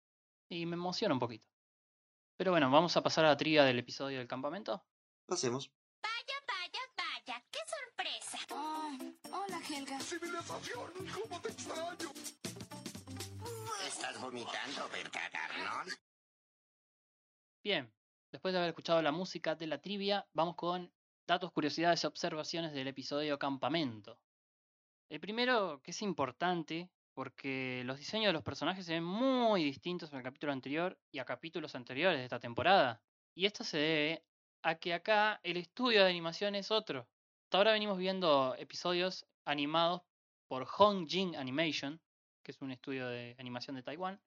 Y 0.48 0.66
me 0.66 0.74
emociona 0.74 1.14
un 1.14 1.20
poquito. 1.20 1.46
Pero 2.36 2.50
bueno, 2.52 2.70
vamos 2.70 2.96
a 2.96 3.02
pasar 3.02 3.24
a 3.24 3.28
la 3.28 3.36
trivia 3.36 3.64
del 3.64 3.78
episodio 3.78 4.18
del 4.18 4.28
campamento. 4.28 4.84
Pasemos. 5.26 5.70
Vaya, 6.02 6.34
vaya, 6.46 6.61
Helga. 9.72 9.98
¡Civilización! 10.00 10.92
¿Cómo 11.14 11.40
te 11.40 11.48
extraño? 11.48 12.12
Estás 13.86 14.20
vomitando, 14.20 14.88
¿verdad, 14.92 15.30
Arnold? 15.32 15.94
Bien, 17.64 17.90
después 18.30 18.52
de 18.52 18.58
haber 18.58 18.70
escuchado 18.70 19.00
la 19.00 19.12
música 19.12 19.54
de 19.54 19.66
la 19.66 19.80
trivia, 19.80 20.26
vamos 20.34 20.56
con 20.56 20.92
datos, 21.26 21.52
curiosidades 21.52 22.04
y 22.04 22.06
observaciones 22.06 22.72
del 22.72 22.88
episodio 22.88 23.38
Campamento. 23.38 24.18
El 25.08 25.20
primero, 25.20 25.80
que 25.82 25.92
es 25.92 26.02
importante, 26.02 26.90
porque 27.14 27.82
los 27.86 27.98
diseños 27.98 28.28
de 28.28 28.34
los 28.34 28.42
personajes 28.42 28.84
se 28.84 28.92
ven 28.92 29.04
muy 29.04 29.64
distintos 29.64 30.12
al 30.12 30.22
capítulo 30.22 30.52
anterior 30.52 30.98
y 31.10 31.18
a 31.18 31.24
capítulos 31.24 31.74
anteriores 31.74 32.18
de 32.18 32.24
esta 32.24 32.40
temporada. 32.40 33.00
Y 33.34 33.46
esto 33.46 33.64
se 33.64 33.78
debe 33.78 34.24
a 34.62 34.74
que 34.74 34.92
acá 34.92 35.40
el 35.42 35.56
estudio 35.56 36.04
de 36.04 36.10
animación 36.10 36.56
es 36.56 36.70
otro. 36.70 37.08
Hasta 37.44 37.58
ahora 37.58 37.72
venimos 37.72 37.96
viendo 37.98 38.54
episodios 38.58 39.26
animados 39.44 40.02
por 40.48 40.64
Hong 40.64 41.06
Jing 41.06 41.36
Animation, 41.36 42.00
que 42.42 42.52
es 42.52 42.60
un 42.60 42.72
estudio 42.72 43.08
de 43.08 43.36
animación 43.38 43.76
de 43.76 43.82
Taiwán. 43.82 44.20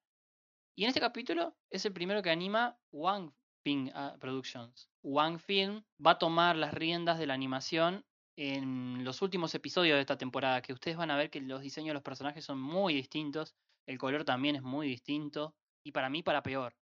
Y 0.75 0.83
en 0.83 0.89
este 0.89 0.99
capítulo 0.99 1.55
es 1.69 1.85
el 1.85 1.93
primero 1.93 2.21
que 2.21 2.31
anima 2.31 2.77
Wang 2.91 3.31
Ping 3.63 3.91
Productions. 4.19 4.89
Wang 5.03 5.39
Film 5.39 5.83
va 6.05 6.11
a 6.11 6.19
tomar 6.19 6.55
las 6.55 6.73
riendas 6.73 7.17
de 7.17 7.27
la 7.27 7.33
animación 7.33 8.05
en 8.37 9.03
los 9.03 9.21
últimos 9.21 9.55
episodios 9.55 9.95
de 9.95 10.01
esta 10.01 10.17
temporada, 10.17 10.61
que 10.61 10.73
ustedes 10.73 10.97
van 10.97 11.11
a 11.11 11.17
ver 11.17 11.29
que 11.29 11.39
los 11.39 11.61
diseños 11.61 11.89
de 11.89 11.93
los 11.93 12.03
personajes 12.03 12.43
son 12.43 12.59
muy 12.59 12.93
distintos, 12.93 13.55
el 13.87 13.97
color 13.97 14.25
también 14.25 14.55
es 14.55 14.61
muy 14.61 14.87
distinto, 14.87 15.55
y 15.83 15.91
para 15.91 16.09
mí 16.09 16.21
para 16.21 16.43
peor. 16.43 16.75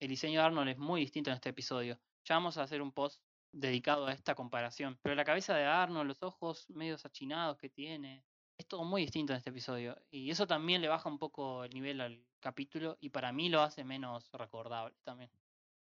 El 0.00 0.08
diseño 0.08 0.40
de 0.40 0.46
Arnold 0.46 0.68
es 0.68 0.78
muy 0.78 1.00
distinto 1.00 1.30
en 1.30 1.36
este 1.36 1.50
episodio. 1.50 1.98
Ya 2.24 2.34
vamos 2.34 2.58
a 2.58 2.62
hacer 2.62 2.82
un 2.82 2.92
post 2.92 3.22
dedicado 3.52 4.06
a 4.06 4.12
esta 4.12 4.34
comparación. 4.34 4.98
Pero 5.02 5.14
la 5.14 5.24
cabeza 5.24 5.54
de 5.54 5.64
Arnold, 5.64 6.08
los 6.08 6.22
ojos 6.22 6.68
medio 6.70 6.96
achinados 7.02 7.58
que 7.58 7.68
tiene, 7.68 8.24
es 8.56 8.66
todo 8.66 8.84
muy 8.84 9.02
distinto 9.02 9.32
en 9.32 9.38
este 9.38 9.50
episodio. 9.50 9.96
Y 10.10 10.30
eso 10.30 10.46
también 10.46 10.82
le 10.82 10.88
baja 10.88 11.08
un 11.08 11.18
poco 11.18 11.64
el 11.64 11.72
nivel 11.72 12.00
al 12.00 12.26
capítulo 12.40 12.96
y 13.00 13.10
para 13.10 13.32
mí 13.32 13.48
lo 13.48 13.62
hace 13.62 13.84
menos 13.84 14.30
recordable 14.32 14.96
también. 15.02 15.30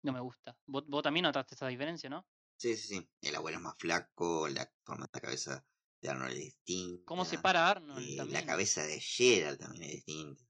No 0.03 0.13
me 0.13 0.21
gusta. 0.21 0.57
Vos, 0.67 0.85
vos 0.87 1.03
también 1.03 1.25
notaste 1.25 1.55
esa 1.55 1.67
diferencia, 1.67 2.09
¿no? 2.09 2.27
Sí, 2.57 2.77
sí, 2.77 2.89
sí. 2.89 3.11
El 3.23 3.37
abuelo 3.37 3.59
es 3.59 3.63
más 3.65 3.77
flaco, 3.79 4.49
la 4.49 4.71
forma 4.85 5.07
de 5.07 5.11
la 5.15 5.21
cabeza 5.21 5.65
de 6.01 6.09
Arnold 6.11 6.33
es 6.33 6.39
distinta. 6.39 7.03
¿Cómo 7.07 7.25
se 7.25 7.39
para 7.39 7.69
Arnold 7.69 8.07
eh, 8.07 8.17
también? 8.17 8.41
la 8.41 8.47
cabeza 8.47 8.83
de 8.85 9.01
Gerald 9.01 9.59
también 9.59 9.85
es 9.85 9.91
distinta. 9.93 10.45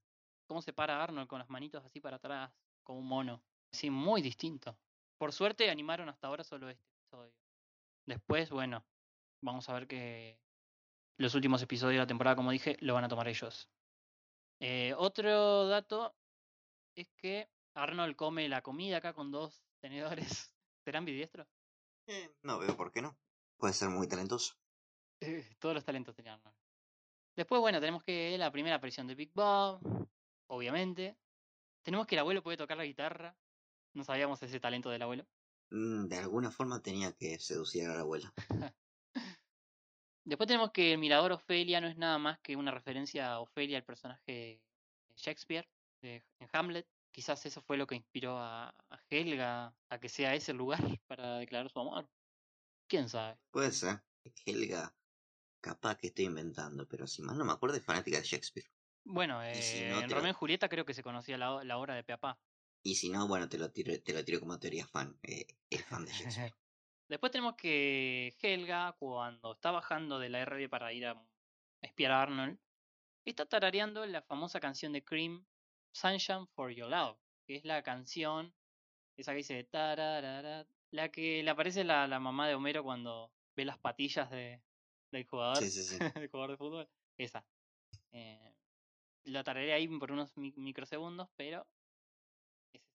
¿Cómo 0.45 0.61
se 0.61 0.73
para 0.73 1.01
Arnold 1.01 1.27
con 1.27 1.39
las 1.39 1.49
manitos 1.49 1.83
así 1.85 2.01
para 2.01 2.17
atrás, 2.17 2.51
como 2.83 2.99
un 2.99 3.07
mono? 3.07 3.43
Sí, 3.71 3.89
muy 3.89 4.21
distinto. 4.21 4.77
Por 5.17 5.31
suerte 5.31 5.69
animaron 5.69 6.09
hasta 6.09 6.27
ahora 6.27 6.43
solo 6.43 6.69
este 6.69 6.90
episodio. 7.11 7.33
Después, 8.05 8.49
bueno, 8.49 8.85
vamos 9.41 9.67
a 9.69 9.73
ver 9.73 9.87
que 9.87 10.39
los 11.17 11.35
últimos 11.35 11.61
episodios 11.61 11.95
de 11.95 12.03
la 12.03 12.07
temporada, 12.07 12.35
como 12.35 12.51
dije, 12.51 12.77
lo 12.79 12.93
van 12.93 13.03
a 13.03 13.09
tomar 13.09 13.27
ellos. 13.27 13.69
Eh, 14.59 14.93
otro 14.97 15.67
dato 15.67 16.15
es 16.95 17.09
que 17.17 17.49
Arnold 17.75 18.15
come 18.15 18.47
la 18.47 18.61
comida 18.61 18.97
acá 18.97 19.13
con 19.13 19.31
dos 19.31 19.63
tenedores. 19.81 20.53
¿Será 20.83 20.99
ambidiestro? 20.99 21.47
Eh, 22.07 22.33
no 22.43 22.59
veo 22.59 22.75
por 22.75 22.91
qué 22.91 23.01
no. 23.01 23.17
Puede 23.57 23.73
ser 23.73 23.89
muy 23.89 24.07
talentoso. 24.07 24.55
Eh, 25.19 25.55
Todos 25.59 25.75
los 25.75 25.85
talentos 25.85 26.15
tenía 26.15 26.33
Arnold. 26.33 26.55
Después, 27.35 27.61
bueno, 27.61 27.79
tenemos 27.79 28.03
que 28.03 28.37
la 28.37 28.51
primera 28.51 28.75
aparición 28.77 29.07
de 29.07 29.15
Big 29.15 29.31
Bob, 29.33 29.79
obviamente. 30.47 31.17
Tenemos 31.83 32.07
que 32.07 32.15
el 32.15 32.19
abuelo 32.19 32.43
puede 32.43 32.57
tocar 32.57 32.77
la 32.77 32.85
guitarra. 32.85 33.35
No 33.93 34.03
sabíamos 34.03 34.41
ese 34.43 34.59
talento 34.59 34.89
del 34.89 35.01
abuelo. 35.01 35.25
Mm, 35.71 36.07
De 36.07 36.17
alguna 36.17 36.51
forma 36.51 36.81
tenía 36.81 37.13
que 37.13 37.39
seducir 37.39 37.85
a 37.87 37.95
la 37.95 38.01
abuela. 38.01 38.33
Después 40.23 40.47
tenemos 40.47 40.71
que 40.71 40.93
el 40.93 40.99
mirador 40.99 41.31
Ofelia 41.31 41.81
no 41.81 41.87
es 41.87 41.97
nada 41.97 42.17
más 42.19 42.39
que 42.41 42.55
una 42.55 42.71
referencia 42.71 43.31
a 43.31 43.39
Ofelia, 43.39 43.77
el 43.77 43.83
personaje 43.85 44.31
de 44.31 44.63
Shakespeare 45.15 45.67
de, 46.01 46.23
en 46.39 46.49
Hamlet. 46.53 46.87
Quizás 47.11 47.45
eso 47.45 47.61
fue 47.61 47.77
lo 47.77 47.87
que 47.87 47.95
inspiró 47.95 48.37
a, 48.37 48.69
a 48.69 48.99
Helga 49.09 49.75
a 49.89 49.99
que 49.99 50.09
sea 50.09 50.35
ese 50.35 50.53
lugar 50.53 50.79
para 51.07 51.37
declarar 51.39 51.69
su 51.69 51.79
amor. 51.79 52.09
¿Quién 52.87 53.09
sabe? 53.09 53.39
Puede 53.49 53.71
ser. 53.71 54.03
Helga, 54.45 54.95
capaz 55.61 55.97
que 55.97 56.07
estoy 56.07 56.25
inventando, 56.25 56.87
pero 56.87 57.07
si 57.07 57.23
mal 57.23 57.37
no 57.37 57.45
me 57.45 57.53
acuerdo 57.53 57.77
es 57.77 57.83
fanática 57.83 58.17
de 58.17 58.23
Shakespeare. 58.23 58.67
Bueno, 59.03 59.41
si 59.53 59.79
eh, 59.79 59.89
no 59.89 59.99
en 60.01 60.09
Romeo 60.09 60.31
y 60.31 60.33
Julieta 60.33 60.69
creo 60.69 60.85
que 60.85 60.93
se 60.93 61.03
conocía 61.03 61.37
la, 61.37 61.63
la 61.63 61.77
obra 61.77 61.95
de 61.95 62.03
Peapá. 62.03 62.39
Y 62.83 62.95
si 62.95 63.09
no, 63.09 63.27
bueno, 63.27 63.47
te 63.47 63.57
lo 63.57 63.71
tiro, 63.71 63.93
te 64.01 64.13
lo 64.13 64.23
tiro 64.25 64.39
como 64.39 64.59
teoría 64.59 64.87
fan. 64.87 65.17
Eh, 65.23 65.45
es 65.69 65.85
fan 65.85 66.05
de 66.05 66.11
Shakespeare. 66.11 66.53
Después 67.09 67.31
tenemos 67.31 67.55
que 67.55 68.33
Helga, 68.41 68.93
cuando 68.97 69.53
está 69.53 69.71
bajando 69.71 70.17
de 70.17 70.29
la 70.29 70.39
RB 70.39 70.69
para 70.69 70.93
ir 70.93 71.05
a 71.07 71.21
espiar 71.81 72.11
a 72.13 72.21
Arnold, 72.21 72.57
está 73.25 73.45
tarareando 73.45 74.05
la 74.05 74.21
famosa 74.21 74.59
canción 74.59 74.93
de 74.93 75.03
Cream, 75.03 75.45
Sunshine 75.91 76.47
for 76.55 76.71
Your 76.71 76.89
Love, 76.89 77.17
que 77.45 77.57
es 77.57 77.65
la 77.65 77.83
canción, 77.83 78.53
esa 79.17 79.33
que 79.33 79.37
dice 79.37 79.63
tararara, 79.65 80.65
la 80.91 81.09
que 81.09 81.43
le 81.43 81.51
aparece 81.51 81.83
la, 81.83 82.07
la 82.07 82.19
mamá 82.19 82.47
de 82.47 82.55
Homero 82.55 82.83
cuando 82.83 83.29
ve 83.57 83.65
las 83.65 83.77
patillas 83.77 84.29
de, 84.31 84.61
del 85.11 85.27
jugador, 85.27 85.57
Sí, 85.57 85.69
sí, 85.69 85.83
sí. 85.83 85.97
del 86.15 86.29
jugador 86.29 86.51
de 86.51 86.57
fútbol. 86.57 86.89
Esa. 87.17 87.43
Eh, 88.13 88.53
la 89.25 89.41
ahí 89.41 89.87
por 89.99 90.11
unos 90.11 90.35
mi- 90.37 90.53
microsegundos, 90.55 91.29
pero 91.35 91.67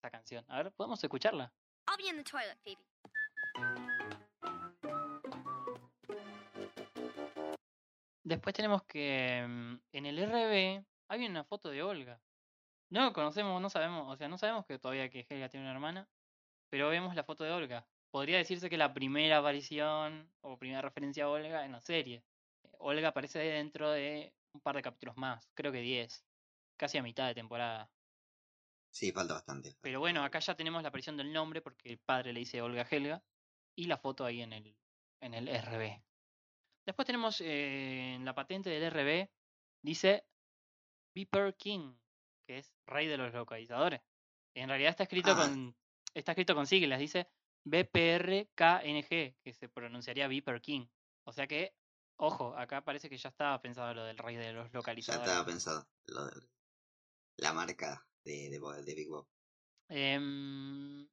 esta 0.06 0.18
canción. 0.18 0.44
A 0.48 0.62
ver, 0.62 0.72
¿podemos 0.72 1.02
escucharla? 1.02 1.52
I'll 1.88 1.96
be 1.96 2.08
in 2.08 2.16
the 2.16 2.24
toilet, 2.24 2.58
baby. 2.64 2.78
Después 8.22 8.54
tenemos 8.54 8.82
que 8.84 9.44
mm, 9.46 9.74
en 9.92 10.06
el 10.06 10.26
RB 10.26 10.84
hay 11.08 11.26
una 11.26 11.44
foto 11.44 11.70
de 11.70 11.82
Olga. 11.82 12.20
No 12.90 13.04
lo 13.04 13.12
conocemos, 13.12 13.60
no 13.60 13.70
sabemos, 13.70 14.12
o 14.12 14.16
sea, 14.16 14.28
no 14.28 14.38
sabemos 14.38 14.64
que 14.66 14.78
todavía 14.78 15.08
que 15.08 15.26
Helga 15.28 15.48
tiene 15.48 15.66
una 15.66 15.74
hermana, 15.74 16.08
pero 16.70 16.88
vemos 16.88 17.14
la 17.14 17.24
foto 17.24 17.44
de 17.44 17.52
Olga. 17.52 17.86
Podría 18.10 18.38
decirse 18.38 18.70
que 18.70 18.76
la 18.76 18.94
primera 18.94 19.38
aparición 19.38 20.30
o 20.40 20.58
primera 20.58 20.82
referencia 20.82 21.24
a 21.24 21.28
Olga 21.28 21.64
en 21.64 21.72
la 21.72 21.80
serie. 21.80 22.22
Olga 22.78 23.08
aparece 23.08 23.40
dentro 23.40 23.90
de 23.90 24.32
un 24.52 24.60
par 24.60 24.76
de 24.76 24.82
capítulos 24.82 25.16
más, 25.16 25.48
creo 25.54 25.72
que 25.72 25.80
10, 25.80 26.24
casi 26.76 26.98
a 26.98 27.02
mitad 27.02 27.26
de 27.26 27.34
temporada. 27.34 27.90
Sí, 28.90 29.12
falta 29.12 29.34
bastante. 29.34 29.76
Pero 29.80 30.00
bueno, 30.00 30.22
acá 30.24 30.38
ya 30.38 30.54
tenemos 30.54 30.82
la 30.82 30.88
aparición 30.88 31.16
del 31.16 31.32
nombre 31.32 31.60
porque 31.60 31.90
el 31.90 31.98
padre 31.98 32.32
le 32.32 32.40
dice 32.40 32.62
Olga 32.62 32.86
Helga 32.90 33.22
y 33.76 33.84
la 33.86 33.98
foto 33.98 34.24
ahí 34.24 34.40
en 34.42 34.52
el, 34.52 34.76
en 35.20 35.34
el 35.34 35.48
RB. 35.48 36.02
Después 36.86 37.04
tenemos 37.06 37.40
eh, 37.40 38.14
en 38.14 38.24
la 38.24 38.34
patente 38.34 38.70
del 38.70 38.90
RB, 38.90 39.28
dice 39.82 40.26
Beeper 41.14 41.54
King, 41.56 41.94
que 42.46 42.58
es 42.58 42.72
rey 42.86 43.06
de 43.06 43.16
los 43.18 43.32
localizadores. 43.34 44.00
En 44.54 44.68
realidad 44.68 44.90
está 44.90 45.02
escrito 45.02 45.32
Ah. 45.32 45.36
con 45.36 45.76
está 46.14 46.32
escrito 46.32 46.54
con 46.54 46.66
siglas, 46.66 46.98
dice 46.98 47.28
BPRKNG, 47.64 49.36
que 49.42 49.52
se 49.52 49.68
pronunciaría 49.68 50.28
Beeper 50.28 50.60
King. 50.62 50.86
O 51.24 51.32
sea 51.32 51.46
que, 51.46 51.74
ojo, 52.16 52.56
acá 52.56 52.82
parece 52.82 53.10
que 53.10 53.18
ya 53.18 53.28
estaba 53.28 53.60
pensado 53.60 53.92
lo 53.92 54.04
del 54.04 54.16
rey 54.16 54.36
de 54.36 54.52
los 54.52 54.70
Ya 54.70 54.78
localizadores. 54.78 55.28
estaba 55.28 55.44
pensado. 55.46 55.86
Lo 56.06 56.24
de- 56.26 56.48
la 57.38 57.52
marca 57.52 58.06
de, 58.26 58.50
de, 58.50 58.58
Bo- 58.58 58.72
de 58.74 58.94
Big 58.94 59.08
Bob. 59.08 59.26
Em, 59.88 61.08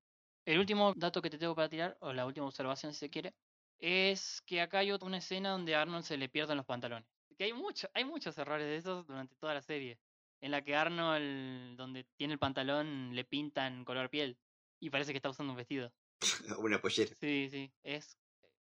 el 0.45 0.59
último 0.59 0.93
dato 0.95 1.21
que 1.21 1.29
te 1.29 1.37
tengo 1.37 1.55
para 1.55 1.69
tirar, 1.69 1.95
o 2.01 2.11
la 2.11 2.25
última 2.25 2.45
observación 2.47 2.93
si 2.93 2.99
se 2.99 3.09
quiere, 3.09 3.33
es 3.79 4.41
que 4.45 4.61
acá 4.61 4.79
hay 4.79 4.91
una 4.91 5.17
escena 5.17 5.51
donde 5.51 5.75
a 5.75 5.81
Arnold 5.81 6.03
se 6.03 6.17
le 6.17 6.27
pierden 6.29 6.57
los 6.57 6.65
pantalones. 6.65 7.07
Que 7.37 7.45
hay, 7.45 7.53
mucho, 7.53 7.87
hay 7.93 8.05
muchos 8.05 8.37
errores 8.37 8.65
de 8.67 8.77
esos 8.77 9.05
durante 9.07 9.35
toda 9.35 9.53
la 9.53 9.61
serie. 9.61 9.97
En 10.41 10.51
la 10.51 10.61
que 10.61 10.75
Arnold, 10.75 11.77
donde 11.77 12.03
tiene 12.17 12.33
el 12.33 12.39
pantalón, 12.39 13.15
le 13.15 13.23
pintan 13.23 13.85
color 13.85 14.09
piel. 14.09 14.37
Y 14.79 14.89
parece 14.89 15.11
que 15.13 15.17
está 15.17 15.29
usando 15.29 15.53
un 15.53 15.57
vestido. 15.57 15.91
Una 16.59 16.79
pollera. 16.81 17.15
Sí, 17.19 17.47
sí. 17.49 17.71
Es, 17.83 18.17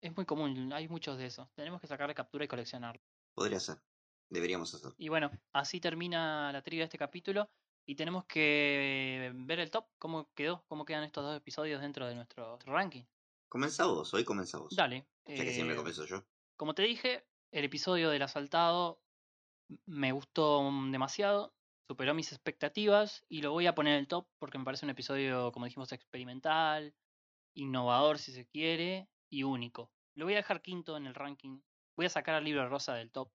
es 0.02 0.16
muy 0.16 0.26
común. 0.26 0.72
Hay 0.74 0.88
muchos 0.88 1.18
de 1.18 1.26
esos. 1.26 1.48
Tenemos 1.54 1.82
que 1.82 1.88
sacarle 1.88 2.16
captura 2.16 2.46
y 2.46 2.48
coleccionarlo. 2.48 3.02
Podría 3.34 3.60
ser. 3.60 3.78
Deberíamos 4.30 4.74
hacerlo. 4.74 4.96
Y 4.98 5.10
bueno, 5.10 5.32
así 5.54 5.80
termina 5.80 6.52
la 6.52 6.62
trivia 6.62 6.84
de 6.84 6.86
este 6.86 6.98
capítulo. 6.98 7.50
Y 7.90 7.96
tenemos 7.96 8.26
que 8.26 9.32
ver 9.34 9.60
el 9.60 9.72
top, 9.72 9.86
cómo 9.98 10.30
quedó, 10.36 10.66
cómo 10.68 10.84
quedan 10.84 11.06
estos 11.06 11.24
dos 11.24 11.38
episodios 11.38 11.82
dentro 11.82 12.06
de 12.06 12.16
nuestro, 12.16 12.60
ranking. 12.66 13.06
Comenzá 13.48 13.86
vos, 13.86 14.14
hoy 14.14 14.26
comenzá 14.26 14.58
vos. 14.58 14.76
Dale. 14.76 15.08
Ya 15.26 15.46
que 15.46 15.54
siempre 15.54 15.74
eh, 15.74 15.78
comienzo 15.78 16.06
yo. 16.06 16.26
como 16.58 16.74
te 16.74 16.82
dije, 16.82 17.26
el 17.52 17.64
episodio 17.64 18.10
del 18.10 18.22
asaltado 18.22 19.02
me 19.86 20.12
gustó 20.12 20.70
demasiado, 20.92 21.54
superó 21.88 22.14
mis 22.14 22.34
expectativas 22.34 23.24
y 23.30 23.42
lo 23.42 23.54
voy 23.54 23.68
a 23.68 23.76
poner 23.76 23.94
en 23.94 24.00
el 24.00 24.08
top 24.08 24.28
porque 24.38 24.58
me 24.58 24.66
parece 24.66 24.86
un 24.86 24.90
episodio, 24.90 25.54
como 25.54 25.66
dijimos, 25.66 25.94
experimental, 25.94 26.94
innovador 27.54 28.20
si 28.20 28.34
se 28.34 28.46
quiere 28.46 29.08
y 29.30 29.44
único. 29.44 29.92
Lo 30.16 30.26
voy 30.26 30.34
a 30.34 30.38
dejar 30.38 30.62
quinto 30.62 30.98
en 30.98 31.08
el 31.08 31.16
ranking. 31.16 31.62
Voy 31.96 32.06
a 32.06 32.10
sacar 32.10 32.36
al 32.36 32.44
libro 32.44 32.68
rosa 32.68 32.96
del 32.96 33.12
top. 33.12 33.32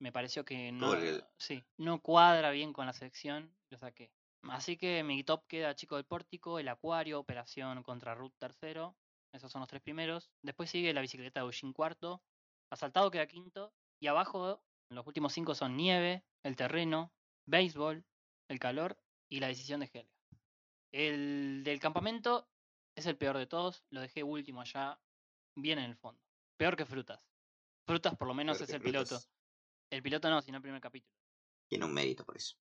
Me 0.00 0.12
pareció 0.12 0.44
que 0.44 0.70
no, 0.72 0.94
el- 0.94 1.24
sí, 1.38 1.64
no 1.76 2.00
cuadra 2.00 2.50
bien 2.50 2.72
con 2.72 2.86
la 2.86 2.92
sección, 2.92 3.54
lo 3.70 3.78
saqué. 3.78 4.10
Así 4.42 4.76
que 4.76 5.02
mi 5.02 5.24
top 5.24 5.44
queda 5.48 5.74
Chico 5.74 5.96
del 5.96 6.04
Pórtico, 6.04 6.58
El 6.60 6.68
Acuario, 6.68 7.18
Operación 7.18 7.82
contra 7.82 8.14
Ruth 8.14 8.34
tercero. 8.38 8.96
Esos 9.32 9.50
son 9.50 9.60
los 9.60 9.68
tres 9.68 9.82
primeros. 9.82 10.30
Después 10.42 10.70
sigue 10.70 10.94
La 10.94 11.00
Bicicleta 11.00 11.40
de 11.40 11.46
Eugene 11.46 11.74
cuarto. 11.74 12.22
Asaltado 12.70 13.10
queda 13.10 13.26
quinto. 13.26 13.72
Y 14.00 14.06
abajo, 14.06 14.62
los 14.90 15.06
últimos 15.06 15.32
cinco 15.32 15.54
son 15.56 15.76
Nieve, 15.76 16.24
El 16.44 16.54
Terreno, 16.56 17.12
Béisbol, 17.46 18.04
El 18.48 18.58
Calor 18.60 18.96
y 19.28 19.40
La 19.40 19.48
Decisión 19.48 19.80
de 19.80 19.90
Helga. 19.92 20.14
El 20.92 21.62
del 21.64 21.80
campamento 21.80 22.48
es 22.96 23.06
el 23.06 23.16
peor 23.16 23.36
de 23.36 23.46
todos. 23.46 23.84
Lo 23.90 24.00
dejé 24.00 24.22
último 24.22 24.60
allá, 24.60 24.98
bien 25.56 25.78
en 25.78 25.86
el 25.86 25.96
fondo. 25.96 26.22
Peor 26.56 26.76
que 26.76 26.86
Frutas. 26.86 27.20
Frutas 27.86 28.16
por 28.16 28.28
lo 28.28 28.34
menos 28.34 28.58
Peor 28.58 28.68
es 28.70 28.74
el 28.74 28.80
piloto. 28.82 29.20
El 29.90 30.02
piloto 30.02 30.28
no, 30.28 30.42
sino 30.42 30.58
el 30.58 30.62
primer 30.62 30.80
capítulo. 30.82 31.14
Tiene 31.66 31.86
un 31.86 31.94
mérito 31.94 32.24
por 32.24 32.36
eso. 32.36 32.56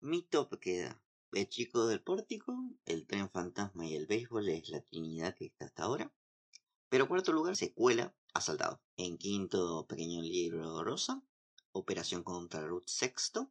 Mi 0.00 0.22
top 0.22 0.58
queda 0.58 1.02
El 1.32 1.48
Chico 1.48 1.86
del 1.86 2.02
Pórtico, 2.02 2.54
El 2.84 3.06
Tren 3.06 3.30
Fantasma 3.30 3.86
y 3.86 3.94
el 3.94 4.06
Béisbol 4.06 4.48
es 4.48 4.68
la 4.68 4.82
trinidad 4.82 5.34
que 5.34 5.46
está 5.46 5.66
hasta 5.66 5.84
ahora. 5.84 6.12
Pero 6.90 7.08
cuarto 7.08 7.32
lugar, 7.32 7.56
secuela, 7.56 8.14
Asaltado. 8.34 8.80
En 8.96 9.16
quinto, 9.16 9.86
Pequeño 9.86 10.20
Libro 10.22 10.84
Rosa, 10.84 11.22
Operación 11.72 12.22
contra 12.22 12.66
Ruth 12.66 12.86
sexto, 12.86 13.50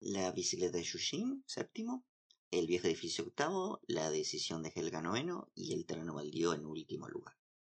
La 0.00 0.30
Bicicleta 0.32 0.78
de 0.78 0.84
Yushin 0.84 1.42
séptimo, 1.46 2.04
El 2.50 2.66
Viejo 2.66 2.86
Edificio 2.86 3.24
octavo, 3.24 3.80
La 3.86 4.10
Decisión 4.10 4.62
de 4.62 4.72
Helga 4.74 5.02
noveno 5.02 5.50
y 5.54 5.74
El 5.74 5.86
Terreno 5.86 6.14
Baldío 6.14 6.54
en 6.54 6.66
último 6.66 7.08
lugar. 7.08 7.36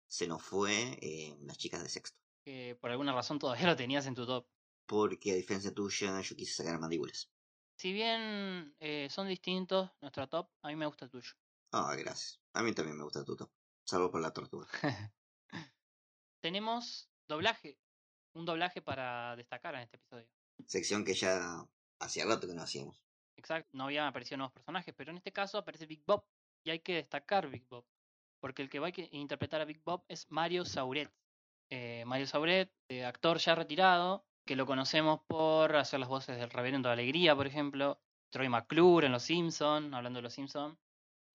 Se 0.09 0.27
nos 0.27 0.43
fue 0.43 0.99
eh, 1.01 1.37
Las 1.43 1.59
Chicas 1.59 1.83
de 1.83 1.89
sexto. 1.89 2.22
Que 2.45 2.77
por 2.81 2.91
alguna 2.91 3.13
razón 3.13 3.39
todavía 3.39 3.67
lo 3.67 3.77
tenías 3.77 4.07
en 4.07 4.15
tu 4.15 4.27
top. 4.27 4.47
Porque 4.87 5.33
a 5.33 5.37
diferencia 5.37 5.73
tuya, 5.73 6.21
yo 6.21 6.37
quise 6.37 6.53
sacar 6.53 6.79
mandíbulas. 6.79 7.31
Si 7.77 7.93
bien 7.93 8.75
eh, 8.81 9.09
son 9.11 9.29
distintos, 9.29 9.91
nuestro 10.01 10.29
top, 10.29 10.51
a 10.63 10.69
mí 10.69 10.77
me 10.77 10.87
gusta 10.87 11.05
el 11.05 11.11
tuyo. 11.11 11.33
Ah, 11.73 11.95
gracias. 11.97 12.41
A 12.53 12.63
mí 12.63 12.73
también 12.73 12.97
me 12.97 13.05
gusta 13.05 13.25
tu 13.25 13.35
top. 13.35 13.51
Salvo 13.85 14.11
por 14.11 14.21
la 14.21 14.33
tortuga. 14.33 14.69
Tenemos 16.41 17.11
doblaje. 17.29 17.79
Un 18.35 18.45
doblaje 18.45 18.83
para 18.83 19.37
destacar 19.37 19.75
en 19.75 19.83
este 19.83 19.97
episodio. 19.97 20.29
Sección 20.67 21.05
que 21.05 21.15
ya 21.15 21.67
hacía 21.99 22.25
rato 22.25 22.47
que 22.47 22.55
no 22.55 22.63
hacíamos. 22.63 23.03
Exacto, 23.37 23.71
no 23.73 23.85
habían 23.85 24.07
aparecido 24.07 24.39
nuevos 24.39 24.53
personajes, 24.53 24.95
pero 24.97 25.11
en 25.11 25.19
este 25.19 25.33
caso 25.33 25.59
aparece 25.59 25.87
Big 25.87 26.05
Bob. 26.05 26.25
Y 26.65 26.71
hay 26.71 26.81
que 26.81 26.95
destacar 26.95 27.49
Big 27.49 27.67
Bob. 27.69 27.85
Porque 28.41 28.63
el 28.63 28.71
que 28.71 28.79
va 28.79 28.89
a 28.89 28.93
interpretar 29.13 29.61
a 29.61 29.65
Big 29.65 29.83
Bob 29.83 30.05
es 30.09 30.31
Mario 30.31 30.65
Sauret. 30.65 31.13
Eh, 31.71 32.05
Mario 32.07 32.27
Sauret, 32.27 32.73
eh, 32.89 33.05
actor 33.05 33.39
ya 33.39 33.55
retirado, 33.55 34.27
que 34.47 34.57
lo 34.57 34.67
conocemos 34.67 35.21
por 35.27 35.77
hacer 35.77 36.01
las 36.01 36.09
voces 36.09 36.39
del 36.39 36.51
Reverendo 36.51 36.89
de 36.89 36.95
Alegría, 36.95 37.35
por 37.35 37.47
ejemplo. 37.47 38.01
Troy 38.31 38.49
McClure 38.49 39.07
en 39.07 39.13
Los 39.13 39.25
Simpson, 39.25 39.95
hablando 39.95 40.19
de 40.19 40.23
Los 40.23 40.35
Simpson. 40.35 40.79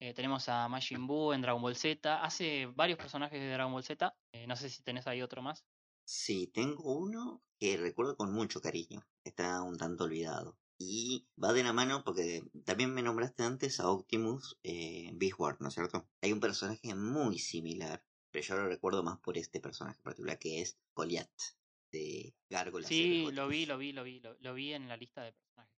Eh, 0.00 0.14
tenemos 0.14 0.48
a 0.48 0.68
Majin 0.68 1.06
Buu 1.06 1.32
en 1.32 1.42
Dragon 1.42 1.62
Ball 1.62 1.76
Z. 1.76 2.22
Hace 2.22 2.66
varios 2.66 2.98
personajes 2.98 3.40
de 3.40 3.52
Dragon 3.52 3.72
Ball 3.72 3.84
Z. 3.84 4.16
No 4.46 4.56
sé 4.56 4.68
si 4.68 4.82
tenés 4.82 5.06
ahí 5.06 5.22
otro 5.22 5.42
más. 5.42 5.64
Sí, 6.04 6.46
tengo 6.46 6.94
uno 6.94 7.42
que 7.58 7.76
recuerdo 7.76 8.16
con 8.16 8.32
mucho 8.32 8.60
cariño. 8.60 9.06
Está 9.24 9.62
un 9.62 9.76
tanto 9.76 10.04
olvidado. 10.04 10.56
Y 10.78 11.26
va 11.42 11.52
de 11.52 11.64
la 11.64 11.72
mano 11.72 12.04
porque 12.04 12.44
también 12.64 12.94
me 12.94 13.02
nombraste 13.02 13.42
antes 13.42 13.80
a 13.80 13.90
Optimus 13.90 14.58
eh, 14.62 15.10
Beast 15.14 15.38
Wars, 15.38 15.60
¿no 15.60 15.68
es 15.68 15.74
cierto? 15.74 16.08
Hay 16.22 16.32
un 16.32 16.38
personaje 16.38 16.94
muy 16.94 17.40
similar, 17.40 18.04
pero 18.30 18.44
yo 18.44 18.56
lo 18.56 18.68
recuerdo 18.68 19.02
más 19.02 19.18
por 19.18 19.36
este 19.38 19.60
personaje 19.60 19.98
en 19.98 20.02
particular 20.04 20.38
que 20.38 20.60
es 20.60 20.78
Goliath 20.94 21.30
de 21.90 22.34
Gárgolas. 22.50 22.88
Sí, 22.88 23.30
lo 23.32 23.48
vi, 23.48 23.66
lo 23.66 23.78
vi, 23.78 23.92
lo 23.92 24.04
vi, 24.04 24.20
lo, 24.20 24.36
lo 24.40 24.54
vi 24.54 24.72
en 24.74 24.88
la 24.88 24.96
lista 24.96 25.22
de 25.22 25.32
personajes. 25.32 25.74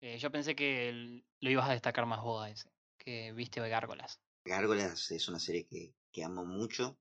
Eh, 0.00 0.18
yo 0.18 0.30
pensé 0.32 0.54
que 0.56 0.88
el- 0.88 1.24
lo 1.40 1.50
ibas 1.50 1.68
a 1.68 1.72
destacar 1.72 2.06
más 2.06 2.22
vos 2.22 2.42
a 2.44 2.50
ese, 2.50 2.70
que 2.98 3.32
viste 3.32 3.60
de 3.60 3.68
Gárgolas. 3.68 4.20
Gárgolas 4.44 5.10
es 5.10 5.28
una 5.28 5.38
serie 5.38 5.66
que, 5.66 5.94
que 6.10 6.24
amo 6.24 6.44
mucho. 6.44 6.98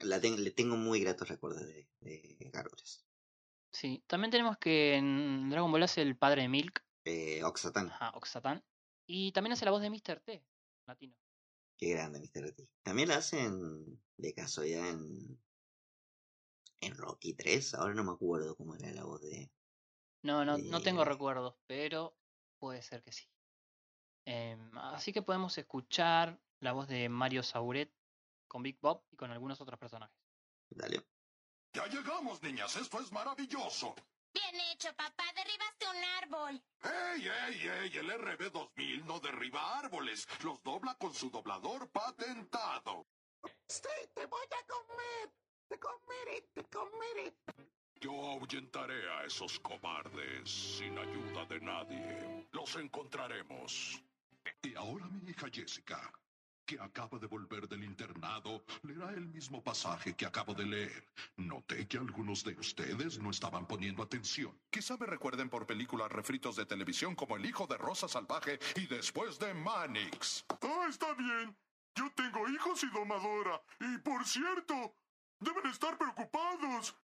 La 0.00 0.20
ten- 0.20 0.42
le 0.42 0.50
tengo 0.50 0.76
muy 0.76 1.00
gratos 1.00 1.28
recuerdos 1.28 1.66
de, 1.66 1.86
de 2.00 2.50
Gárgolas. 2.52 3.06
Sí, 3.70 4.02
también 4.06 4.30
tenemos 4.30 4.56
que 4.56 4.94
en 4.94 5.50
Dragon 5.50 5.70
Ball 5.70 5.82
hace 5.82 6.00
el 6.02 6.16
padre 6.16 6.42
de 6.42 6.48
Milk, 6.48 6.84
Eh, 7.04 7.42
Oxatan, 7.44 7.88
ajá, 7.88 8.10
Oxatan, 8.14 8.64
y 9.06 9.32
también 9.32 9.52
hace 9.52 9.64
la 9.66 9.72
voz 9.72 9.82
de 9.82 9.90
Mr. 9.90 10.20
T, 10.20 10.42
latino. 10.86 11.14
Qué 11.76 11.90
grande 11.90 12.20
Mr. 12.20 12.52
T. 12.52 12.68
También 12.82 13.08
la 13.08 13.16
hacen 13.16 14.00
de 14.16 14.34
casualidad 14.34 14.88
en, 14.88 15.40
en 16.80 16.96
Rocky 16.96 17.34
3. 17.34 17.74
Ahora 17.74 17.94
no 17.94 18.04
me 18.04 18.12
acuerdo 18.12 18.56
cómo 18.56 18.74
era 18.74 18.92
la 18.92 19.04
voz 19.04 19.22
de. 19.22 19.50
No, 20.22 20.44
no, 20.44 20.56
no 20.58 20.80
tengo 20.80 21.04
recuerdos, 21.04 21.54
pero 21.66 22.16
puede 22.58 22.82
ser 22.82 23.02
que 23.02 23.12
sí. 23.12 23.28
Em, 24.24 24.76
así 24.78 25.12
que 25.12 25.22
podemos 25.22 25.56
escuchar 25.58 26.40
la 26.60 26.72
voz 26.72 26.88
de 26.88 27.08
Mario 27.10 27.42
Sauret 27.42 27.92
con 28.48 28.62
Big 28.62 28.78
Bob 28.80 29.02
y 29.10 29.16
con 29.16 29.30
algunos 29.30 29.60
otros 29.60 29.78
personajes. 29.78 30.16
Dale. 30.70 31.04
Ya 31.74 31.86
llegamos, 31.86 32.42
niñas. 32.42 32.76
Esto 32.76 33.00
es 33.00 33.12
maravilloso. 33.12 33.94
Bien 34.34 34.56
hecho, 34.72 34.88
papá. 34.96 35.24
Derribaste 35.34 35.86
un 35.86 36.04
árbol. 36.22 36.62
¡Ey, 36.82 37.28
ey, 37.28 37.68
ey! 37.68 37.96
El 37.96 38.10
RB2000 38.10 39.04
no 39.04 39.20
derriba 39.20 39.78
árboles. 39.78 40.26
Los 40.42 40.62
dobla 40.62 40.94
con 40.96 41.14
su 41.14 41.30
doblador 41.30 41.88
patentado. 41.90 43.06
Sí, 43.68 43.82
te 44.14 44.26
voy 44.26 44.46
a 44.50 44.66
comer. 44.66 45.32
Te 45.68 45.78
comeré, 45.78 46.42
te 46.52 46.64
comeré. 46.64 47.34
Yo 48.00 48.12
ahuyentaré 48.32 49.10
a 49.12 49.24
esos 49.24 49.58
cobardes 49.60 50.50
sin 50.78 50.98
ayuda 50.98 51.46
de 51.46 51.60
nadie. 51.60 52.48
Los 52.52 52.76
encontraremos. 52.76 54.02
Y 54.62 54.74
ahora 54.74 55.06
mi 55.06 55.30
hija 55.30 55.46
Jessica, 55.50 56.12
que 56.64 56.78
acaba 56.80 57.18
de 57.18 57.26
volver 57.26 57.68
del 57.68 57.84
internado, 57.84 58.64
leerá 58.82 59.10
el 59.10 59.26
mismo 59.26 59.62
pasaje 59.62 60.14
que 60.14 60.26
acabo 60.26 60.54
de 60.54 60.66
leer. 60.66 61.04
Noté 61.36 61.86
que 61.86 61.98
algunos 61.98 62.44
de 62.44 62.52
ustedes 62.54 63.18
no 63.18 63.30
estaban 63.30 63.66
poniendo 63.66 64.02
atención. 64.02 64.58
Quizá 64.70 64.96
me 64.96 65.06
recuerden 65.06 65.48
por 65.48 65.66
películas 65.66 66.10
refritos 66.10 66.56
de 66.56 66.66
televisión 66.66 67.14
como 67.14 67.36
El 67.36 67.46
hijo 67.46 67.66
de 67.66 67.76
Rosa 67.76 68.08
Salvaje 68.08 68.58
y 68.76 68.86
después 68.86 69.38
de 69.38 69.54
Manix. 69.54 70.44
Ah, 70.62 70.86
está 70.88 71.12
bien. 71.14 71.56
Yo 71.96 72.10
tengo 72.16 72.48
hijos 72.48 72.82
y 72.82 72.90
domadora. 72.90 73.62
Y 73.80 73.98
por 73.98 74.24
cierto, 74.24 74.96
deben 75.40 75.66
estar 75.66 75.96
preocupados. 75.96 76.96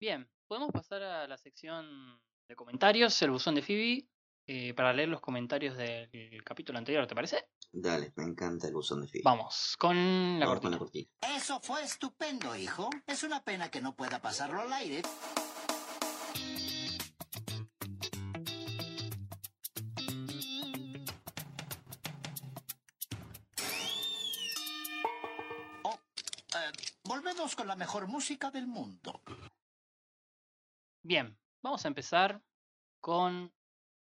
Bien, 0.00 0.28
podemos 0.46 0.70
pasar 0.72 1.02
a 1.02 1.26
la 1.26 1.36
sección 1.36 2.20
de 2.48 2.56
comentarios, 2.56 3.20
el 3.22 3.30
buzón 3.30 3.54
de 3.54 3.62
Phoebe, 3.62 4.08
eh, 4.46 4.74
para 4.74 4.92
leer 4.92 5.08
los 5.08 5.20
comentarios 5.20 5.76
del 5.76 6.44
capítulo 6.44 6.78
anterior, 6.78 7.06
¿te 7.06 7.14
parece? 7.14 7.48
Dale, 7.72 8.12
me 8.16 8.24
encanta 8.24 8.66
el 8.66 8.74
buzón 8.74 9.02
de 9.02 9.08
Phil. 9.08 9.22
Vamos, 9.24 9.76
con 9.78 10.38
la, 10.38 10.46
Vamos 10.46 10.78
cortina. 10.78 11.10
Eso 11.36 11.60
fue 11.60 11.82
estupendo, 11.82 12.56
hijo. 12.56 12.88
Es 13.06 13.22
una 13.22 13.42
pena 13.44 13.70
que 13.70 13.80
no 13.80 13.94
pueda 13.94 14.20
pasarlo 14.20 14.60
al 14.62 14.72
aire. 14.72 15.02
Oh, 25.82 25.98
eh, 26.54 26.72
volvemos 27.04 27.54
con 27.54 27.66
la 27.66 27.76
mejor 27.76 28.06
música 28.06 28.50
del 28.50 28.66
mundo. 28.66 29.22
Bien, 31.02 31.38
vamos 31.62 31.84
a 31.84 31.88
empezar 31.88 32.42
con 33.00 33.52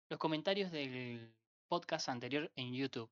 los 0.10 0.20
comentarios 0.20 0.72
del 0.72 1.36
podcast 1.68 2.10
anterior 2.10 2.52
en 2.56 2.74
YouTube. 2.74 3.10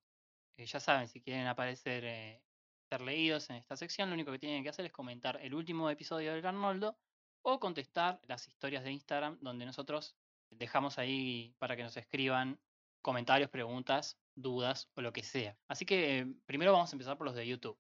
Eh, 0.58 0.66
ya 0.66 0.80
saben, 0.80 1.08
si 1.08 1.22
quieren 1.22 1.48
aparecer, 1.48 2.04
eh, 2.06 2.42
ser 2.90 3.02
leídos 3.02 3.50
en 3.50 3.58
esta 3.58 3.76
sección, 3.76 4.10
lo 4.10 4.16
único 4.16 4.32
que 4.32 4.40
tienen 4.40 4.64
que 4.64 4.70
hacer 4.70 4.86
es 4.86 4.92
comentar 4.92 5.40
el 5.42 5.54
último 5.54 5.90
episodio 5.90 6.34
del 6.34 6.46
Arnoldo 6.46 6.98
o 7.42 7.60
contestar 7.60 8.20
las 8.28 8.48
historias 8.48 8.84
de 8.84 8.92
Instagram 8.92 9.38
donde 9.42 9.66
nosotros 9.66 10.16
dejamos 10.50 10.98
ahí 10.98 11.56
para 11.58 11.76
que 11.76 11.84
nos 11.84 11.98
escriban 11.98 12.60
comentarios, 13.02 13.50
preguntas, 13.50 14.18
dudas 14.36 14.90
o 14.96 15.02
lo 15.02 15.12
que 15.12 15.24
sea. 15.24 15.58
Así 15.68 15.86
que 15.86 16.20
eh, 16.20 16.36
primero 16.46 16.72
vamos 16.72 16.92
a 16.92 16.96
empezar 16.96 17.18
por 17.18 17.26
los 17.26 17.36
de 17.36 17.48
YouTube. 17.48 17.78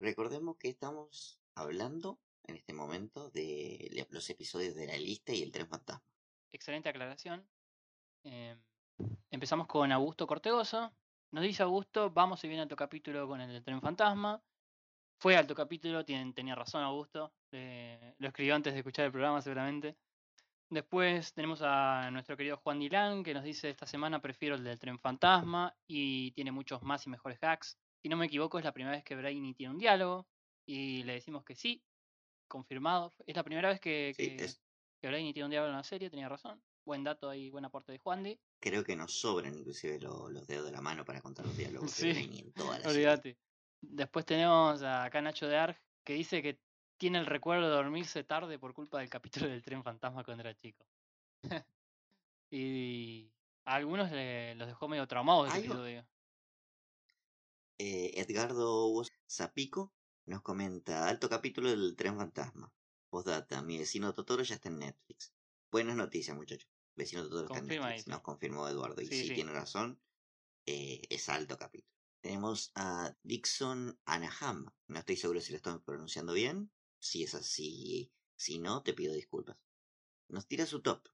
Recordemos 0.00 0.56
que 0.56 0.68
estamos 0.68 1.38
hablando 1.54 2.20
en 2.44 2.56
este 2.56 2.72
momento 2.72 3.30
de 3.30 4.06
los 4.10 4.28
episodios 4.30 4.74
de 4.74 4.86
la 4.86 4.96
lista 4.96 5.32
y 5.32 5.42
el 5.42 5.52
tren 5.52 5.68
fantasma. 5.68 6.04
Excelente 6.52 6.88
aclaración. 6.88 7.46
Em, 8.24 8.60
empezamos 9.30 9.66
con 9.66 9.92
Augusto 9.92 10.26
Cortegoso. 10.26 10.92
Nos 11.32 11.44
dice 11.44 11.62
Augusto, 11.62 12.10
vamos 12.10 12.42
y 12.44 12.48
viene 12.48 12.62
alto 12.62 12.76
capítulo 12.76 13.26
con 13.26 13.40
el 13.40 13.50
del 13.50 13.62
tren 13.64 13.80
fantasma. 13.80 14.42
Fue 15.18 15.36
alto 15.36 15.54
capítulo, 15.54 16.04
tienen- 16.04 16.34
tenía 16.34 16.54
razón 16.54 16.82
Augusto. 16.82 17.32
eh, 17.54 18.14
lo 18.18 18.28
escribió 18.28 18.54
antes 18.54 18.72
de 18.72 18.78
escuchar 18.78 19.04
el 19.04 19.12
programa 19.12 19.42
seguramente. 19.42 19.94
Después 20.70 21.34
tenemos 21.34 21.60
a 21.62 22.10
nuestro 22.10 22.34
querido 22.34 22.56
Juan 22.56 22.78
Dilán 22.80 23.22
que 23.22 23.34
nos 23.34 23.44
dice 23.44 23.68
esta 23.68 23.84
semana 23.86 24.22
prefiero 24.22 24.54
el 24.54 24.64
del 24.64 24.78
tren 24.78 24.98
fantasma 24.98 25.76
y 25.86 26.30
tiene 26.32 26.50
muchos 26.50 26.82
más 26.82 27.06
y 27.06 27.10
mejores 27.10 27.38
hacks. 27.42 27.76
Si 28.02 28.08
no 28.08 28.16
me 28.16 28.24
equivoco 28.24 28.58
es 28.58 28.64
la 28.64 28.72
primera 28.72 28.96
vez 28.96 29.04
que 29.04 29.14
Brainy 29.16 29.52
tiene 29.52 29.74
un 29.74 29.78
diálogo 29.78 30.26
y 30.66 31.02
le 31.02 31.12
decimos 31.12 31.44
que 31.44 31.54
sí, 31.54 31.82
confirmado. 32.48 33.12
Es 33.26 33.36
la 33.36 33.42
primera 33.42 33.68
vez 33.68 33.80
que, 33.80 34.14
Sí, 34.16 34.36
que, 34.36 34.44
es- 34.44 34.62
que 34.98 35.08
Brainy 35.08 35.34
tiene 35.34 35.44
un 35.44 35.50
diálogo 35.50 35.70
en 35.70 35.76
la 35.76 35.84
serie, 35.84 36.08
tenía 36.08 36.30
razón. 36.30 36.62
Buen 36.86 37.04
dato 37.04 37.28
ahí, 37.28 37.50
buen 37.50 37.66
aporte 37.66 37.92
de 37.92 37.98
Juan 37.98 38.22
Di. 38.22 38.38
Creo 38.62 38.84
que 38.84 38.94
nos 38.94 39.12
sobran 39.18 39.58
inclusive 39.58 39.98
lo- 39.98 40.30
los 40.30 40.46
dedos 40.46 40.66
de 40.66 40.70
la 40.70 40.80
mano 40.80 41.04
para 41.04 41.20
contar 41.20 41.44
los 41.44 41.56
diálogos 41.58 41.90
Sí, 41.90 42.12
Brainy 42.12 42.38
en 42.38 42.52
toda 42.52 42.78
la. 42.78 42.88
Olvídate. 42.88 43.36
Después 43.80 44.24
tenemos 44.24 44.80
acá 44.84 45.20
Nacho 45.20 45.48
de 45.48 45.56
Arg 45.56 45.76
que 46.04 46.12
dice 46.12 46.40
que 46.42 46.60
tiene 46.96 47.18
el 47.18 47.26
recuerdo 47.26 47.68
de 47.68 47.74
dormirse 47.74 48.22
tarde 48.22 48.60
por 48.60 48.72
culpa 48.72 49.00
del 49.00 49.10
capítulo 49.10 49.48
del 49.48 49.62
tren 49.64 49.82
fantasma 49.82 50.22
cuando 50.22 50.42
era 50.44 50.54
chico. 50.54 50.86
y 52.52 53.28
a 53.64 53.74
algunos 53.74 54.12
le- 54.12 54.54
los 54.54 54.68
dejó 54.68 54.86
medio 54.86 55.08
traumados 55.08 55.48
ese 55.48 55.58
episodio. 55.58 56.06
Eh, 57.78 58.12
Edgardo 58.20 59.02
Zapico 59.28 59.92
nos 60.26 60.42
comenta 60.42 61.08
alto 61.08 61.28
capítulo 61.28 61.68
del 61.68 61.96
tren 61.96 62.16
fantasma. 62.16 62.70
Postdata, 63.10 63.60
mi 63.60 63.76
vecino 63.78 64.14
Totoro 64.14 64.44
ya 64.44 64.54
está 64.54 64.68
en 64.68 64.78
Netflix. 64.78 65.32
Buenas 65.72 65.96
noticias, 65.96 66.36
muchachos. 66.36 66.68
Vecino 66.94 67.22
Totoro 67.22 67.46
está 67.46 67.58
en 67.58 67.66
Netflix. 67.66 68.06
Nos 68.08 68.20
confirmó 68.22 68.68
Eduardo. 68.68 69.00
Y 69.02 69.06
Sí, 69.06 69.22
sí, 69.22 69.28
sí. 69.28 69.34
tiene 69.34 69.52
razón. 69.52 70.00
eh, 70.66 71.02
es 71.10 71.28
alto 71.28 71.56
capítulo. 71.58 71.90
Tenemos 72.20 72.70
a 72.76 73.16
Dixon 73.24 73.98
Anaham. 74.04 74.66
No 74.86 74.98
estoy 75.00 75.16
seguro 75.16 75.40
si 75.40 75.50
lo 75.52 75.56
estoy 75.56 75.78
pronunciando 75.80 76.32
bien. 76.34 76.70
Si 77.00 77.24
es 77.24 77.34
así, 77.34 78.12
si 78.36 78.60
no, 78.60 78.82
te 78.84 78.92
pido 78.94 79.12
disculpas. 79.12 79.56
Nos 80.28 80.46
tira 80.46 80.66
su 80.66 80.80
top, 80.82 81.08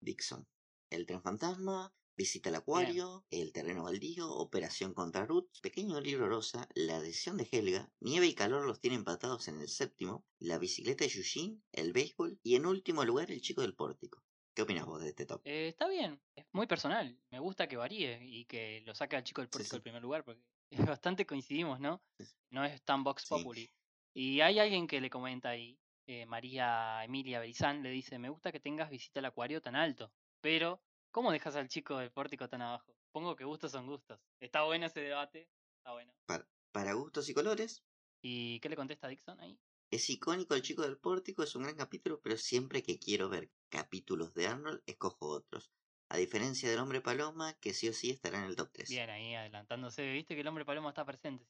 Dixon. 0.00 0.48
El 0.90 1.06
tren 1.06 1.22
fantasma, 1.22 1.94
visita 2.16 2.48
al 2.48 2.56
acuario, 2.56 3.24
el 3.30 3.52
terreno 3.52 3.84
baldío, 3.84 4.28
operación 4.32 4.94
contra 4.94 5.26
Ruth, 5.26 5.48
pequeño 5.62 6.00
libro 6.00 6.28
rosa, 6.28 6.68
la 6.74 7.00
decisión 7.00 7.36
de 7.36 7.48
Helga, 7.52 7.92
nieve 8.00 8.26
y 8.26 8.34
calor 8.34 8.66
los 8.66 8.80
tiene 8.80 8.96
empatados 8.96 9.46
en 9.46 9.60
el 9.60 9.68
séptimo, 9.68 10.26
la 10.40 10.58
bicicleta 10.58 11.04
de 11.04 11.10
Yushin, 11.10 11.62
el 11.70 11.92
béisbol 11.92 12.40
y 12.42 12.56
en 12.56 12.66
último 12.66 13.04
lugar 13.04 13.30
el 13.30 13.40
chico 13.42 13.60
del 13.62 13.76
pórtico. 13.76 14.24
¿Qué 14.58 14.62
opinas 14.62 14.86
vos 14.86 15.00
de 15.00 15.10
este 15.10 15.24
top? 15.24 15.40
Eh, 15.44 15.68
está 15.68 15.86
bien, 15.86 16.20
es 16.34 16.44
muy 16.50 16.66
personal. 16.66 17.16
Me 17.30 17.38
gusta 17.38 17.68
que 17.68 17.76
varíe 17.76 18.18
y 18.24 18.44
que 18.46 18.82
lo 18.84 18.92
saque 18.92 19.14
al 19.14 19.22
chico 19.22 19.40
del 19.40 19.48
pórtico 19.48 19.70
sí. 19.70 19.76
en 19.76 19.82
primer 19.82 20.02
lugar, 20.02 20.24
porque 20.24 20.42
bastante 20.98 21.24
coincidimos, 21.24 21.78
¿no? 21.78 22.02
Sí. 22.18 22.24
No 22.50 22.64
es 22.64 22.82
tan 22.82 23.04
Vox. 23.04 23.26
Populi. 23.28 23.70
Y 24.14 24.40
hay 24.40 24.58
alguien 24.58 24.88
que 24.88 25.00
le 25.00 25.10
comenta 25.10 25.50
ahí, 25.50 25.78
eh, 26.08 26.26
María 26.26 27.04
Emilia 27.04 27.38
Berizán, 27.38 27.84
le 27.84 27.90
dice, 27.90 28.18
me 28.18 28.30
gusta 28.30 28.50
que 28.50 28.58
tengas 28.58 28.90
visita 28.90 29.20
al 29.20 29.26
acuario 29.26 29.62
tan 29.62 29.76
alto, 29.76 30.10
pero 30.40 30.82
¿cómo 31.12 31.30
dejas 31.30 31.54
al 31.54 31.68
chico 31.68 31.98
del 31.98 32.10
pórtico 32.10 32.48
tan 32.48 32.62
abajo? 32.62 32.96
Pongo 33.12 33.36
que 33.36 33.44
gustos 33.44 33.70
son 33.70 33.86
gustos. 33.86 34.18
Está 34.40 34.64
bueno 34.64 34.86
ese 34.86 34.98
debate, 34.98 35.48
está 35.76 35.92
bueno. 35.92 36.12
Para, 36.26 36.44
para 36.72 36.94
gustos 36.94 37.28
y 37.28 37.34
colores, 37.34 37.84
¿Y 38.20 38.58
qué 38.58 38.68
le 38.68 38.74
contesta 38.74 39.06
Dixon 39.06 39.38
ahí? 39.38 39.56
es 39.90 40.10
icónico 40.10 40.54
el 40.54 40.62
chico 40.62 40.82
del 40.82 40.98
pórtico, 40.98 41.42
es 41.42 41.54
un 41.54 41.62
gran 41.62 41.76
capítulo, 41.76 42.20
pero 42.20 42.36
siempre 42.36 42.82
que 42.82 42.98
quiero 42.98 43.28
ver 43.28 43.50
capítulos 43.68 44.34
de 44.34 44.46
Arnold, 44.46 44.82
escojo 44.86 45.26
otros. 45.28 45.72
A 46.10 46.16
diferencia 46.16 46.70
del 46.70 46.78
hombre 46.78 47.00
paloma, 47.02 47.54
que 47.60 47.74
sí 47.74 47.88
o 47.88 47.92
sí 47.92 48.10
estará 48.10 48.38
en 48.38 48.44
el 48.44 48.56
top 48.56 48.70
3. 48.72 48.88
Bien, 48.88 49.10
ahí 49.10 49.34
adelantándose, 49.34 50.10
viste 50.10 50.34
que 50.34 50.40
el 50.40 50.46
hombre 50.48 50.64
paloma 50.64 50.88
está 50.90 51.04
presente, 51.04 51.46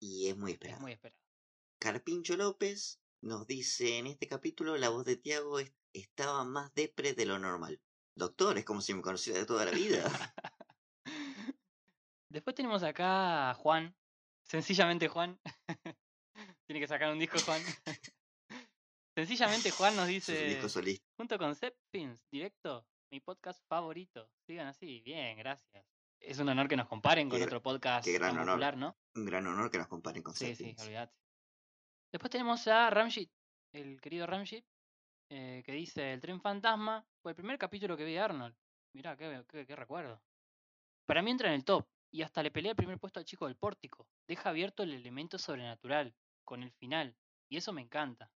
Y 0.00 0.28
es 0.28 0.36
muy 0.36 0.50
es 0.52 0.54
esperado. 0.56 0.80
muy 0.82 0.92
esperado. 0.92 1.20
Carpincho 1.78 2.36
López 2.36 3.00
nos 3.20 3.46
dice 3.46 3.98
en 3.98 4.06
este 4.08 4.26
capítulo 4.26 4.76
la 4.76 4.88
voz 4.88 5.04
de 5.04 5.16
Tiago 5.16 5.58
es- 5.60 5.74
estaba 5.92 6.44
más 6.44 6.74
depre 6.74 7.12
de 7.14 7.26
lo 7.26 7.38
normal. 7.38 7.80
Doctor, 8.16 8.58
es 8.58 8.64
como 8.64 8.80
si 8.80 8.94
me 8.94 9.02
conociera 9.02 9.38
de 9.38 9.46
toda 9.46 9.64
la 9.64 9.70
vida. 9.72 10.04
Después 12.28 12.56
tenemos 12.56 12.82
acá 12.82 13.50
a 13.50 13.54
Juan, 13.54 13.96
sencillamente 14.42 15.08
Juan. 15.08 15.40
Tiene 16.66 16.80
que 16.80 16.88
sacar 16.88 17.12
un 17.12 17.18
disco 17.18 17.38
Juan. 17.44 17.62
sencillamente 19.14 19.70
Juan 19.70 19.96
nos 19.96 20.06
dice, 20.08 20.60
junto 21.16 21.38
con 21.38 21.54
Films, 21.92 22.20
directo, 22.30 22.86
mi 23.10 23.20
podcast 23.20 23.62
favorito. 23.68 24.28
Sigan 24.46 24.66
así, 24.66 25.00
bien, 25.00 25.36
gracias. 25.38 25.86
Es 26.20 26.38
un 26.38 26.48
honor 26.48 26.68
que 26.68 26.76
nos 26.76 26.88
comparen 26.88 27.28
con 27.28 27.38
Qué 27.38 27.44
otro 27.44 27.62
podcast 27.62 28.04
qué 28.04 28.12
gran 28.14 28.30
tan 28.30 28.40
honor. 28.40 28.54
popular, 28.54 28.76
¿no? 28.76 28.96
Un 29.14 29.24
gran 29.26 29.46
honor 29.46 29.70
que 29.70 29.78
nos 29.78 29.88
comparen 29.88 30.22
con 30.22 30.34
Sí, 30.34 30.54
sí, 30.56 30.74
olvídate. 30.80 31.14
Después 32.12 32.30
tenemos 32.30 32.66
a 32.68 32.90
Ramjit, 32.90 33.30
el 33.72 34.00
querido 34.00 34.26
Ramjit, 34.26 34.64
eh, 35.30 35.62
que 35.64 35.72
dice, 35.72 36.12
el 36.12 36.20
tren 36.20 36.40
fantasma 36.40 37.06
fue 37.22 37.32
el 37.32 37.36
primer 37.36 37.58
capítulo 37.58 37.96
que 37.96 38.04
vi 38.04 38.12
de 38.12 38.20
Arnold. 38.20 38.56
Mirá, 38.94 39.16
qué, 39.16 39.44
qué- 39.48 39.66
qué 39.66 39.76
recuerdo. 39.76 40.22
Para 41.06 41.22
mí 41.22 41.30
entra 41.30 41.48
en 41.48 41.54
el 41.54 41.64
top, 41.64 41.86
y 42.12 42.22
hasta 42.22 42.42
le 42.42 42.50
pelea 42.50 42.70
el 42.70 42.76
primer 42.76 42.98
puesto 42.98 43.18
al 43.20 43.26
chico 43.26 43.46
del 43.46 43.56
pórtico. 43.56 44.08
Deja 44.28 44.48
abierto 44.50 44.82
el 44.84 44.94
elemento 44.94 45.38
sobrenatural, 45.38 46.14
con 46.44 46.62
el 46.62 46.72
final, 46.72 47.16
y 47.50 47.56
eso 47.56 47.72
me 47.72 47.82
encanta. 47.82 48.30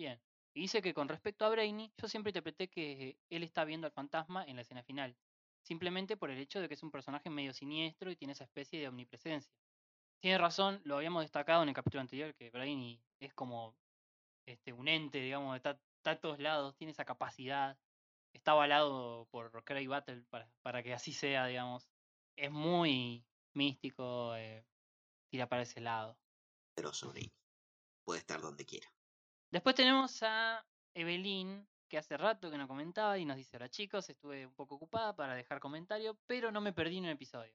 Bien. 0.00 0.18
Y 0.54 0.62
dice 0.62 0.80
que 0.80 0.94
con 0.94 1.08
respecto 1.08 1.44
a 1.44 1.50
Brainy, 1.50 1.92
yo 1.98 2.08
siempre 2.08 2.30
interpreté 2.30 2.70
que 2.70 3.18
él 3.28 3.42
está 3.42 3.66
viendo 3.66 3.86
al 3.86 3.92
fantasma 3.92 4.42
en 4.46 4.56
la 4.56 4.62
escena 4.62 4.82
final, 4.82 5.14
simplemente 5.60 6.16
por 6.16 6.30
el 6.30 6.38
hecho 6.38 6.58
de 6.58 6.68
que 6.68 6.74
es 6.74 6.82
un 6.82 6.90
personaje 6.90 7.28
medio 7.28 7.52
siniestro 7.52 8.10
y 8.10 8.16
tiene 8.16 8.32
esa 8.32 8.44
especie 8.44 8.80
de 8.80 8.88
omnipresencia. 8.88 9.52
Tiene 10.18 10.38
razón, 10.38 10.80
lo 10.84 10.96
habíamos 10.96 11.22
destacado 11.22 11.62
en 11.62 11.68
el 11.68 11.74
capítulo 11.74 12.00
anterior, 12.00 12.34
que 12.34 12.48
Brainy 12.48 12.98
es 13.18 13.34
como 13.34 13.76
este, 14.46 14.72
un 14.72 14.88
ente, 14.88 15.20
digamos, 15.20 15.54
está, 15.54 15.78
está 15.98 16.12
a 16.12 16.18
todos 16.18 16.38
lados, 16.38 16.74
tiene 16.76 16.92
esa 16.92 17.04
capacidad, 17.04 17.76
está 18.32 18.52
avalado 18.52 19.26
por 19.30 19.62
Craig 19.64 19.86
Battle 19.86 20.24
para, 20.30 20.50
para 20.62 20.82
que 20.82 20.94
así 20.94 21.12
sea, 21.12 21.44
digamos. 21.44 21.90
Es 22.36 22.50
muy 22.50 23.22
místico, 23.52 24.34
eh, 24.34 24.64
tira 25.28 25.46
para 25.46 25.60
ese 25.60 25.82
lado. 25.82 26.16
Pero 26.74 26.94
sobre 26.94 27.30
Puede 28.02 28.20
estar 28.20 28.40
donde 28.40 28.64
quiera. 28.64 28.90
Después 29.50 29.74
tenemos 29.74 30.22
a 30.22 30.64
Evelyn, 30.94 31.66
que 31.88 31.98
hace 31.98 32.16
rato 32.16 32.50
que 32.50 32.58
no 32.58 32.68
comentaba 32.68 33.18
y 33.18 33.24
nos 33.24 33.36
dice, 33.36 33.56
hola 33.56 33.68
chicos, 33.68 34.08
estuve 34.08 34.46
un 34.46 34.54
poco 34.54 34.76
ocupada 34.76 35.16
para 35.16 35.34
dejar 35.34 35.58
comentario, 35.58 36.16
pero 36.26 36.52
no 36.52 36.60
me 36.60 36.72
perdí 36.72 36.98
en 36.98 37.04
un 37.04 37.10
episodio. 37.10 37.52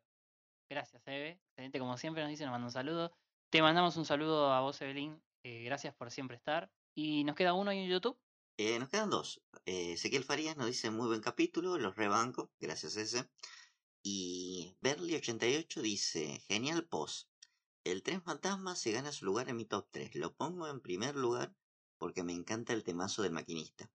Gracias, 0.69 1.07
Eve. 1.07 1.39
Excelente, 1.49 1.79
como 1.79 1.97
siempre 1.97 2.21
nos 2.21 2.31
dice, 2.31 2.43
nos 2.43 2.51
manda 2.51 2.65
un 2.65 2.71
saludo. 2.71 3.13
Te 3.49 3.61
mandamos 3.61 3.95
un 3.95 4.05
saludo 4.05 4.51
a 4.51 4.59
vos, 4.59 4.81
Evelyn. 4.81 5.21
eh, 5.43 5.63
gracias 5.63 5.95
por 5.95 6.11
siempre 6.11 6.35
estar. 6.35 6.69
Y 6.95 7.23
nos 7.23 7.35
queda 7.35 7.53
uno 7.53 7.71
ahí 7.71 7.79
en 7.79 7.89
YouTube. 7.89 8.19
Eh, 8.57 8.77
nos 8.79 8.89
quedan 8.89 9.09
dos. 9.09 9.41
Eh, 9.65 9.93
Ezequiel 9.93 10.23
Farías 10.23 10.57
nos 10.57 10.67
dice 10.67 10.89
muy 10.89 11.07
buen 11.07 11.21
capítulo, 11.21 11.77
los 11.77 11.95
rebanco, 11.95 12.51
gracias 12.59 12.97
ese. 12.97 13.29
Y 14.03 14.75
Berly88 14.81 15.81
dice, 15.81 16.41
genial 16.47 16.87
post. 16.87 17.29
El 17.85 18.03
tren 18.03 18.21
fantasma 18.21 18.75
se 18.75 18.91
gana 18.91 19.11
su 19.11 19.25
lugar 19.25 19.47
en 19.47 19.55
mi 19.55 19.65
top 19.65 19.87
3. 19.91 20.15
Lo 20.15 20.33
pongo 20.35 20.67
en 20.67 20.81
primer 20.81 21.15
lugar 21.15 21.55
porque 22.05 22.21
me 22.21 22.33
encanta 22.33 22.71
el 22.71 22.83
temazo 22.83 23.23
del 23.23 23.31
maquinista. 23.31 23.91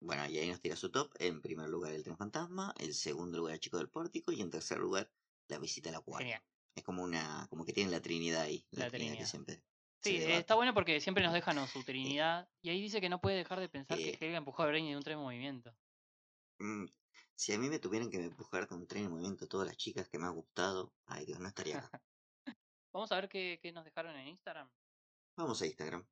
Bueno, 0.00 0.26
y 0.26 0.36
ahí 0.36 0.48
nos 0.48 0.60
tira 0.60 0.74
su 0.74 0.90
top. 0.90 1.12
En 1.20 1.40
primer 1.40 1.68
lugar 1.68 1.92
el 1.92 2.02
tren 2.02 2.16
fantasma, 2.16 2.74
en 2.76 2.92
segundo 2.92 3.38
lugar 3.38 3.54
el 3.54 3.60
chico 3.60 3.78
del 3.78 3.88
pórtico 3.88 4.32
y 4.32 4.40
en 4.40 4.50
tercer 4.50 4.78
lugar 4.78 5.12
la 5.46 5.60
visita 5.60 5.90
al 5.90 5.94
acuario. 5.94 6.26
Genial. 6.26 6.42
Es 6.74 6.82
como 6.82 7.04
una, 7.04 7.46
como 7.48 7.64
que 7.64 7.72
tienen 7.72 7.92
la 7.92 8.02
trinidad 8.02 8.40
ahí. 8.40 8.66
La, 8.72 8.86
La 8.86 8.90
trinidad, 8.90 9.18
que 9.18 9.26
siempre. 9.26 9.62
Sí, 10.02 10.16
eh, 10.16 10.38
está 10.38 10.56
bueno 10.56 10.74
porque 10.74 11.00
siempre 11.00 11.22
nos 11.22 11.32
dejan 11.32 11.64
su 11.68 11.84
trinidad. 11.84 12.50
Y 12.62 12.70
ahí 12.70 12.82
dice 12.82 13.00
que 13.00 13.08
no 13.08 13.20
puede 13.20 13.36
dejar 13.36 13.60
de 13.60 13.68
pensar 13.68 13.96
Eh. 13.96 14.18
que 14.18 14.26
Helga 14.26 14.38
empujó 14.38 14.64
a 14.64 14.66
Brainy 14.66 14.90
de 14.90 14.96
un 14.96 15.04
tren 15.04 15.18
en 15.18 15.22
movimiento. 15.22 15.72
Mm, 16.58 16.86
si 17.36 17.52
a 17.52 17.58
mí 17.60 17.68
me 17.68 17.78
tuvieran 17.78 18.10
que 18.10 18.16
empujar 18.24 18.66
con 18.66 18.78
un 18.78 18.88
tren 18.88 19.04
en 19.04 19.10
movimiento 19.12 19.46
todas 19.46 19.68
las 19.68 19.76
chicas 19.76 20.08
que 20.08 20.18
me 20.18 20.26
han 20.26 20.34
gustado, 20.34 20.96
ay 21.06 21.26
Dios, 21.26 21.38
no 21.38 21.46
estaría 21.46 21.78
acá. 21.78 22.02
Vamos 22.92 23.12
a 23.12 23.14
ver 23.14 23.28
qué, 23.28 23.60
qué 23.62 23.70
nos 23.70 23.84
dejaron 23.84 24.16
en 24.16 24.26
Instagram. 24.26 24.68
Vamos 25.36 25.62
a 25.62 25.66
Instagram. 25.66 26.08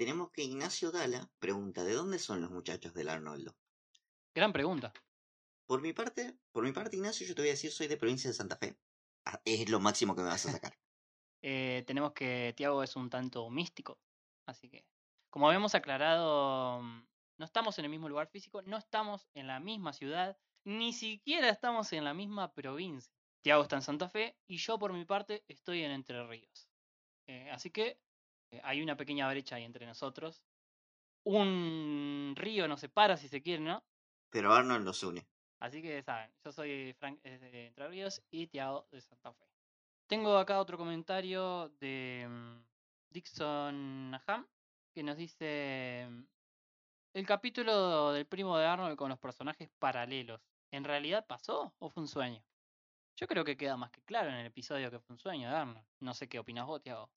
Tenemos 0.00 0.30
que 0.30 0.42
Ignacio 0.42 0.90
Dala 0.90 1.30
pregunta, 1.38 1.84
¿de 1.84 1.92
dónde 1.92 2.18
son 2.18 2.40
los 2.40 2.50
muchachos 2.50 2.94
del 2.94 3.10
Arnoldo? 3.10 3.54
Gran 4.34 4.50
pregunta. 4.50 4.94
Por 5.66 5.82
mi 5.82 5.92
parte, 5.92 6.38
por 6.52 6.64
mi 6.64 6.72
parte, 6.72 6.96
Ignacio, 6.96 7.26
yo 7.26 7.34
te 7.34 7.42
voy 7.42 7.50
a 7.50 7.52
decir, 7.52 7.70
soy 7.70 7.86
de 7.86 7.98
provincia 7.98 8.30
de 8.30 8.34
Santa 8.34 8.56
Fe. 8.56 8.78
Ah, 9.26 9.42
Es 9.44 9.68
lo 9.68 9.78
máximo 9.78 10.16
que 10.16 10.22
me 10.22 10.28
vas 10.28 10.46
a 10.46 10.52
sacar. 10.52 10.72
Eh, 11.42 11.84
tenemos 11.86 12.12
que 12.12 12.52
Tiago 12.54 12.82
es 12.82 12.96
un 12.96 13.08
tanto 13.08 13.48
místico. 13.48 13.98
Así 14.46 14.68
que, 14.68 14.86
como 15.30 15.46
habíamos 15.46 15.74
aclarado, 15.74 16.82
mm, 16.82 17.06
no 17.38 17.44
estamos 17.46 17.78
en 17.78 17.86
el 17.86 17.90
mismo 17.90 18.10
lugar 18.10 18.28
físico, 18.28 18.60
no 18.60 18.76
estamos 18.76 19.26
en 19.32 19.46
la 19.46 19.58
misma 19.58 19.94
ciudad, 19.94 20.38
ni 20.64 20.92
siquiera 20.92 21.48
estamos 21.48 21.94
en 21.94 22.04
la 22.04 22.12
misma 22.12 22.52
provincia. 22.52 23.10
Tiago 23.42 23.62
está 23.62 23.76
en 23.76 23.82
Santa 23.82 24.10
Fe 24.10 24.36
y 24.46 24.58
yo 24.58 24.78
por 24.78 24.92
mi 24.92 25.06
parte 25.06 25.42
estoy 25.48 25.82
en 25.82 25.92
Entre 25.92 26.26
Ríos. 26.26 26.68
Eh, 27.26 27.50
así 27.50 27.70
que 27.70 27.98
hay 28.62 28.82
una 28.82 28.96
pequeña 28.96 29.28
brecha 29.28 29.56
ahí 29.56 29.64
entre 29.64 29.86
nosotros. 29.86 30.42
Un 31.24 32.34
río 32.36 32.66
nos 32.66 32.80
separa 32.80 33.16
si 33.16 33.28
se 33.28 33.42
quiere, 33.42 33.62
¿no? 33.62 33.82
Pero 34.30 34.52
Arnold 34.52 34.84
nos 34.84 35.02
une. 35.02 35.26
Así 35.60 35.82
que 35.82 36.02
saben, 36.02 36.32
yo 36.42 36.52
soy 36.52 36.94
Frank 36.94 37.20
eh, 37.22 37.38
de 37.38 37.66
Entre 37.66 37.88
Ríos 37.88 38.22
y 38.30 38.46
Tiago 38.46 38.86
de 38.90 39.00
Santa 39.02 39.32
Fe. 39.32 39.44
Tengo 40.06 40.38
acá 40.38 40.58
otro 40.58 40.78
comentario 40.78 41.68
de 41.80 42.26
mm, 42.28 42.64
Dixon 43.10 44.10
Naham 44.10 44.46
que 44.92 45.02
nos 45.02 45.16
dice 45.16 46.08
mm, 46.10 46.22
el 47.14 47.26
capítulo 47.26 48.12
del 48.12 48.26
primo 48.26 48.56
de 48.56 48.66
Arnold 48.66 48.96
con 48.96 49.10
los 49.10 49.18
personajes 49.18 49.68
paralelos. 49.78 50.40
¿En 50.70 50.84
realidad 50.84 51.26
pasó 51.26 51.74
o 51.78 51.90
fue 51.90 52.02
un 52.02 52.08
sueño? 52.08 52.42
Yo 53.16 53.26
creo 53.26 53.44
que 53.44 53.56
queda 53.56 53.76
más 53.76 53.90
que 53.90 54.00
claro 54.02 54.30
en 54.30 54.36
el 54.36 54.46
episodio 54.46 54.90
que 54.90 54.98
fue 54.98 55.14
un 55.14 55.18
sueño 55.18 55.50
de 55.50 55.56
Arnold. 55.56 55.84
No 55.98 56.14
sé 56.14 56.28
qué 56.28 56.38
opinas 56.38 56.66
vos, 56.66 56.80
Tiago. 56.80 57.10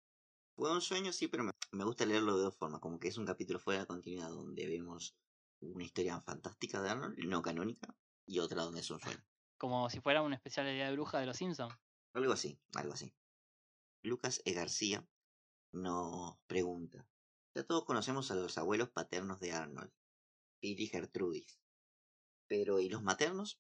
Fue 0.55 0.71
un 0.71 0.81
sueño, 0.81 1.11
sí, 1.11 1.27
pero 1.27 1.43
me, 1.43 1.51
me 1.71 1.83
gusta 1.83 2.05
leerlo 2.05 2.37
de 2.37 2.43
dos 2.43 2.55
formas. 2.55 2.79
Como 2.79 2.99
que 2.99 3.07
es 3.07 3.17
un 3.17 3.25
capítulo 3.25 3.59
fuera 3.59 3.81
de 3.81 3.87
continuidad 3.87 4.29
donde 4.29 4.67
vemos 4.67 5.15
una 5.61 5.83
historia 5.83 6.19
fantástica 6.21 6.81
de 6.81 6.89
Arnold, 6.89 7.17
no 7.25 7.41
canónica, 7.41 7.95
y 8.25 8.39
otra 8.39 8.63
donde 8.63 8.81
es 8.81 8.91
un 8.91 8.99
sueño. 8.99 9.23
Como 9.57 9.89
si 9.89 9.99
fuera 9.99 10.21
un 10.21 10.33
especial 10.33 10.65
de 10.65 10.73
Día 10.73 10.87
de 10.87 10.93
Bruja 10.93 11.19
de 11.19 11.25
los 11.25 11.37
Simpsons. 11.37 11.73
Algo 12.13 12.33
así, 12.33 12.59
algo 12.75 12.93
así. 12.93 13.13
Lucas 14.03 14.41
E. 14.45 14.53
García 14.53 15.07
nos 15.71 16.37
pregunta. 16.47 17.07
Ya 17.55 17.63
todos 17.63 17.85
conocemos 17.85 18.29
a 18.31 18.35
los 18.35 18.57
abuelos 18.57 18.89
paternos 18.89 19.39
de 19.39 19.53
Arnold, 19.53 19.91
Pete 20.59 20.83
y 20.83 20.87
Gertrudis. 20.87 21.59
Pero, 22.47 22.79
¿y 22.79 22.89
los 22.89 23.03
maternos? 23.03 23.59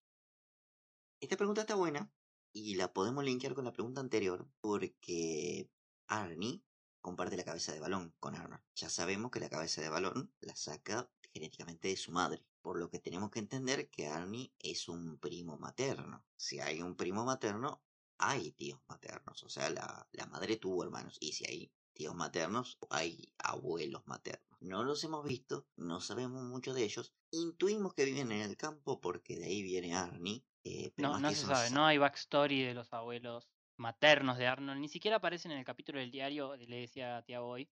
Esta 1.21 1.37
pregunta 1.37 1.61
está 1.61 1.75
buena 1.75 2.11
y 2.53 2.75
la 2.75 2.91
podemos 2.91 3.23
linkear 3.23 3.55
con 3.55 3.65
la 3.65 3.71
pregunta 3.71 4.01
anterior 4.01 4.47
porque 4.61 5.69
Arnie 6.07 6.63
comparte 7.03 7.37
la 7.37 7.43
cabeza 7.43 7.71
de 7.73 7.79
balón 7.79 8.15
con 8.19 8.35
Arnold. 8.35 8.63
Ya 8.75 8.89
sabemos 8.89 9.29
que 9.29 9.39
la 9.39 9.49
cabeza 9.49 9.81
de 9.81 9.89
balón 9.89 10.33
la 10.39 10.55
saca 10.55 11.11
genéticamente 11.33 11.89
de 11.89 11.97
su 11.97 12.11
madre, 12.11 12.43
por 12.61 12.79
lo 12.79 12.89
que 12.89 12.99
tenemos 12.99 13.29
que 13.29 13.39
entender 13.39 13.89
que 13.91 14.07
Arnie 14.07 14.51
es 14.59 14.87
un 14.87 15.19
primo 15.19 15.57
materno. 15.57 16.25
Si 16.37 16.59
hay 16.59 16.81
un 16.81 16.95
primo 16.95 17.25
materno, 17.25 17.83
hay 18.17 18.51
tíos 18.53 18.79
maternos, 18.87 19.43
o 19.43 19.49
sea, 19.49 19.69
la, 19.69 20.07
la 20.11 20.25
madre 20.27 20.57
tuvo 20.57 20.83
hermanos, 20.83 21.17
y 21.19 21.33
si 21.33 21.45
hay 21.45 21.71
tíos 21.93 22.15
maternos, 22.15 22.77
hay 22.89 23.31
abuelos 23.37 24.03
maternos. 24.05 24.47
No 24.61 24.83
los 24.83 25.03
hemos 25.03 25.25
visto, 25.25 25.67
no 25.75 25.99
sabemos 25.99 26.43
mucho 26.43 26.73
de 26.73 26.83
ellos, 26.83 27.13
intuimos 27.31 27.93
que 27.95 28.05
viven 28.05 28.31
en 28.31 28.41
el 28.41 28.55
campo 28.55 29.01
porque 29.01 29.37
de 29.37 29.45
ahí 29.45 29.61
viene 29.61 29.93
Arnie. 29.95 30.45
eh, 30.63 30.93
pero 30.95 31.19
No, 31.19 31.29
se 31.29 31.35
sabe, 31.35 31.69
no 31.71 31.85
hay 31.85 31.97
backstory 31.97 32.63
de 32.63 32.73
los 32.73 32.93
abuelos 32.93 33.52
maternos 33.77 34.37
de 34.37 34.47
Arnold. 34.47 34.79
Ni 34.79 34.87
siquiera 34.87 35.17
aparecen 35.17 35.51
en 35.51 35.59
el 35.59 35.65
capítulo 35.65 35.99
del 35.99 36.11
diario, 36.11 36.55
le 36.55 36.81
decía 36.81 37.17
a 37.17 37.21
Tiago 37.23 37.47
hoy, 37.47 37.69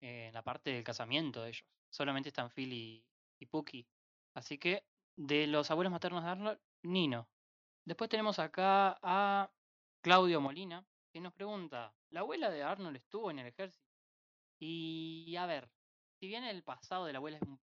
en 0.00 0.32
la 0.32 0.42
parte 0.42 0.70
del 0.70 0.84
casamiento 0.84 1.42
de 1.42 1.50
ellos. 1.50 1.66
Solamente 1.90 2.28
están 2.28 2.50
Phil 2.50 2.72
y, 2.72 3.06
y. 3.38 3.86
Así 4.34 4.58
que, 4.58 4.84
de 5.16 5.46
los 5.46 5.70
abuelos 5.70 5.92
maternos 5.92 6.24
de 6.24 6.30
Arnold, 6.30 6.60
Nino. 6.82 7.28
Después 7.84 8.08
tenemos 8.08 8.38
acá 8.38 8.98
a 9.02 9.50
Claudio 10.02 10.40
Molina, 10.40 10.84
que 11.12 11.20
nos 11.20 11.32
pregunta, 11.34 11.94
¿la 12.10 12.20
abuela 12.20 12.50
de 12.50 12.62
Arnold 12.62 12.96
estuvo 12.96 13.30
en 13.30 13.40
el 13.40 13.46
ejército? 13.46 13.84
Y 14.60 15.34
a 15.36 15.46
ver, 15.46 15.70
si 16.18 16.26
bien 16.26 16.44
el 16.44 16.62
pasado 16.62 17.06
de 17.06 17.12
la 17.12 17.18
abuela 17.18 17.38
es 17.38 17.42
un 17.42 17.58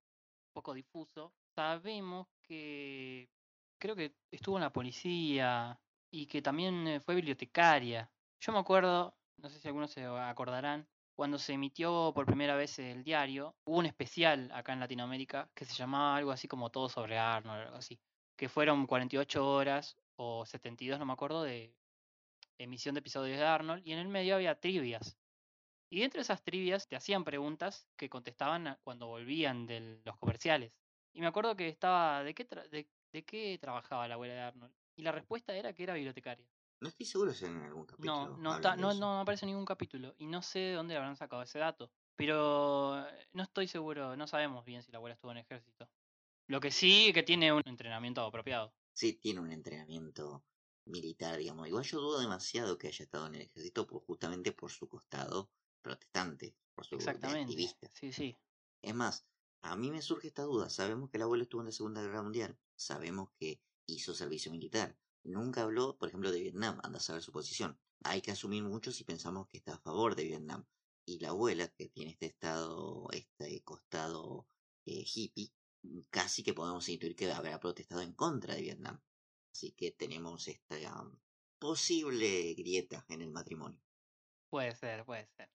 poco 0.52 0.74
difuso, 0.74 1.34
sabemos 1.56 2.28
que 2.41 3.30
creo 3.80 3.95
que 3.95 4.16
estuvo 4.32 4.58
en 4.58 4.64
la 4.64 4.74
policía 4.74 5.80
y 6.22 6.27
que 6.27 6.41
también 6.41 6.88
eh, 6.88 6.99
fue 6.99 7.15
bibliotecaria. 7.15 8.11
Yo 8.39 8.52
me 8.53 8.60
acuerdo, 8.60 9.18
no 9.38 9.49
sé 9.49 9.60
si 9.60 9.68
algunos 9.68 9.91
se 9.91 10.06
acordarán, 10.06 10.88
cuando 11.15 11.38
se 11.39 11.53
emitió 11.53 12.11
por 12.15 12.26
primera 12.26 12.56
vez 12.56 12.80
el 12.80 13.03
diario, 13.03 13.56
hubo 13.65 13.77
un 13.80 13.85
especial 13.88 14.52
acá 14.53 14.73
en 14.73 14.80
Latinoamérica 14.80 15.52
que 15.56 15.65
se 15.65 15.73
llamaba 15.76 16.15
algo 16.18 16.31
así 16.31 16.48
como 16.48 16.69
Todo 16.72 16.89
sobre 16.89 17.18
Arnold, 17.18 17.61
algo 17.68 17.77
así, 17.77 17.99
que 18.35 18.49
fueron 18.49 18.88
48 18.88 19.48
horas 19.48 19.98
o 20.15 20.45
72, 20.45 20.99
no 20.99 21.06
me 21.06 21.14
acuerdo, 21.14 21.44
de 21.44 21.76
emisión 22.57 22.95
de 22.95 22.99
episodios 22.99 23.38
de 23.39 23.45
Arnold 23.45 23.85
y 23.88 23.94
en 23.94 23.99
el 23.99 24.07
medio 24.10 24.35
había 24.35 24.60
trivias. 24.60 25.19
Y 25.89 26.02
dentro 26.02 26.19
de 26.19 26.23
esas 26.23 26.44
trivias 26.44 26.88
te 26.88 26.95
hacían 26.98 27.23
preguntas 27.26 27.89
que 27.98 28.10
contestaban 28.10 28.80
cuando 28.84 29.07
volvían 29.07 29.68
de 29.68 30.02
los 30.06 30.18
comerciales. 30.18 30.73
Y 31.14 31.22
me 31.22 31.27
acuerdo 31.27 31.56
que 31.57 31.69
estaba, 31.69 32.23
¿de 32.23 32.34
qué, 32.35 32.48
tra- 32.48 32.69
de, 32.69 32.89
de 33.14 33.26
qué 33.26 33.57
trabajaba 33.61 34.07
la 34.07 34.15
abuela 34.15 34.34
de 34.35 34.41
Arnold? 34.41 34.76
Y 34.98 35.03
la 35.03 35.11
respuesta 35.11 35.56
era 35.56 35.74
que 35.74 35.84
era 35.84 35.94
bibliotecaria. 35.94 36.45
No 36.82 36.90
estoy 36.90 37.06
seguro 37.06 37.32
si 37.34 37.45
en 37.45 37.57
algún 37.61 37.86
capítulo. 37.86 38.38
No, 38.38 38.38
no, 38.38 38.61
ta- 38.61 38.76
no, 38.76 38.94
no 38.94 39.19
aparece 39.22 39.45
en 39.45 39.52
ningún 39.52 39.65
capítulo. 39.65 40.15
Y 40.18 40.26
no 40.26 40.41
sé 40.41 40.60
de 40.60 40.74
dónde 40.74 40.95
habrán 40.95 41.15
sacado 41.15 41.41
ese 41.44 41.60
dato. 41.60 41.91
Pero 42.15 43.07
eh, 43.07 43.28
no 43.34 43.44
estoy 43.44 43.68
seguro, 43.68 44.15
no 44.18 44.28
sabemos 44.28 44.65
bien 44.65 44.82
si 44.82 44.91
la 44.91 44.98
abuela 44.98 45.14
estuvo 45.14 45.32
en 45.32 45.38
ejército. 45.38 45.88
Lo 46.48 46.60
que 46.60 46.72
sí 46.72 47.11
que 47.14 47.24
tiene 47.24 47.53
un 47.53 47.61
entrenamiento 47.65 48.22
apropiado. 48.22 48.74
Sí, 48.94 49.14
tiene 49.14 49.41
un 49.41 49.52
entrenamiento 49.52 50.45
militar, 50.86 51.38
digamos. 51.38 51.68
Igual 51.68 51.84
yo 51.84 51.99
dudo 51.99 52.19
demasiado 52.19 52.78
que 52.78 52.88
haya 52.88 53.03
estado 53.03 53.28
en 53.28 53.36
el 53.36 53.41
ejército 53.41 53.86
por, 53.86 54.02
justamente 54.02 54.52
por 54.53 54.72
su 54.72 54.88
costado 54.90 55.52
protestante, 55.82 56.57
por 56.74 56.86
su 56.86 56.95
Exactamente. 56.95 57.52
activista. 57.53 57.90
Sí, 57.94 58.11
sí. 58.11 58.36
Es 58.82 58.95
más, 58.95 59.28
a 59.61 59.76
mí 59.76 59.91
me 59.91 60.02
surge 60.02 60.28
esta 60.30 60.44
duda. 60.44 60.69
Sabemos 60.69 61.10
que 61.10 61.18
el 61.18 61.24
abuelo 61.24 61.44
estuvo 61.44 61.61
en 61.61 61.68
la 61.68 61.72
Segunda 61.72 62.02
Guerra 62.02 62.24
Mundial. 62.24 62.60
Sabemos 62.76 63.30
que 63.40 63.61
hizo 63.88 64.14
servicio 64.14 64.51
militar. 64.51 64.95
Nunca 65.23 65.64
habló, 65.64 65.97
por 65.97 66.09
ejemplo, 66.09 66.31
de 66.31 66.41
Vietnam. 66.41 66.80
Anda 66.84 66.99
a 66.99 67.01
saber 67.01 67.22
su 67.22 67.31
posición. 67.31 67.80
Hay 68.03 68.22
que 68.22 68.31
asumir 68.31 68.64
mucho 68.64 68.91
si 68.91 69.03
pensamos 69.03 69.47
que 69.47 69.57
está 69.57 69.73
a 69.73 69.80
favor 69.80 70.15
de 70.15 70.26
Vietnam. 70.26 70.65
Y 71.05 71.19
la 71.19 71.30
abuela, 71.30 71.68
que 71.69 71.89
tiene 71.89 72.11
este 72.11 72.27
estado, 72.27 73.07
este 73.11 73.64
costado 73.64 74.47
eh, 74.85 75.03
hippie, 75.05 75.51
casi 76.09 76.43
que 76.43 76.53
podemos 76.53 76.88
intuir 76.89 77.15
que 77.15 77.31
habrá 77.31 77.59
protestado 77.59 78.01
en 78.01 78.14
contra 78.14 78.55
de 78.55 78.61
Vietnam. 78.61 79.01
Así 79.53 79.72
que 79.72 79.91
tenemos 79.91 80.47
esta 80.47 81.01
um, 81.01 81.18
posible 81.59 82.53
grieta 82.53 83.05
en 83.09 83.22
el 83.22 83.31
matrimonio. 83.31 83.81
Puede 84.49 84.76
ser, 84.76 85.05
puede 85.05 85.27
ser. 85.35 85.49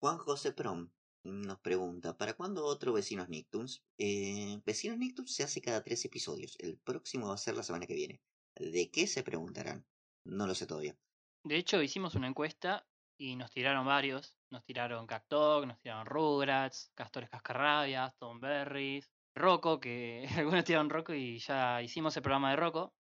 Juan 0.00 0.18
José 0.18 0.52
Prom 0.52 0.90
nos 1.26 1.60
pregunta, 1.60 2.16
¿para 2.16 2.34
cuándo 2.34 2.64
otro 2.64 2.92
Vecinos 2.92 3.28
Nicktoons? 3.28 3.82
Eh, 3.98 4.60
Vecinos 4.64 4.98
Nicktoons 4.98 5.34
se 5.34 5.42
hace 5.42 5.60
cada 5.60 5.82
tres 5.82 6.04
episodios. 6.04 6.56
El 6.58 6.78
próximo 6.78 7.28
va 7.28 7.34
a 7.34 7.38
ser 7.38 7.56
la 7.56 7.62
semana 7.62 7.86
que 7.86 7.94
viene. 7.94 8.20
¿De 8.54 8.90
qué 8.90 9.06
se 9.06 9.22
preguntarán? 9.22 9.84
No 10.24 10.46
lo 10.46 10.54
sé 10.54 10.66
todavía. 10.66 10.96
De 11.44 11.56
hecho, 11.56 11.82
hicimos 11.82 12.14
una 12.14 12.28
encuesta 12.28 12.86
y 13.18 13.36
nos 13.36 13.50
tiraron 13.50 13.86
varios. 13.86 14.38
Nos 14.50 14.64
tiraron 14.64 15.06
Cactok, 15.06 15.66
nos 15.66 15.78
tiraron 15.80 16.06
Rugrats, 16.06 16.90
Castores 16.94 17.28
Cascarrabias, 17.28 18.16
Tom 18.18 18.40
Berries, 18.40 19.10
Rocco, 19.34 19.80
que 19.80 20.26
algunos 20.36 20.64
tiraron 20.64 20.90
Rocco 20.90 21.12
y 21.14 21.38
ya 21.38 21.82
hicimos 21.82 22.16
el 22.16 22.22
programa 22.22 22.50
de 22.50 22.56
Rocco. 22.56 22.94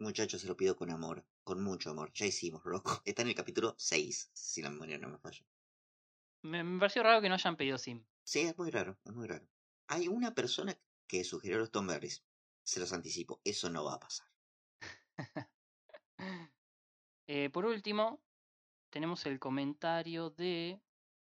Muchachos, 0.00 0.40
se 0.40 0.48
lo 0.48 0.56
pido 0.56 0.76
con 0.76 0.90
amor, 0.90 1.24
con 1.44 1.62
mucho 1.62 1.90
amor. 1.90 2.10
Ya 2.14 2.26
hicimos, 2.26 2.62
Rocco. 2.64 3.02
Está 3.04 3.22
en 3.22 3.28
el 3.28 3.34
capítulo 3.34 3.74
6, 3.78 4.30
si 4.32 4.62
la 4.62 4.70
memoria 4.70 4.98
no 4.98 5.08
me 5.08 5.18
falla. 5.18 5.44
Me, 6.42 6.64
me 6.64 6.78
pareció 6.78 7.02
raro 7.02 7.20
que 7.20 7.28
no 7.28 7.34
hayan 7.34 7.56
pedido 7.56 7.78
Sim. 7.78 8.04
Sí, 8.24 8.40
es 8.40 8.56
muy 8.56 8.70
raro, 8.70 8.98
es 9.04 9.12
muy 9.12 9.26
raro. 9.26 9.46
Hay 9.88 10.08
una 10.08 10.34
persona 10.34 10.78
que 11.06 11.24
sugirió 11.24 11.58
los 11.58 11.70
Tom 11.70 11.86
Berries. 11.86 12.24
Se 12.62 12.78
los 12.78 12.92
anticipo, 12.92 13.40
eso 13.44 13.68
no 13.70 13.84
va 13.84 13.94
a 13.94 14.00
pasar. 14.00 14.26
Eh, 17.32 17.48
por 17.48 17.64
último, 17.64 18.20
tenemos 18.90 19.24
el 19.26 19.38
comentario 19.38 20.30
de 20.30 20.80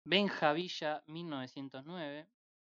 Benjavilla 0.05 1.03
1909 1.07 2.29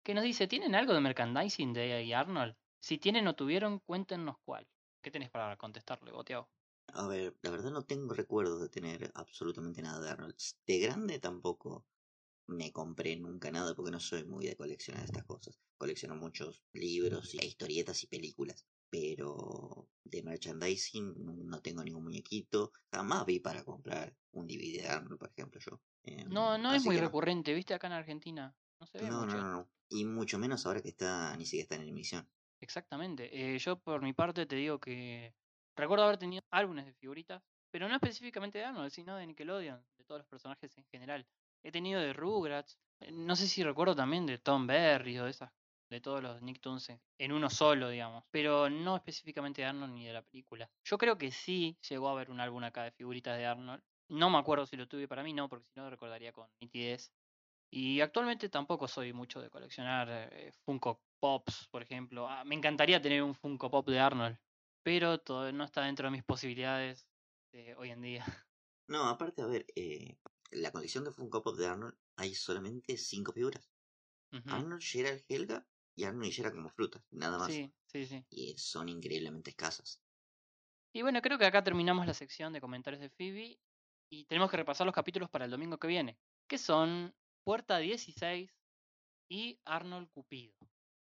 que 0.03 0.15
nos 0.15 0.25
dice, 0.25 0.49
¿tienen 0.49 0.75
algo 0.75 0.93
de 0.93 1.01
merchandising 1.01 1.73
de 1.73 1.93
A.I. 1.95 2.13
Arnold? 2.13 2.57
Si 2.81 2.99
tienen 2.99 3.29
o 3.29 3.37
tuvieron, 3.37 3.79
cuéntenos 3.81 4.39
cuál. 4.45 4.67
¿Qué 5.01 5.11
tenés 5.11 5.31
para 5.31 5.57
contestarle, 5.57 6.13
Boteado? 6.13 6.51
A 6.95 7.07
ver, 7.07 7.37
la 7.43 7.51
verdad 7.51 7.71
no 7.71 7.85
tengo 7.85 8.15
recuerdos 8.15 8.61
de 8.61 8.69
tener 8.69 9.11
absolutamente 9.15 9.83
nada 9.83 10.01
de 10.01 10.11
Arnold. 10.11 10.37
De 10.67 10.79
grande 10.79 11.19
tampoco 11.19 11.87
me 12.47 12.73
compré 12.73 13.17
nunca 13.17 13.51
nada 13.51 13.75
porque 13.75 13.91
no 13.91 14.01
soy 14.01 14.25
muy 14.25 14.47
de 14.47 14.57
coleccionar 14.57 15.05
estas 15.05 15.25
cosas. 15.25 15.61
Colecciono 15.77 16.17
muchos 16.17 16.65
libros 16.73 17.35
y 17.35 17.45
historietas 17.45 18.03
y 18.03 18.07
películas. 18.09 18.67
Pero 18.91 19.89
de 20.05 20.23
merchandising 20.23 21.15
no 21.49 21.63
tengo 21.63 21.83
ningún 21.83 22.05
muñequito. 22.05 22.73
Jamás 22.93 23.25
vi 23.27 23.41
para 23.41 23.65
comprar 23.65 24.15
un 24.33 24.47
DVD 24.47 24.83
de 24.83 24.89
Arnold, 24.89 25.19
por 25.19 25.31
ejemplo, 25.31 25.61
yo. 25.61 25.81
Em, 26.03 26.29
No, 26.29 26.59
no 26.59 26.75
es 26.75 26.85
muy 26.85 26.99
recurrente, 26.99 27.55
¿viste? 27.55 27.75
Acá 27.75 27.87
en 27.87 27.95
Argentina. 27.95 28.55
No 28.81 28.87
se 28.87 28.99
ve 28.99 29.09
No, 29.09 29.21
mucho. 29.23 29.37
no, 29.39 29.43
no, 29.43 29.51
no. 29.53 29.71
Y 29.89 30.05
mucho 30.05 30.39
menos 30.39 30.67
ahora 30.67 30.83
que 30.83 30.89
está, 30.91 31.37
ni 31.37 31.45
siquiera 31.47 31.63
está 31.63 31.77
en 31.77 31.89
emisión. 31.89 32.29
Exactamente. 32.61 33.55
Eh, 33.55 33.59
yo 33.59 33.79
por 33.81 34.03
mi 34.03 34.13
parte 34.13 34.47
te 34.47 34.57
digo 34.57 34.79
que 34.79 35.35
recuerdo 35.77 36.05
haber 36.05 36.19
tenido 36.19 36.43
álbumes 36.51 36.87
de 36.87 36.95
figuritas, 36.95 37.43
pero 37.71 37.89
no 37.89 37.95
específicamente 37.95 38.59
de 38.59 38.65
Arnold, 38.65 38.91
sino 38.91 39.17
de 39.17 39.27
Nickelodeon, 39.27 39.85
de 39.99 40.05
todos 40.05 40.21
los 40.21 40.29
personajes 40.29 40.77
en 40.79 40.85
general. 40.87 41.27
He 41.63 41.71
tenido 41.71 42.01
de 42.01 42.13
Rugrats, 42.13 42.79
eh, 43.01 43.13
no 43.13 43.37
sé 43.37 43.49
si 43.49 43.63
recuerdo 43.63 43.95
también 43.95 44.27
de 44.27 44.39
Tom 44.39 44.67
Berry 44.67 45.19
o 45.19 45.25
de 45.25 45.31
esas, 45.31 45.53
de 45.91 46.01
todos 46.01 46.23
los 46.23 46.43
Nicktoons 46.43 46.91
en, 47.19 47.33
uno 47.33 47.51
solo, 47.51 47.89
digamos, 47.89 48.25
pero 48.31 48.71
no 48.71 48.97
específicamente 48.97 49.63
de 49.63 49.69
Arnold 49.69 49.95
ni 49.95 50.07
de 50.07 50.13
la 50.13 50.23
película. 50.23 50.69
Yo 50.85 50.99
creo 50.99 51.19
que 51.19 51.31
sí 51.31 51.77
llegó 51.89 52.09
a 52.09 52.13
haber 52.13 52.31
un 52.31 52.41
álbum 52.41 52.65
acá 52.65 52.85
de 52.85 52.93
figuritas 52.93 53.37
de 53.37 53.47
Arnold. 53.47 53.83
No 54.09 54.31
me 54.31 54.39
acuerdo 54.39 54.67
si 54.67 54.77
lo 54.77 54.89
tuve 54.89 55.07
para 55.07 55.23
mí, 55.23 55.33
no, 55.33 55.49
porque 55.49 55.67
si 55.67 55.73
no 55.77 55.89
recordaría 55.89 56.33
con 56.33 56.49
nitidez. 56.61 57.13
Y 57.71 58.01
actualmente 58.01 58.49
tampoco 58.49 58.89
soy 58.89 59.13
mucho 59.13 59.41
de 59.41 59.49
coleccionar 59.49 60.09
eh, 60.11 60.53
Funko 60.65 61.01
Pops, 61.21 61.69
por 61.71 61.83
ejemplo. 61.83 62.29
Ah, 62.29 62.45
me 62.45 62.55
encantaría 62.55 63.01
tener 63.01 63.23
un 63.23 63.35
Funko 63.35 63.71
Pop 63.71 63.89
de 63.89 64.01
Arnold, 64.01 64.39
pero 64.83 65.19
todo 65.19 65.51
no 65.53 65.65
está 65.65 65.83
dentro 65.83 66.07
de 66.07 66.11
mis 66.11 66.25
posibilidades 66.25 67.07
de 67.53 67.75
hoy 67.77 67.91
en 67.91 68.03
día. 68.03 68.25
No, 68.89 69.09
aparte, 69.09 69.41
a 69.41 69.47
ver, 69.47 69.65
eh, 69.75 70.19
la 70.53 70.71
colección 70.71 71.05
de 71.05 71.11
Funko 71.11 71.43
Pop 71.43 71.57
de 71.57 71.67
Arnold 71.67 71.95
hay 72.17 72.35
solamente 72.35 72.97
cinco 72.97 73.33
figuras. 73.33 73.71
Ujú. 74.33 74.51
Arnold, 74.51 74.83
Gerald, 74.83 75.25
Helga 75.29 75.67
y 75.95 76.05
Arnold 76.05 76.27
y 76.27 76.33
Gerald 76.33 76.57
como 76.57 76.71
frutas, 76.71 77.03
nada 77.11 77.39
más. 77.39 77.53
Sí, 77.53 77.73
sí, 77.87 78.07
sí. 78.07 78.25
Y 78.31 78.57
son 78.57 78.89
increíblemente 78.89 79.51
escasas. 79.51 80.01
Y 80.95 81.03
bueno, 81.03 81.23
creo 81.23 81.39
que 81.39 81.47
acá 81.47 81.63
terminamos 81.65 82.07
la 82.07 82.15
sección 82.15 82.53
de 82.53 82.61
comentarios 82.61 83.01
de 83.01 83.09
Phoebe 83.09 83.59
y 84.11 84.25
tenemos 84.25 84.51
que 84.51 84.59
repasar 84.59 84.87
los 84.87 84.95
capítulos 84.95 85.31
para 85.31 85.47
el 85.47 85.51
domingo 85.51 85.79
que 85.79 85.89
viene, 85.89 86.19
que 86.47 86.59
son 86.59 87.15
Puerta 87.45 87.79
16 87.79 88.51
y 89.29 89.59
Arnold 89.65 90.11
Cupido. 90.11 90.55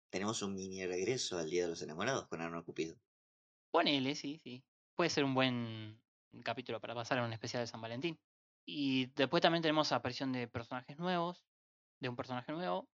Tenemos 0.09 0.41
un 0.41 0.55
mini 0.55 0.85
regreso 0.85 1.37
al 1.37 1.49
Día 1.49 1.63
de 1.63 1.69
los 1.69 1.81
Enamorados 1.81 2.27
con 2.27 2.41
Arnold 2.41 2.65
Cupido. 2.65 2.95
Ponele, 3.71 4.15
sí, 4.15 4.39
sí. 4.43 4.63
Puede 4.95 5.09
ser 5.09 5.23
un 5.23 5.35
buen 5.35 6.01
capítulo 6.43 6.79
para 6.79 6.95
pasar 6.95 7.19
a 7.19 7.25
un 7.25 7.33
especial 7.33 7.61
de 7.61 7.67
San 7.67 7.81
Valentín. 7.81 8.17
Y 8.65 9.07
después 9.15 9.41
también 9.41 9.61
tenemos 9.61 9.91
aparición 9.91 10.31
de 10.31 10.47
personajes 10.47 10.97
nuevos, 10.97 11.45
de 11.99 12.09
un 12.09 12.15
personaje 12.15 12.51
nuevo, 12.51 12.89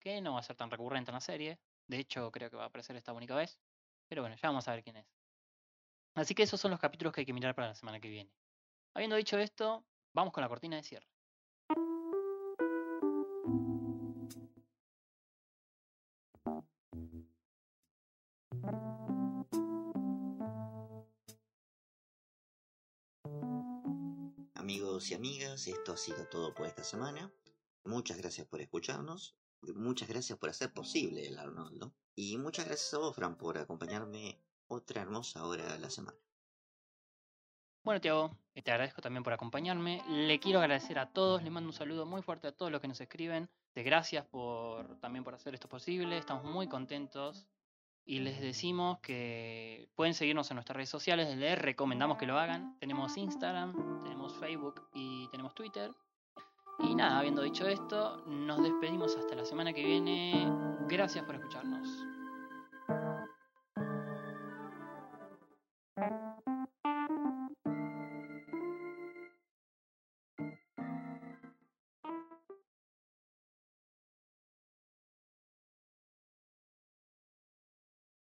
que 0.00 0.20
no 0.20 0.34
va 0.34 0.40
a 0.40 0.42
ser 0.42 0.56
tan 0.56 0.70
recurrente 0.70 1.10
en 1.10 1.14
la 1.14 1.20
serie. 1.20 1.58
De 1.88 1.98
hecho, 1.98 2.30
creo 2.30 2.50
que 2.50 2.56
va 2.56 2.64
a 2.64 2.66
aparecer 2.66 2.96
esta 2.96 3.12
única 3.12 3.34
vez. 3.34 3.58
Pero 4.08 4.22
bueno, 4.22 4.36
ya 4.36 4.48
vamos 4.48 4.68
a 4.68 4.72
ver 4.72 4.84
quién 4.84 4.96
es. 4.96 5.06
Así 6.14 6.34
que 6.34 6.44
esos 6.44 6.60
son 6.60 6.70
los 6.70 6.80
capítulos 6.80 7.12
que 7.12 7.22
hay 7.22 7.26
que 7.26 7.32
mirar 7.32 7.54
para 7.54 7.68
la 7.68 7.74
semana 7.74 8.00
que 8.00 8.08
viene. 8.08 8.32
Habiendo 8.94 9.16
dicho 9.16 9.38
esto, 9.38 9.84
vamos 10.14 10.32
con 10.32 10.42
la 10.42 10.48
cortina 10.48 10.76
de 10.76 10.82
cierre. 10.82 11.06
Y 24.98 25.12
amigas, 25.12 25.66
esto 25.66 25.92
ha 25.92 25.96
sido 25.98 26.26
todo 26.26 26.54
por 26.54 26.66
esta 26.66 26.82
semana. 26.82 27.30
Muchas 27.84 28.16
gracias 28.16 28.46
por 28.46 28.62
escucharnos. 28.62 29.36
Muchas 29.60 30.08
gracias 30.08 30.38
por 30.38 30.48
hacer 30.48 30.72
posible 30.72 31.26
el 31.26 31.38
Arnoldo. 31.38 31.92
Y 32.14 32.38
muchas 32.38 32.64
gracias 32.64 32.94
a 32.94 32.98
vos, 32.98 33.14
Fran, 33.14 33.36
por 33.36 33.58
acompañarme 33.58 34.40
otra 34.68 35.02
hermosa 35.02 35.44
hora 35.44 35.74
a 35.74 35.78
la 35.78 35.90
semana. 35.90 36.16
Bueno, 37.84 38.00
Tiago, 38.00 38.38
te 38.54 38.70
agradezco 38.70 39.02
también 39.02 39.22
por 39.22 39.34
acompañarme. 39.34 40.02
Le 40.08 40.40
quiero 40.40 40.60
agradecer 40.60 40.98
a 40.98 41.12
todos, 41.12 41.42
le 41.42 41.50
mando 41.50 41.68
un 41.68 41.74
saludo 41.74 42.06
muy 42.06 42.22
fuerte 42.22 42.48
a 42.48 42.52
todos 42.52 42.72
los 42.72 42.80
que 42.80 42.88
nos 42.88 43.00
escriben. 43.00 43.50
De 43.74 43.82
gracias 43.82 44.24
por 44.24 44.98
también 45.00 45.24
por 45.24 45.34
hacer 45.34 45.52
esto 45.52 45.68
posible. 45.68 46.16
Estamos 46.16 46.44
muy 46.44 46.68
contentos 46.68 47.46
y 48.06 48.20
les 48.20 48.40
decimos 48.40 49.00
que 49.00 49.88
pueden 49.96 50.14
seguirnos 50.14 50.48
en 50.50 50.54
nuestras 50.54 50.76
redes 50.76 50.88
sociales. 50.88 51.36
Les 51.36 51.58
recomendamos 51.58 52.16
que 52.16 52.26
lo 52.26 52.38
hagan. 52.38 52.78
Tenemos 52.78 53.16
Instagram, 53.16 54.02
tenemos 54.04 54.34
Facebook 54.36 54.88
y 54.94 55.28
tenemos 55.28 55.54
Twitter. 55.54 55.90
Y 56.78 56.94
nada, 56.94 57.18
habiendo 57.18 57.42
dicho 57.42 57.66
esto, 57.66 58.22
nos 58.26 58.62
despedimos 58.62 59.16
hasta 59.16 59.34
la 59.34 59.44
semana 59.44 59.72
que 59.72 59.84
viene. 59.84 60.46
Gracias 60.88 61.24
por 61.24 61.34
escucharnos. 61.34 62.15